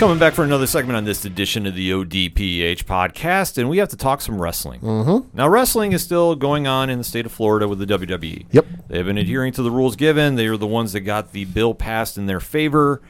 Coming 0.00 0.18
back 0.18 0.32
for 0.32 0.44
another 0.44 0.66
segment 0.66 0.96
on 0.96 1.04
this 1.04 1.26
edition 1.26 1.66
of 1.66 1.74
the 1.74 1.90
ODPH 1.90 2.84
podcast, 2.84 3.58
and 3.58 3.68
we 3.68 3.76
have 3.76 3.90
to 3.90 3.98
talk 3.98 4.22
some 4.22 4.40
wrestling. 4.40 4.80
Mm-hmm. 4.80 5.36
Now, 5.36 5.46
wrestling 5.46 5.92
is 5.92 6.02
still 6.02 6.34
going 6.36 6.66
on 6.66 6.88
in 6.88 6.96
the 6.96 7.04
state 7.04 7.26
of 7.26 7.32
Florida 7.32 7.68
with 7.68 7.80
the 7.80 7.84
WWE. 7.84 8.46
Yep. 8.50 8.66
They've 8.88 9.04
been 9.04 9.18
adhering 9.18 9.52
to 9.52 9.62
the 9.62 9.70
rules 9.70 9.96
given. 9.96 10.36
They 10.36 10.46
are 10.46 10.56
the 10.56 10.66
ones 10.66 10.94
that 10.94 11.00
got 11.00 11.32
the 11.32 11.44
bill 11.44 11.74
passed 11.74 12.16
in 12.16 12.24
their 12.24 12.40
favor. 12.40 13.02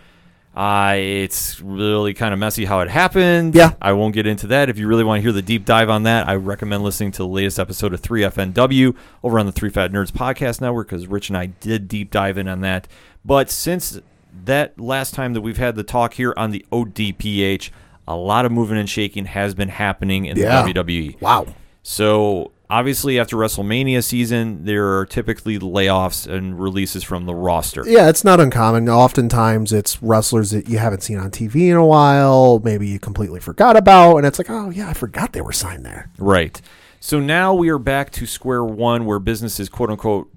Uh, 0.53 0.97
it's 0.97 1.61
really 1.61 2.12
kind 2.12 2.34
of 2.34 2.41
messy 2.41 2.64
how 2.64 2.80
it 2.80 2.91
happened. 2.91 3.55
Yeah. 3.55 3.74
I 3.80 3.93
won't 3.93 4.12
get 4.12 4.26
into 4.26 4.49
that. 4.49 4.68
If 4.68 4.76
you 4.76 4.88
really 4.88 5.05
want 5.05 5.18
to 5.18 5.22
hear 5.22 5.30
the 5.30 5.43
deep 5.43 5.64
dive 5.64 5.91
on 5.91 6.03
that, 6.03 6.28
I 6.28 6.34
recommend 6.34 6.82
listening 6.82 7.12
to 7.12 7.18
the 7.18 7.28
latest 7.28 7.61
episode 7.61 7.95
of 7.95 8.03
3FNW 8.03 8.97
over 9.22 9.38
on 9.38 9.47
the 9.47 9.53
Three 9.53 9.70
Fat 9.70 9.93
Nerds 9.93 10.11
Podcast 10.11 10.61
Network 10.61 10.88
because 10.88 11.07
Rich 11.07 11.28
and 11.28 11.38
I 11.38 11.47
did 11.47 11.86
deep 11.86 12.11
dive 12.11 12.36
in 12.36 12.49
on 12.49 12.62
that. 12.62 12.88
But 13.24 13.49
since 13.49 14.01
that 14.45 14.78
last 14.81 15.14
time 15.14 15.35
that 15.35 15.41
we've 15.41 15.57
had 15.59 15.74
the 15.76 15.83
talk 15.85 16.14
here 16.14 16.33
on 16.37 16.51
the 16.51 16.64
ODPH, 16.72 17.70
a 18.09 18.16
lot 18.16 18.45
of 18.45 18.53
moving 18.53 18.78
and 18.78 18.89
shaking 18.89 19.26
has 19.26 19.55
been 19.55 19.68
happening 19.68 20.24
in 20.26 20.37
Yeah. 20.37 20.62
the 20.62 20.72
WWE. 20.72 21.16
Wow. 21.20 21.47
So 21.83 22.53
obviously, 22.68 23.18
after 23.18 23.37
WrestleMania 23.37 24.03
season, 24.05 24.64
there 24.64 24.97
are 24.99 25.07
typically 25.07 25.59
layoffs 25.59 26.26
and 26.31 26.61
releases 26.61 27.03
from 27.03 27.26
the 27.26 27.35
roster. 27.35 27.85
Yeah, 27.87 28.09
it's 28.09 28.22
not 28.24 28.39
uncommon. 28.41 28.89
Oftentimes, 28.89 29.72
it's 29.72 30.03
wrestlers 30.03 30.51
that 30.51 30.68
you 30.68 30.78
haven't 30.78 31.03
seen 31.03 31.18
on 31.18 31.31
TV 31.31 31.70
in 31.70 31.76
a 31.76 31.87
while. 31.87 32.61
Maybe 32.64 32.87
you 32.89 32.99
completely 32.99 33.41
forgot 33.41 33.76
about, 33.76 34.18
and 34.18 34.26
it's 34.26 34.39
like, 34.39 34.51
oh 34.51 34.70
yeah, 34.70 34.89
I 34.89 34.93
forgot 34.93 35.33
they 35.33 35.41
were 35.41 35.53
signed 35.53 35.85
there. 35.87 36.11
Right. 36.18 36.61
So 37.01 37.18
now 37.18 37.55
we 37.55 37.70
are 37.70 37.78
back 37.78 38.11
to 38.12 38.26
square 38.26 38.62
one 38.64 39.07
where 39.07 39.18
business 39.18 39.59
is 39.59 39.68
quote 39.70 39.91
unquote 39.91 40.31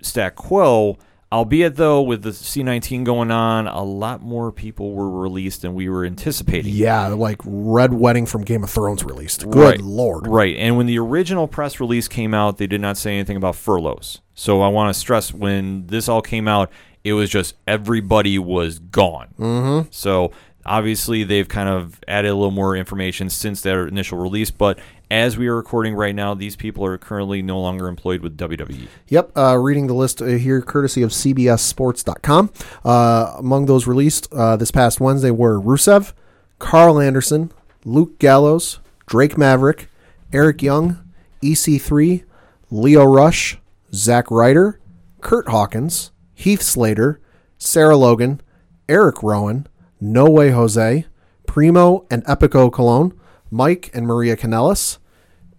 stack 0.00 0.36
quo. 0.36 0.96
Albeit 1.30 1.76
though, 1.76 2.00
with 2.00 2.22
the 2.22 2.30
C19 2.30 3.04
going 3.04 3.30
on, 3.30 3.66
a 3.66 3.82
lot 3.82 4.22
more 4.22 4.50
people 4.50 4.92
were 4.92 5.10
released 5.10 5.60
than 5.60 5.74
we 5.74 5.88
were 5.88 6.06
anticipating. 6.06 6.72
Yeah, 6.72 7.08
like 7.08 7.40
Red 7.44 7.92
Wedding 7.92 8.24
from 8.24 8.44
Game 8.44 8.64
of 8.64 8.70
Thrones 8.70 9.04
released. 9.04 9.48
Good 9.50 9.56
Right. 9.56 9.80
lord. 9.80 10.26
Right. 10.26 10.56
And 10.56 10.78
when 10.78 10.86
the 10.86 10.98
original 10.98 11.46
press 11.46 11.80
release 11.80 12.08
came 12.08 12.32
out, 12.32 12.56
they 12.56 12.66
did 12.66 12.80
not 12.80 12.96
say 12.96 13.14
anything 13.14 13.36
about 13.36 13.56
furloughs. 13.56 14.22
So 14.34 14.62
I 14.62 14.68
want 14.68 14.94
to 14.94 14.98
stress 14.98 15.34
when 15.34 15.86
this 15.88 16.08
all 16.08 16.22
came 16.22 16.48
out, 16.48 16.70
it 17.04 17.12
was 17.12 17.28
just 17.28 17.54
everybody 17.66 18.38
was 18.38 18.78
gone. 18.78 19.28
Mm-hmm. 19.38 19.88
So 19.90 20.32
obviously 20.64 21.24
they've 21.24 21.48
kind 21.48 21.68
of 21.68 22.00
added 22.08 22.28
a 22.28 22.34
little 22.34 22.50
more 22.50 22.74
information 22.74 23.28
since 23.28 23.60
their 23.60 23.86
initial 23.86 24.16
release. 24.16 24.50
But 24.50 24.78
as 25.10 25.36
we 25.36 25.46
are 25.46 25.56
recording 25.56 25.94
right 25.94 26.14
now, 26.14 26.34
these 26.34 26.56
people 26.56 26.84
are 26.84 26.98
currently 26.98 27.42
no 27.42 27.60
longer 27.60 27.88
employed 27.88 28.20
with. 28.22 28.36
WWE. 28.38 28.88
Yep, 29.08 29.36
uh, 29.36 29.56
reading 29.56 29.86
the 29.86 29.94
list 29.94 30.22
uh, 30.22 30.26
here, 30.26 30.62
courtesy 30.62 31.02
of 31.02 31.10
CBSSports.com. 31.10 32.50
Uh, 32.84 33.34
among 33.38 33.66
those 33.66 33.86
released 33.86 34.32
uh, 34.32 34.56
this 34.56 34.70
past 34.70 35.00
Wednesday 35.00 35.30
were 35.30 35.60
Rusev, 35.60 36.12
Karl 36.58 37.00
Anderson, 37.00 37.50
Luke 37.84 38.18
Gallows, 38.18 38.80
Drake 39.06 39.36
Maverick, 39.36 39.88
Eric 40.32 40.62
Young, 40.62 40.98
EC3, 41.42 42.24
Lio 42.70 43.04
Rush, 43.04 43.58
Zack 43.92 44.30
Ryder, 44.30 44.80
Curt 45.20 45.48
Hawkins, 45.48 46.12
Heath 46.34 46.62
Slater, 46.62 47.20
Sarah 47.56 47.96
Logan, 47.96 48.40
Erick 48.88 49.22
Rowan, 49.22 49.66
No 50.00 50.30
Way 50.30 50.50
Jose, 50.50 51.06
Primo 51.46 52.06
and 52.10 52.24
Epico 52.26 52.70
Colón, 52.70 53.17
Mike 53.50 53.90
and 53.94 54.06
Maria 54.06 54.36
Kanellis, 54.36 54.98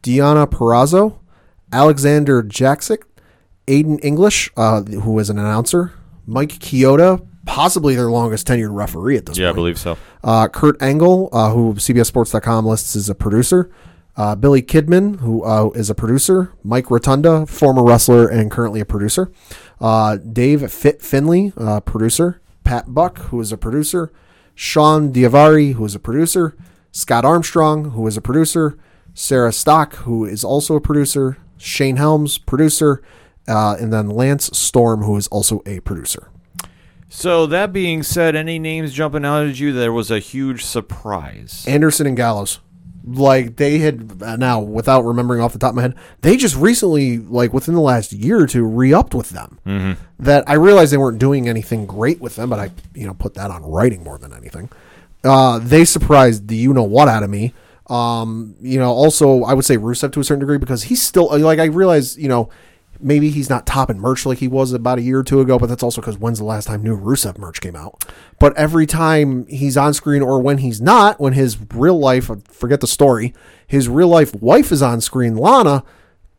Deonna 0.04 0.48
Purrazzo, 0.48 1.20
Alexander 1.72 2.44
Jaksic, 2.44 3.04
Aiden 3.68 4.00
English, 4.04 4.50
uh, 4.58 4.82
who 4.84 5.18
is 5.20 5.30
an 5.30 5.38
announcer, 5.38 5.94
Mike 6.26 6.54
Chioda, 6.60 7.26
possibly 7.46 7.96
their 7.96 8.10
longest 8.10 8.48
tenured 8.48 8.76
referee 8.76 9.18
at 9.18 9.26
this 9.26 9.38
Yeah, 9.38 9.50
I 9.50 9.54
believe 9.54 9.78
so. 9.78 9.98
Uh, 10.24 10.48
Kurt 10.48 10.82
Angle, 10.82 11.30
uh, 11.32 11.52
who 11.52 11.74
CBSSports.com 11.76 12.66
lists 12.66 12.96
as 12.96 13.10
a 13.10 13.16
producer, 13.16 13.70
Uh, 14.18 14.36
Billy 14.36 14.62
Kidman, 14.62 15.20
who 15.22 15.44
uh, 15.46 15.70
is 15.76 15.90
a 15.90 15.96
producer. 15.96 16.52
Mike 16.62 16.92
Rotunda, 16.92 17.46
former 17.46 17.84
wrestler 17.86 18.28
and 18.28 18.52
currently 18.52 18.82
a 18.82 18.86
producer. 18.86 19.32
Uh, 19.80 20.18
Dave 20.18 20.70
Fit 20.74 21.02
Finlay, 21.02 21.54
uh, 21.56 21.80
producer. 21.80 22.42
Pat 22.66 22.94
Buck, 22.94 23.18
who 23.30 23.40
is 23.40 23.54
a 23.54 23.58
producer. 23.58 24.12
Shawn 24.56 25.14
Daivari, 25.14 25.76
who 25.76 25.86
is 25.86 25.96
a 25.96 26.00
producer. 26.00 26.54
Scott 26.92 27.26
Armstrong, 27.26 27.92
who 27.92 28.06
is 28.08 28.18
a 28.18 28.22
producer. 28.22 28.78
Sarah 29.14 29.52
Stock, 29.52 29.96
who 29.98 30.26
is 30.26 30.44
also 30.44 30.76
a 30.76 30.82
producer. 30.82 31.38
Shane 31.58 31.98
Helms, 31.98 32.38
producer. 32.38 33.02
Uh, 33.48 33.76
and 33.80 33.92
then 33.92 34.10
Lance 34.10 34.50
Storm, 34.58 35.04
who 35.04 35.18
is 35.18 35.28
also 35.28 35.62
a 35.66 35.80
producer. 35.82 36.30
So 37.10 37.48
that 37.48 37.74
being 37.74 38.04
said, 38.04 38.36
any 38.36 38.60
names 38.60 38.94
jumping 38.94 39.26
out 39.26 39.48
at 39.48 39.60
you? 39.60 39.74
There 39.74 39.92
was 39.92 40.12
a 40.12 40.20
huge 40.20 40.64
surprise. 40.64 41.66
Anderson 41.68 42.06
and 42.06 42.16
Gallows. 42.16 42.60
Like 43.04 43.56
they 43.56 43.80
had 43.80 44.22
uh, 44.22 44.36
now, 44.36 44.60
without 44.60 45.02
remembering 45.02 45.42
off 45.42 45.54
the 45.54 45.58
top 45.58 45.72
of 45.72 45.76
my 45.78 45.82
head, 45.84 45.96
they 46.22 46.38
just 46.38 46.56
recently, 46.56 47.18
like 47.18 47.54
within 47.54 47.74
the 47.74 47.82
last 47.82 48.12
year 48.12 48.40
or 48.40 48.46
two, 48.46 48.64
re-upped 48.64 49.16
with 49.16 49.32
them. 49.32 49.58
Mm-hmm. 49.66 50.02
That 50.20 50.48
I 50.48 50.54
realized 50.54 50.94
they 50.94 50.98
weren't 50.98 51.18
doing 51.18 51.50
anything 51.50 51.88
great 51.88 52.22
with 52.22 52.36
them, 52.36 52.52
but 52.52 52.60
I, 52.60 52.70
you 52.94 53.08
know, 53.08 53.16
put 53.16 53.34
that 53.34 53.50
on 53.50 53.64
writing 53.64 54.04
more 54.04 54.20
than 54.20 54.32
anything. 54.32 54.70
Uh, 55.24 55.60
they 55.60 55.86
surprised 55.86 56.48
the 56.48 56.56
you 56.56 56.74
know 56.74 56.84
what 56.84 57.08
out 57.08 57.24
of 57.24 57.30
me. 57.30 57.54
Um, 57.88 58.56
you 58.62 58.80
know, 58.80 58.92
also 58.92 59.44
I 59.44 59.54
would 59.54 59.66
say 59.66 59.78
Rusev 59.78 60.14
to 60.14 60.20
a 60.20 60.24
certain 60.24 60.40
degree 60.40 60.58
because 60.58 60.84
he's 60.84 61.02
still 61.02 61.38
like 61.40 61.60
I 61.60 61.66
realize, 61.66 62.18
you 62.18 62.28
know, 62.28 62.50
maybe 63.00 63.30
he's 63.30 63.50
not 63.50 63.66
top 63.66 63.90
in 63.90 64.00
merch 64.00 64.26
like 64.26 64.40
he 64.40 64.48
was 64.48 64.74
about 64.74 65.00
a 65.00 65.02
year 65.02 65.20
or 65.20 65.24
two 65.24 65.42
ago, 65.42 65.58
but 65.58 65.68
that's 65.68 65.84
also 65.84 66.02
because 66.02 66.18
when's 66.18 66.40
the 66.40 66.46
last 66.46 66.66
time 66.66 66.84
new 66.84 66.98
Rusev 66.98 67.38
merch 67.38 67.62
came 67.62 67.76
out? 67.76 68.06
But 68.40 68.56
every 68.58 68.86
time 68.86 69.48
he's 69.48 69.78
on 69.78 69.94
screen 69.94 70.22
or 70.22 70.42
when 70.42 70.60
he's 70.60 70.82
not, 70.82 71.20
when 71.20 71.34
his 71.34 71.58
real 71.74 71.98
life, 71.98 72.30
forget 72.50 72.82
the 72.82 72.88
story, 72.88 73.34
his 73.66 73.90
real 73.90 74.08
life 74.10 74.36
wife 74.36 74.72
is 74.72 74.82
on 74.82 75.02
screen, 75.02 75.36
Lana, 75.36 75.84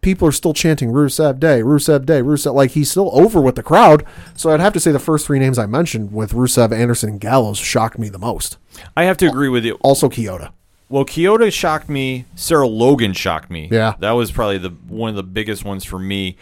people 0.01 0.27
are 0.27 0.33
still 0.33 0.55
chanting 0.55 0.91
Rusev 0.91 1.39
Day, 1.39 1.61
Rusev 1.61 2.07
Day, 2.07 2.21
Rusev. 2.21 2.55
Like 2.55 2.73
he's 2.73 2.91
still 2.91 3.11
over 3.13 3.41
with 3.41 3.57
the 3.57 3.63
crowd. 3.63 4.05
So 4.35 4.51
I'd 4.51 4.61
have 4.61 4.73
to 4.75 4.81
say 4.81 4.93
the 4.93 4.99
first 4.99 5.27
three 5.27 5.39
names 5.39 5.59
I 5.59 5.67
mentioned 5.67 6.13
with 6.13 6.33
Rusev, 6.33 6.73
Anderson, 6.73 7.11
and 7.11 7.21
Gallows 7.21 7.59
shocked 7.59 7.99
me 7.99 8.09
the 8.09 8.19
most. 8.19 8.59
I 8.97 9.05
have 9.05 9.17
to 9.19 9.27
agree 9.27 9.49
with 9.49 9.65
you. 9.65 9.75
Also, 9.83 10.09
Chioda. 10.09 10.53
Well, 10.89 11.05
Chioda 11.05 11.53
shocked 11.53 11.89
me. 11.89 12.25
Sarah 12.35 12.67
Logan 12.67 13.13
shocked 13.13 13.51
me. 13.51 13.69
Yeah. 13.71 13.95
that 14.01 14.13
was 14.13 14.33
probably 14.33 14.59
the 14.59 14.71
one 14.71 15.11
of 15.11 15.17
the 15.17 15.23
biggest 15.23 15.65
ones 15.65 15.85
for 15.85 15.99
me. 15.99 16.37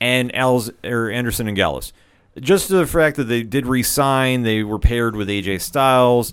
And 0.00 0.34
Al's 0.34 0.70
or 0.82 1.10
Anderson 1.10 1.46
and 1.46 1.56
Gallows, 1.56 1.92
just 2.38 2.70
the 2.70 2.86
fact 2.86 3.18
that 3.18 3.24
they 3.24 3.42
did 3.42 3.66
re-sign, 3.66 4.44
they 4.44 4.62
were 4.62 4.78
paired 4.78 5.14
with 5.14 5.28
AJ 5.28 5.60
Styles. 5.60 6.32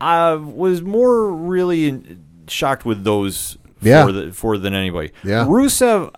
I 0.00 0.32
was 0.34 0.80
more 0.80 1.30
really 1.30 2.16
shocked 2.48 2.86
with 2.86 3.04
those 3.04 3.58
Yeah. 3.80 4.06
for, 4.06 4.12
the, 4.12 4.32
for 4.32 4.58
than 4.58 4.74
anybody. 4.74 5.12
Yeah. 5.24 5.44
Rusev 5.46 6.14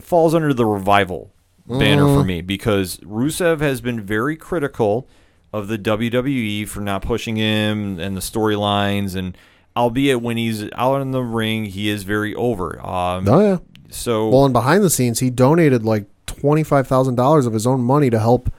falls 0.00 0.34
under 0.34 0.52
the 0.54 0.66
revival 0.66 1.32
banner 1.66 2.04
for 2.04 2.22
me 2.24 2.42
because 2.42 2.98
Rusev 2.98 3.60
has 3.60 3.80
been 3.80 4.00
very 4.00 4.36
critical 4.36 5.08
of 5.52 5.68
the 5.68 5.78
WWE 5.78 6.68
for 6.68 6.80
not 6.80 7.02
pushing 7.02 7.36
him 7.36 7.98
and 7.98 8.16
the 8.16 8.20
storylines 8.20 9.16
and 9.16 9.36
albeit 9.76 10.22
when 10.22 10.36
he's 10.36 10.68
out 10.74 11.02
in 11.02 11.10
the 11.10 11.22
ring 11.22 11.64
he 11.64 11.88
is 11.88 12.04
very 12.04 12.34
over. 12.34 12.78
Um, 12.86 13.28
Oh 13.28 13.40
yeah. 13.40 13.58
So 13.90 14.28
Well, 14.28 14.44
and 14.44 14.52
behind 14.52 14.82
the 14.82 14.90
scenes, 14.90 15.20
he 15.20 15.30
donated 15.30 15.84
like 15.84 16.06
twenty 16.26 16.62
five 16.62 16.86
thousand 16.86 17.14
dollars 17.14 17.46
of 17.46 17.52
his 17.52 17.66
own 17.66 17.80
money 17.80 18.10
to 18.10 18.18
help 18.18 18.50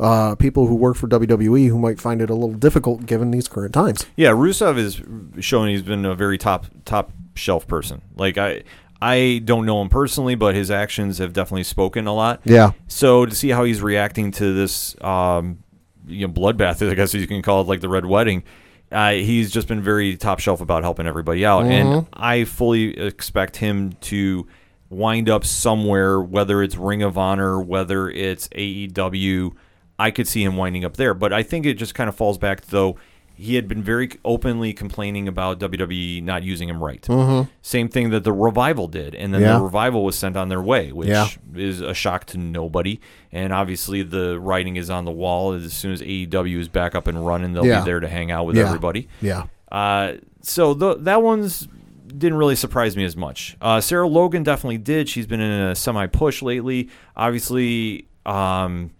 uh, 0.00 0.34
people 0.36 0.66
who 0.66 0.74
work 0.74 0.96
for 0.96 1.06
WWE 1.08 1.68
who 1.68 1.78
might 1.78 2.00
find 2.00 2.20
it 2.22 2.30
a 2.30 2.34
little 2.34 2.54
difficult 2.56 3.06
given 3.06 3.30
these 3.30 3.48
current 3.48 3.74
times. 3.74 4.06
Yeah, 4.16 4.30
Rusev 4.30 4.76
is 4.78 5.00
showing 5.44 5.70
he's 5.70 5.82
been 5.82 6.04
a 6.04 6.14
very 6.14 6.38
top 6.38 6.66
top 6.84 7.12
shelf 7.34 7.66
person. 7.66 8.02
Like 8.16 8.38
I 8.38 8.62
I 9.00 9.40
don't 9.44 9.66
know 9.66 9.82
him 9.82 9.88
personally, 9.88 10.34
but 10.34 10.54
his 10.54 10.70
actions 10.70 11.18
have 11.18 11.32
definitely 11.32 11.64
spoken 11.64 12.06
a 12.06 12.14
lot. 12.14 12.40
Yeah. 12.44 12.72
So 12.88 13.26
to 13.26 13.34
see 13.34 13.48
how 13.50 13.64
he's 13.64 13.82
reacting 13.82 14.30
to 14.32 14.52
this 14.54 14.96
um, 15.02 15.58
you 16.06 16.26
know 16.26 16.32
bloodbath, 16.32 16.88
I 16.88 16.94
guess 16.94 17.12
you 17.14 17.26
can 17.26 17.42
call 17.42 17.60
it 17.62 17.66
like 17.68 17.80
the 17.80 17.88
Red 17.88 18.06
Wedding. 18.06 18.42
Uh, 18.90 19.12
he's 19.12 19.50
just 19.50 19.68
been 19.68 19.80
very 19.80 20.16
top 20.18 20.38
shelf 20.38 20.60
about 20.60 20.82
helping 20.82 21.06
everybody 21.06 21.46
out, 21.46 21.64
and 21.64 21.88
Mhm. 21.88 22.06
I 22.12 22.44
fully 22.44 22.98
expect 22.98 23.56
him 23.56 23.92
to 24.02 24.46
wind 24.90 25.30
up 25.30 25.46
somewhere, 25.46 26.20
whether 26.20 26.62
it's 26.62 26.76
Ring 26.76 27.02
of 27.02 27.16
Honor, 27.16 27.58
whether 27.60 28.10
it's 28.10 28.48
AEW. 28.54 29.52
I 29.98 30.10
could 30.10 30.26
see 30.26 30.42
him 30.42 30.56
winding 30.56 30.84
up 30.84 30.96
there, 30.96 31.14
but 31.14 31.32
I 31.32 31.42
think 31.42 31.66
it 31.66 31.74
just 31.74 31.94
kind 31.94 32.08
of 32.08 32.14
falls 32.16 32.38
back 32.38 32.62
though. 32.66 32.96
He 33.34 33.54
had 33.56 33.66
been 33.66 33.82
very 33.82 34.10
openly 34.24 34.72
complaining 34.72 35.26
about 35.26 35.58
WWE 35.58 36.22
not 36.22 36.42
using 36.42 36.68
him 36.68 36.82
right. 36.84 37.00
Mhm. 37.02 37.48
Same 37.62 37.88
thing 37.88 38.10
that 38.10 38.24
the 38.24 38.32
revival 38.32 38.86
did, 38.88 39.14
and 39.14 39.32
then 39.32 39.40
Yeah. 39.40 39.56
the 39.56 39.64
revival 39.64 40.04
was 40.04 40.16
sent 40.16 40.36
on 40.36 40.48
their 40.48 40.60
way, 40.62 40.92
which 40.92 41.08
Yeah. 41.08 41.28
is 41.56 41.80
a 41.80 41.94
shock 41.94 42.26
to 42.26 42.38
nobody. 42.38 43.00
And 43.32 43.52
obviously, 43.52 44.02
the 44.02 44.38
writing 44.38 44.76
is 44.76 44.90
on 44.90 45.06
the 45.06 45.10
wall. 45.10 45.52
As 45.54 45.72
soon 45.72 45.92
as 45.92 46.02
AEW 46.02 46.60
is 46.60 46.68
back 46.68 46.94
up 46.94 47.06
and 47.08 47.26
running, 47.26 47.52
they'll 47.54 47.66
Yeah. 47.66 47.80
be 47.80 47.86
there 47.86 48.00
to 48.00 48.08
hang 48.08 48.30
out 48.30 48.46
with 48.46 48.58
everybody. 48.58 49.08
Yeah. 49.22 49.44
Uh, 49.72 50.12
so 50.42 50.74
th- 50.74 50.98
that 51.00 51.22
one's 51.22 51.66
didn't 52.06 52.36
really 52.38 52.54
surprise 52.56 52.94
me 52.94 53.04
as 53.04 53.16
much. 53.16 53.56
Uh, 53.62 53.80
Sarah 53.80 54.06
Logan 54.06 54.42
definitely 54.42 54.76
did. 54.78 55.08
She's 55.08 55.26
been 55.26 55.40
in 55.40 55.50
a 55.50 55.74
semi 55.74 56.06
push 56.06 56.42
lately. 56.42 56.90
Obviously, 57.16 58.06
um, 58.26 58.90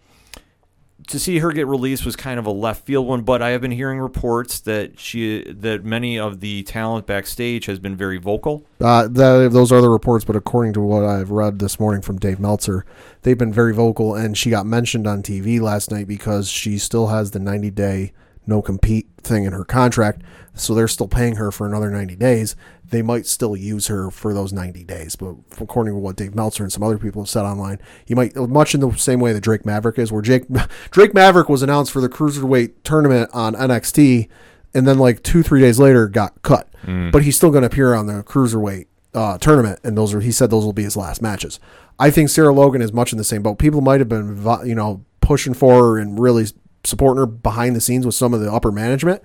to 1.07 1.19
see 1.19 1.39
her 1.39 1.51
get 1.51 1.67
released 1.67 2.05
was 2.05 2.15
kind 2.15 2.39
of 2.39 2.45
a 2.45 2.51
left 2.51 2.85
field 2.85 3.07
one, 3.07 3.21
but 3.21 3.41
I 3.41 3.49
have 3.49 3.61
been 3.61 3.71
hearing 3.71 3.99
reports 3.99 4.59
that 4.61 4.99
she 4.99 5.43
that 5.51 5.83
many 5.83 6.19
of 6.19 6.39
the 6.39 6.63
talent 6.63 7.05
backstage 7.05 7.65
has 7.65 7.79
been 7.79 7.95
very 7.95 8.17
vocal. 8.17 8.65
Uh, 8.79 9.07
that, 9.07 9.49
those 9.51 9.71
are 9.71 9.81
the 9.81 9.89
reports, 9.89 10.25
but 10.25 10.35
according 10.35 10.73
to 10.73 10.81
what 10.81 11.03
I've 11.03 11.31
read 11.31 11.59
this 11.59 11.79
morning 11.79 12.01
from 12.01 12.17
Dave 12.17 12.39
Meltzer, 12.39 12.85
they've 13.23 13.37
been 13.37 13.53
very 13.53 13.73
vocal, 13.73 14.15
and 14.15 14.37
she 14.37 14.49
got 14.49 14.65
mentioned 14.65 15.07
on 15.07 15.23
TV 15.23 15.59
last 15.59 15.91
night 15.91 16.07
because 16.07 16.47
she 16.49 16.77
still 16.77 17.07
has 17.07 17.31
the 17.31 17.39
90 17.39 17.71
day 17.71 18.13
no 18.45 18.61
compete 18.61 19.07
thing 19.17 19.45
in 19.45 19.53
her 19.53 19.63
contract, 19.63 20.21
so 20.53 20.73
they're 20.73 20.87
still 20.87 21.07
paying 21.07 21.35
her 21.35 21.51
for 21.51 21.65
another 21.65 21.89
90 21.89 22.15
days. 22.15 22.55
They 22.89 23.01
might 23.01 23.25
still 23.25 23.55
use 23.55 23.87
her 23.87 24.11
for 24.11 24.33
those 24.33 24.53
90 24.53 24.83
days, 24.83 25.15
but 25.15 25.35
according 25.59 25.93
to 25.93 25.99
what 25.99 26.15
Dave 26.15 26.35
Meltzer 26.35 26.63
and 26.63 26.71
some 26.71 26.83
other 26.83 26.97
people 26.97 27.23
have 27.23 27.29
said 27.29 27.43
online, 27.43 27.79
you 28.05 28.15
might 28.15 28.35
much 28.35 28.75
in 28.75 28.81
the 28.81 28.91
same 28.93 29.19
way 29.19 29.33
that 29.33 29.41
Drake 29.41 29.65
Maverick 29.65 29.97
is, 29.97 30.11
where 30.11 30.21
Jake 30.21 30.45
Drake 30.91 31.13
Maverick 31.13 31.49
was 31.49 31.63
announced 31.63 31.91
for 31.91 32.01
the 32.01 32.09
cruiserweight 32.09 32.73
tournament 32.83 33.29
on 33.33 33.55
NXT, 33.55 34.29
and 34.73 34.87
then 34.87 34.99
like 34.99 35.23
two 35.23 35.41
three 35.41 35.61
days 35.61 35.79
later 35.79 36.07
got 36.07 36.39
cut, 36.43 36.69
but 37.11 37.23
he's 37.23 37.35
still 37.35 37.49
going 37.49 37.63
to 37.63 37.67
appear 37.67 37.95
on 37.95 38.05
the 38.07 38.23
cruiserweight 38.23 38.87
uh, 39.13 39.37
tournament, 39.37 39.79
and 39.83 39.97
those 39.97 40.13
are 40.13 40.21
he 40.21 40.31
said 40.31 40.49
those 40.49 40.65
will 40.65 40.73
be 40.73 40.83
his 40.83 40.97
last 40.97 41.21
matches. 41.21 41.59
I 41.99 42.11
think 42.11 42.29
Sarah 42.29 42.53
Logan 42.53 42.81
is 42.81 42.91
much 42.93 43.11
in 43.11 43.17
the 43.17 43.23
same 43.23 43.41
boat. 43.41 43.57
People 43.57 43.81
might 43.81 44.01
have 44.01 44.09
been 44.09 44.43
you 44.65 44.75
know 44.75 45.03
pushing 45.21 45.53
for 45.53 45.75
her 45.75 45.97
and 45.97 46.19
really 46.19 46.45
supporting 46.83 47.19
her 47.19 47.25
behind 47.25 47.75
the 47.75 47.81
scenes 47.81 48.05
with 48.05 48.15
some 48.15 48.33
of 48.33 48.41
the 48.41 48.51
upper 48.51 48.71
management, 48.71 49.21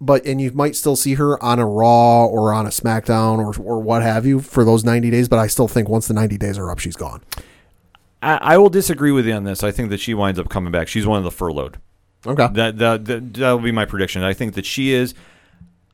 but 0.00 0.24
and 0.24 0.40
you 0.40 0.50
might 0.52 0.76
still 0.76 0.96
see 0.96 1.14
her 1.14 1.42
on 1.42 1.58
a 1.58 1.66
Raw 1.66 2.24
or 2.26 2.52
on 2.52 2.66
a 2.66 2.70
SmackDown 2.70 3.38
or 3.38 3.54
or 3.62 3.80
what 3.80 4.02
have 4.02 4.24
you 4.26 4.40
for 4.40 4.64
those 4.64 4.84
ninety 4.84 5.10
days. 5.10 5.28
But 5.28 5.38
I 5.38 5.46
still 5.48 5.68
think 5.68 5.88
once 5.88 6.08
the 6.08 6.14
ninety 6.14 6.38
days 6.38 6.58
are 6.58 6.70
up, 6.70 6.78
she's 6.78 6.96
gone. 6.96 7.22
I, 8.22 8.36
I 8.54 8.58
will 8.58 8.70
disagree 8.70 9.12
with 9.12 9.26
you 9.26 9.32
on 9.34 9.44
this. 9.44 9.62
I 9.62 9.70
think 9.70 9.90
that 9.90 10.00
she 10.00 10.12
winds 10.14 10.40
up 10.40 10.48
coming 10.48 10.72
back. 10.72 10.88
She's 10.88 11.06
one 11.06 11.18
of 11.18 11.24
the 11.24 11.30
furloughed. 11.30 11.78
Okay. 12.26 12.48
That 12.52 12.78
that 12.78 13.04
that 13.04 13.34
that'll 13.34 13.58
be 13.60 13.70
my 13.72 13.84
prediction. 13.84 14.22
I 14.22 14.32
think 14.34 14.54
that 14.54 14.66
she 14.66 14.90
is. 14.92 15.14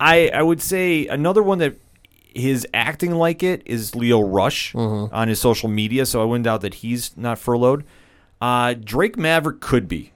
I 0.01 0.29
I 0.35 0.43
would 0.43 0.62
say 0.62 1.07
another 1.07 1.43
one 1.43 1.59
that 1.59 1.77
is 2.35 2.66
acting 2.75 3.12
like 3.12 3.43
it 3.43 3.62
is 3.66 3.95
Leo 3.95 4.21
Rush 4.21 4.73
Mm-hmm. 4.73 5.15
on 5.15 5.29
his 5.29 5.41
social 5.41 5.69
media. 5.69 6.05
So 6.07 6.21
I 6.21 6.25
wouldn't 6.25 6.45
doubt 6.47 6.62
that 6.62 6.75
he's 6.75 7.16
not 7.16 7.39
furloughed. 7.39 7.85
Uh, 8.41 8.75
Drake 8.75 9.16
Maverick 9.16 9.61
could 9.61 9.87
be. 9.87 10.11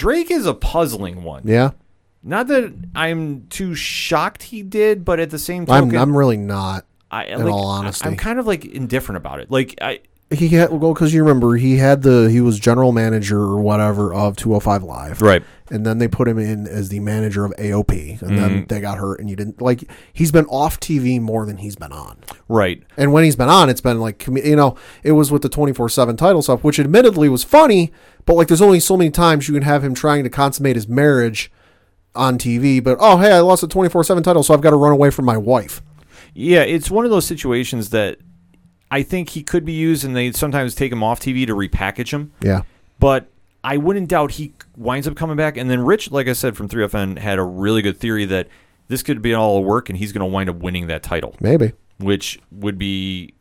Drake 0.00 0.30
is 0.30 0.46
a 0.46 0.54
puzzling 0.54 1.24
one. 1.24 1.42
Yeah, 1.44 1.72
Not 2.22 2.46
that 2.46 2.72
I'm 2.94 3.46
too 3.48 3.74
shocked 3.74 4.44
he 4.44 4.62
did, 4.62 5.04
but 5.04 5.20
at 5.20 5.28
the 5.28 5.38
same 5.38 5.66
time, 5.66 5.90
I'm 5.90 5.96
I'm 5.96 6.16
really 6.16 6.38
not. 6.38 6.86
I, 7.10 7.26
in 7.26 7.44
like, 7.44 7.52
all 7.52 7.66
honesty. 7.66 8.08
I'm 8.08 8.16
kind 8.16 8.38
of 8.38 8.46
like 8.46 8.64
indifferent 8.64 9.18
about 9.18 9.40
it. 9.40 9.50
Like 9.50 9.74
I, 9.82 10.00
He 10.32 10.48
had 10.50 10.70
well 10.70 10.94
because 10.94 11.12
you 11.12 11.22
remember 11.24 11.56
he 11.56 11.78
had 11.78 12.02
the 12.02 12.30
he 12.30 12.40
was 12.40 12.60
general 12.60 12.92
manager 12.92 13.40
or 13.40 13.60
whatever 13.60 14.14
of 14.14 14.36
205 14.36 14.82
Live, 14.84 15.20
Right. 15.22 15.42
And 15.72 15.84
then 15.84 15.98
they 15.98 16.06
put 16.08 16.26
him 16.28 16.38
in 16.38 16.66
as 16.68 16.88
the 16.88 16.98
manager 17.00 17.44
of 17.44 17.52
AOP, 17.58 18.18
and 18.22 18.38
then 18.38 18.50
Mhm. 18.50 18.68
they 18.68 18.80
got 18.80 18.98
hurt, 18.98 19.18
and 19.20 19.28
you 19.30 19.34
didn't 19.36 19.60
like. 19.62 19.84
He's 20.12 20.30
been 20.32 20.46
off 20.46 20.78
TV 20.80 21.18
more 21.20 21.46
than 21.46 21.56
he's 21.58 21.74
been 21.76 21.92
on. 21.92 22.16
right. 22.48 22.80
And 22.96 23.12
when 23.12 23.24
he's 23.24 23.34
been 23.36 23.48
on, 23.48 23.68
it's 23.70 23.80
been 23.80 23.98
like 24.00 24.24
you 24.28 24.54
know, 24.56 24.76
it 25.02 25.12
was 25.12 25.32
with 25.32 25.42
the 25.42 25.48
twenty 25.48 25.72
four 25.72 25.88
seven 25.88 26.16
title 26.16 26.42
stuff, 26.42 26.62
which 26.62 26.78
admittedly 26.78 27.28
was 27.28 27.42
funny, 27.42 27.92
but 28.24 28.34
like 28.34 28.46
there's 28.48 28.62
only 28.62 28.78
so 28.80 28.96
many 28.96 29.10
times 29.10 29.48
you 29.48 29.54
can 29.54 29.64
have 29.64 29.82
him 29.84 29.94
trying 29.94 30.22
to 30.24 30.30
consummate 30.30 30.76
his 30.76 30.86
marriage 30.88 31.50
on 32.14 32.38
TV. 32.38 32.78
But 32.82 32.98
oh 33.00 33.16
hey, 33.18 33.32
I 33.32 33.40
lost 33.40 33.64
four 33.72 34.04
seven 34.04 34.22
title, 34.22 34.44
so 34.44 34.54
I've 34.54 34.60
got 34.60 34.70
to 34.70 34.76
run 34.76 34.92
away 34.92 35.10
from 35.10 35.24
my 35.24 35.36
wife. 35.36 35.82
Yeah, 36.34 36.62
it's 36.62 36.88
one 36.90 37.04
of 37.04 37.10
those 37.10 37.26
situations 37.26 37.90
that 37.90 38.18
I 38.90 39.02
think 39.02 39.30
he 39.30 39.42
could 39.42 39.64
be 39.64 39.72
used, 39.72 40.04
and 40.04 40.16
they 40.16 40.32
sometimes 40.32 40.74
take 40.74 40.90
him 40.92 41.02
off 41.02 41.20
TV 41.20 41.46
to 41.46 41.54
repackage 41.54 42.12
him. 42.12 42.32
Yeah. 42.42 42.62
But 42.98 43.28
I 43.62 43.76
wouldn't 43.76 44.08
doubt 44.08 44.32
he 44.32 44.52
winds 44.76 45.06
up 45.06 45.14
coming 45.16 45.36
back. 45.36 45.56
And 45.56 45.70
then 45.70 45.80
Rich, 45.84 46.10
like 46.10 46.26
I 46.28 46.32
said 46.32 46.56
from 46.56 46.68
3FN, 46.68 47.18
had 47.18 47.38
a 47.38 47.42
really 47.44 47.82
good 47.82 47.98
theory 47.98 48.24
that 48.26 48.48
this 48.88 49.02
could 49.02 49.22
be 49.22 49.32
all 49.34 49.58
a 49.58 49.60
work, 49.60 49.88
and 49.88 49.96
he's 49.98 50.12
going 50.12 50.20
to 50.28 50.32
wind 50.32 50.50
up 50.50 50.56
winning 50.56 50.86
that 50.88 51.02
title. 51.02 51.36
Maybe. 51.40 51.72
which 51.98 52.40
would 52.50 52.78
be 52.78 53.34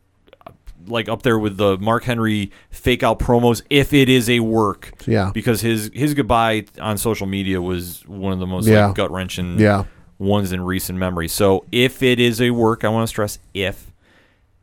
like 0.88 1.08
up 1.08 1.22
there 1.24 1.38
with 1.40 1.56
the 1.58 1.78
Mark 1.78 2.04
Henry 2.04 2.52
fake 2.72 3.04
out 3.04 3.18
promos 3.20 3.62
if 3.70 3.94
it 3.94 4.10
is 4.10 4.30
a 4.30 4.40
work. 4.42 4.92
Yeah. 5.08 5.32
Because 5.34 5.62
his 5.62 5.90
his 5.94 6.14
goodbye 6.14 6.66
on 6.82 6.98
social 6.98 7.26
media 7.28 7.62
was 7.62 8.06
one 8.08 8.34
of 8.34 8.40
the 8.40 8.46
most 8.48 8.68
Yeah. 8.68 8.88
like, 8.88 8.96
gut 8.96 9.12
wrenching 9.12 9.60
Yeah. 9.60 9.86
ones 10.18 10.52
in 10.52 10.62
recent 10.62 10.98
memory. 11.00 11.28
So 11.30 11.66
if 11.72 12.04
it 12.04 12.20
is 12.20 12.42
a 12.42 12.50
work, 12.52 12.84
I 12.84 12.90
want 12.90 13.04
to 13.04 13.08
stress 13.08 13.40
if, 13.54 13.89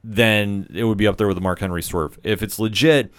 then 0.09 0.69
it 0.73 0.85
would 0.85 0.97
be 0.99 1.07
up 1.07 1.17
there 1.17 1.27
with 1.27 1.37
the 1.37 1.41
Mark 1.41 1.59
Henry 1.59 1.83
swerve. 1.83 2.19
If 2.23 2.43
it's 2.43 2.59
legit, 2.61 3.13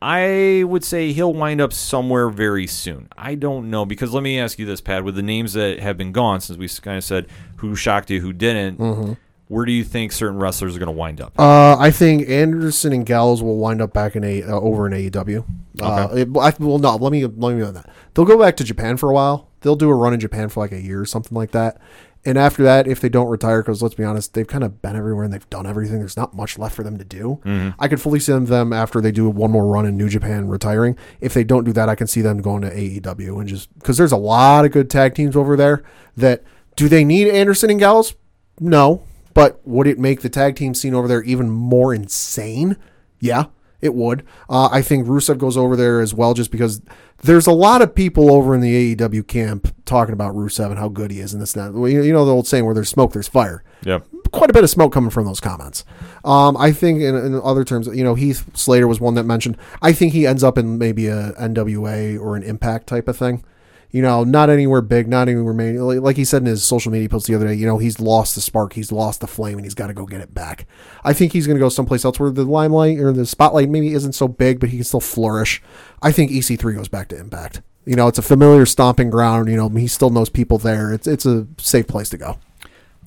I 0.00 0.62
would 0.66 0.84
say 0.84 1.12
he'll 1.12 1.32
wind 1.32 1.60
up 1.60 1.72
somewhere 1.72 2.28
very 2.28 2.66
soon. 2.66 3.08
I 3.16 3.34
don't 3.34 3.70
know 3.70 3.84
because 3.86 4.12
let 4.12 4.22
me 4.22 4.38
ask 4.38 4.58
you 4.58 4.66
this, 4.66 4.80
Pat. 4.80 5.02
With 5.04 5.16
the 5.16 5.22
names 5.22 5.54
that 5.54 5.80
have 5.80 5.96
been 5.96 6.12
gone 6.12 6.40
since 6.40 6.58
we 6.58 6.68
kind 6.82 6.98
of 6.98 7.04
said 7.04 7.26
who 7.56 7.74
shocked 7.74 8.10
you, 8.10 8.20
who 8.20 8.32
didn't, 8.32 8.78
Mhm. 8.78 9.16
where 9.48 9.64
do 9.64 9.72
you 9.72 9.82
think 9.82 10.12
certain 10.12 10.38
wrestlers 10.38 10.76
are 10.76 10.78
going 10.78 10.86
to 10.86 10.92
wind 10.92 11.20
up? 11.20 11.32
Uh, 11.38 11.76
I 11.78 11.90
think 11.90 12.28
Anderson 12.28 12.92
and 12.92 13.04
Gallows 13.06 13.42
will 13.42 13.56
wind 13.56 13.80
up 13.82 13.92
back 13.92 14.14
in 14.14 14.22
a 14.22 14.42
uh, 14.44 14.60
over 14.60 14.86
in 14.86 14.92
AEW. 14.92 15.44
Uh, 15.82 16.08
it, 16.12 16.28
I, 16.38 16.52
well, 16.60 16.78
no, 16.78 16.94
let 16.96 17.10
me 17.10 17.24
let 17.24 17.56
me 17.56 17.62
on 17.62 17.74
that. 17.74 17.88
They'll 18.14 18.24
go 18.26 18.38
back 18.38 18.56
to 18.58 18.64
Japan 18.64 18.98
for 18.98 19.10
a 19.10 19.14
while. 19.14 19.48
They'll 19.62 19.74
do 19.76 19.88
a 19.90 19.94
run 19.94 20.14
in 20.14 20.20
Japan 20.20 20.48
for 20.48 20.60
like 20.60 20.70
a 20.72 20.80
year 20.80 21.00
or 21.00 21.06
something 21.06 21.34
like 21.36 21.50
that. 21.52 21.80
And 22.24 22.36
after 22.36 22.62
that, 22.64 22.86
if 22.86 23.00
they 23.00 23.08
don't 23.08 23.28
retire, 23.28 23.62
because 23.62 23.80
let's 23.80 23.94
be 23.94 24.04
honest, 24.04 24.34
they've 24.34 24.46
kind 24.46 24.64
of 24.64 24.82
been 24.82 24.96
everywhere 24.96 25.24
and 25.24 25.32
they've 25.32 25.48
done 25.50 25.66
everything. 25.66 25.98
There's 25.98 26.16
not 26.16 26.34
much 26.34 26.58
left 26.58 26.74
for 26.74 26.82
them 26.82 26.98
to 26.98 27.04
do. 27.04 27.38
Mhm. 27.44 27.74
I 27.78 27.88
could 27.88 28.00
fully 28.00 28.18
see 28.20 28.32
them 28.38 28.72
after 28.72 29.00
they 29.00 29.12
do 29.12 29.30
one 29.30 29.50
more 29.50 29.66
run 29.66 29.86
in 29.86 29.96
New 29.96 30.08
Japan 30.08 30.48
retiring. 30.48 30.96
If 31.20 31.32
they 31.32 31.44
don't 31.44 31.64
do 31.64 31.72
that, 31.72 31.88
I 31.88 31.94
can 31.94 32.06
see 32.06 32.20
them 32.20 32.42
going 32.42 32.62
to 32.62 32.70
AEW 32.76 33.38
and 33.38 33.48
just 33.48 33.72
because 33.78 33.96
there's 33.96 34.12
a 34.12 34.16
lot 34.16 34.64
of 34.64 34.72
good 34.72 34.90
tag 34.90 35.14
teams 35.14 35.36
over 35.36 35.56
there. 35.56 35.82
That 36.16 36.42
do 36.76 36.88
they 36.88 37.04
need 37.04 37.28
Anderson 37.28 37.70
and 37.70 37.78
Gallows? 37.80 38.14
No, 38.60 39.02
but 39.34 39.60
would 39.64 39.86
it 39.86 39.98
make 39.98 40.20
the 40.22 40.28
tag 40.28 40.56
team 40.56 40.74
scene 40.74 40.94
over 40.94 41.06
there 41.08 41.22
even 41.22 41.48
more 41.50 41.94
insane? 41.94 42.76
Yeah, 43.20 43.44
it 43.80 43.94
would. 43.94 44.24
Uh, 44.48 44.68
I 44.72 44.82
think 44.82 45.06
Rusev 45.06 45.38
goes 45.38 45.56
over 45.56 45.76
there 45.76 46.00
as 46.00 46.12
well, 46.14 46.34
just 46.34 46.50
because 46.50 46.80
there's 47.22 47.46
a 47.46 47.52
lot 47.52 47.82
of 47.82 47.94
people 47.94 48.32
over 48.32 48.54
in 48.54 48.60
the 48.60 48.94
AEW 48.96 49.26
camp 49.26 49.74
talking 49.84 50.12
about 50.12 50.34
Rusev 50.34 50.66
and 50.70 50.78
how 50.78 50.88
good 50.88 51.10
he 51.10 51.20
is 51.20 51.32
and 51.32 51.40
this 51.42 51.54
and 51.54 51.74
that. 51.74 51.78
Well, 51.78 51.88
You 51.90 52.02
you 52.02 52.12
know 52.12 52.24
the 52.24 52.32
old 52.32 52.46
saying 52.46 52.64
where 52.64 52.74
there's 52.74 52.88
smoke, 52.88 53.12
there's 53.12 53.28
fire 53.28 53.62
Yeah. 53.84 54.00
quite 54.32 54.50
a 54.50 54.52
bit 54.52 54.64
of 54.64 54.70
smoke 54.70 54.92
coming 54.92 55.10
from 55.10 55.24
those 55.24 55.40
comments. 55.40 55.84
Um, 56.24 56.56
I 56.56 56.72
think 56.72 57.00
in, 57.00 57.14
in 57.14 57.40
other 57.42 57.64
terms, 57.64 57.86
you 57.88 58.04
know, 58.04 58.14
Heath 58.14 58.44
Slater 58.54 58.86
was 58.88 59.00
one 59.00 59.14
that 59.14 59.24
mentioned. 59.24 59.56
I 59.80 59.92
think 59.92 60.12
he 60.12 60.26
ends 60.26 60.44
up 60.44 60.58
in 60.58 60.78
maybe 60.78 61.06
a 61.06 61.32
NWA 61.40 62.20
or 62.20 62.36
an 62.36 62.42
Impact 62.42 62.86
type 62.86 63.08
of 63.08 63.16
thing. 63.16 63.42
You 63.90 64.02
know, 64.02 64.22
not 64.22 64.50
anywhere 64.50 64.82
big, 64.82 65.08
not 65.08 65.28
anywhere 65.28 65.54
main. 65.54 65.78
Like, 65.78 66.16
he 66.16 66.24
said 66.26 66.42
in 66.42 66.46
his 66.46 66.62
social 66.62 66.92
media 66.92 67.08
post 67.08 67.26
the 67.26 67.34
other 67.34 67.46
day, 67.48 67.54
you 67.54 67.66
know, 67.66 67.78
he's 67.78 67.98
lost 68.00 68.34
the 68.34 68.42
spark, 68.42 68.74
he's 68.74 68.92
lost 68.92 69.20
the 69.22 69.26
flame, 69.26 69.56
and 69.56 69.64
he's 69.64 69.74
got 69.74 69.86
to 69.86 69.94
go 69.94 70.04
get 70.04 70.20
it 70.20 70.34
back. 70.34 70.66
I 71.04 71.14
think 71.14 71.32
he's 71.32 71.46
going 71.46 71.56
to 71.56 71.60
go 71.60 71.70
someplace 71.70 72.04
else 72.04 72.20
where 72.20 72.30
the 72.30 72.44
limelight 72.44 72.98
or 72.98 73.12
the 73.12 73.24
spotlight 73.24 73.70
maybe 73.70 73.94
isn't 73.94 74.12
so 74.12 74.28
big, 74.28 74.60
but 74.60 74.68
he 74.68 74.76
can 74.76 74.84
still 74.84 75.00
flourish. 75.00 75.62
I 76.02 76.12
think 76.12 76.30
EC3 76.30 76.76
goes 76.76 76.88
back 76.88 77.08
to 77.08 77.18
Impact. 77.18 77.62
You 77.86 77.96
know, 77.96 78.08
it's 78.08 78.18
a 78.18 78.22
familiar 78.22 78.66
stomping 78.66 79.08
ground. 79.08 79.48
You 79.48 79.56
know, 79.56 79.70
he 79.70 79.86
still 79.86 80.10
knows 80.10 80.28
people 80.28 80.58
there. 80.58 80.92
It's 80.92 81.06
it's 81.06 81.24
a 81.24 81.46
safe 81.56 81.86
place 81.86 82.10
to 82.10 82.18
go. 82.18 82.38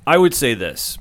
I 0.07 0.17
would 0.17 0.33
say 0.33 0.55
this. 0.55 0.97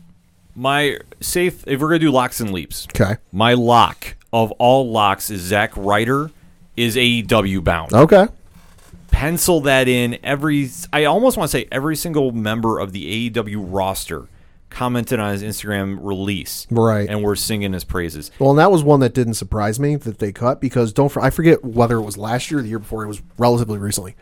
My 0.54 0.98
safe, 1.20 1.64
if 1.66 1.80
we're 1.80 1.88
going 1.88 2.00
to 2.00 2.06
do 2.06 2.10
locks 2.12 2.40
and 2.40 2.52
leaps, 2.52 2.86
Okay. 2.94 3.16
my 3.32 3.54
lock 3.54 4.16
of 4.30 4.50
all 4.52 4.90
locks 4.90 5.30
is 5.30 5.40
Zack 5.40 5.72
Ryder 5.74 6.30
is 6.76 6.96
AEW 6.96 7.64
bound. 7.64 7.94
Okay. 7.94 8.26
Pencil 9.10 9.60
that 9.62 9.88
in. 9.88 10.18
Every, 10.22 10.70
I 10.92 11.04
almost 11.04 11.36
want 11.36 11.50
to 11.50 11.56
say 11.58 11.68
every 11.72 11.96
single 11.96 12.32
member 12.32 12.78
of 12.78 12.92
the 12.92 13.30
AEW 13.30 13.64
roster 13.68 14.28
commented 14.70 15.18
on 15.18 15.32
his 15.32 15.42
Instagram 15.42 15.98
release. 16.00 16.66
Right. 16.70 17.08
And 17.08 17.22
we're 17.24 17.34
singing 17.34 17.72
his 17.72 17.82
praises. 17.84 18.30
Well, 18.38 18.50
and 18.50 18.58
that 18.60 18.70
was 18.70 18.84
one 18.84 19.00
that 19.00 19.14
didn't 19.14 19.34
surprise 19.34 19.80
me 19.80 19.96
that 19.96 20.18
they 20.20 20.30
cut 20.32 20.60
because 20.60 20.92
don't 20.92 21.08
for, 21.10 21.20
I 21.20 21.30
forget 21.30 21.64
whether 21.64 21.96
it 21.96 22.02
was 22.02 22.16
last 22.16 22.50
year 22.50 22.60
or 22.60 22.62
the 22.62 22.68
year 22.68 22.78
before. 22.78 23.02
It 23.04 23.08
was 23.08 23.20
relatively 23.36 23.78
recently. 23.78 24.14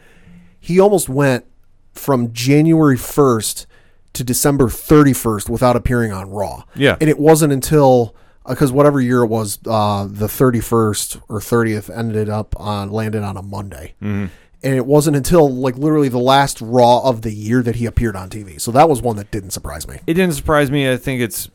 He 0.58 0.80
almost 0.80 1.08
went 1.08 1.44
from 1.92 2.32
January 2.32 2.96
first 2.96 3.66
to 4.14 4.24
December 4.24 4.68
thirty 4.70 5.12
first 5.12 5.48
without 5.50 5.76
appearing 5.76 6.12
on 6.12 6.30
Raw. 6.30 6.64
Yeah. 6.74 6.96
and 7.00 7.10
it 7.10 7.18
wasn't 7.18 7.52
until 7.52 8.14
because 8.48 8.72
whatever 8.72 9.00
year 9.00 9.22
it 9.22 9.26
was, 9.26 9.58
uh, 9.66 10.08
the 10.10 10.28
thirty 10.28 10.60
first 10.60 11.18
or 11.28 11.40
thirtieth 11.40 11.90
ended 11.90 12.28
up 12.30 12.58
on 12.58 12.90
landed 12.90 13.22
on 13.22 13.36
a 13.36 13.42
Monday. 13.42 13.94
Mhm. 14.02 14.30
And 14.62 14.74
it 14.74 14.86
wasn't 14.86 15.16
until 15.16 15.48
like 15.54 15.76
literally 15.76 16.08
the 16.08 16.18
last 16.18 16.60
Raw 16.60 17.00
of 17.02 17.22
the 17.22 17.32
year 17.32 17.62
that 17.62 17.76
he 17.76 17.86
appeared 17.86 18.16
on 18.16 18.28
TV. 18.28 18.60
So 18.60 18.72
that 18.72 18.88
was 18.88 19.00
one 19.00 19.16
that 19.16 19.30
didn't 19.30 19.50
surprise 19.50 19.86
me. 19.86 20.00
It 20.06 20.14
didn't 20.14 20.34
surprise 20.34 20.70
me. 20.70 20.90
I 20.90 20.96
think 20.96 21.20
it's. 21.20 21.48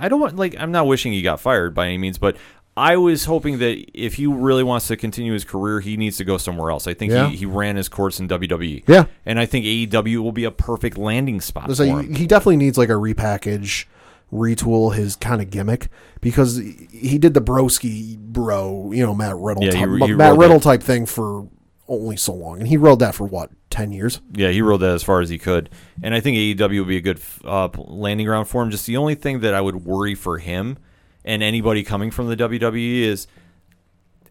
I 0.00 0.08
don't 0.08 0.20
want 0.20 0.36
like. 0.36 0.56
I'm 0.58 0.72
not 0.72 0.86
wishing 0.88 1.12
he 1.12 1.22
got 1.22 1.38
fired 1.40 1.74
by 1.74 1.86
any 1.86 1.98
means, 1.98 2.18
but 2.18 2.36
I 2.76 2.96
was 2.96 3.26
hoping 3.26 3.58
that 3.58 3.84
if 3.94 4.14
he 4.14 4.26
really 4.26 4.64
wants 4.64 4.88
to 4.88 4.96
continue 4.96 5.32
his 5.32 5.44
career, 5.44 5.78
he 5.80 5.96
needs 5.96 6.16
to 6.16 6.24
go 6.24 6.38
somewhere 6.38 6.70
else. 6.70 6.86
I 6.88 6.94
think 6.94 7.12
Yeah. 7.12 7.28
he, 7.28 7.36
he 7.36 7.46
ran 7.46 7.76
his 7.76 7.88
course 7.88 8.18
in 8.18 8.26
WWE. 8.26 8.82
Yeah. 8.88 9.04
and 9.26 9.38
I 9.38 9.46
think 9.46 9.64
AEW 9.66 10.18
will 10.22 10.32
be 10.32 10.44
a 10.44 10.50
perfect 10.50 10.96
landing 10.98 11.40
spot 11.40 11.66
for 11.68 11.74
So 11.76 11.84
him. 11.84 12.14
he, 12.14 12.20
he 12.22 12.26
definitely 12.26 12.56
needs 12.56 12.78
like 12.78 12.88
a 12.88 12.92
repackage, 12.94 13.84
retool 14.32 14.94
his 14.94 15.14
kind 15.16 15.42
of 15.42 15.50
gimmick 15.50 15.88
because 16.20 16.56
he 16.56 17.18
did 17.18 17.34
the 17.34 17.40
broski 17.42 18.16
bro, 18.16 18.92
you 18.92 19.04
know, 19.04 19.14
Matt 19.14 19.36
Riddle, 19.36 19.64
Yeah, 19.64 19.70
type, 19.72 19.88
he 20.08 20.14
Matt 20.14 20.36
Riddle 20.38 20.58
that. 20.58 20.64
type 20.64 20.82
thing 20.82 21.06
for 21.06 21.48
only 21.90 22.16
so 22.16 22.32
long, 22.32 22.60
and 22.60 22.68
he 22.68 22.78
rode 22.78 23.00
that 23.00 23.14
for 23.14 23.24
what 23.26 23.50
ten 23.68 23.92
years. 23.92 24.20
Yeah, 24.32 24.48
he 24.50 24.62
rode 24.62 24.78
that 24.78 24.94
as 24.94 25.02
far 25.02 25.20
as 25.20 25.28
he 25.28 25.36
could, 25.38 25.68
and 26.02 26.14
I 26.14 26.20
think 26.20 26.36
AEW 26.38 26.78
would 26.78 26.88
be 26.88 26.96
a 26.96 27.00
good 27.02 27.20
uh, 27.44 27.68
landing 27.76 28.24
ground 28.26 28.48
for 28.48 28.62
him. 28.62 28.70
Just 28.70 28.86
the 28.86 28.96
only 28.96 29.14
thing 29.16 29.40
that 29.40 29.52
I 29.52 29.60
would 29.60 29.84
worry 29.84 30.14
for 30.14 30.38
him 30.38 30.78
and 31.24 31.42
anybody 31.42 31.82
coming 31.82 32.10
from 32.10 32.28
the 32.28 32.36
WWE 32.36 33.00
is 33.02 33.26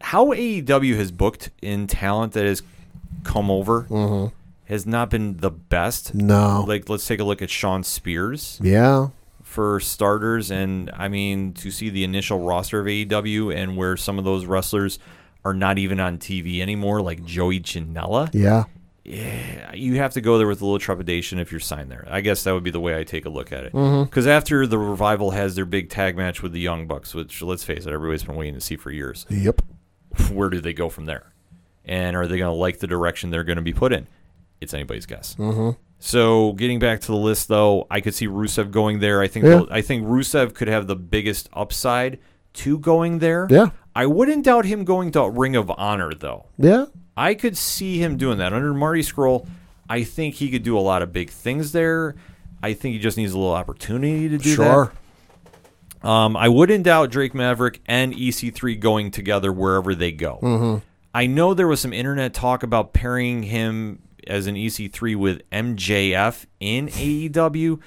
how 0.01 0.27
AEW 0.27 0.95
has 0.95 1.11
booked 1.11 1.51
in 1.61 1.85
talent 1.85 2.33
that 2.33 2.45
has 2.45 2.63
come 3.23 3.51
over 3.51 4.31
has 4.65 4.85
not 4.85 5.09
been 5.09 5.37
the 5.37 5.51
best. 5.51 6.09
Mm-hmm. 6.17 6.27
No. 6.27 6.63
like 6.67 6.89
let's 6.89 7.05
take 7.05 7.19
a 7.19 7.23
look 7.23 7.41
at 7.41 7.49
Shawn 7.49 7.83
Spears 7.83 8.59
Yeah, 8.63 9.09
for 9.43 9.79
starters, 9.79 10.49
and 10.51 10.89
I 10.95 11.07
mean 11.09 11.53
to 11.55 11.69
see 11.71 11.89
the 11.89 12.03
initial 12.03 12.39
roster 12.39 12.79
of 12.79 12.85
AEW 12.85 13.53
and 13.55 13.75
where 13.77 13.97
some 13.97 14.17
of 14.17 14.25
those 14.25 14.45
wrestlers 14.45 14.99
are 15.45 15.53
not 15.53 15.77
even 15.77 15.99
on 15.99 16.17
TV 16.17 16.59
anymore, 16.61 17.01
like 17.01 17.23
Joey 17.25 17.59
Janela 17.59 18.29
yeah, 18.33 18.65
yeah, 19.05 19.73
you 19.73 19.95
have 19.95 20.13
to 20.13 20.21
go 20.21 20.37
there 20.37 20.45
with 20.47 20.61
a 20.61 20.65
little 20.65 20.77
trepidation 20.79 21.39
if 21.39 21.51
you're 21.51 21.59
signed 21.59 21.89
there. 21.89 22.05
I 22.09 22.21
guess 22.21 22.43
that 22.43 22.53
would 22.53 22.63
be 22.63 22.69
the 22.71 22.79
way 22.79 22.97
I 22.99 23.03
take 23.03 23.25
a 23.25 23.29
look 23.29 23.51
at 23.51 23.63
it. 23.63 23.71
Because 23.73 24.27
after 24.27 24.67
the 24.67 24.77
revival 24.77 25.31
has 25.31 25.55
their 25.55 25.65
big 25.65 25.89
tag 25.89 26.15
match 26.17 26.43
with 26.43 26.51
the 26.51 26.59
Young 26.59 26.85
Bucks, 26.85 27.15
which 27.15 27.41
let's 27.41 27.63
face 27.63 27.85
it, 27.85 27.93
everybody's 27.93 28.23
been 28.23 28.35
waiting 28.35 28.53
to 28.55 28.61
see 28.61 28.75
for 28.75 28.91
years. 28.91 29.25
Yep. 29.29 29.61
Where 30.31 30.49
do 30.49 30.59
they 30.61 30.73
go 30.73 30.89
from 30.89 31.05
there? 31.05 31.33
And 31.85 32.15
are 32.15 32.27
they 32.27 32.37
going 32.37 32.51
to 32.51 32.55
like 32.55 32.79
the 32.79 32.87
direction 32.87 33.29
they're 33.31 33.43
going 33.43 33.55
to 33.55 33.63
be 33.63 33.73
put 33.73 33.93
in? 33.93 34.07
It's 34.61 34.73
anybody's 34.73 35.05
guess. 35.05 35.35
Mhm. 35.39 35.77
So 35.97 36.53
getting 36.53 36.79
back 36.79 37.01
to 37.01 37.07
the 37.07 37.17
list, 37.17 37.47
though, 37.47 37.87
I 37.89 38.01
could 38.01 38.13
see 38.13 38.27
Rusev 38.27 38.69
going 38.71 38.99
there. 38.99 39.21
I 39.21 39.27
think 39.27 39.45
Yeah. 39.45 39.63
I 39.71 39.81
think 39.81 40.05
Rusev 40.05 40.53
could 40.53 40.67
have 40.67 40.87
the 40.87 40.95
biggest 40.95 41.49
upside 41.53 42.19
to 42.59 42.77
going 42.79 43.19
there. 43.19 43.47
Yeah. 43.49 43.69
I 43.95 44.05
wouldn't 44.05 44.45
doubt 44.45 44.65
him 44.65 44.83
going 44.85 45.11
to 45.11 45.29
Ring 45.29 45.55
of 45.55 45.71
Honor, 45.77 46.13
though. 46.13 46.45
yeah. 46.57 46.85
I 47.17 47.33
could 47.33 47.57
see 47.57 47.97
him 48.01 48.15
doing 48.15 48.37
that 48.37 48.53
under 48.53 48.73
Marty 48.73 49.01
Scurll. 49.01 49.45
I 49.89 50.03
think 50.03 50.35
he 50.35 50.49
could 50.49 50.63
do 50.63 50.77
a 50.77 50.79
lot 50.79 51.01
of 51.01 51.11
big 51.11 51.29
things 51.29 51.73
there. 51.73 52.15
I 52.63 52.71
think 52.73 52.93
he 52.93 52.99
just 52.99 53.17
needs 53.17 53.33
a 53.33 53.37
little 53.37 53.53
opportunity 53.53 54.29
to 54.29 54.37
do 54.37 54.49
Sure. 54.55 54.93
that. 56.01 56.07
Um, 56.07 56.37
I 56.37 56.47
wouldn't 56.47 56.85
doubt 56.85 57.11
Drake 57.11 57.33
Maverick 57.33 57.81
and 57.85 58.13
EC3 58.13 58.75
going 58.79 59.11
together 59.11 59.51
wherever 59.51 59.93
they 59.93 60.13
go. 60.13 60.39
Mhm. 60.41 60.81
I 61.13 61.25
know 61.25 61.53
there 61.53 61.67
was 61.67 61.81
some 61.81 61.91
internet 61.91 62.33
talk 62.33 62.63
about 62.63 62.93
pairing 62.93 63.43
him 63.43 63.99
as 64.27 64.47
an 64.47 64.55
EC3 64.55 65.15
with 65.15 65.41
MJF 65.51 66.45
in 66.61 66.87
AEW, 66.89 67.79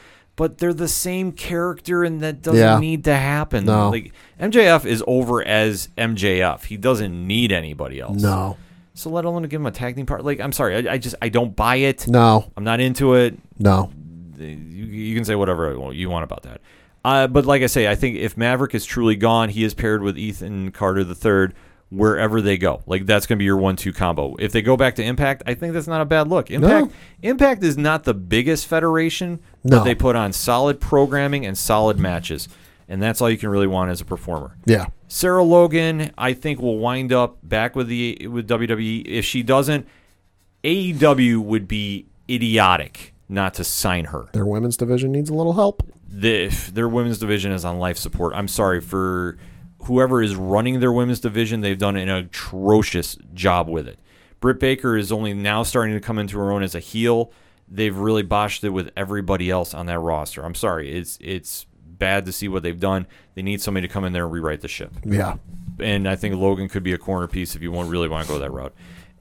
but 0.43 0.59
they're 0.59 0.74
the 0.74 0.89
same 0.89 1.31
character, 1.31 2.02
and 2.02 2.20
that 2.20 2.43
doesn't 2.43 2.59
Yeah. 2.59 2.81
need 2.81 3.05
to 3.05 3.14
happen. 3.14 3.64
No. 3.64 3.90
Like 3.90 4.12
MJF 4.40 4.85
is 4.85 5.01
over 5.06 5.40
as 5.47 5.89
MJF. 5.97 6.64
He 6.64 6.77
doesn't 6.77 7.14
need 7.28 7.52
anybody 7.52 8.01
else. 8.01 8.20
No. 8.20 8.56
So 8.94 9.09
let 9.09 9.24
alone 9.24 9.43
give 9.44 9.60
him 9.60 9.66
a 9.66 9.70
tag 9.70 9.94
team 9.94 10.05
part. 10.05 10.24
Like 10.24 10.40
I'm 10.40 10.51
sorry, 10.51 10.89
I, 10.89 10.94
I 10.94 10.98
just 10.98 11.14
I 11.23 11.28
don't 11.28 11.55
buy 11.55 11.77
it. 11.77 12.09
No. 12.09 12.51
I'm 12.56 12.64
not 12.64 12.81
into 12.81 13.14
it. 13.14 13.39
No. 13.60 13.93
You, 14.36 14.47
you 14.48 15.14
can 15.14 15.24
say 15.24 15.36
whatever 15.36 15.93
you 15.93 16.10
want 16.10 16.24
about 16.24 16.43
that. 16.43 16.60
Uh, 17.05 17.28
but 17.28 17.47
like 17.47 17.62
I 17.62 17.66
say, 17.66 17.86
I 17.86 17.94
think 17.94 18.16
if 18.16 18.36
Maverick 18.36 18.74
is 18.74 18.85
truly 18.85 19.14
gone, 19.14 19.48
he 19.48 19.62
is 19.62 19.74
paired 19.74 20.02
with 20.02 20.19
Ethan 20.19 20.73
Carter 20.73 21.02
III 21.02 21.55
wherever 21.93 22.40
they 22.40 22.56
go. 22.56 22.82
Like 22.86 23.06
that's 23.06 23.27
going 23.27 23.36
to 23.36 23.39
be 23.39 23.44
your 23.44 23.56
one-two 23.59 23.93
combo. 23.93 24.35
If 24.39 24.52
they 24.52 24.62
go 24.62 24.77
back 24.77 24.94
to 24.97 25.02
Impact, 25.02 25.43
I 25.47 25.55
think 25.55 25.74
that's 25.74 25.86
not 25.86 26.01
a 26.01 26.05
bad 26.05 26.28
look. 26.28 26.51
Impact 26.51 26.93
Impact 27.23 27.62
is 27.62 27.77
not 27.77 28.05
the 28.05 28.14
biggest 28.14 28.66
federation, 28.66 29.40
No. 29.64 29.78
but 29.78 29.85
they 29.85 29.94
put 29.94 30.16
on 30.16 30.32
solid 30.32 30.81
programming 30.81 31.44
and 31.44 31.56
solid 31.56 31.98
matches, 31.98 32.48
and 32.89 33.02
that's 33.02 33.20
all 33.20 33.28
you 33.31 33.36
can 33.39 33.48
really 33.51 33.66
want 33.66 33.90
as 33.90 34.01
a 34.01 34.05
performer. 34.05 34.56
Yeah. 34.64 34.86
Sarah 35.09 35.44
Logan, 35.44 36.10
I 36.16 36.32
think, 36.32 36.60
will 36.60 36.78
wind 36.78 37.12
up 37.12 37.36
back 37.43 37.77
with 37.77 37.89
the 37.89 38.27
with 38.28 38.48
WWE. 38.48 39.02
If 39.06 39.24
she 39.27 39.43
doesn't, 39.43 39.86
AEW 40.64 41.39
would 41.43 41.69
be 41.69 42.06
idiotic 42.31 43.12
not 43.28 43.55
to 43.55 43.64
sign 43.64 44.06
her. 44.06 44.27
Their 44.32 44.47
women's 44.47 44.77
division 44.77 45.12
needs 45.12 45.31
a 45.31 45.35
little 45.35 45.55
help. 45.55 45.82
The, 46.09 46.48
their 46.73 46.89
women's 46.89 47.19
division 47.19 47.52
is 47.52 47.64
on 47.64 47.78
life 47.78 47.97
support. 47.97 48.35
I'm 48.35 48.48
sorry 48.48 48.81
for 48.81 49.39
whoever 49.84 50.22
is 50.22 50.34
running 50.34 50.80
their 50.80 50.92
women's 50.92 51.20
division. 51.20 51.60
They've 51.60 51.78
done 51.78 51.96
an 51.96 52.09
atrocious 52.09 53.16
job 53.34 53.68
with 53.68 53.88
it. 53.88 53.98
Britt 54.40 54.59
Baker 54.59 54.96
is 54.96 55.12
only 55.12 55.34
now 55.34 55.62
starting 55.62 55.94
to 55.94 56.00
come 56.00 56.18
into 56.18 56.38
her 56.38 56.50
own 56.50 56.62
as 56.62 56.74
a 56.74 56.80
heel. 56.80 57.32
They've 57.68 57.96
really 57.96 58.22
botched 58.22 58.64
it 58.64 58.70
with 58.70 58.90
everybody 58.96 59.50
else 59.50 59.72
on 59.72 59.86
that 59.86 60.00
roster. 60.00 60.44
I'm 60.44 60.54
sorry. 60.54 60.92
It's 60.92 61.16
it's 61.20 61.66
bad 61.86 62.26
to 62.26 62.32
see 62.32 62.48
what 62.48 62.62
they've 62.62 62.78
done. 62.78 63.06
They 63.34 63.42
need 63.42 63.62
somebody 63.62 63.86
to 63.86 63.92
come 63.92 64.04
in 64.04 64.12
there 64.12 64.24
and 64.24 64.32
rewrite 64.32 64.60
the 64.60 64.68
ship. 64.68 64.92
Yeah. 65.04 65.36
And 65.78 66.09
I 66.09 66.16
think 66.16 66.34
Logan 66.34 66.68
could 66.68 66.82
be 66.82 66.92
a 66.92 66.98
corner 66.98 67.28
piece 67.28 67.54
if 67.54 67.62
you 67.62 67.70
want 67.70 67.88
really 67.88 68.09
want 68.09 68.26
to 68.26 68.32
go 68.32 68.38
that 68.40 68.50
route. 68.50 68.74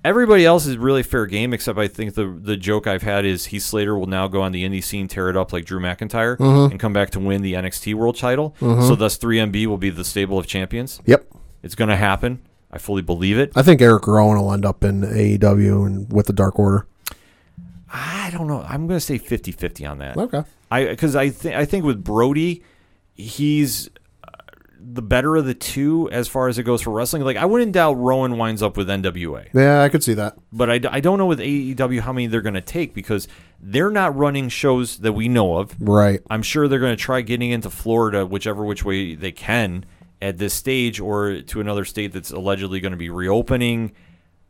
Everybody 0.04 0.46
else 0.46 0.66
is 0.66 0.78
really 0.78 1.04
fair 1.04 1.28
game, 1.28 1.54
except 1.54 1.78
I 1.78 1.88
think 1.88 2.16
the 2.16 2.26
the 2.26 2.58
joke 2.58 2.88
I've 2.88 3.04
had 3.04 3.24
is 3.24 3.46
Heath 3.46 3.62
Slater 3.64 3.96
will 3.98 4.08
now 4.08 4.28
go 4.28 4.42
on 4.42 4.52
the 4.52 4.64
indie 4.68 4.84
scene, 4.84 5.08
tear 5.08 5.30
it 5.30 5.38
up 5.38 5.54
like 5.54 5.66
Drew 5.66 5.80
McIntyre, 5.80 6.38
Mhm. 6.38 6.72
and 6.72 6.80
come 6.80 6.92
back 6.92 7.12
to 7.12 7.20
win 7.20 7.44
the 7.44 7.54
NXT 7.56 7.94
World 7.94 8.18
Title. 8.18 8.56
Mhm. 8.60 8.88
So 8.88 8.96
thus 8.96 9.18
3MB 9.18 9.68
will 9.68 9.78
be 9.78 9.92
the 9.92 10.04
stable 10.04 10.40
of 10.40 10.48
champions. 10.48 11.00
Yep. 11.06 11.28
It's 11.62 11.76
going 11.76 11.90
to 11.90 11.96
happen. 11.96 12.40
I 12.72 12.80
fully 12.80 13.04
believe 13.04 13.38
it. 13.38 13.52
I 13.56 13.62
think 13.62 13.80
Erick 13.82 14.08
Rowan 14.08 14.40
will 14.40 14.52
end 14.54 14.66
up 14.66 14.84
in 14.84 15.04
AEW 15.04 15.84
and 15.86 16.12
with 16.12 16.26
the 16.26 16.34
Dark 16.34 16.58
Order. 16.58 16.88
I 17.94 18.30
don't 18.32 18.48
know. 18.48 18.66
I'm 18.68 18.88
going 18.88 18.98
to 19.00 19.06
say 19.06 19.20
50-50 19.20 19.86
on 19.86 20.00
that. 20.00 20.18
Okay. 20.18 20.44
I 20.72 20.86
because 20.86 21.16
I 21.16 21.30
think 21.30 21.56
I 21.56 21.66
think 21.66 21.84
with 21.86 22.02
Brodie, 22.04 22.64
he's 23.14 23.90
the 24.84 25.02
better 25.02 25.36
of 25.36 25.46
the 25.46 25.54
two 25.54 26.10
as 26.12 26.28
far 26.28 26.48
as 26.48 26.58
it 26.58 26.64
goes 26.64 26.82
for 26.82 26.92
wrestling. 26.92 27.24
Like 27.24 27.38
I 27.38 27.46
wouldn't 27.46 27.72
doubt 27.72 27.94
Rowan 27.94 28.38
winds 28.38 28.64
up 28.64 28.78
with 28.78 28.88
NWA. 28.88 29.48
Yeah, 29.54 29.82
I 29.82 29.90
could 29.90 30.04
see 30.04 30.14
that. 30.16 30.38
But 30.52 30.70
I, 30.70 30.80
I 30.90 31.00
don't 31.00 31.18
know 31.18 31.28
with 31.28 31.40
AEW 31.40 32.02
how 32.02 32.14
many 32.14 32.28
they're 32.28 32.42
going 32.42 32.56
to 32.56 32.62
take 32.62 32.94
because 32.94 33.28
they're 33.60 33.92
not 33.92 34.16
running 34.16 34.50
shows 34.50 34.98
that 35.00 35.14
we 35.14 35.28
know 35.28 35.58
of. 35.58 35.76
Right. 35.80 36.22
I'm 36.30 36.42
sure 36.42 36.68
they're 36.68 36.80
going 36.80 36.96
to 36.96 37.02
try 37.02 37.22
getting 37.22 37.52
into 37.52 37.70
Florida, 37.70 38.26
whichever 38.26 38.66
which 38.66 38.84
way 38.84 39.16
they 39.16 39.32
can 39.32 39.86
at 40.22 40.38
this 40.38 40.54
stage, 40.54 41.00
or 41.00 41.42
to 41.42 41.62
another 41.62 41.86
state 41.86 42.14
that's 42.14 42.32
allegedly 42.32 42.80
going 42.80 42.92
to 42.92 42.98
be 42.98 43.10
reopening. 43.10 43.92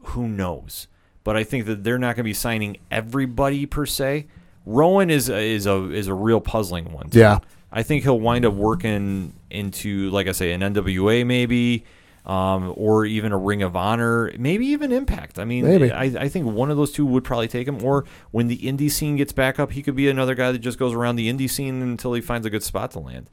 Who 0.03 0.27
knows? 0.27 0.87
But 1.23 1.37
I 1.37 1.43
think 1.43 1.65
that 1.67 1.83
they're 1.83 1.99
not 1.99 2.15
going 2.15 2.23
to 2.23 2.29
be 2.29 2.33
signing 2.33 2.77
everybody 2.89 3.65
per 3.65 3.85
se. 3.85 4.27
Rowan 4.65 5.09
is 5.09 5.29
a, 5.29 5.37
is 5.37 5.65
a 5.65 5.91
is 5.91 6.07
a 6.07 6.13
real 6.13 6.41
puzzling 6.41 6.91
one. 6.91 7.09
Yeah. 7.11 7.39
I 7.71 7.83
think 7.83 8.03
he'll 8.03 8.19
wind 8.19 8.45
up 8.45 8.53
working 8.53 9.33
into, 9.51 10.09
like 10.09 10.27
I 10.27 10.31
say, 10.31 10.51
an 10.53 10.61
NWA 10.61 11.25
maybe, 11.25 11.85
um, 12.25 12.73
or 12.77 13.05
even 13.05 13.31
a 13.31 13.37
Ring 13.37 13.63
of 13.63 13.75
Honor, 13.75 14.31
maybe 14.37 14.67
even 14.67 14.91
Impact. 14.91 15.39
I 15.39 15.45
mean, 15.45 15.65
Maybe. 15.65 15.91
I, 15.91 16.03
I 16.03 16.29
think 16.29 16.45
one 16.45 16.69
of 16.69 16.77
those 16.77 16.91
two 16.91 17.05
would 17.05 17.23
probably 17.23 17.47
take 17.47 17.67
him. 17.67 17.83
Or 17.83 18.05
when 18.31 18.47
the 18.47 18.57
indie 18.59 18.91
scene 18.91 19.15
gets 19.15 19.33
back 19.33 19.59
up, 19.59 19.71
he 19.71 19.81
could 19.81 19.95
be 19.95 20.07
another 20.09 20.35
guy 20.35 20.51
that 20.51 20.59
just 20.59 20.77
goes 20.77 20.93
around 20.93 21.15
the 21.15 21.31
indie 21.31 21.49
scene 21.49 21.81
until 21.81 22.13
he 22.13 22.21
finds 22.21 22.45
a 22.45 22.49
good 22.49 22.63
spot 22.63 22.91
to 22.91 22.99
land. 22.99 23.29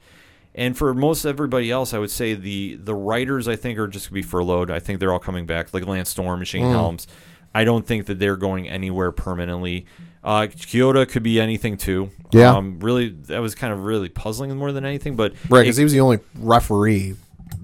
And 0.55 0.75
for 0.75 0.93
most 0.95 1.25
everybody 1.25 1.69
else, 1.69 1.93
I 1.93 1.99
would 1.99 2.09
say 2.09 2.33
the 2.33 2.75
the 2.81 2.95
writers 2.95 3.47
I 3.47 3.55
think 3.55 3.77
are 3.77 3.87
just 3.87 4.09
gonna 4.09 4.15
be 4.15 4.21
furloughed. 4.23 4.71
I 4.71 4.79
think 4.79 4.99
they're 4.99 5.13
all 5.13 5.19
coming 5.19 5.45
back, 5.45 5.71
like 5.73 5.85
Lance 5.85 6.09
Storm 6.09 6.43
Shane 6.43 6.63
Mm. 6.65 6.71
Helms. 6.71 7.07
I 7.53 7.63
don't 7.63 7.85
think 7.85 8.07
that 8.07 8.17
they're 8.19 8.35
going 8.35 8.67
anywhere 8.67 9.11
permanently. 9.11 9.85
Uh, 10.23 10.47
Chioda 10.47 11.07
could 11.07 11.23
be 11.23 11.39
anything 11.39 11.77
too. 11.77 12.09
Yeah. 12.31 12.53
Um, 12.55 12.79
really, 12.79 13.09
that 13.09 13.39
was 13.39 13.55
kind 13.55 13.71
of 13.73 13.83
really 13.83 14.09
puzzling 14.09 14.55
more 14.57 14.71
than 14.71 14.85
anything. 14.85 15.15
But 15.15 15.33
Right, 15.49 15.61
because 15.61 15.77
he 15.77 15.83
was 15.83 15.93
the 15.93 16.01
only 16.01 16.19
referee 16.37 17.15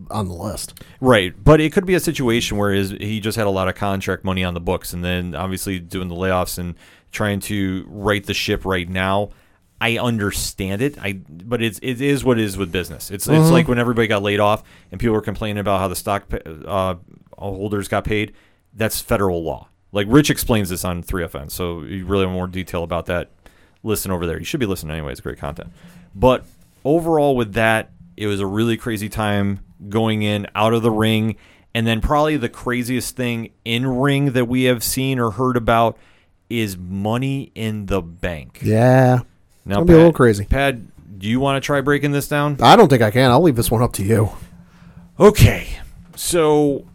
on 0.10 0.28
the 0.28 0.34
list. 0.34 0.80
Right, 1.02 1.34
but 1.44 1.60
it 1.60 1.74
could 1.74 1.86
be 1.86 1.96
a 1.96 2.00
situation 2.00 2.58
where 2.58 2.72
his, 2.74 2.92
he 2.92 3.20
just 3.20 3.38
had 3.38 3.48
a 3.48 3.50
lot 3.52 3.68
of 3.68 3.76
contract 3.76 4.24
money 4.24 4.44
on 4.44 4.54
the 4.54 4.60
books, 4.62 4.94
and 4.94 5.04
then 5.04 5.36
obviously 5.36 5.80
doing 5.80 6.08
the 6.08 6.16
layoffs 6.16 6.58
and 6.58 6.76
trying 7.12 7.40
to 7.42 7.86
right 7.88 8.24
the 8.26 8.34
ship 8.34 8.66
right 8.66 8.88
now. 8.88 9.30
I 9.82 9.98
understand 9.98 10.82
it. 10.82 10.98
I 11.02 11.14
but 11.30 11.62
it's 11.62 11.80
it 11.84 12.00
is 12.00 12.24
what 12.24 12.40
it 12.40 12.46
is 12.46 12.58
with 12.58 12.72
business. 12.72 13.12
It's 13.12 13.28
it's 13.28 13.48
Mhm. 13.50 13.52
like 13.52 13.68
when 13.68 13.78
everybody 13.78 14.08
got 14.08 14.24
laid 14.24 14.40
off 14.40 14.64
and 14.92 15.00
people 15.02 15.14
were 15.14 15.22
complaining 15.22 15.60
about 15.60 15.82
how 15.82 15.90
the 15.90 15.96
stock 15.98 16.24
uh, 16.66 16.96
holders 17.38 17.90
got 17.90 18.06
paid. 18.06 18.32
That's 18.74 19.02
federal 19.02 19.44
law. 19.44 19.68
Like 19.96 20.08
Rich 20.10 20.30
explains 20.30 20.68
this 20.70 20.84
on 20.84 21.02
3FN, 21.02 21.50
so 21.50 21.84
you 21.84 22.06
really 22.06 22.26
want 22.26 22.36
more 22.36 22.48
detail 22.48 22.84
about 22.84 23.06
that. 23.06 23.32
Listen 23.82 24.12
over 24.12 24.28
there. 24.28 24.38
You 24.38 24.44
should 24.44 24.60
be 24.60 24.66
listening 24.66 24.92
anyway. 24.92 25.14
It's 25.14 25.22
great 25.22 25.40
content. 25.40 25.72
But 26.14 26.44
overall, 26.84 27.34
with 27.38 27.54
that, 27.54 27.92
it 28.18 28.28
was 28.28 28.42
a 28.42 28.46
really 28.46 28.76
crazy 28.76 29.08
time 29.08 29.62
going 29.88 30.22
in 30.22 30.48
out 30.54 30.74
of 30.74 30.82
the 30.84 30.92
ring, 30.92 31.38
and 31.74 31.88
then 31.88 32.02
probably 32.02 32.36
the 32.36 32.50
craziest 32.50 33.16
thing 33.16 33.52
in 33.64 33.88
ring 33.88 34.34
that 34.34 34.50
we 34.50 34.64
have 34.64 34.84
seen 34.84 35.18
or 35.18 35.32
heard 35.32 35.56
about 35.56 35.98
is 36.50 36.78
Money 36.78 37.54
in 37.56 37.86
the 37.86 38.02
Bank. 38.02 38.60
Yeah. 38.62 39.20
Now, 39.64 39.76
That'd 39.76 39.88
be 39.88 39.94
a 39.94 39.98
little 39.98 40.12
crazy. 40.12 40.44
Pat, 40.44 40.76
do 41.20 41.30
you 41.30 41.40
want 41.40 41.64
to 41.64 41.66
try 41.66 41.80
breaking 41.80 42.12
this 42.12 42.28
down? 42.28 42.58
I 42.62 42.76
don't 42.76 42.90
think 42.90 43.02
I 43.02 43.12
can. 43.12 43.32
I'll 43.32 43.42
leave 43.42 43.56
this 43.56 43.72
one 43.72 43.82
up 43.82 43.94
to 43.94 44.04
you. 44.04 44.32
Okay. 45.18 45.70
So 46.18 46.86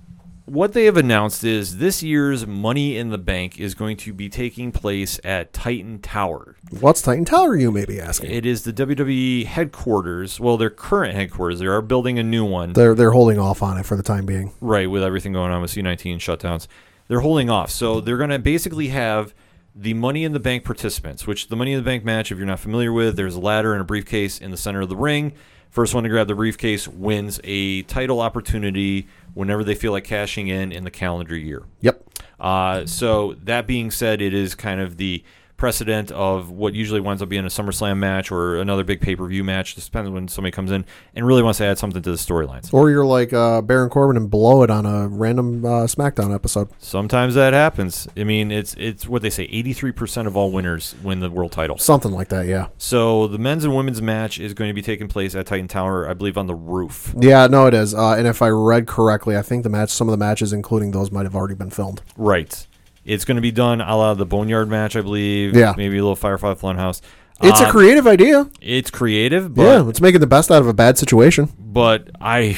what 0.51 0.73
they 0.73 0.87
have 0.87 0.97
announced 0.97 1.45
is 1.45 1.79
this 1.79 2.03
year's 2.03 2.45
Money 2.45 2.97
in 2.97 3.11
the 3.11 3.19
Bank 3.19 3.61
is 3.61 3.75
going 3.75 3.97
to 3.99 4.13
be 4.13 4.29
taking 4.29 4.73
place 4.73 5.21
at 5.23 5.53
Titan 5.53 6.01
Tower. 6.01 6.57
What's 6.81 7.03
Titan 7.03 7.25
Tower, 7.25 7.57
you 7.57 7.71
may 7.71 7.85
be 7.85 8.01
asking? 8.01 8.33
It 8.33 8.45
is 8.45 8.65
the 8.65 8.73
WWE 8.73 9.47
headquarters. 9.47 10.41
Well, 10.41 10.57
their 10.57 10.71
current 10.71 11.15
headquarters. 11.15 11.61
They 11.61 11.67
are 11.67 11.81
building 11.81 12.19
a 12.19 12.25
new 12.25 12.45
one. 12.45 12.73
They're 12.73 12.97
they're 12.97 13.13
holding 13.13 13.39
off 13.39 13.63
on 13.63 13.79
it 13.79 13.87
for 13.87 13.95
the 13.97 14.03
time 14.03 14.27
being. 14.27 14.53
Right, 14.61 14.91
with 14.91 15.05
everything 15.05 15.33
going 15.33 15.53
on 15.53 15.63
with 15.63 15.71
C19 15.71 16.17
shutdowns. 16.17 16.67
They're 17.07 17.21
holding 17.21 17.49
off. 17.49 17.71
So 17.71 18.01
they're 18.01 18.17
going 18.17 18.31
to 18.31 18.39
basically 18.41 18.89
have 18.89 19.33
the 19.73 19.95
Money 19.95 20.25
in 20.25 20.33
the 20.33 20.41
Bank 20.41 20.65
participants, 20.65 21.29
which 21.29 21.47
the 21.47 21.57
Money 21.57 21.75
in 21.75 21.79
the 21.79 21.85
Bank 21.85 22.05
match, 22.05 22.33
if 22.33 22.39
you're 22.39 22.47
not 22.47 22.59
familiar 22.59 22.93
with, 22.93 23.17
there's 23.17 23.37
a 23.37 23.41
ladder 23.41 23.73
and 23.73 23.83
a 23.83 23.85
briefcase 23.85 24.41
in 24.41 24.51
the 24.51 24.57
center 24.57 24.81
of 24.81 24.89
the 24.89 24.97
ring. 24.97 25.33
First 25.71 25.95
one 25.95 26.03
to 26.03 26.09
grab 26.11 26.27
the 26.27 26.35
briefcase 26.35 26.89
wins 26.89 27.41
a 27.45 27.83
title 27.83 28.21
opportunity 28.21 29.07
whenever 29.35 29.63
they 29.63 29.77
feel 29.77 29.93
like 29.93 30.05
cashing 30.05 30.49
in 30.49 30.73
in 30.73 30.85
the 30.85 30.91
calendar 30.91 31.37
year. 31.37 31.63
Yep. 31.81 32.05
Uh, 32.41 32.87
so 32.87 33.35
that 33.45 33.67
being 33.67 33.91
said, 33.91 34.21
it 34.21 34.35
is 34.35 34.55
kind 34.55 34.81
of 34.81 34.97
the 34.97 35.23
precedent 35.61 36.11
of 36.11 36.51
what 36.51 36.75
usually 36.75 37.01
winds 37.01 37.23
up 37.23 37.29
being 37.29 37.45
a 37.45 37.49
SummerSlam 37.49 37.99
match 37.99 38.33
or 38.33 38.57
another 38.57 38.83
big 38.83 39.01
pay 39.01 39.15
per 39.15 39.27
view 39.27 39.45
match. 39.45 39.77
Just 39.77 39.93
depends 39.93 40.11
when 40.11 40.27
somebody 40.27 40.51
comes 40.51 40.73
in 40.73 40.85
and 41.15 41.25
really 41.25 41.43
wants 41.43 41.59
to 41.59 41.65
add 41.67 41.79
something 41.79 42.03
to 42.03 42.11
the 42.11 42.17
storylines. 42.17 42.75
Or 42.75 42.91
you're 42.91 43.05
like 43.05 43.33
uh, 43.33 43.63
Baron 43.63 43.91
Corbin 43.91 44.17
and 44.17 44.29
blow 44.29 44.63
it 44.65 44.71
on 44.71 44.87
a 44.87 45.07
random 45.07 45.65
uh, 45.65 45.85
SmackDown 45.85 46.35
episode. 46.35 46.71
Sometimes 46.79 47.35
that 47.35 47.53
happens. 47.53 48.09
I 48.17 48.25
mean, 48.25 48.51
it's 48.51 48.75
it's 48.75 49.07
what 49.07 49.23
they 49.23 49.31
say. 49.31 49.45
Eighty 49.45 49.73
three 49.73 49.93
percent 49.93 50.27
of 50.27 50.37
all 50.37 50.51
winners 50.51 50.97
win 51.03 51.21
the 51.21 51.31
world 51.31 51.53
title. 51.53 51.79
Something 51.79 52.11
like 52.11 52.29
that, 52.31 52.47
yeah. 52.47 52.69
So 52.79 53.29
the 53.29 53.39
men's 53.39 53.65
and 53.65 53.77
women's 53.77 54.03
match 54.03 54.41
is 54.41 54.55
going 54.55 54.71
to 54.71 54.75
be 54.75 54.83
taking 54.83 55.09
place 55.09 55.35
at 55.35 55.47
Titan 55.47 55.69
Tower, 55.69 56.09
I 56.09 56.15
believe, 56.15 56.39
on 56.39 56.47
the 56.47 56.55
roof. 56.55 57.15
Yeah, 57.21 57.47
no, 57.47 57.67
it 57.67 57.75
is. 57.75 57.95
Uh, 57.95 58.15
and 58.15 58.27
if 58.27 58.41
I 58.41 58.49
read 58.49 58.87
correctly, 58.87 59.37
I 59.37 59.43
think 59.43 59.63
the 59.63 59.69
match, 59.69 59.91
some 59.91 60.09
of 60.09 60.13
the 60.13 60.19
matches, 60.19 60.53
including 60.53 60.93
those, 60.93 61.11
might 61.13 61.25
have 61.25 61.37
already 61.37 61.55
been 61.55 61.71
filmed. 61.71 62.01
Right. 62.17 62.67
It's 63.05 63.25
going 63.25 63.37
to 63.37 63.41
be 63.43 63.51
done 63.51 63.81
a 63.81 63.97
la 63.97 64.15
the 64.15 64.27
Boneyard 64.27 64.69
match, 64.69 64.95
I 64.97 65.01
believe. 65.01 65.57
Yeah. 65.57 65.75
Maybe 65.77 65.97
a 65.99 66.01
little 66.03 66.17
Firefly 66.17 66.55
Funhouse. 66.55 67.01
It's 67.43 67.61
a 67.61 67.65
Um, 67.65 67.71
creative 67.71 68.07
idea. 68.07 68.51
It's 68.61 68.91
creative, 68.91 69.55
but 69.55 69.63
yeah, 69.63 69.89
it's 69.89 70.01
making 70.03 70.21
the 70.21 70.27
best 70.27 70.51
out 70.51 70.61
of 70.61 70.69
a 70.69 70.75
bad 70.75 70.99
situation. 70.99 71.49
but 71.59 72.11
I 72.21 72.57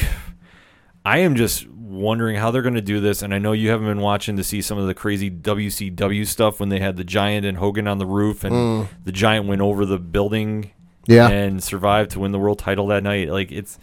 I 1.05 1.19
am 1.19 1.35
just 1.35 1.67
wondering 1.69 2.35
how 2.37 2.49
they're 2.51 2.61
going 2.61 2.73
to 2.75 2.81
do 2.81 2.99
this 2.99 3.21
and 3.21 3.33
I 3.33 3.37
know 3.39 3.51
you 3.51 3.69
haven't 3.69 3.85
been 3.87 3.99
watching 4.01 4.35
to 4.37 4.43
see 4.43 4.61
some 4.61 4.77
of 4.77 4.87
the 4.87 4.93
crazy 4.93 5.29
WCW 5.29 6.25
stuff 6.25 6.59
when 6.59 6.69
they 6.69 6.79
had 6.79 6.95
the 6.97 7.03
Giant 7.03 7.45
and 7.45 7.57
Hogan 7.57 7.87
on 7.87 7.97
the 7.99 8.05
roof 8.05 8.43
and 8.43 8.53
Mm. 8.55 8.87
the 9.05 9.11
Giant 9.11 9.45
went 9.47 9.61
over 9.61 9.85
the 9.85 9.99
building 9.99 10.71
Yeah. 11.05 11.29
and 11.29 11.61
survived 11.63 12.11
to 12.11 12.19
win 12.19 12.31
the 12.31 12.39
world 12.39 12.57
title 12.59 12.87
that 12.87 13.03
night 13.03 13.29
like 13.29 13.51
it's 13.51 13.77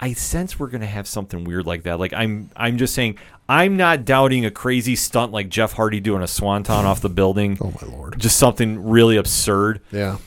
I 0.00 0.12
sense 0.12 0.58
we're 0.58 0.68
going 0.68 0.80
to 0.82 0.86
have 0.86 1.06
something 1.06 1.44
weird 1.44 1.66
like 1.66 1.84
that 1.84 1.98
like 1.98 2.12
I'm 2.12 2.50
I'm 2.56 2.78
just 2.78 2.94
saying 2.94 3.18
I'm 3.48 3.76
not 3.76 4.04
doubting 4.04 4.44
a 4.44 4.50
crazy 4.50 4.96
stunt 4.96 5.32
like 5.32 5.48
Jeff 5.48 5.72
Hardy 5.74 6.00
doing 6.00 6.22
a 6.22 6.26
swanton 6.28 6.84
off 6.84 7.00
the 7.00 7.08
building 7.08 7.56
oh 7.60 7.72
my 7.80 7.88
lord 7.88 8.18
just 8.18 8.36
something 8.36 8.82
really 8.88 9.16
absurd 9.16 9.80
Yeah. 9.92 10.18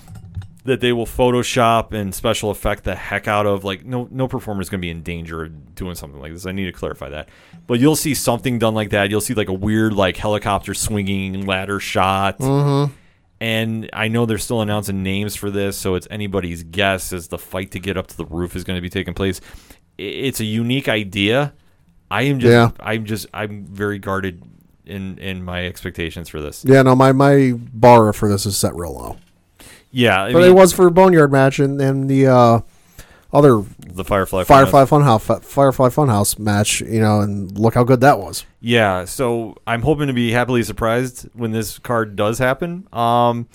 that 0.63 0.79
they 0.81 0.91
will 0.93 1.05
Photoshop 1.05 1.93
and 1.93 2.13
special 2.15 2.49
effect 2.51 2.83
the 2.83 2.93
heck 2.95 3.25
out 3.27 3.45
of. 3.45 3.63
Like, 3.63 3.85
no, 3.85 4.07
no 4.11 4.27
performer 4.27 4.61
is 4.61 4.69
going 4.69 4.79
to 4.81 4.85
be 4.85 4.89
in 4.89 5.01
danger 5.01 5.45
of 5.45 5.75
doing 5.75 5.95
something 5.95 6.19
like 6.19 6.33
this. 6.33 6.45
I 6.45 6.51
need 6.51 6.65
to 6.65 6.73
clarify 6.73 7.07
that. 7.09 7.29
But 7.67 7.79
you'll 7.79 7.95
see 7.95 8.13
something 8.13 8.59
done 8.59 8.73
like 8.75 8.89
that. 8.89 9.09
You'll 9.09 9.21
see 9.21 9.33
like 9.33 9.47
a 9.47 9.53
weird 9.53 9.93
like 9.93 10.17
helicopter 10.17 10.73
swinging 10.73 11.45
ladder 11.45 11.79
shot. 11.79 12.39
Mhm. 12.39 12.91
And 13.39 13.89
I 13.93 14.07
know 14.07 14.25
they're 14.25 14.37
still 14.39 14.61
announcing 14.61 15.03
names 15.03 15.35
for 15.35 15.51
this, 15.51 15.77
so 15.77 15.93
it's 15.95 16.07
anybody's 16.09 16.63
guess 16.63 17.13
as 17.13 17.27
the 17.27 17.37
fight 17.37 17.71
to 17.71 17.79
get 17.79 17.95
up 17.95 18.07
to 18.07 18.17
the 18.17 18.25
roof 18.25 18.55
is 18.55 18.63
going 18.63 18.77
to 18.77 18.81
be 18.81 18.89
taking 18.89 19.13
place. 19.13 19.41
It's 19.97 20.39
a 20.39 20.45
unique 20.45 20.89
idea. 20.89 21.53
I 22.09 22.23
am 22.23 22.39
just, 22.39 22.51
Yeah. 22.51 22.69
I'm 22.79 23.05
just, 23.05 23.27
I'm 23.33 23.65
very 23.65 23.99
guarded 23.99 24.41
in 24.85 25.17
in 25.19 25.43
my 25.43 25.67
expectations 25.67 26.29
for 26.29 26.41
this. 26.41 26.63
Yeah, 26.65 26.81
no, 26.81 26.95
my, 26.95 27.11
my 27.11 27.53
bar 27.55 28.11
for 28.13 28.29
this 28.29 28.45
is 28.45 28.57
set 28.57 28.73
real 28.75 28.93
low. 28.95 29.17
Yeah, 29.91 30.23
I 30.23 30.33
but 30.33 30.39
mean- 30.39 30.49
it 30.51 30.53
was 30.55 30.73
for 30.73 30.87
a 30.87 30.91
Boneyard 30.91 31.31
match 31.31 31.59
and, 31.59 31.79
and 31.81 32.09
the 32.09 32.27
uh, 32.27 32.59
other 33.33 33.63
The 33.97 34.05
Firefly 34.05 34.43
Firefly 34.45 34.85
Funhouse 34.85 35.43
Firefly 35.43 35.89
Funhouse 35.89 36.39
match, 36.39 36.81
you 36.81 36.99
know, 36.99 37.21
and 37.21 37.57
look 37.57 37.73
how 37.73 37.83
good 37.83 38.01
that 38.01 38.19
was. 38.19 38.45
Yeah, 38.59 39.05
so 39.05 39.55
I'm 39.67 39.81
hoping 39.81 40.07
to 40.07 40.13
be 40.13 40.31
happily 40.31 40.63
surprised 40.63 41.27
when 41.33 41.51
this 41.51 41.79
card 41.79 42.15
does 42.15 42.39
happen. 42.39 42.87
Um, 42.93 43.47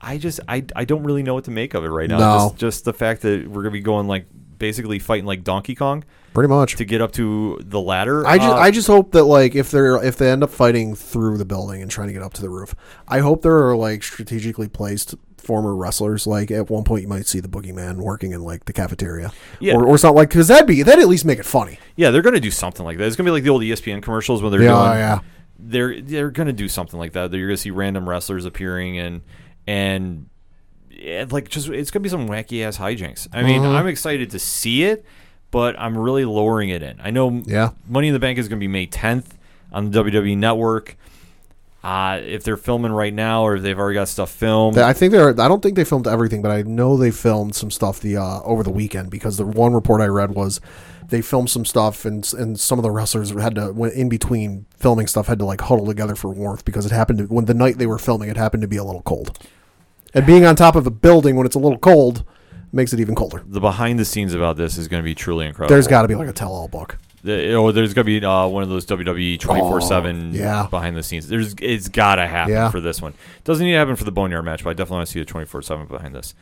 I 0.00 0.18
just 0.18 0.40
I 0.48 0.64
I 0.76 0.84
don't 0.84 1.02
really 1.02 1.22
know 1.22 1.34
what 1.34 1.44
to 1.44 1.50
make 1.50 1.74
of 1.74 1.84
it 1.84 1.88
right 1.88 2.08
now. 2.08 2.18
No. 2.18 2.38
Just 2.50 2.56
just 2.56 2.84
the 2.84 2.92
fact 2.92 3.22
that 3.22 3.48
we're 3.48 3.62
gonna 3.62 3.72
be 3.72 3.80
going 3.80 4.06
like 4.06 4.26
basically 4.58 4.98
fighting 4.98 5.24
like 5.24 5.44
Donkey 5.44 5.74
Kong 5.74 6.04
Pretty 6.34 6.48
much. 6.48 6.76
to 6.76 6.84
get 6.84 7.00
up 7.00 7.12
to 7.12 7.60
the 7.64 7.80
ladder. 7.80 8.26
I 8.26 8.38
just 8.38 8.48
Uh, 8.50 8.56
I 8.56 8.70
just 8.70 8.86
hope 8.86 9.12
that 9.12 9.24
like 9.24 9.54
if 9.54 9.70
they're 9.70 10.02
if 10.02 10.16
they 10.16 10.30
end 10.30 10.42
up 10.42 10.50
fighting 10.50 10.94
through 10.94 11.38
the 11.38 11.44
building 11.44 11.82
and 11.82 11.90
trying 11.90 12.08
to 12.08 12.12
get 12.12 12.22
up 12.22 12.34
to 12.34 12.42
the 12.42 12.50
roof, 12.50 12.74
I 13.06 13.20
hope 13.20 13.42
there 13.42 13.68
are 13.68 13.76
like 13.76 14.02
strategically 14.02 14.68
placed 14.68 15.14
former 15.48 15.74
wrestlers. 15.74 16.26
Like 16.26 16.50
at 16.50 16.68
one 16.68 16.84
point, 16.84 17.00
you 17.02 17.08
might 17.08 17.26
see 17.26 17.40
the 17.40 17.48
boogeyman 17.48 17.96
working 17.96 18.32
in 18.32 18.42
like 18.42 18.66
the 18.66 18.72
cafeteria, 18.74 19.32
Yeah. 19.60 19.74
or, 19.76 19.86
or 19.86 19.96
something 19.98 20.16
like 20.16 20.28
because 20.28 20.46
that'd 20.48 20.66
be 20.66 20.82
that'd 20.82 21.02
at 21.02 21.08
least 21.08 21.24
make 21.24 21.38
it 21.38 21.46
funny. 21.46 21.78
yeah, 21.96 22.10
they're 22.10 22.20
gonna 22.22 22.38
do 22.38 22.50
something 22.50 22.84
like 22.84 22.98
that. 22.98 23.06
It's 23.06 23.16
gonna 23.16 23.26
be 23.28 23.32
like 23.32 23.42
the 23.44 23.48
old 23.48 23.62
ESPN 23.62 24.02
commercials 24.02 24.42
when 24.42 24.52
they're 24.52 24.62
Yeah, 24.62 24.84
doing. 24.86 24.98
yeah. 24.98 25.18
They're 25.58 26.00
they're 26.02 26.30
gonna 26.30 26.52
do 26.52 26.68
something 26.68 26.98
like 27.00 27.14
that. 27.14 27.32
You're 27.32 27.48
gonna 27.48 27.56
see 27.56 27.70
random 27.70 28.06
wrestlers 28.08 28.44
appearing 28.44 28.98
and 28.98 29.22
and 29.66 30.26
yeah, 30.90 31.24
like 31.30 31.48
just 31.48 31.68
it's 31.70 31.90
gonna 31.90 32.02
be 32.02 32.08
some 32.10 32.28
wacky 32.28 32.62
ass 32.62 32.76
hijinks. 32.78 33.26
I 33.32 33.42
mean, 33.42 33.62
Mhm. 33.62 33.74
I'm 33.74 33.86
excited 33.86 34.30
to 34.32 34.38
see 34.38 34.84
it, 34.84 35.04
but 35.50 35.74
I'm 35.78 35.96
really 35.96 36.24
lowering 36.26 36.68
it 36.68 36.82
in. 36.82 36.98
I 37.02 37.10
know 37.10 37.42
Yeah. 37.46 37.70
Money 37.88 38.08
in 38.08 38.12
the 38.14 38.20
Bank 38.20 38.38
is 38.38 38.48
gonna 38.48 38.60
be 38.60 38.68
May 38.68 38.86
10th 38.86 39.38
on 39.72 39.90
the 39.90 39.90
WWE 40.02 40.36
Network. 40.36 40.96
Uh, 41.82 42.20
if 42.24 42.42
they're 42.42 42.56
filming 42.56 42.90
right 42.90 43.14
now 43.14 43.44
or 43.44 43.56
if 43.56 43.62
they've 43.62 43.78
already 43.78 43.94
got 43.94 44.08
stuff 44.08 44.30
filmed, 44.30 44.76
I 44.78 44.92
think 44.92 45.12
they're. 45.12 45.28
I 45.28 45.46
don't 45.46 45.62
think 45.62 45.76
they 45.76 45.84
filmed 45.84 46.08
everything, 46.08 46.42
but 46.42 46.50
I 46.50 46.62
know 46.62 46.96
they 46.96 47.12
filmed 47.12 47.54
some 47.54 47.70
stuff 47.70 48.00
the 48.00 48.16
uh, 48.16 48.40
over 48.42 48.64
the 48.64 48.70
weekend 48.70 49.10
because 49.10 49.36
the 49.36 49.46
one 49.46 49.72
report 49.72 50.00
I 50.00 50.06
read 50.06 50.34
was 50.34 50.60
they 51.08 51.22
filmed 51.22 51.50
some 51.50 51.64
stuff 51.64 52.04
and 52.04 52.30
and 52.34 52.58
some 52.58 52.78
of 52.78 52.82
the 52.82 52.90
wrestlers 52.90 53.30
had 53.30 53.54
to 53.54 53.72
when 53.72 53.92
in 53.92 54.08
between 54.08 54.66
filming 54.76 55.06
stuff 55.06 55.28
had 55.28 55.38
to 55.38 55.44
like 55.44 55.60
huddle 55.60 55.86
together 55.86 56.16
for 56.16 56.30
warmth 56.30 56.64
because 56.64 56.84
it 56.84 56.92
happened 56.92 57.18
to 57.20 57.24
when 57.26 57.44
the 57.44 57.54
night 57.54 57.78
they 57.78 57.86
were 57.86 57.98
filming 57.98 58.28
it 58.28 58.36
happened 58.36 58.62
to 58.62 58.68
be 58.68 58.76
a 58.76 58.84
little 58.84 59.02
cold, 59.02 59.38
and 60.14 60.26
being 60.26 60.44
on 60.44 60.56
top 60.56 60.74
of 60.74 60.84
a 60.86 60.90
building 60.90 61.36
when 61.36 61.46
it's 61.46 61.56
a 61.56 61.60
little 61.60 61.78
cold 61.78 62.24
makes 62.72 62.92
it 62.92 63.00
even 63.00 63.14
colder. 63.14 63.42
the 63.46 63.60
behind 63.60 63.98
the 63.98 64.04
scenes 64.04 64.34
about 64.34 64.56
this 64.56 64.76
is 64.76 64.88
going 64.88 65.02
to 65.02 65.04
be 65.04 65.14
truly 65.14 65.46
incredible. 65.46 65.72
There's 65.72 65.86
got 65.86 66.02
to 66.02 66.08
be 66.08 66.14
like 66.16 66.28
a 66.28 66.32
tell-all 66.32 66.68
book. 66.68 66.98
The, 67.24 67.52
oh, 67.54 67.72
there's 67.72 67.94
gonna 67.94 68.04
be 68.04 68.24
uh, 68.24 68.46
one 68.46 68.62
of 68.62 68.68
those 68.68 68.86
WWE 68.86 69.40
twenty 69.40 69.60
four 69.60 69.80
seven 69.80 70.32
yeah. 70.32 70.66
behind 70.70 70.96
the 70.96 71.02
scenes. 71.02 71.28
There's 71.28 71.54
it's 71.60 71.88
gotta 71.88 72.26
happen 72.26 72.52
Yeah. 72.52 72.70
for 72.70 72.80
this 72.80 73.02
one. 73.02 73.14
Doesn't 73.44 73.64
need 73.64 73.72
to 73.72 73.78
happen 73.78 73.96
for 73.96 74.04
the 74.04 74.12
Boneyard 74.12 74.44
match, 74.44 74.62
but 74.62 74.70
I 74.70 74.72
definitely 74.74 74.98
want 74.98 75.06
to 75.08 75.12
see 75.12 75.18
the 75.20 75.24
24 75.24 75.62
seven 75.62 75.86
behind 75.86 76.14
this. 76.14 76.34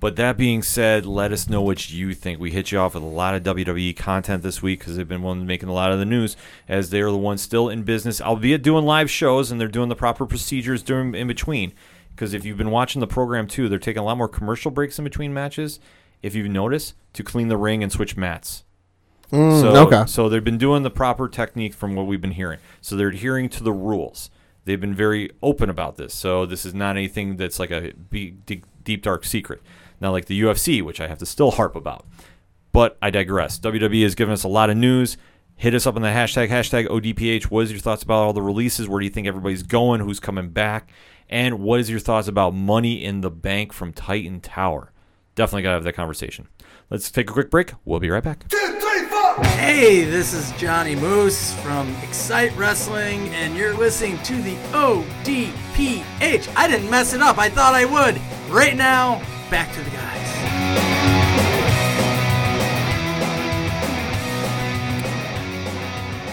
But 0.00 0.14
that 0.16 0.36
being 0.36 0.62
said, 0.62 1.04
let 1.06 1.32
us 1.32 1.48
know 1.48 1.60
what 1.60 1.90
you 1.90 2.14
think. 2.14 2.38
We 2.38 2.52
hit 2.52 2.70
you 2.70 2.78
off 2.78 2.94
with 2.94 3.02
a 3.02 3.06
lot 3.06 3.34
of 3.34 3.42
WWE 3.42 3.96
content 3.96 4.44
this 4.44 4.62
week 4.62 4.78
because 4.78 4.96
they've 4.96 5.08
been 5.08 5.22
one 5.22 5.44
making 5.44 5.68
a 5.68 5.72
lot 5.72 5.90
of 5.90 5.98
the 5.98 6.04
news 6.04 6.36
as 6.68 6.90
they 6.90 7.00
are 7.00 7.10
the 7.10 7.16
ones 7.16 7.42
still 7.42 7.68
in 7.68 7.82
business, 7.82 8.20
albeit 8.20 8.62
doing 8.62 8.84
live 8.84 9.10
shows 9.10 9.50
and 9.50 9.60
they're 9.60 9.66
doing 9.66 9.88
the 9.88 9.96
proper 9.96 10.24
procedures 10.24 10.82
during 10.84 11.14
in 11.16 11.26
between. 11.26 11.72
Because 12.10 12.32
if 12.32 12.44
you've 12.44 12.56
been 12.56 12.70
watching 12.70 13.00
the 13.00 13.08
program 13.08 13.48
too, 13.48 13.68
they're 13.68 13.78
taking 13.80 14.00
a 14.00 14.04
lot 14.04 14.16
more 14.16 14.28
commercial 14.28 14.70
breaks 14.70 14.98
in 14.98 15.04
between 15.04 15.34
matches. 15.34 15.80
If 16.22 16.34
you've 16.34 16.50
noticed, 16.50 16.94
to 17.14 17.24
clean 17.24 17.48
the 17.48 17.56
ring 17.56 17.82
and 17.82 17.90
switch 17.90 18.16
mats. 18.16 18.62
Mm, 19.30 19.60
so, 19.60 19.76
okay. 19.86 20.04
so 20.06 20.28
they've 20.28 20.44
been 20.44 20.58
doing 20.58 20.82
the 20.82 20.90
proper 20.90 21.28
technique 21.28 21.74
from 21.74 21.94
what 21.94 22.06
we've 22.06 22.20
been 22.20 22.32
hearing. 22.32 22.58
So 22.80 22.96
they're 22.96 23.08
adhering 23.08 23.48
to 23.50 23.62
the 23.62 23.72
rules. 23.72 24.30
They've 24.64 24.80
been 24.80 24.94
very 24.94 25.30
open 25.42 25.70
about 25.70 25.96
this. 25.96 26.14
So 26.14 26.46
this 26.46 26.64
is 26.64 26.74
not 26.74 26.96
anything 26.96 27.36
that's 27.36 27.58
like 27.58 27.70
a 27.70 27.92
big, 28.10 28.44
deep, 28.46 28.66
deep 28.84 29.02
dark 29.02 29.24
secret. 29.24 29.62
Not 30.00 30.10
like 30.10 30.26
the 30.26 30.40
UFC, 30.40 30.82
which 30.82 31.00
I 31.00 31.08
have 31.08 31.18
to 31.18 31.26
still 31.26 31.52
harp 31.52 31.74
about. 31.74 32.06
But 32.72 32.96
I 33.02 33.10
digress. 33.10 33.58
WWE 33.58 34.02
has 34.02 34.14
given 34.14 34.32
us 34.32 34.44
a 34.44 34.48
lot 34.48 34.70
of 34.70 34.76
news. 34.76 35.16
Hit 35.56 35.74
us 35.74 35.86
up 35.86 35.96
on 35.96 36.02
the 36.02 36.08
hashtag, 36.08 36.48
hashtag 36.48 36.86
ODPH. 36.86 37.44
What 37.44 37.64
is 37.64 37.72
your 37.72 37.80
thoughts 37.80 38.02
about 38.02 38.22
all 38.22 38.32
the 38.32 38.42
releases? 38.42 38.88
Where 38.88 39.00
do 39.00 39.04
you 39.06 39.10
think 39.10 39.26
everybody's 39.26 39.64
going? 39.64 40.00
Who's 40.00 40.20
coming 40.20 40.50
back? 40.50 40.90
And 41.28 41.58
what 41.60 41.80
is 41.80 41.90
your 41.90 41.98
thoughts 41.98 42.28
about 42.28 42.54
Money 42.54 43.02
in 43.02 43.22
the 43.22 43.30
Bank 43.30 43.72
from 43.72 43.92
Titan 43.92 44.40
Tower? 44.40 44.92
Definitely 45.34 45.62
got 45.62 45.70
to 45.70 45.74
have 45.74 45.84
that 45.84 45.94
conversation. 45.94 46.48
Let's 46.90 47.10
take 47.10 47.28
a 47.28 47.32
quick 47.32 47.50
break. 47.50 47.72
We'll 47.84 48.00
be 48.00 48.10
right 48.10 48.22
back. 48.22 48.44
Hey, 49.44 50.04
this 50.04 50.32
is 50.32 50.50
Johnny 50.52 50.96
Moose 50.96 51.52
from 51.60 51.94
Excite 52.02 52.56
Wrestling, 52.56 53.28
and 53.30 53.56
you're 53.56 53.74
listening 53.74 54.18
to 54.24 54.34
the 54.42 54.56
ODPH. 54.72 56.52
I 56.56 56.68
didn't 56.68 56.90
mess 56.90 57.12
it 57.12 57.20
up, 57.20 57.38
I 57.38 57.48
thought 57.48 57.74
I 57.74 57.84
would. 57.84 58.20
Right 58.52 58.76
now, 58.76 59.22
back 59.50 59.72
to 59.74 59.82
the 59.82 59.90
guys. 59.90 60.08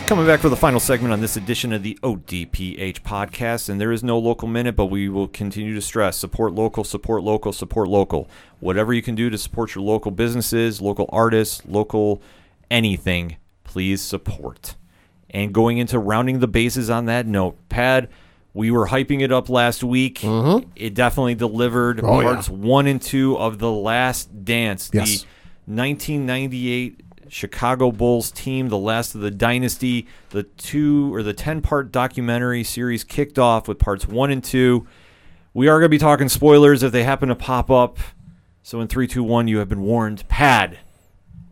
Coming 0.07 0.27
back 0.27 0.39
for 0.39 0.49
the 0.49 0.55
final 0.55 0.79
segment 0.79 1.13
on 1.13 1.19
this 1.19 1.35
edition 1.35 1.73
of 1.73 1.81
the 1.81 1.97
ODPH 2.03 3.01
podcast, 3.01 3.69
and 3.69 3.81
there 3.81 3.91
is 3.91 4.03
no 4.03 4.19
local 4.19 4.47
minute, 4.47 4.75
but 4.75 4.85
we 4.85 5.09
will 5.09 5.27
continue 5.27 5.73
to 5.73 5.81
stress 5.81 6.15
support 6.15 6.53
local, 6.53 6.83
support 6.83 7.23
local, 7.23 7.51
support 7.51 7.89
local. 7.89 8.29
Whatever 8.59 8.93
you 8.93 9.01
can 9.01 9.15
do 9.15 9.31
to 9.31 9.37
support 9.37 9.73
your 9.73 9.83
local 9.83 10.11
businesses, 10.11 10.79
local 10.79 11.09
artists, 11.11 11.63
local 11.67 12.21
anything, 12.71 13.37
please 13.63 14.01
support. 14.01 14.75
And 15.29 15.53
going 15.53 15.77
into 15.77 15.99
rounding 15.99 16.39
the 16.39 16.47
bases 16.47 16.89
on 16.89 17.05
that 17.05 17.25
note, 17.27 17.57
Pat, 17.69 18.09
we 18.53 18.71
were 18.71 18.87
hyping 18.87 19.21
it 19.21 19.31
up 19.31 19.49
last 19.49 19.83
week. 19.83 20.19
Mm-hmm. 20.19 20.69
It 20.75 20.93
definitely 20.93 21.35
delivered 21.35 21.99
Oh, 22.03 22.21
yeah. 22.21 22.33
parts 22.33 22.49
one 22.49 22.87
and 22.87 23.01
two 23.01 23.37
of 23.37 23.59
The 23.59 23.71
Last 23.71 24.45
Dance, 24.45 24.89
Yes. 24.93 25.25
the 25.67 25.73
1998 25.73 27.01
Chicago 27.27 27.91
Bulls 27.91 28.31
team, 28.31 28.69
the 28.69 28.77
last 28.77 29.15
of 29.15 29.21
the 29.21 29.31
dynasty. 29.31 30.07
The 30.29 30.43
two 30.43 31.13
or 31.13 31.23
the 31.23 31.33
10 31.33 31.61
part 31.61 31.91
documentary 31.91 32.63
series 32.63 33.03
kicked 33.03 33.39
off 33.39 33.67
with 33.67 33.79
parts 33.79 34.07
one 34.07 34.31
and 34.31 34.43
two. 34.43 34.87
We 35.53 35.67
are 35.67 35.79
going 35.79 35.85
to 35.85 35.89
be 35.89 35.97
talking 35.97 36.29
spoilers 36.29 36.83
if 36.83 36.91
they 36.91 37.03
happen 37.03 37.29
to 37.29 37.35
pop 37.35 37.69
up. 37.71 37.97
So 38.61 38.79
in 38.79 38.87
three, 38.87 39.07
two, 39.07 39.23
one, 39.23 39.47
you 39.47 39.57
have 39.57 39.67
been 39.69 39.81
warned. 39.81 40.27
Pat, 40.27 40.77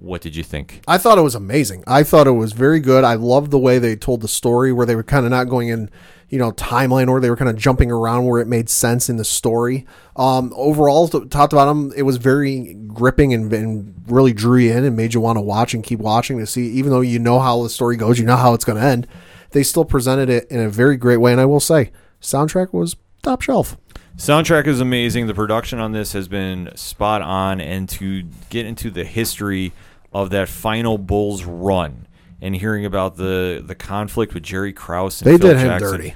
what 0.04 0.22
did 0.22 0.36
you 0.36 0.44
think? 0.44 0.82
I 0.86 0.98
thought 0.98 1.18
it 1.18 1.22
was 1.22 1.34
amazing. 1.34 1.84
I 1.88 2.04
thought 2.04 2.28
it 2.28 2.32
was 2.32 2.52
very 2.52 2.82
good. 2.82 3.06
I 3.06 3.14
loved 3.14 3.52
the 3.52 3.58
way 3.58 3.80
they 3.80 3.96
told 3.96 4.20
the 4.20 4.28
story 4.28 4.74
where 4.74 4.86
they 4.86 4.96
were 4.96 5.04
kind 5.04 5.24
of 5.26 5.32
not 5.32 5.46
going 5.46 5.70
in, 5.70 5.90
you 6.28 6.38
know, 6.38 6.52
timeline 6.52 7.08
or 7.08 7.22
they 7.22 7.30
were 7.30 7.38
kind 7.38 7.50
of 7.50 7.56
jumping 7.56 7.90
around 7.90 8.26
where 8.26 8.42
it 8.42 8.48
made 8.48 8.70
sense 8.70 9.10
in 9.10 9.16
the 9.16 9.24
story. 9.24 9.88
Um, 10.18 10.52
overall, 10.58 11.08
top 11.08 11.52
to 11.52 11.56
bottom, 11.56 11.94
it 11.96 12.02
was 12.02 12.18
very 12.18 12.74
gripping 12.74 13.34
and, 13.34 13.52
and 13.54 13.96
really 14.08 14.34
drew 14.34 14.58
you 14.58 14.74
in 14.74 14.84
and 14.84 14.98
made 14.98 15.14
you 15.14 15.22
want 15.22 15.38
to 15.38 15.42
watch 15.42 15.74
and 15.74 15.86
keep 15.86 16.00
watching 16.00 16.38
to 16.40 16.46
see, 16.46 16.68
even 16.72 16.92
though 16.92 17.02
you 17.02 17.18
know 17.18 17.40
how 17.40 17.64
the 17.64 17.70
story 17.70 17.96
goes, 17.96 18.20
you 18.20 18.26
know 18.26 18.36
how 18.36 18.54
it's 18.54 18.66
going 18.66 18.78
to 18.78 18.86
end. 18.86 19.08
They 19.52 19.64
still 19.64 19.86
presented 19.86 20.30
it 20.30 20.52
in 20.52 20.60
a 20.60 20.70
very 20.70 20.98
great 20.98 21.18
way. 21.18 21.32
And 21.32 21.40
I 21.40 21.46
will 21.46 21.62
say, 21.62 21.92
soundtrack 22.22 22.74
was 22.74 22.98
top 23.22 23.42
shelf. 23.42 23.78
Soundtrack 24.18 24.68
is 24.68 24.80
amazing. 24.80 25.28
The 25.28 25.34
production 25.34 25.80
on 25.80 25.94
this 25.94 26.12
has 26.12 26.28
been 26.28 26.76
spot 26.76 27.22
on. 27.22 27.62
And 27.62 27.88
to 27.90 28.24
get 28.50 28.66
into 28.66 28.92
the 28.92 29.06
history 29.06 29.72
of 30.14 30.30
that 30.32 30.50
final 30.50 30.98
Bulls 30.98 31.44
run 31.44 32.08
and 32.42 32.56
hearing 32.56 32.86
about 32.86 33.16
the, 33.16 33.64
the 33.66 33.76
conflict 33.76 34.34
with 34.34 34.44
Jerry 34.44 34.74
Krause 34.74 35.22
and 35.22 35.32
They 35.32 35.38
Phil 35.38 35.50
did 35.50 35.58
him 35.58 35.68
Jackson, 35.68 35.92
dirty. 35.92 36.16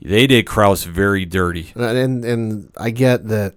They 0.00 0.26
did 0.26 0.46
Krause 0.46 0.84
very 0.84 1.24
dirty. 1.24 1.72
And, 1.74 1.84
and 1.96 2.24
and 2.24 2.72
I 2.76 2.90
get 2.90 3.28
that 3.28 3.54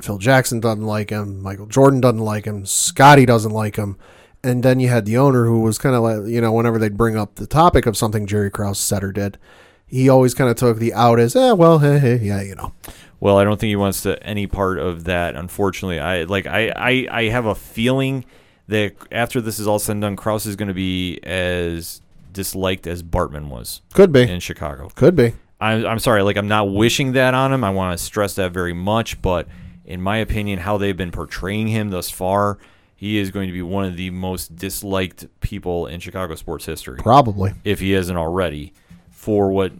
Phil 0.00 0.18
Jackson 0.18 0.60
doesn't 0.60 0.84
like 0.84 1.10
him, 1.10 1.42
Michael 1.42 1.66
Jordan 1.66 2.00
doesn't 2.00 2.20
like 2.20 2.44
him, 2.44 2.66
Scottie 2.66 3.26
doesn't 3.26 3.52
like 3.52 3.76
him, 3.76 3.96
and 4.44 4.62
then 4.62 4.78
you 4.78 4.88
had 4.88 5.06
the 5.06 5.16
owner 5.16 5.46
who 5.46 5.60
was 5.60 5.78
kind 5.78 5.94
of 5.94 6.02
like 6.02 6.30
you 6.30 6.40
know 6.40 6.52
whenever 6.52 6.78
they'd 6.78 6.96
bring 6.96 7.16
up 7.16 7.36
the 7.36 7.46
topic 7.46 7.86
of 7.86 7.96
something 7.96 8.26
Jerry 8.26 8.50
Krause 8.50 8.78
said 8.78 9.02
or 9.02 9.10
did, 9.10 9.38
he 9.86 10.08
always 10.08 10.34
kind 10.34 10.50
of 10.50 10.56
took 10.56 10.78
the 10.78 10.92
out 10.92 11.18
as 11.18 11.34
eh 11.34 11.52
well 11.52 11.78
hey, 11.78 11.98
hey 11.98 12.16
yeah 12.16 12.42
you 12.42 12.54
know 12.54 12.72
Well, 13.18 13.38
I 13.38 13.44
don't 13.44 13.58
think 13.58 13.70
he 13.70 13.76
wants 13.76 14.02
to 14.02 14.22
any 14.22 14.46
part 14.46 14.78
of 14.78 15.04
that. 15.04 15.34
Unfortunately, 15.34 15.98
I 15.98 16.24
like 16.24 16.46
I 16.46 16.68
I, 16.76 17.06
I 17.10 17.22
have 17.30 17.46
a 17.46 17.54
feeling 17.54 18.26
that 18.68 18.94
after 19.12 19.40
this 19.40 19.58
is 19.58 19.66
all 19.66 19.78
said 19.78 19.92
and 19.92 20.02
done, 20.02 20.16
Krause 20.16 20.46
is 20.46 20.56
going 20.56 20.68
to 20.68 20.74
be 20.74 21.18
as 21.22 22.00
disliked 22.32 22.86
as 22.86 23.02
Bartman 23.02 23.48
was. 23.48 23.82
Could 23.94 24.12
be. 24.12 24.22
in 24.22 24.40
Chicago. 24.40 24.90
could 24.94 25.16
be 25.16 25.32
I'm 25.60 25.86
I'm 25.86 25.98
sorry, 25.98 26.22
like 26.22 26.36
I'm 26.36 26.48
not 26.48 26.70
wishing 26.70 27.12
that 27.12 27.34
on 27.34 27.52
him. 27.52 27.64
I 27.64 27.70
want 27.70 27.98
to 27.98 28.04
stress 28.04 28.34
that 28.34 28.52
very 28.52 28.74
much, 28.74 29.20
but 29.22 29.48
in 29.84 30.00
my 30.02 30.18
opinion, 30.18 30.58
how 30.58 30.76
they've 30.76 30.96
been 30.96 31.12
portraying 31.12 31.68
him 31.68 31.90
thus 31.90 32.10
far, 32.10 32.58
he 32.94 33.18
is 33.18 33.30
going 33.30 33.46
to 33.46 33.52
be 33.52 33.62
one 33.62 33.84
of 33.84 33.96
the 33.96 34.10
most 34.10 34.56
disliked 34.56 35.26
people 35.40 35.86
in 35.86 36.00
Chicago 36.00 36.34
sports 36.34 36.66
history 36.66 36.98
probably 36.98 37.54
if 37.64 37.80
he 37.80 37.94
isn't 37.94 38.16
already, 38.16 38.72
for 39.10 39.50
what 39.50 39.72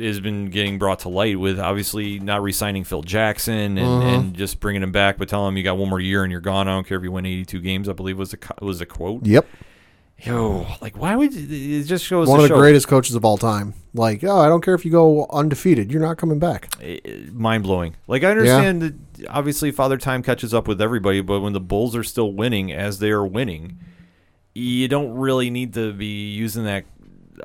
has 0.00 0.20
been 0.20 0.50
getting 0.50 0.78
brought 0.78 1.00
to 1.00 1.08
light 1.08 1.38
with 1.38 1.58
obviously 1.58 2.18
not 2.18 2.42
re-signing 2.42 2.84
Phil 2.84 3.02
Jackson 3.02 3.78
and, 3.78 3.86
Mhm. 3.86 4.02
and 4.18 4.34
just 4.34 4.60
bringing 4.60 4.82
him 4.82 4.92
back, 4.92 5.18
but 5.18 5.28
telling 5.28 5.48
him 5.52 5.56
you 5.56 5.62
got 5.64 5.76
one 5.78 5.88
more 5.88 6.00
year 6.00 6.22
and 6.24 6.30
you're 6.30 6.40
gone. 6.40 6.68
I 6.68 6.72
don't 6.72 6.86
care 6.86 6.96
if 6.98 7.04
you 7.04 7.12
win 7.12 7.26
82 7.26 7.60
games. 7.60 7.88
I 7.88 7.92
believe 7.92 8.18
was 8.18 8.30
the 8.32 8.38
was 8.60 8.78
the 8.80 8.86
quote. 8.86 9.26
yep 9.26 9.46
Yo, 10.24 10.66
like 10.80 10.96
why 10.98 11.14
would 11.14 11.30
it 11.32 11.84
just 11.84 12.04
shows 12.04 12.26
one 12.26 12.38
to 12.38 12.42
of 12.44 12.48
the 12.48 12.54
show- 12.56 12.60
greatest 12.60 12.88
coaches 12.88 13.14
of 13.14 13.24
all 13.24 13.36
time 13.38 13.72
like 13.94 14.24
oh 14.24 14.38
I 14.38 14.48
don't 14.48 14.64
care 14.64 14.74
if 14.74 14.84
you 14.84 14.90
go 14.90 15.28
undefeated 15.30 15.92
you're 15.92 16.02
not 16.02 16.16
coming 16.16 16.40
back 16.40 16.68
mind 17.32 17.62
blowing. 17.62 17.94
Like 18.08 18.24
I 18.24 18.32
understand 18.32 18.82
that 18.82 18.94
obviously 19.28 19.70
Father 19.70 19.96
Time 19.96 20.24
catches 20.24 20.52
up 20.52 20.66
with 20.66 20.80
everybody, 20.82 21.20
but 21.20 21.38
when 21.40 21.52
the 21.52 21.60
Bulls 21.60 21.94
are 21.94 22.02
still 22.02 22.32
winning 22.32 22.72
as 22.72 22.98
they 22.98 23.10
are 23.10 23.24
winning, 23.24 23.78
you 24.56 24.88
don't 24.88 25.14
really 25.14 25.50
need 25.50 25.72
to 25.74 25.92
be 25.92 26.32
using 26.32 26.64
that 26.64 26.84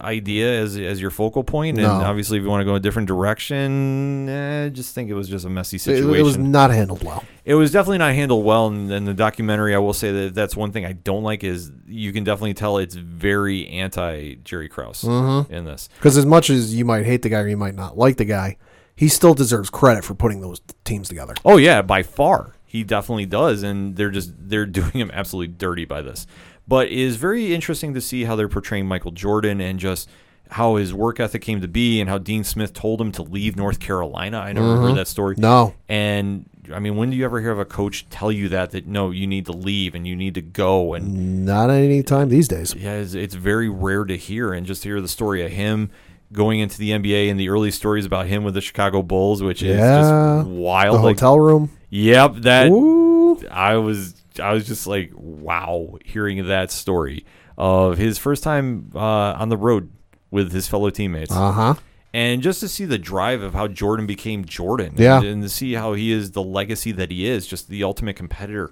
idea 0.02 0.62
as 0.62 0.78
as 0.78 1.02
your 1.02 1.12
focal 1.12 1.44
point, 1.44 1.78
and 1.78 1.88
No. 1.88 1.94
obviously, 1.94 2.38
if 2.38 2.44
you 2.44 2.50
want 2.50 2.62
to 2.62 2.66
go 2.66 2.76
a 2.76 2.80
different 2.80 3.08
direction, 3.08 4.30
eh, 4.30 4.66
I 4.66 4.70
just 4.70 4.96
think 4.96 5.10
it 5.10 5.14
was 5.14 5.28
just 5.30 5.46
a 5.46 5.50
messy 5.50 5.78
It, 5.78 5.82
situation. 5.82 6.16
it 6.16 6.24
was 6.24 6.38
not 6.38 6.72
handled 6.72 7.04
well. 7.04 7.24
It 7.46 7.56
was 7.56 7.72
definitely 7.72 7.98
not 8.00 8.14
handled 8.14 8.46
well, 8.46 8.68
and 8.68 8.92
in 8.92 9.06
the 9.06 9.14
documentary, 9.14 9.76
I 9.76 9.80
will 9.80 9.94
say 9.94 10.12
that 10.12 10.36
that's 10.36 10.56
one 10.56 10.72
thing 10.72 10.86
I 10.86 10.94
don't 10.94 11.24
like 11.24 11.44
is 11.44 11.72
you 11.88 12.14
can 12.14 12.24
definitely 12.24 12.54
tell 12.54 12.78
it's 12.78 12.96
very 12.96 13.68
anti 13.68 14.36
Jerry 14.44 14.70
Krause 14.70 15.04
Mhm. 15.04 15.50
in 15.50 15.66
this. 15.66 15.90
Because 15.98 16.18
as 16.18 16.26
much 16.26 16.50
as 16.50 16.74
you 16.74 16.86
might 16.86 17.06
hate 17.06 17.22
the 17.22 17.30
guy 17.30 17.40
or 17.40 17.48
you 17.48 17.58
might 17.58 17.76
not 17.76 17.98
like 17.98 18.18
the 18.18 18.26
guy, 18.26 18.58
he 18.96 19.08
still 19.08 19.34
deserves 19.34 19.70
credit 19.70 20.04
for 20.04 20.14
putting 20.14 20.42
those 20.42 20.62
teams 20.86 21.10
together. 21.10 21.34
Oh 21.44 21.58
yeah, 21.58 21.82
by 21.82 22.04
far. 22.04 22.54
He 22.66 22.84
definitely 22.84 23.28
does 23.28 23.62
and 23.62 23.96
they're 23.96 24.10
just 24.10 24.32
they're 24.40 24.66
doing 24.80 24.92
him 24.92 25.12
absolutely 25.14 25.54
dirty 25.56 25.86
by 25.86 26.02
this. 26.02 26.26
But 26.68 26.88
it 26.88 26.94
is 26.98 27.18
very 27.18 27.54
interesting 27.54 27.94
to 27.94 28.02
see 28.02 28.24
how 28.24 28.36
they're 28.36 28.48
portraying 28.50 28.86
Michael 28.88 29.12
Jordan 29.12 29.60
and 29.60 29.80
just 29.80 30.10
how 30.50 30.76
his 30.76 30.94
work 30.94 31.20
ethic 31.20 31.42
came 31.42 31.62
to 31.62 31.68
be 31.68 32.00
and 32.00 32.10
how 32.10 32.18
Dean 32.20 32.44
Smith 32.44 32.74
told 32.74 33.02
him 33.02 33.12
to 33.14 33.24
leave 33.24 33.56
North 33.56 33.80
Carolina. 33.80 34.38
I 34.40 34.54
never 34.54 34.68
Mhm. 34.68 34.82
heard 34.90 34.98
that 34.98 35.08
story. 35.08 35.36
No. 35.38 35.74
And 35.90 36.46
I 36.74 36.80
mean, 36.80 36.96
when 36.96 37.10
do 37.10 37.18
you 37.18 37.26
ever 37.26 37.42
hear 37.42 37.52
of 37.52 37.60
a 37.60 37.66
coach 37.66 38.06
tell 38.10 38.32
you 38.32 38.48
that 38.50 38.72
that 38.72 38.88
no, 38.88 39.12
you 39.12 39.28
need 39.28 39.46
to 39.48 39.52
leave 39.52 39.96
and 39.96 40.08
you 40.08 40.16
need 40.16 40.36
to 40.36 40.42
go 40.42 40.94
and 40.94 41.46
Not 41.46 41.70
any 41.70 42.04
time 42.04 42.30
these 42.30 42.48
days. 42.48 42.74
yeah, 42.78 42.94
it's, 42.94 43.14
it's 43.16 43.36
very 43.36 43.68
rare 43.68 44.06
to 44.06 44.16
hear, 44.16 44.54
and 44.54 44.66
just 44.66 44.84
to 44.84 44.90
hear 44.90 45.02
the 45.02 45.08
story 45.10 45.44
of 45.46 45.52
him 45.52 45.90
going 46.32 46.60
into 46.62 46.78
the 46.78 46.92
NBA 46.92 47.30
and 47.30 47.38
the 47.40 47.50
early 47.50 47.70
stories 47.72 48.06
about 48.06 48.28
him 48.28 48.44
with 48.46 48.54
the 48.54 48.62
Chicago 48.62 49.02
Bulls, 49.04 49.44
which 49.44 49.62
is 49.62 49.78
Yeah. 49.78 50.00
just 50.44 50.48
wild. 50.50 50.98
The 51.00 51.02
like- 51.04 51.16
hotel 51.20 51.40
room. 51.40 51.70
Yep, 51.90 52.36
that 52.44 52.70
Ooh. 52.72 53.40
I 53.52 53.76
was 53.76 54.16
I 54.40 54.54
was 54.54 54.66
just 54.68 54.88
like 54.88 55.12
wow, 55.16 55.98
hearing 56.06 56.48
that 56.48 56.72
story 56.72 57.26
of 57.58 57.98
his 57.98 58.18
first 58.18 58.44
time 58.44 58.92
uh, 58.96 59.00
on 59.00 59.50
the 59.50 59.58
road 59.58 59.92
with 60.32 60.52
his 60.52 60.68
fellow 60.68 60.90
teammates. 60.90 61.32
Uh 61.32 61.52
huh. 61.52 61.74
And 62.16 62.42
just 62.44 62.60
to 62.60 62.68
see 62.68 62.86
the 62.86 63.00
drive 63.00 63.42
of 63.42 63.54
how 63.54 63.68
Jordan 63.68 64.06
became 64.06 64.46
Jordan, 64.46 64.94
Yeah. 64.98 65.18
and, 65.18 65.26
and 65.26 65.44
to 65.44 65.50
see 65.50 65.74
how 65.74 65.94
he 65.94 66.12
is 66.12 66.32
the 66.32 66.44
legacy 66.44 66.92
that 66.92 67.10
he 67.10 67.26
is, 67.28 67.48
just 67.48 67.70
the 67.70 67.84
ultimate 67.84 68.16
competitor, 68.16 68.72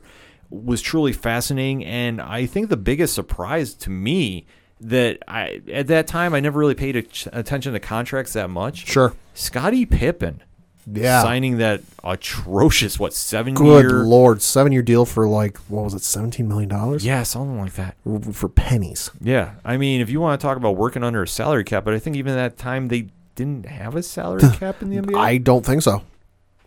was 0.51 0.79
truly 0.81 1.11
fascinating. 1.11 1.83
And 1.83 2.21
I 2.21 2.45
think 2.45 2.69
the 2.69 2.77
biggest 2.77 3.15
surprise 3.15 3.73
to 3.75 3.89
me 3.89 4.45
that 4.79 5.19
I 5.27 5.61
at 5.71 5.87
that 5.87 6.07
time 6.07 6.33
I 6.33 6.39
never 6.39 6.59
really 6.59 6.75
paid 6.75 6.95
attention 7.31 7.73
to 7.73 7.79
contracts 7.79 8.33
that 8.33 8.49
much. 8.49 8.87
Sure. 8.87 9.13
Scottie 9.33 9.85
Pippen, 9.85 10.41
Yeah. 10.91 11.21
signing 11.21 11.57
that 11.57 11.81
atrocious 12.03 12.99
what 12.99 13.13
seven 13.13 13.53
Good 13.53 13.83
year 13.85 14.03
lord, 14.03 14.41
seven 14.41 14.71
year 14.71 14.81
deal 14.81 15.05
for 15.05 15.27
like 15.27 15.57
what 15.69 15.83
was 15.83 15.93
it, 15.93 16.01
seventeen 16.01 16.47
million 16.47 16.69
dollars? 16.69 17.05
yeah 17.05 17.23
something 17.23 17.59
like 17.59 17.73
that. 17.73 17.95
for 18.33 18.49
pennies. 18.49 19.11
Yeah, 19.21 19.53
I 19.65 19.77
mean, 19.77 20.01
if 20.01 20.09
you 20.09 20.19
want 20.21 20.39
to 20.39 20.45
talk 20.45 20.57
about 20.57 20.75
working 20.77 21.03
under 21.03 21.21
a 21.23 21.27
salary 21.27 21.63
cap, 21.63 21.83
but 21.85 21.93
I 21.93 21.99
think 21.99 22.15
even 22.15 22.33
at 22.33 22.35
that 22.57 22.57
time 22.61 22.87
they 22.87 23.07
didn't 23.35 23.65
have 23.65 23.95
a 23.95 24.03
salary 24.03 24.41
cap 24.57 24.81
in 24.81 24.89
the 24.89 24.97
NBA. 24.97 25.17
I 25.17 25.37
don't 25.37 25.65
think 25.65 25.81
so. 25.81 26.03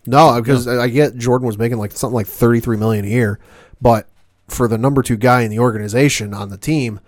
No, 0.07 0.41
because 0.41 0.69
I 0.69 0.89
get 0.89 1.17
Jordan 1.17 1.47
was 1.47 1.57
making 1.59 1.79
like 1.79 1.93
something 1.93 2.15
like 2.15 2.27
thirty 2.27 2.61
three 2.61 2.77
million 2.77 3.05
a 3.05 3.09
year, 3.09 3.39
but 3.81 4.09
for 4.49 4.69
the 4.69 4.77
number 4.79 5.03
two 5.03 5.17
guy 5.17 5.41
in 5.43 5.51
the 5.51 5.59
organization 5.59 6.35
on 6.35 6.51
the 6.51 6.59
team, 6.59 7.01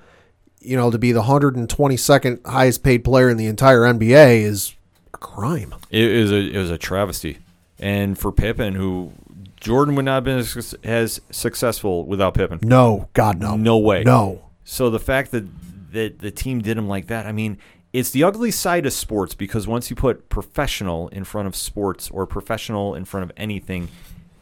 you 0.60 0.76
know, 0.76 0.90
to 0.90 0.98
be 0.98 1.12
the 1.12 1.22
hundred 1.24 1.56
and 1.56 1.68
twenty 1.68 1.96
second 1.98 2.40
highest 2.46 2.82
paid 2.82 3.04
player 3.04 3.28
in 3.28 3.36
the 3.36 3.46
entire 3.46 3.80
NBA 3.80 4.40
is 4.40 4.74
a 5.16 5.18
crime. 5.18 5.74
It 5.90 6.02
is 6.10 6.30
a 6.30 6.36
it 6.36 6.58
was 6.58 6.70
a 6.70 6.78
travesty, 6.78 7.38
and 7.78 8.18
for 8.18 8.30
Pippen, 8.32 8.74
who 8.74 9.12
Jordan 9.60 9.94
would 9.96 10.04
not 10.04 10.14
have 10.16 10.24
been 10.24 10.38
as, 10.38 10.74
as 10.84 11.20
successful 11.30 12.04
without 12.04 12.34
Pippen. 12.34 12.60
No, 12.62 13.08
God 13.14 13.40
no, 13.40 13.56
No 13.56 13.78
way. 13.78 14.04
no. 14.04 14.42
So 14.64 14.90
the 14.90 14.98
fact 15.00 15.30
that 15.32 15.44
that 15.92 16.18
the 16.18 16.30
team 16.30 16.60
did 16.60 16.76
him 16.76 16.88
like 16.88 17.06
that, 17.06 17.26
I 17.26 17.32
mean, 17.32 17.58
it's 17.92 18.10
the 18.10 18.24
ugly 18.24 18.50
side 18.50 18.84
of 18.86 18.92
sports 18.92 19.34
because 19.34 19.66
once 19.66 19.88
you 19.90 19.96
put 19.96 20.28
professional 20.28 21.08
in 21.08 21.24
front 21.24 21.46
of 21.48 21.56
sports 21.56 22.10
or 22.10 22.26
professional 22.26 22.94
in 22.94 23.04
front 23.04 23.24
of 23.24 23.32
anything, 23.36 23.88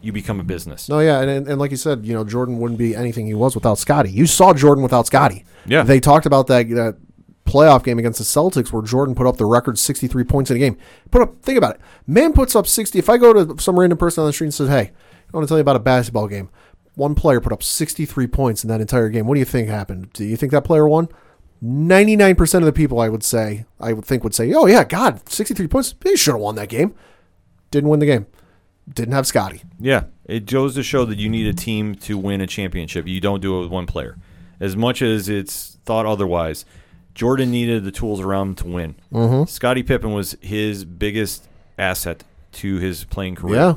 you 0.01 0.11
become 0.13 0.41
a 0.41 0.45
business. 0.45 0.89
No, 0.89 0.99
yeah, 0.99 1.21
and, 1.21 1.31
and 1.31 1.49
and 1.49 1.59
like 1.61 1.71
you 1.71 1.77
said, 1.77 2.05
you 2.05 2.13
know, 2.15 2.25
Jordan 2.25 2.59
wouldn't 2.59 2.79
be 2.79 2.97
anything 2.97 3.27
he 3.27 3.35
was 3.35 3.55
without 3.55 3.79
Scottie. 3.79 4.11
You 4.11 4.27
saw 4.27 4.53
Jordan 4.55 4.83
without 4.83 5.07
Scottie. 5.07 5.45
Yeah. 5.67 5.83
they 5.83 6.01
talked 6.01 6.27
about 6.27 6.47
that 6.49 6.69
that 6.71 6.97
playoff 7.45 7.85
game 7.85 7.99
against 7.99 8.19
the 8.19 8.25
Celtics 8.25 8.73
where 8.73 8.83
Jordan 8.83 9.15
put 9.15 9.27
up 9.27 9.37
the 9.37 9.45
record 9.45 9.79
sixty 9.79 10.07
three 10.07 10.25
points 10.25 10.51
in 10.51 10.57
a 10.57 10.61
game. 10.61 10.77
Put 11.11 11.23
up, 11.23 11.43
think 11.43 11.59
about 11.59 11.77
it. 11.77 11.81
Man 12.07 12.33
puts 12.33 12.57
up 12.57 12.67
sixty. 12.67 12.99
If 12.99 13.09
I 13.09 13.17
go 13.17 13.33
to 13.33 13.61
some 13.63 13.79
random 13.79 13.99
person 13.99 14.23
on 14.23 14.27
the 14.27 14.33
street 14.33 14.47
and 14.47 14.55
says, 14.55 14.69
"Hey, 14.69 14.93
I 15.33 15.37
want 15.37 15.47
to 15.47 15.49
tell 15.49 15.59
you 15.59 15.63
about 15.63 15.77
a 15.77 15.81
basketball 15.81 16.29
game," 16.29 16.49
one 16.95 17.15
player 17.15 17.41
put 17.41 17.53
up 17.53 17.63
sixty 17.63 18.07
three 18.07 18.27
points 18.27 18.65
in 18.65 18.69
that 18.69 18.81
entire 18.81 19.09
game. 19.09 19.27
What 19.27 19.35
do 19.35 19.41
you 19.41 19.47
think 19.47 19.69
happened? 19.69 20.13
Do 20.13 20.25
you 20.25 20.37
think 20.37 20.53
that 20.53 20.65
player 20.65 20.89
won? 20.89 21.09
Ninety 21.61 22.17
nine 22.17 22.37
percent 22.37 22.63
of 22.63 22.67
the 22.67 22.73
people 22.73 23.01
I 23.01 23.09
would 23.09 23.23
say, 23.23 23.65
I 23.81 23.93
would 23.93 24.05
think 24.05 24.25
would 24.25 24.35
say, 24.35 24.53
"Oh 24.53 24.67
yeah, 24.67 24.85
God, 24.85 25.29
sixty 25.29 25.55
three 25.55 25.69
points. 25.69 25.95
He 26.03 26.17
should 26.17 26.33
have 26.33 26.41
won 26.41 26.57
that 26.57 26.69
game." 26.69 26.95
Didn't 27.71 27.91
win 27.91 28.01
the 28.01 28.07
game. 28.07 28.27
Didn't 28.93 29.15
have 29.15 29.27
Scottie. 29.27 29.63
Yeah, 29.81 30.05
it 30.27 30.47
goes 30.47 30.75
to 30.75 30.83
show 30.83 31.05
that 31.07 31.19
you 31.19 31.29
need 31.29 31.47
a 31.47 31.55
team 31.55 31.95
to 31.97 32.19
win 32.19 32.41
a 32.41 32.47
championship. 32.47 33.09
You 33.09 33.21
don't 33.21 33.41
do 33.41 33.57
it 33.57 33.63
with 33.63 33.71
one 33.71 33.87
player. 33.87 34.17
As 34.61 34.77
much 34.77 35.03
as 35.03 35.29
it's 35.29 35.79
thought 35.85 36.07
otherwise, 36.07 36.65
Jordan 37.15 37.51
needed 37.51 37.85
the 37.85 37.93
tools 37.93 38.21
around 38.21 38.49
him 38.49 38.55
to 38.57 38.67
win. 38.67 38.95
Mhm. 39.13 39.49
Scottie 39.49 39.83
Pippen 39.83 40.13
was 40.13 40.37
his 40.41 40.85
biggest 40.85 41.47
asset 41.79 42.25
to 42.53 42.77
his 42.79 43.05
playing 43.05 43.37
career. 43.37 43.57
Yeah. 43.57 43.75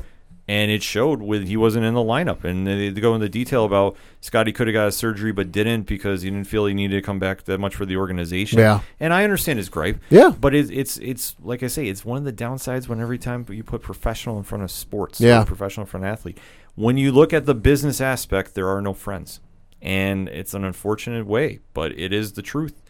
And 0.50 0.70
it 0.70 0.82
showed 0.82 1.20
when 1.20 1.42
he 1.46 1.58
wasn't 1.58 1.84
in 1.84 1.92
the 1.92 2.00
lineup. 2.00 2.42
And 2.42 2.66
they 2.66 2.88
they 2.88 3.00
go 3.02 3.14
into 3.14 3.28
detail 3.28 3.64
about 3.66 3.96
Scottie 4.22 4.50
could 4.50 4.66
have 4.66 4.72
got 4.72 4.88
a 4.88 4.92
surgery 4.92 5.30
but 5.30 5.52
didn't 5.52 5.82
because 5.82 6.22
he 6.22 6.30
didn't 6.30 6.46
feel 6.46 6.64
he 6.64 6.72
needed 6.72 6.96
to 6.96 7.02
come 7.02 7.18
back 7.18 7.44
that 7.44 7.58
much 7.60 7.74
for 7.76 7.84
the 7.84 7.96
organization. 7.98 8.58
Yeah. 8.58 8.80
And 8.98 9.12
I 9.12 9.24
understand 9.24 9.58
his 9.58 9.68
gripe. 9.68 9.98
Yeah. 10.08 10.32
But 10.40 10.54
it, 10.54 10.70
it's 10.70 10.96
it's 10.98 11.36
like 11.42 11.62
I 11.62 11.66
say, 11.66 11.86
it's 11.86 12.02
one 12.04 12.16
of 12.16 12.24
the 12.24 12.32
downsides 12.32 12.88
when 12.88 12.98
every 12.98 13.18
time 13.18 13.44
you 13.50 13.62
put 13.62 13.82
professional 13.82 14.38
in 14.38 14.42
front 14.44 14.64
of 14.64 14.70
sports, 14.70 15.20
Yeah. 15.20 15.44
professional 15.44 15.84
in 15.84 15.88
front 15.90 16.06
of 16.06 16.12
athlete. 16.12 16.38
When 16.76 16.96
you 16.96 17.12
look 17.12 17.32
at 17.34 17.44
the 17.44 17.54
business 17.54 18.00
aspect, 18.00 18.54
there 18.54 18.68
are 18.68 18.80
no 18.80 18.94
friends, 18.94 19.40
and 19.82 20.28
it's 20.28 20.54
an 20.54 20.64
unfortunate 20.64 21.26
way, 21.26 21.58
but 21.74 21.92
it 21.98 22.12
is 22.12 22.32
the 22.32 22.42
truth 22.42 22.80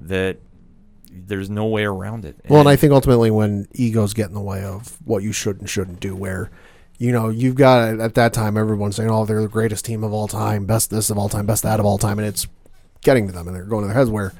that 0.00 0.38
there's 1.12 1.50
no 1.50 1.66
way 1.66 1.84
around 1.84 2.24
it. 2.24 2.36
Well, 2.48 2.60
and 2.60 2.68
I 2.68 2.76
think 2.76 2.92
ultimately 2.92 3.30
when 3.30 3.66
egos 3.72 4.14
get 4.14 4.28
in 4.28 4.34
the 4.34 4.40
way 4.40 4.62
of 4.62 4.96
what 5.04 5.22
you 5.22 5.32
should 5.32 5.58
and 5.58 5.68
shouldn't 5.68 6.00
do, 6.00 6.14
where 6.14 6.50
you 6.98 7.12
know 7.12 7.28
you've 7.28 7.56
got 7.56 8.00
at 8.00 8.14
that 8.14 8.32
time 8.32 8.56
everyone's 8.56 8.96
saying, 8.96 9.10
"Oh, 9.10 9.24
they're 9.24 9.42
the 9.42 9.48
greatest 9.48 9.84
team 9.84 10.04
of 10.04 10.12
all 10.12 10.28
time, 10.28 10.66
best 10.66 10.90
this 10.90 11.10
of 11.10 11.18
all 11.18 11.28
time, 11.28 11.46
best 11.46 11.62
that 11.62 11.80
of 11.80 11.86
all 11.86 11.98
time," 11.98 12.18
and 12.18 12.28
it's 12.28 12.46
getting 13.02 13.26
to 13.26 13.32
them, 13.32 13.46
and 13.46 13.56
they're 13.56 13.64
going 13.64 13.82
to 13.82 13.88
their 13.88 13.96
heads 13.96 14.10
where, 14.10 14.32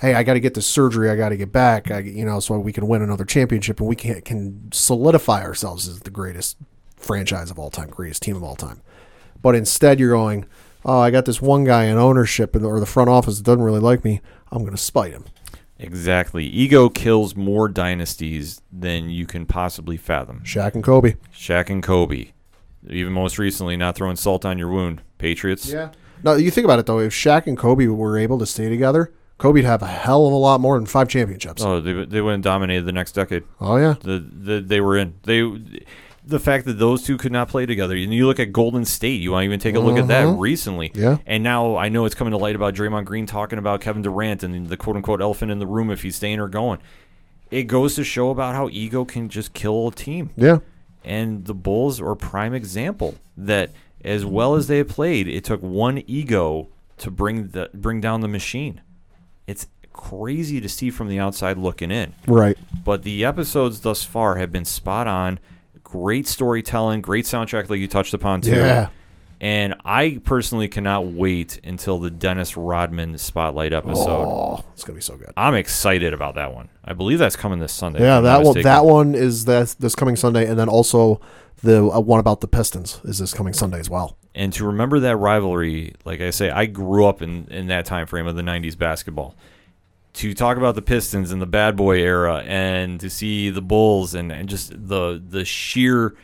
"Hey, 0.00 0.14
I 0.14 0.22
got 0.22 0.34
to 0.34 0.40
get 0.40 0.54
this 0.54 0.66
surgery, 0.66 1.10
I 1.10 1.16
got 1.16 1.30
to 1.30 1.36
get 1.36 1.52
back, 1.52 1.90
I, 1.90 2.00
you 2.00 2.24
know, 2.24 2.40
so 2.40 2.58
we 2.58 2.72
can 2.72 2.88
win 2.88 3.02
another 3.02 3.24
championship, 3.24 3.80
and 3.80 3.88
we 3.88 3.96
can 3.96 4.20
can 4.22 4.68
solidify 4.72 5.42
ourselves 5.42 5.88
as 5.88 6.00
the 6.00 6.10
greatest 6.10 6.56
franchise 6.96 7.50
of 7.50 7.58
all 7.58 7.70
time, 7.70 7.88
greatest 7.88 8.22
team 8.22 8.36
of 8.36 8.42
all 8.42 8.56
time." 8.56 8.80
But 9.40 9.54
instead, 9.54 10.00
you're 10.00 10.12
going, 10.12 10.44
"Oh, 10.84 10.98
I 10.98 11.10
got 11.10 11.24
this 11.24 11.40
one 11.40 11.64
guy 11.64 11.84
in 11.84 11.96
ownership 11.96 12.56
or 12.56 12.80
the 12.80 12.86
front 12.86 13.08
office 13.08 13.38
that 13.38 13.44
doesn't 13.44 13.62
really 13.62 13.80
like 13.80 14.04
me. 14.04 14.20
I'm 14.50 14.60
going 14.60 14.72
to 14.72 14.82
spite 14.82 15.12
him." 15.12 15.24
Exactly. 15.78 16.44
Ego 16.44 16.88
kills 16.88 17.36
more 17.36 17.68
dynasties 17.68 18.60
than 18.72 19.10
you 19.10 19.26
can 19.26 19.46
possibly 19.46 19.96
fathom. 19.96 20.42
Shaq 20.44 20.74
and 20.74 20.82
Kobe. 20.82 21.14
Shaq 21.32 21.70
and 21.70 21.82
Kobe. 21.82 22.32
Even 22.88 23.12
most 23.12 23.38
recently, 23.38 23.76
not 23.76 23.94
throwing 23.94 24.16
salt 24.16 24.44
on 24.44 24.58
your 24.58 24.68
wound. 24.68 25.02
Patriots. 25.18 25.68
Yeah. 25.70 25.90
No, 26.24 26.34
you 26.34 26.50
think 26.50 26.64
about 26.64 26.78
it 26.78 26.86
though. 26.86 26.98
If 26.98 27.12
Shaq 27.12 27.46
and 27.46 27.56
Kobe 27.56 27.86
were 27.86 28.18
able 28.18 28.38
to 28.38 28.46
stay 28.46 28.68
together, 28.68 29.12
Kobe'd 29.38 29.64
have 29.64 29.82
a 29.82 29.86
hell 29.86 30.26
of 30.26 30.32
a 30.32 30.36
lot 30.36 30.60
more 30.60 30.76
than 30.76 30.86
five 30.86 31.08
championships. 31.08 31.62
Oh, 31.62 31.80
they 31.80 32.04
they 32.04 32.20
went 32.20 32.34
and 32.34 32.42
dominated 32.42 32.84
the 32.84 32.92
next 32.92 33.12
decade. 33.12 33.44
Oh, 33.60 33.76
yeah. 33.76 33.94
the, 34.00 34.18
the 34.18 34.60
they 34.60 34.80
were 34.80 34.96
in 34.96 35.14
they. 35.22 35.84
The 36.28 36.38
fact 36.38 36.66
that 36.66 36.78
those 36.78 37.02
two 37.02 37.16
could 37.16 37.32
not 37.32 37.48
play 37.48 37.64
together, 37.64 37.96
and 37.96 38.12
you 38.12 38.26
look 38.26 38.38
at 38.38 38.52
Golden 38.52 38.84
State, 38.84 39.20
you 39.22 39.32
want 39.32 39.42
to 39.42 39.44
even 39.46 39.58
take 39.60 39.74
a 39.74 39.80
look 39.80 39.96
at 39.96 40.08
that 40.08 40.26
Mhm. 40.26 40.38
recently. 40.38 40.92
Yeah. 40.94 41.18
And 41.26 41.42
now 41.42 41.76
I 41.76 41.88
know 41.88 42.04
it's 42.04 42.14
coming 42.14 42.32
to 42.32 42.36
light 42.36 42.54
about 42.54 42.74
Draymond 42.74 43.06
Green 43.06 43.24
talking 43.24 43.58
about 43.58 43.80
Kevin 43.80 44.02
Durant 44.02 44.42
and 44.42 44.68
the 44.68 44.76
quote 44.76 44.96
unquote 44.96 45.22
elephant 45.22 45.50
in 45.50 45.58
the 45.58 45.66
room 45.66 45.90
if 45.90 46.02
he's 46.02 46.16
staying 46.16 46.38
or 46.38 46.48
going. 46.48 46.78
It 47.50 47.62
goes 47.64 47.94
to 47.94 48.04
show 48.04 48.28
about 48.28 48.54
how 48.54 48.68
ego 48.70 49.06
can 49.06 49.30
just 49.30 49.54
kill 49.54 49.88
a 49.88 49.92
team. 49.92 50.30
Yeah. 50.36 50.58
And 51.02 51.46
the 51.46 51.54
Bulls 51.54 51.98
are 51.98 52.10
a 52.10 52.16
prime 52.16 52.52
example 52.52 53.14
that 53.36 53.70
as 54.04 54.26
well 54.26 54.54
as 54.54 54.66
they 54.66 54.84
played, 54.84 55.26
it 55.28 55.44
took 55.44 55.62
one 55.62 56.02
ego 56.06 56.68
to 56.98 57.10
bring 57.10 57.48
the 57.48 57.70
bring 57.72 58.02
down 58.02 58.20
the 58.20 58.28
machine. 58.28 58.82
It's 59.46 59.66
crazy 59.94 60.60
to 60.60 60.68
see 60.68 60.90
from 60.90 61.08
the 61.08 61.18
outside 61.18 61.56
looking 61.56 61.90
in. 61.90 62.12
Right. 62.26 62.58
But 62.84 63.02
the 63.02 63.24
episodes 63.24 63.80
thus 63.80 64.04
far 64.04 64.36
have 64.36 64.52
been 64.52 64.66
spot 64.66 65.06
on. 65.06 65.38
Great 65.90 66.26
storytelling, 66.28 67.00
great 67.00 67.24
soundtrack, 67.24 67.70
like 67.70 67.80
you 67.80 67.88
touched 67.88 68.12
upon 68.14 68.40
too. 68.42 68.52
Yeah. 68.56 68.88
And 69.40 69.76
I 69.84 70.20
personally 70.24 70.66
cannot 70.68 71.06
wait 71.06 71.60
until 71.62 71.98
the 72.00 72.10
Dennis 72.10 72.56
Rodman 72.56 73.16
spotlight 73.18 73.72
episode. 73.72 74.26
Oh, 74.26 74.64
it's 74.72 74.82
gonna 74.84 74.96
be 74.96 75.00
so 75.00 75.16
good. 75.16 75.32
I'm 75.36 75.54
excited 75.54 76.12
about 76.12 76.34
that 76.34 76.52
one. 76.52 76.68
I 76.84 76.92
believe 76.92 77.20
that's 77.20 77.36
coming 77.36 77.60
this 77.60 77.72
Sunday. 77.72 78.00
Yeah, 78.00 78.20
that 78.20 78.42
one. 78.42 78.60
That 78.62 78.84
one 78.84 79.14
is 79.14 79.44
that 79.44 79.76
this 79.78 79.94
coming 79.94 80.16
Sunday, 80.16 80.46
and 80.46 80.58
then 80.58 80.68
also 80.68 81.20
the 81.62 81.84
uh, 81.86 82.00
one 82.00 82.18
about 82.20 82.40
the 82.40 82.48
Pistons 82.48 83.00
is 83.04 83.18
this 83.18 83.32
coming 83.32 83.52
Sunday 83.52 83.78
as 83.78 83.88
well. 83.88 84.16
and 84.34 84.52
to 84.54 84.66
remember 84.66 84.98
that 85.00 85.16
rivalry, 85.16 85.94
like 86.04 86.20
I 86.20 86.30
say, 86.30 86.50
I 86.50 86.66
grew 86.66 87.06
up 87.06 87.22
in, 87.22 87.46
in 87.48 87.68
that 87.68 87.84
time 87.86 88.06
frame 88.06 88.26
of 88.26 88.34
the 88.36 88.42
'90s 88.42 88.76
basketball. 88.76 89.36
To 90.18 90.34
talk 90.34 90.56
about 90.56 90.74
the 90.74 90.82
Pistons 90.82 91.30
and 91.30 91.40
the 91.40 91.46
bad 91.46 91.76
boy 91.76 91.98
era 91.98 92.42
and 92.44 92.98
to 92.98 93.08
see 93.08 93.50
the 93.50 93.62
Bulls 93.62 94.14
and, 94.14 94.32
and 94.32 94.48
just 94.48 94.70
the 94.70 95.22
the 95.24 95.44
sheer 95.44 96.16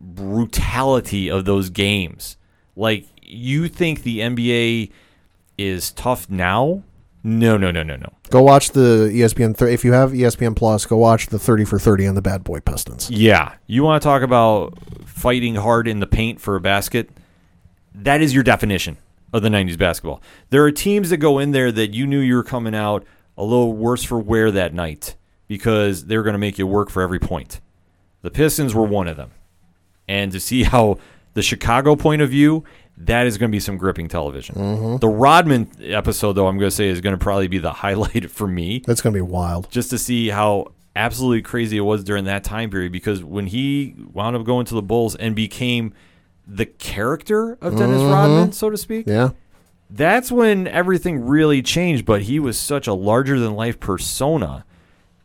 brutality 0.00 1.28
of 1.28 1.44
those 1.44 1.68
games. 1.68 2.36
Like 2.76 3.06
you 3.20 3.66
think 3.66 4.04
the 4.04 4.20
NBA 4.20 4.92
is 5.58 5.90
tough 5.90 6.30
now? 6.30 6.84
No, 7.24 7.56
no, 7.56 7.72
no, 7.72 7.82
no, 7.82 7.96
no. 7.96 8.12
Go 8.30 8.42
watch 8.42 8.70
the 8.70 9.10
ESPN. 9.12 9.58
Th- 9.58 9.72
if 9.72 9.84
you 9.84 9.92
have 9.92 10.12
ESPN 10.12 10.54
Plus, 10.54 10.86
go 10.86 10.96
watch 10.96 11.26
the 11.26 11.38
thirty 11.38 11.64
for 11.64 11.80
thirty 11.80 12.06
on 12.06 12.14
the 12.14 12.22
Bad 12.22 12.44
Boy 12.44 12.60
Pistons. 12.60 13.10
Yeah, 13.10 13.54
you 13.66 13.82
want 13.82 14.00
to 14.00 14.06
talk 14.06 14.22
about 14.22 14.78
fighting 15.04 15.56
hard 15.56 15.88
in 15.88 15.98
the 15.98 16.06
paint 16.06 16.40
for 16.40 16.54
a 16.54 16.60
basket? 16.60 17.10
That 17.92 18.22
is 18.22 18.32
your 18.32 18.44
definition 18.44 18.98
of 19.32 19.42
the 19.42 19.48
90s 19.48 19.78
basketball. 19.78 20.20
There 20.50 20.62
are 20.64 20.70
teams 20.70 21.10
that 21.10 21.16
go 21.18 21.38
in 21.38 21.52
there 21.52 21.72
that 21.72 21.94
you 21.94 22.06
knew 22.06 22.20
you 22.20 22.36
were 22.36 22.42
coming 22.42 22.74
out 22.74 23.04
a 23.36 23.44
little 23.44 23.72
worse 23.72 24.02
for 24.04 24.18
wear 24.18 24.50
that 24.50 24.74
night 24.74 25.16
because 25.48 26.06
they're 26.06 26.22
going 26.22 26.34
to 26.34 26.38
make 26.38 26.58
you 26.58 26.66
work 26.66 26.90
for 26.90 27.02
every 27.02 27.18
point. 27.18 27.60
The 28.22 28.30
Pistons 28.30 28.74
were 28.74 28.84
one 28.84 29.08
of 29.08 29.16
them. 29.16 29.30
And 30.08 30.32
to 30.32 30.40
see 30.40 30.62
how 30.62 30.98
the 31.34 31.42
Chicago 31.42 31.96
point 31.96 32.22
of 32.22 32.30
view, 32.30 32.64
that 32.96 33.26
is 33.26 33.38
going 33.38 33.50
to 33.50 33.52
be 33.54 33.60
some 33.60 33.76
gripping 33.76 34.08
television. 34.08 34.54
Mm-hmm. 34.54 34.96
The 34.98 35.08
Rodman 35.08 35.70
episode, 35.80 36.34
though, 36.34 36.46
I'm 36.46 36.58
going 36.58 36.70
to 36.70 36.76
say 36.76 36.88
is 36.88 37.00
going 37.00 37.18
to 37.18 37.22
probably 37.22 37.48
be 37.48 37.58
the 37.58 37.72
highlight 37.72 38.30
for 38.30 38.46
me 38.46 38.82
That's 38.86 39.00
going 39.00 39.14
to 39.14 39.18
be 39.18 39.22
wild. 39.22 39.70
just 39.70 39.90
to 39.90 39.98
see 39.98 40.28
how 40.28 40.72
absolutely 40.94 41.42
crazy 41.42 41.78
it 41.78 41.82
was 41.82 42.04
during 42.04 42.24
that 42.24 42.44
time 42.44 42.70
period 42.70 42.92
because 42.92 43.24
when 43.24 43.46
he 43.46 43.94
wound 44.12 44.36
up 44.36 44.44
going 44.44 44.66
to 44.66 44.74
the 44.74 44.82
Bulls 44.82 45.16
and 45.16 45.34
became 45.34 45.94
the 46.46 46.66
character 46.66 47.52
of 47.62 47.76
Dennis 47.78 48.02
mm-hmm. 48.02 48.12
Rodman, 48.12 48.52
so 48.52 48.68
to 48.68 48.76
speak, 48.76 49.06
Yeah. 49.06 49.30
That's 49.94 50.30
when 50.32 50.66
everything 50.68 51.26
really 51.26 51.62
changed. 51.62 52.04
But 52.04 52.22
he 52.22 52.38
was 52.40 52.58
such 52.58 52.86
a 52.86 52.94
larger 52.94 53.38
than 53.38 53.54
life 53.54 53.78
persona. 53.80 54.64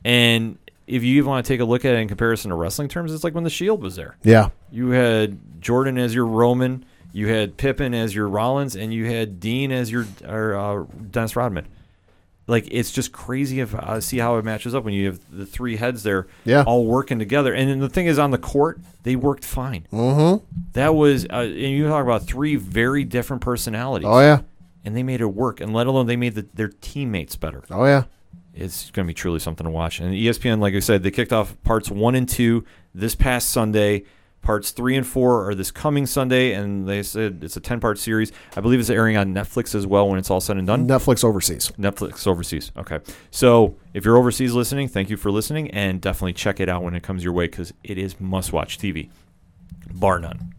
And 0.05 0.57
if 0.85 1.03
you 1.03 1.17
even 1.17 1.29
want 1.29 1.45
to 1.45 1.51
take 1.53 1.59
a 1.59 1.65
look 1.65 1.83
at 1.85 1.93
it 1.95 1.99
in 1.99 2.07
comparison 2.07 2.49
to 2.49 2.55
wrestling 2.55 2.87
terms, 2.87 3.13
it's 3.13 3.23
like 3.23 3.33
when 3.35 3.43
the 3.43 3.49
Shield 3.49 3.81
was 3.81 3.95
there. 3.95 4.17
Yeah. 4.23 4.49
You 4.71 4.89
had 4.91 5.61
Jordan 5.61 5.97
as 5.97 6.13
your 6.15 6.25
Roman, 6.25 6.85
you 7.11 7.27
had 7.27 7.57
Pippen 7.57 7.93
as 7.93 8.13
your 8.15 8.27
Rollins, 8.29 8.75
and 8.75 8.93
you 8.93 9.05
had 9.05 9.39
Dean 9.39 9.71
as 9.71 9.91
your 9.91 10.05
or, 10.25 10.55
uh, 10.55 10.83
Dennis 11.11 11.35
Rodman. 11.35 11.67
Like 12.49 12.67
it's 12.71 12.91
just 12.91 13.11
crazy 13.11 13.59
if 13.59 13.75
uh, 13.75 13.99
see 13.99 14.19
how 14.19 14.37
it 14.37 14.45
matches 14.45 14.73
up 14.73 14.85
when 14.85 14.93
you 14.93 15.07
have 15.07 15.19
the 15.29 15.45
three 15.45 15.75
heads 15.75 16.03
there, 16.03 16.27
Yeah. 16.45 16.63
all 16.65 16.85
working 16.85 17.19
together. 17.19 17.53
And 17.53 17.69
then 17.69 17.79
the 17.79 17.89
thing 17.89 18.05
is, 18.05 18.17
on 18.17 18.31
the 18.31 18.37
court, 18.37 18.79
they 19.03 19.17
worked 19.17 19.43
fine. 19.43 19.85
Mm-hmm. 19.91 20.45
That 20.71 20.95
was, 20.95 21.25
uh, 21.25 21.39
and 21.39 21.53
you 21.57 21.85
talk 21.89 22.03
about 22.05 22.23
three 22.25 22.55
very 22.55 23.03
different 23.03 23.41
personalities. 23.41 24.07
Oh 24.09 24.19
yeah. 24.21 24.41
And 24.85 24.95
they 24.95 25.03
made 25.03 25.21
it 25.21 25.25
work. 25.33 25.59
And 25.61 25.73
let 25.73 25.87
alone 25.87 26.05
they 26.07 26.15
made 26.17 26.35
the, 26.35 26.45
their 26.53 26.69
teammates 26.69 27.35
better 27.35 27.63
Oh 27.69 27.85
yeah. 27.85 28.03
it's 28.53 28.89
going 28.91 29.05
to 29.05 29.09
be 29.09 29.13
truly 29.13 29.39
something 29.39 29.65
to 29.65 29.71
watch. 29.71 29.99
And 29.99 30.13
ESPN, 30.13 30.59
like 30.59 30.73
I 30.73 30.79
said, 30.79 31.03
they 31.03 31.11
kicked 31.11 31.33
off 31.33 31.61
parts 31.63 31.89
one 31.91 32.15
and 32.15 32.27
two 32.27 32.65
this 32.93 33.15
past 33.15 33.49
Sunday. 33.49 34.03
Parts 34.43 34.71
three 34.71 34.95
and 34.95 35.05
four 35.05 35.49
are 35.49 35.55
this 35.55 35.71
coming 35.71 36.05
Sunday, 36.05 36.53
and 36.53 36.87
they 36.87 37.03
said 37.03 37.39
it's 37.43 37.57
a 37.57 37.59
ten-part 37.59 37.97
series. 37.97 38.31
I 38.55 38.61
believe 38.61 38.79
it's 38.79 38.89
airing 38.89 39.17
on 39.17 39.33
Netflix 39.33 39.75
as 39.75 39.85
well 39.85 40.07
when 40.07 40.19
it's 40.19 40.29
all 40.29 40.39
said 40.39 40.55
and 40.55 40.65
done. 40.65 40.87
Netflix 40.87 41.23
overseas. 41.23 41.71
Netflix 41.77 42.25
overseas. 42.25 42.71
Okay, 42.77 42.99
so 43.29 43.75
if 43.93 44.05
you're 44.05 44.15
overseas 44.15 44.53
listening, 44.53 44.87
thank 44.87 45.09
you 45.09 45.17
for 45.17 45.31
listening, 45.31 45.69
and 45.71 45.99
definitely 45.99 46.33
check 46.33 46.61
it 46.61 46.69
out 46.69 46.83
when 46.83 46.95
it 46.95 47.03
comes 47.03 47.25
your 47.25 47.33
way 47.33 47.47
because 47.47 47.73
it 47.83 47.97
is 47.97 48.21
must-watch 48.21 48.77
TV, 48.77 49.09
bar 49.91 50.19
none. 50.19 50.53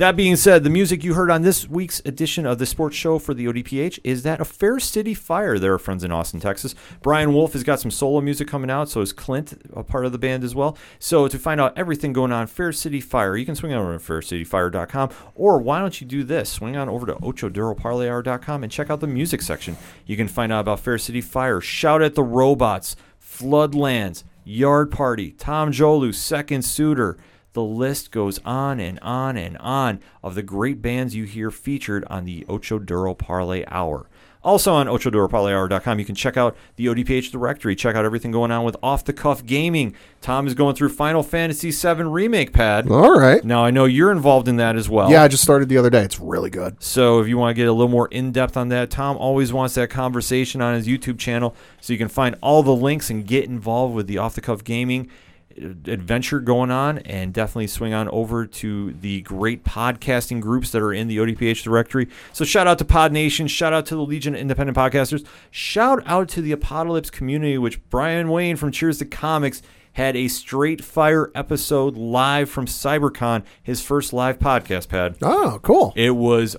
That 0.00 0.16
being 0.16 0.36
said, 0.36 0.64
the 0.64 0.70
music 0.70 1.04
you 1.04 1.12
heard 1.12 1.30
on 1.30 1.42
this 1.42 1.68
week's 1.68 2.00
edition 2.06 2.46
of 2.46 2.58
the 2.58 2.64
sports 2.64 2.96
show 2.96 3.18
for 3.18 3.34
the 3.34 3.44
ODPH 3.44 3.98
is 4.02 4.22
that 4.22 4.40
of 4.40 4.48
Fair 4.48 4.80
City 4.80 5.12
Fire. 5.12 5.58
They're 5.58 5.78
friends 5.78 6.02
in 6.02 6.10
Austin, 6.10 6.40
Texas. 6.40 6.74
Brian 7.02 7.34
Wolf 7.34 7.52
has 7.52 7.62
got 7.62 7.80
some 7.80 7.90
solo 7.90 8.22
music 8.22 8.48
coming 8.48 8.70
out, 8.70 8.88
so 8.88 9.02
is 9.02 9.12
Clint 9.12 9.60
a 9.74 9.84
part 9.84 10.06
of 10.06 10.12
the 10.12 10.18
band 10.18 10.42
as 10.42 10.54
well. 10.54 10.74
So 10.98 11.28
to 11.28 11.38
find 11.38 11.60
out 11.60 11.76
everything 11.76 12.14
going 12.14 12.32
on 12.32 12.46
Fair 12.46 12.72
City 12.72 13.02
Fire, 13.02 13.36
you 13.36 13.44
can 13.44 13.54
swing 13.54 13.74
over 13.74 13.98
to 13.98 14.02
faircityfire.com, 14.02 15.10
or 15.34 15.58
why 15.58 15.80
don't 15.80 16.00
you 16.00 16.06
do 16.06 16.24
this? 16.24 16.48
Swing 16.48 16.78
on 16.78 16.88
over 16.88 17.04
to 17.04 17.16
ochoduroparlayhour.com 17.16 18.62
and 18.62 18.72
check 18.72 18.88
out 18.88 19.00
the 19.00 19.06
music 19.06 19.42
section. 19.42 19.76
You 20.06 20.16
can 20.16 20.28
find 20.28 20.50
out 20.50 20.60
about 20.60 20.80
Fair 20.80 20.96
City 20.96 21.20
Fire, 21.20 21.60
Shout 21.60 22.00
at 22.00 22.14
the 22.14 22.24
Robots, 22.24 22.96
Floodlands, 23.22 24.24
Yard 24.44 24.90
Party, 24.90 25.32
Tom 25.32 25.72
Jolu, 25.72 26.14
Second 26.14 26.62
Suitor. 26.62 27.18
The 27.52 27.62
list 27.62 28.10
goes 28.12 28.38
on 28.44 28.78
and 28.78 28.98
on 29.00 29.36
and 29.36 29.56
on 29.58 30.00
of 30.22 30.34
the 30.34 30.42
great 30.42 30.80
bands 30.80 31.16
you 31.16 31.24
hear 31.24 31.50
featured 31.50 32.04
on 32.08 32.24
the 32.24 32.46
Ocho 32.48 32.78
Duro 32.78 33.14
Parlay 33.14 33.64
Hour. 33.66 34.08
Also 34.42 34.72
on 34.72 34.86
OchoDuroParlayHour.com, 34.86 35.98
you 35.98 36.04
can 36.04 36.14
check 36.14 36.38
out 36.38 36.56
the 36.76 36.86
ODPH 36.86 37.30
directory, 37.30 37.76
check 37.76 37.94
out 37.94 38.06
everything 38.06 38.30
going 38.30 38.50
on 38.50 38.64
with 38.64 38.74
Off 38.82 39.04
the 39.04 39.12
Cuff 39.12 39.44
Gaming. 39.44 39.94
Tom 40.22 40.46
is 40.46 40.54
going 40.54 40.74
through 40.74 40.88
Final 40.88 41.22
Fantasy 41.22 41.70
VII 41.70 42.04
Remake 42.04 42.54
Pad. 42.54 42.90
All 42.90 43.18
right. 43.18 43.44
Now, 43.44 43.62
I 43.62 43.70
know 43.70 43.84
you're 43.84 44.10
involved 44.10 44.48
in 44.48 44.56
that 44.56 44.76
as 44.76 44.88
well. 44.88 45.10
Yeah, 45.10 45.22
I 45.22 45.28
just 45.28 45.42
started 45.42 45.68
the 45.68 45.76
other 45.76 45.90
day. 45.90 46.02
It's 46.02 46.18
really 46.18 46.48
good. 46.48 46.82
So 46.82 47.20
if 47.20 47.28
you 47.28 47.36
want 47.36 47.50
to 47.50 47.54
get 47.54 47.68
a 47.68 47.72
little 47.72 47.90
more 47.90 48.08
in 48.08 48.32
depth 48.32 48.56
on 48.56 48.68
that, 48.70 48.90
Tom 48.90 49.18
always 49.18 49.52
wants 49.52 49.74
that 49.74 49.90
conversation 49.90 50.62
on 50.62 50.74
his 50.74 50.86
YouTube 50.86 51.18
channel. 51.18 51.54
So 51.82 51.92
you 51.92 51.98
can 51.98 52.08
find 52.08 52.34
all 52.40 52.62
the 52.62 52.74
links 52.74 53.10
and 53.10 53.26
get 53.26 53.44
involved 53.44 53.94
with 53.94 54.06
the 54.06 54.16
off 54.16 54.34
the 54.34 54.40
cuff 54.40 54.64
gaming 54.64 55.10
adventure 55.56 56.40
going 56.40 56.70
on 56.70 56.98
and 56.98 57.32
definitely 57.32 57.66
swing 57.66 57.92
on 57.92 58.08
over 58.10 58.46
to 58.46 58.92
the 58.92 59.20
great 59.22 59.64
podcasting 59.64 60.40
groups 60.40 60.70
that 60.70 60.80
are 60.80 60.92
in 60.92 61.08
the 61.08 61.18
ODPH 61.18 61.62
directory. 61.62 62.08
So 62.32 62.44
shout 62.44 62.66
out 62.66 62.78
to 62.78 62.84
Pod 62.84 63.12
Nation, 63.12 63.46
shout 63.46 63.72
out 63.72 63.86
to 63.86 63.96
the 63.96 64.02
Legion 64.02 64.34
of 64.34 64.40
Independent 64.40 64.76
Podcasters, 64.76 65.26
shout 65.50 66.02
out 66.06 66.28
to 66.30 66.42
the 66.42 66.52
Apocalypse 66.52 67.10
community, 67.10 67.58
which 67.58 67.86
Brian 67.90 68.28
Wayne 68.28 68.56
from 68.56 68.70
Cheers 68.70 68.98
to 68.98 69.04
Comics 69.04 69.62
had 69.94 70.16
a 70.16 70.28
straight 70.28 70.84
fire 70.84 71.30
episode 71.34 71.96
live 71.96 72.48
from 72.48 72.66
CyberCon, 72.66 73.42
his 73.62 73.82
first 73.82 74.12
live 74.12 74.38
podcast 74.38 74.88
pad. 74.88 75.16
Oh, 75.20 75.58
cool. 75.62 75.92
It 75.96 76.12
was 76.12 76.56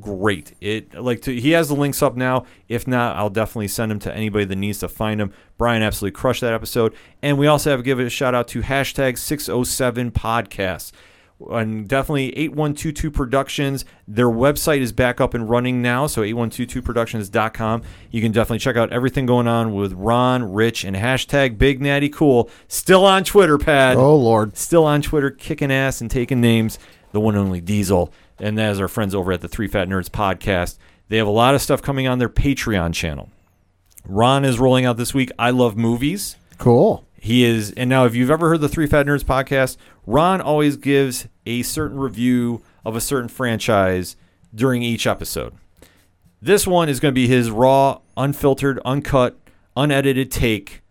great. 0.00 0.54
It 0.60 0.94
like 0.94 1.22
to, 1.22 1.34
he 1.38 1.52
has 1.52 1.68
the 1.68 1.74
links 1.74 2.02
up 2.02 2.16
now. 2.16 2.44
If 2.68 2.86
not, 2.86 3.16
I'll 3.16 3.30
definitely 3.30 3.68
send 3.68 3.90
them 3.90 3.98
to 4.00 4.14
anybody 4.14 4.44
that 4.44 4.56
needs 4.56 4.78
to 4.80 4.88
find 4.88 5.20
them. 5.20 5.32
Brian 5.58 5.82
absolutely 5.82 6.14
crushed 6.18 6.40
that 6.42 6.52
episode, 6.52 6.94
and 7.22 7.38
we 7.38 7.46
also 7.46 7.70
have 7.70 7.80
to 7.80 7.84
give 7.84 7.98
a 7.98 8.10
shout 8.10 8.34
out 8.34 8.48
to 8.48 8.60
hashtag 8.62 9.16
six 9.18 9.48
oh 9.48 9.64
seven 9.64 10.10
podcasts. 10.10 10.92
And 11.50 11.88
definitely 11.88 12.28
8122 12.38 13.10
Productions. 13.10 13.84
Their 14.06 14.28
website 14.28 14.80
is 14.80 14.92
back 14.92 15.20
up 15.20 15.34
and 15.34 15.50
running 15.50 15.82
now, 15.82 16.06
so 16.06 16.22
8122productions.com. 16.22 17.82
You 18.10 18.20
can 18.20 18.30
definitely 18.32 18.60
check 18.60 18.76
out 18.76 18.92
everything 18.92 19.26
going 19.26 19.48
on 19.48 19.74
with 19.74 19.92
Ron, 19.94 20.52
Rich, 20.52 20.84
and 20.84 20.94
hashtag 20.94 21.58
Big 21.58 21.80
Natty 21.80 22.08
Cool. 22.08 22.48
Still 22.68 23.04
on 23.04 23.24
Twitter, 23.24 23.58
Pad 23.58 23.96
Oh 23.96 24.14
Lord. 24.16 24.56
still 24.56 24.84
on 24.84 25.02
Twitter, 25.02 25.30
kicking 25.30 25.72
ass 25.72 26.00
and 26.00 26.10
taking 26.10 26.40
names. 26.40 26.78
The 27.12 27.20
one 27.20 27.34
and 27.34 27.44
only 27.44 27.60
Diesel, 27.60 28.12
and 28.42 28.58
that 28.58 28.72
is 28.72 28.80
our 28.80 28.88
friends 28.88 29.14
over 29.14 29.32
at 29.32 29.40
the 29.40 29.48
Three 29.48 29.68
Fat 29.68 29.88
Nerds 29.88 30.10
podcast. 30.10 30.76
They 31.08 31.16
have 31.16 31.26
a 31.26 31.30
lot 31.30 31.54
of 31.54 31.62
stuff 31.62 31.80
coming 31.80 32.06
on 32.06 32.18
their 32.18 32.28
Patreon 32.28 32.92
channel. 32.92 33.30
Ron 34.04 34.44
is 34.44 34.58
rolling 34.58 34.84
out 34.84 34.96
this 34.96 35.14
week. 35.14 35.30
I 35.38 35.50
love 35.50 35.76
movies. 35.76 36.36
Cool. 36.58 37.06
He 37.20 37.44
is, 37.44 37.70
and 37.72 37.88
now 37.88 38.04
if 38.04 38.16
you've 38.16 38.30
ever 38.30 38.48
heard 38.48 38.60
the 38.60 38.68
Three 38.68 38.88
Fat 38.88 39.06
Nerds 39.06 39.24
podcast, 39.24 39.76
Ron 40.06 40.40
always 40.40 40.76
gives 40.76 41.28
a 41.46 41.62
certain 41.62 41.98
review 41.98 42.62
of 42.84 42.96
a 42.96 43.00
certain 43.00 43.28
franchise 43.28 44.16
during 44.52 44.82
each 44.82 45.06
episode. 45.06 45.54
This 46.40 46.66
one 46.66 46.88
is 46.88 46.98
going 46.98 47.12
to 47.12 47.20
be 47.20 47.28
his 47.28 47.48
raw, 47.50 48.00
unfiltered, 48.16 48.80
uncut, 48.84 49.38
unedited 49.76 50.32
take 50.32 50.82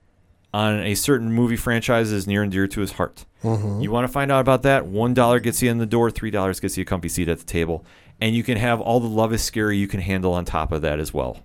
on 0.53 0.79
a 0.79 0.95
certain 0.95 1.33
movie 1.33 1.57
franchise 1.57 2.11
that 2.11 2.15
is 2.15 2.27
near 2.27 2.43
and 2.43 2.51
dear 2.51 2.67
to 2.67 2.79
his 2.79 2.93
heart. 2.93 3.25
Mm-hmm. 3.43 3.81
You 3.81 3.91
want 3.91 4.05
to 4.07 4.11
find 4.11 4.31
out 4.31 4.41
about 4.41 4.63
that? 4.63 4.85
One 4.85 5.13
dollar 5.13 5.39
gets 5.39 5.61
you 5.61 5.69
in 5.71 5.77
the 5.77 5.85
door. 5.85 6.11
Three 6.11 6.31
dollars 6.31 6.59
gets 6.59 6.77
you 6.77 6.83
a 6.83 6.85
comfy 6.85 7.09
seat 7.09 7.27
at 7.27 7.39
the 7.39 7.45
table, 7.45 7.85
and 8.19 8.35
you 8.35 8.43
can 8.43 8.57
have 8.57 8.79
all 8.79 8.99
the 8.99 9.07
love 9.07 9.33
is 9.33 9.43
scary 9.43 9.77
you 9.77 9.87
can 9.87 10.01
handle 10.01 10.33
on 10.33 10.45
top 10.45 10.71
of 10.71 10.81
that 10.81 10.99
as 10.99 11.13
well. 11.13 11.39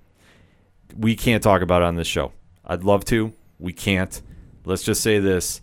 We 0.97 1.17
can't 1.17 1.43
talk 1.43 1.63
about 1.63 1.83
it 1.83 1.87
on 1.87 1.97
this 1.97 2.07
show. 2.07 2.33
I'd 2.65 2.85
love 2.85 3.05
to. 3.07 3.33
We 3.59 3.73
can't. 3.73 4.21
Let's 4.65 4.83
just 4.83 5.03
say 5.03 5.19
this: 5.19 5.63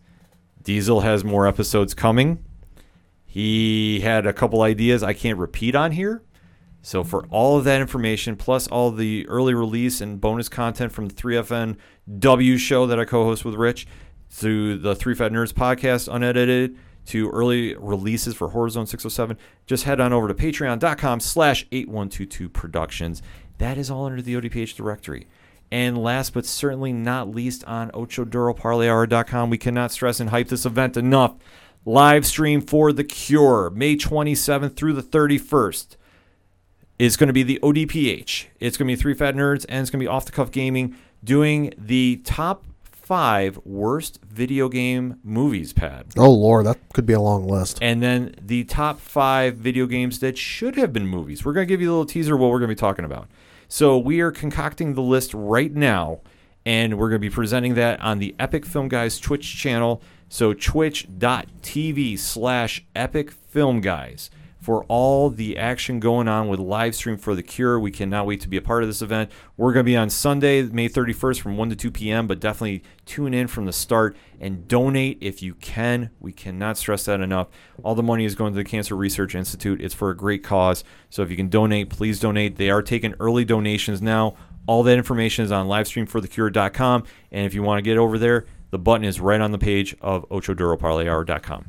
Diesel 0.64 1.02
has 1.02 1.24
more 1.24 1.48
episodes 1.48 1.94
coming. 1.94 2.44
He 3.26 4.02
had 4.02 4.26
a 4.26 4.34
couple 4.34 4.62
ideas 4.62 5.04
I 5.04 5.14
can't 5.14 5.40
repeat 5.40 5.76
on 5.76 5.92
here. 5.92 6.24
So 6.84 7.04
for 7.04 7.26
all 7.28 7.58
of 7.58 7.64
that 7.64 7.80
information, 7.80 8.36
plus 8.36 8.68
all 8.68 8.92
the 8.92 9.26
early 9.28 9.54
release 9.54 10.02
and 10.02 10.20
bonus 10.20 10.50
content 10.50 10.92
from 10.92 11.08
the 11.08 11.14
3FN 11.14 11.78
W 12.20 12.58
show 12.58 12.86
that 12.86 13.00
I 13.00 13.06
co-host 13.06 13.46
with 13.46 13.56
Rich, 13.56 13.88
to 14.40 14.78
the 14.78 14.96
Three 14.96 15.16
Fat 15.16 15.32
Nerds 15.32 15.54
podcast 15.54 16.14
unedited, 16.14 16.78
to 17.06 17.30
early 17.32 17.76
releases 17.76 18.36
for 18.36 18.50
Horizon 18.50 18.86
607, 18.86 19.38
just 19.66 19.84
head 19.84 20.00
on 20.00 20.14
over 20.14 20.28
to 20.28 20.34
patreon.com 20.34 21.20
slash 21.20 21.66
8122 21.72 22.50
productions. 22.50 23.22
That 23.58 23.78
is 23.78 23.92
all 23.92 24.06
under 24.06 24.22
the 24.22 24.36
ODPH 24.36 24.76
directory. 24.76 25.28
And 25.72 25.98
last 25.98 26.34
but 26.34 26.46
certainly 26.46 26.94
not 26.94 27.30
least 27.30 27.66
on 27.66 27.92
OchoDuroParlayHour.com, 27.92 29.50
we 29.50 29.58
cannot 29.58 29.92
stress 29.92 30.20
and 30.20 30.30
hype 30.30 30.48
this 30.48 30.66
event 30.66 30.98
enough. 30.98 31.36
Live 31.86 32.26
stream 32.26 32.62
for 32.62 32.94
The 32.94 33.04
Cure, 33.04 33.70
May 33.72 33.96
27th 33.98 34.76
through 34.76 34.94
the 34.94 35.04
31st 35.04 35.98
is 37.00 37.18
going 37.18 37.28
to 37.28 37.34
be 37.34 37.44
the 37.44 37.60
ODPH. 37.62 38.46
It's 38.60 38.78
going 38.78 38.88
to 38.88 38.96
be 38.96 38.96
three 38.96 39.14
fat 39.14 39.36
nerds, 39.36 39.66
and 39.68 39.82
it's 39.82 39.90
going 39.90 40.00
to 40.00 40.04
be 40.04 40.08
off 40.08 40.26
the 40.26 40.32
cuff 40.32 40.52
gaming 40.52 40.96
doing 41.24 41.74
the 41.78 42.22
top 42.24 42.64
five 43.04 43.60
worst 43.66 44.20
video 44.24 44.70
game 44.70 45.20
movies. 45.24 45.74
Pad. 45.74 46.08
Oh 46.18 46.32
lord, 46.32 46.66
that 46.66 46.78
could 46.94 47.06
be 47.06 47.14
a 47.14 47.20
long 47.20 47.48
list. 47.48 47.80
And 47.82 48.02
then 48.02 48.34
the 48.42 48.64
top 48.64 49.00
five 49.00 49.58
video 49.58 49.86
games 49.86 50.20
that 50.20 50.38
should 50.38 50.76
have 50.78 50.94
been 50.94 51.06
movies. 51.06 51.44
We're 51.44 51.54
going 51.54 51.68
to 51.68 51.72
give 51.72 51.82
you 51.82 51.90
a 51.90 51.92
little 51.92 52.06
teaser 52.06 52.36
of 52.36 52.40
what 52.40 52.50
we're 52.50 52.60
going 52.60 52.70
to 52.70 52.76
be 52.76 52.80
talking 52.80 53.06
about. 53.06 53.28
So 53.68 53.98
we 53.98 54.22
are 54.22 54.32
concocting 54.32 54.94
the 54.94 55.02
list 55.02 55.34
right 55.34 55.74
now, 55.74 56.22
and 56.66 56.98
we're 56.98 57.10
going 57.10 57.22
to 57.22 57.28
be 57.28 57.34
presenting 57.34 57.74
that 57.76 58.00
on 58.02 58.20
the 58.20 58.36
Epic 58.40 58.66
Film 58.66 58.88
Guys 58.88 59.20
Twitch 59.20 59.58
channel. 59.58 60.02
So 60.30 60.54
twitch.tv 60.54 62.18
slash 62.18 62.86
Epic 62.96 63.32
Film 63.32 63.82
Guys 63.82 64.30
for 64.64 64.86
all 64.86 65.30
the 65.30 65.58
action 65.58 66.00
going 66.00 66.30
on 66.30 66.48
with 66.48 66.58
live 66.58 66.96
stream 66.96 67.18
for 67.18 67.36
the 67.36 67.44
cure. 67.44 67.78
We 67.78 67.92
cannot 67.92 68.26
wait 68.26 68.40
to 68.42 68.48
be 68.48 68.56
a 68.56 68.62
part 68.62 68.82
of 68.82 68.88
this 68.88 69.02
event. 69.02 69.30
We're 69.58 69.74
going 69.74 69.86
to 69.86 69.92
be 69.92 69.98
on 69.98 70.10
Sunday, 70.10 70.62
May 70.62 70.88
31st 70.88 71.42
from 71.42 71.58
1 71.58 71.72
to 71.72 71.76
2 71.76 71.92
p.m., 71.92 72.28
but 72.28 72.40
definitely 72.40 72.82
tune 73.06 73.34
in 73.34 73.48
from 73.48 73.66
the 73.66 73.74
start 73.74 74.16
and 74.40 74.66
donate 74.66 75.18
if 75.20 75.44
you 75.44 75.54
can. 75.56 76.12
We 76.22 76.32
cannot 76.32 76.78
stress 76.78 77.04
that 77.06 77.20
enough. 77.20 77.50
All 77.84 77.94
the 77.94 78.02
money 78.02 78.24
is 78.24 78.36
going 78.36 78.54
to 78.54 78.58
the 78.58 78.64
Cancer 78.64 78.96
Research 78.96 79.36
Institute. 79.36 79.82
It's 79.82 79.94
for 79.94 80.10
a 80.10 80.16
great 80.16 80.46
cause. 80.46 80.86
So 81.10 81.24
if 81.24 81.30
you 81.30 81.36
can 81.36 81.50
donate, 81.50 81.90
please 81.90 82.22
donate. 82.22 82.56
They 82.56 82.70
are 82.70 82.82
taking 82.82 83.16
early 83.20 83.44
donations 83.44 84.02
now. 84.02 84.38
All 84.66 84.82
that 84.84 84.98
information 84.98 85.44
is 85.44 85.52
on 85.52 85.68
livestreamforthecure.com. 85.68 87.04
And 87.34 87.46
if 87.46 87.54
you 87.54 87.64
want 87.64 87.80
to 87.80 87.82
get 87.82 87.98
over 87.98 88.18
there, 88.18 88.46
the 88.70 88.80
button 88.80 89.04
is 89.04 89.20
right 89.20 89.42
on 89.42 89.52
the 89.52 89.58
page 89.58 89.94
of 90.02 90.28
ochoduroparlayhour.com. 90.30 91.66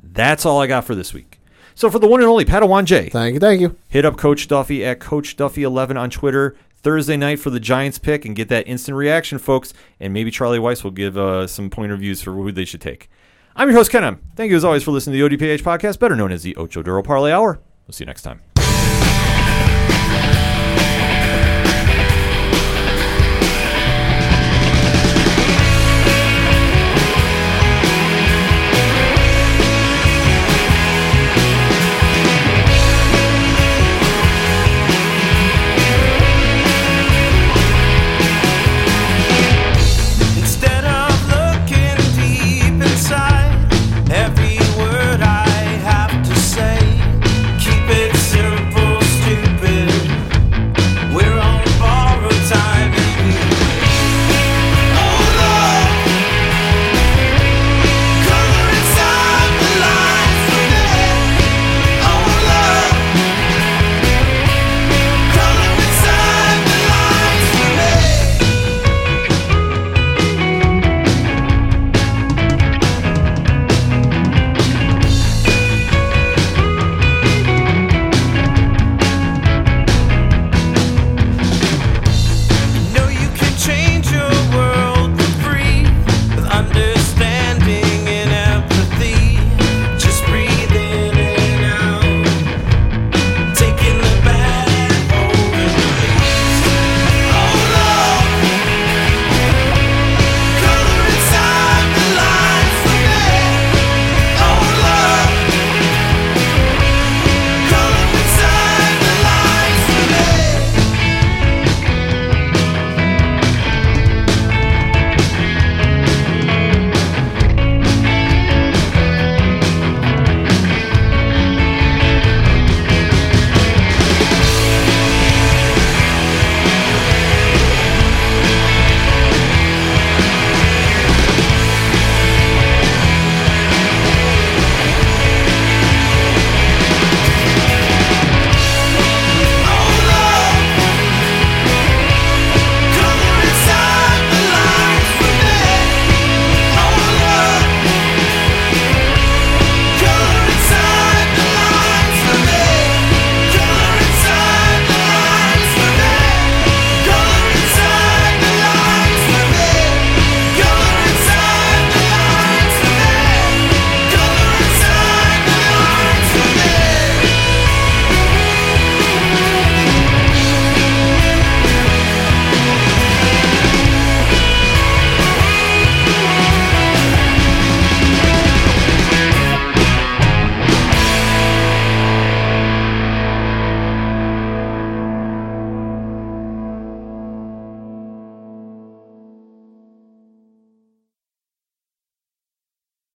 That's 0.00 0.46
all 0.46 0.60
I 0.60 0.68
got 0.68 0.84
for 0.84 0.94
this 0.94 1.12
week. 1.12 1.39
So 1.80 1.88
for 1.88 1.98
the 1.98 2.06
one 2.06 2.20
and 2.20 2.28
only 2.28 2.44
Padawan 2.44 2.84
J, 2.84 3.08
Thank 3.08 3.32
you, 3.32 3.40
thank 3.40 3.58
you. 3.58 3.74
hit 3.88 4.04
up 4.04 4.18
Coach 4.18 4.48
Duffy 4.48 4.84
at 4.84 5.00
Coach 5.00 5.34
Duffy11 5.38 5.98
on 5.98 6.10
Twitter 6.10 6.54
Thursday 6.76 7.16
night 7.16 7.40
for 7.40 7.48
the 7.48 7.58
Giants 7.58 7.96
pick 7.96 8.26
and 8.26 8.36
get 8.36 8.50
that 8.50 8.68
instant 8.68 8.98
reaction, 8.98 9.38
folks. 9.38 9.72
And 9.98 10.12
maybe 10.12 10.30
Charlie 10.30 10.58
Weis 10.58 10.84
will 10.84 10.90
give 10.90 11.16
uh, 11.16 11.46
some 11.46 11.70
point 11.70 11.90
of 11.90 12.00
views 12.00 12.20
for 12.20 12.32
who 12.32 12.52
they 12.52 12.66
should 12.66 12.82
take. 12.82 13.08
I'm 13.56 13.70
your 13.70 13.78
host, 13.78 13.90
Kenem. 13.90 14.18
Thank 14.36 14.50
you 14.50 14.58
as 14.58 14.64
always 14.64 14.84
for 14.84 14.90
listening 14.90 15.18
to 15.18 15.26
the 15.26 15.38
ODPH 15.38 15.62
podcast, 15.62 15.98
better 15.98 16.16
known 16.16 16.32
as 16.32 16.42
the 16.42 16.54
Ocho 16.56 16.82
Duro 16.82 17.02
Parlay 17.02 17.32
Hour. 17.32 17.58
We'll 17.86 17.94
see 17.94 18.04
you 18.04 18.08
next 18.08 18.24
time. 18.24 18.49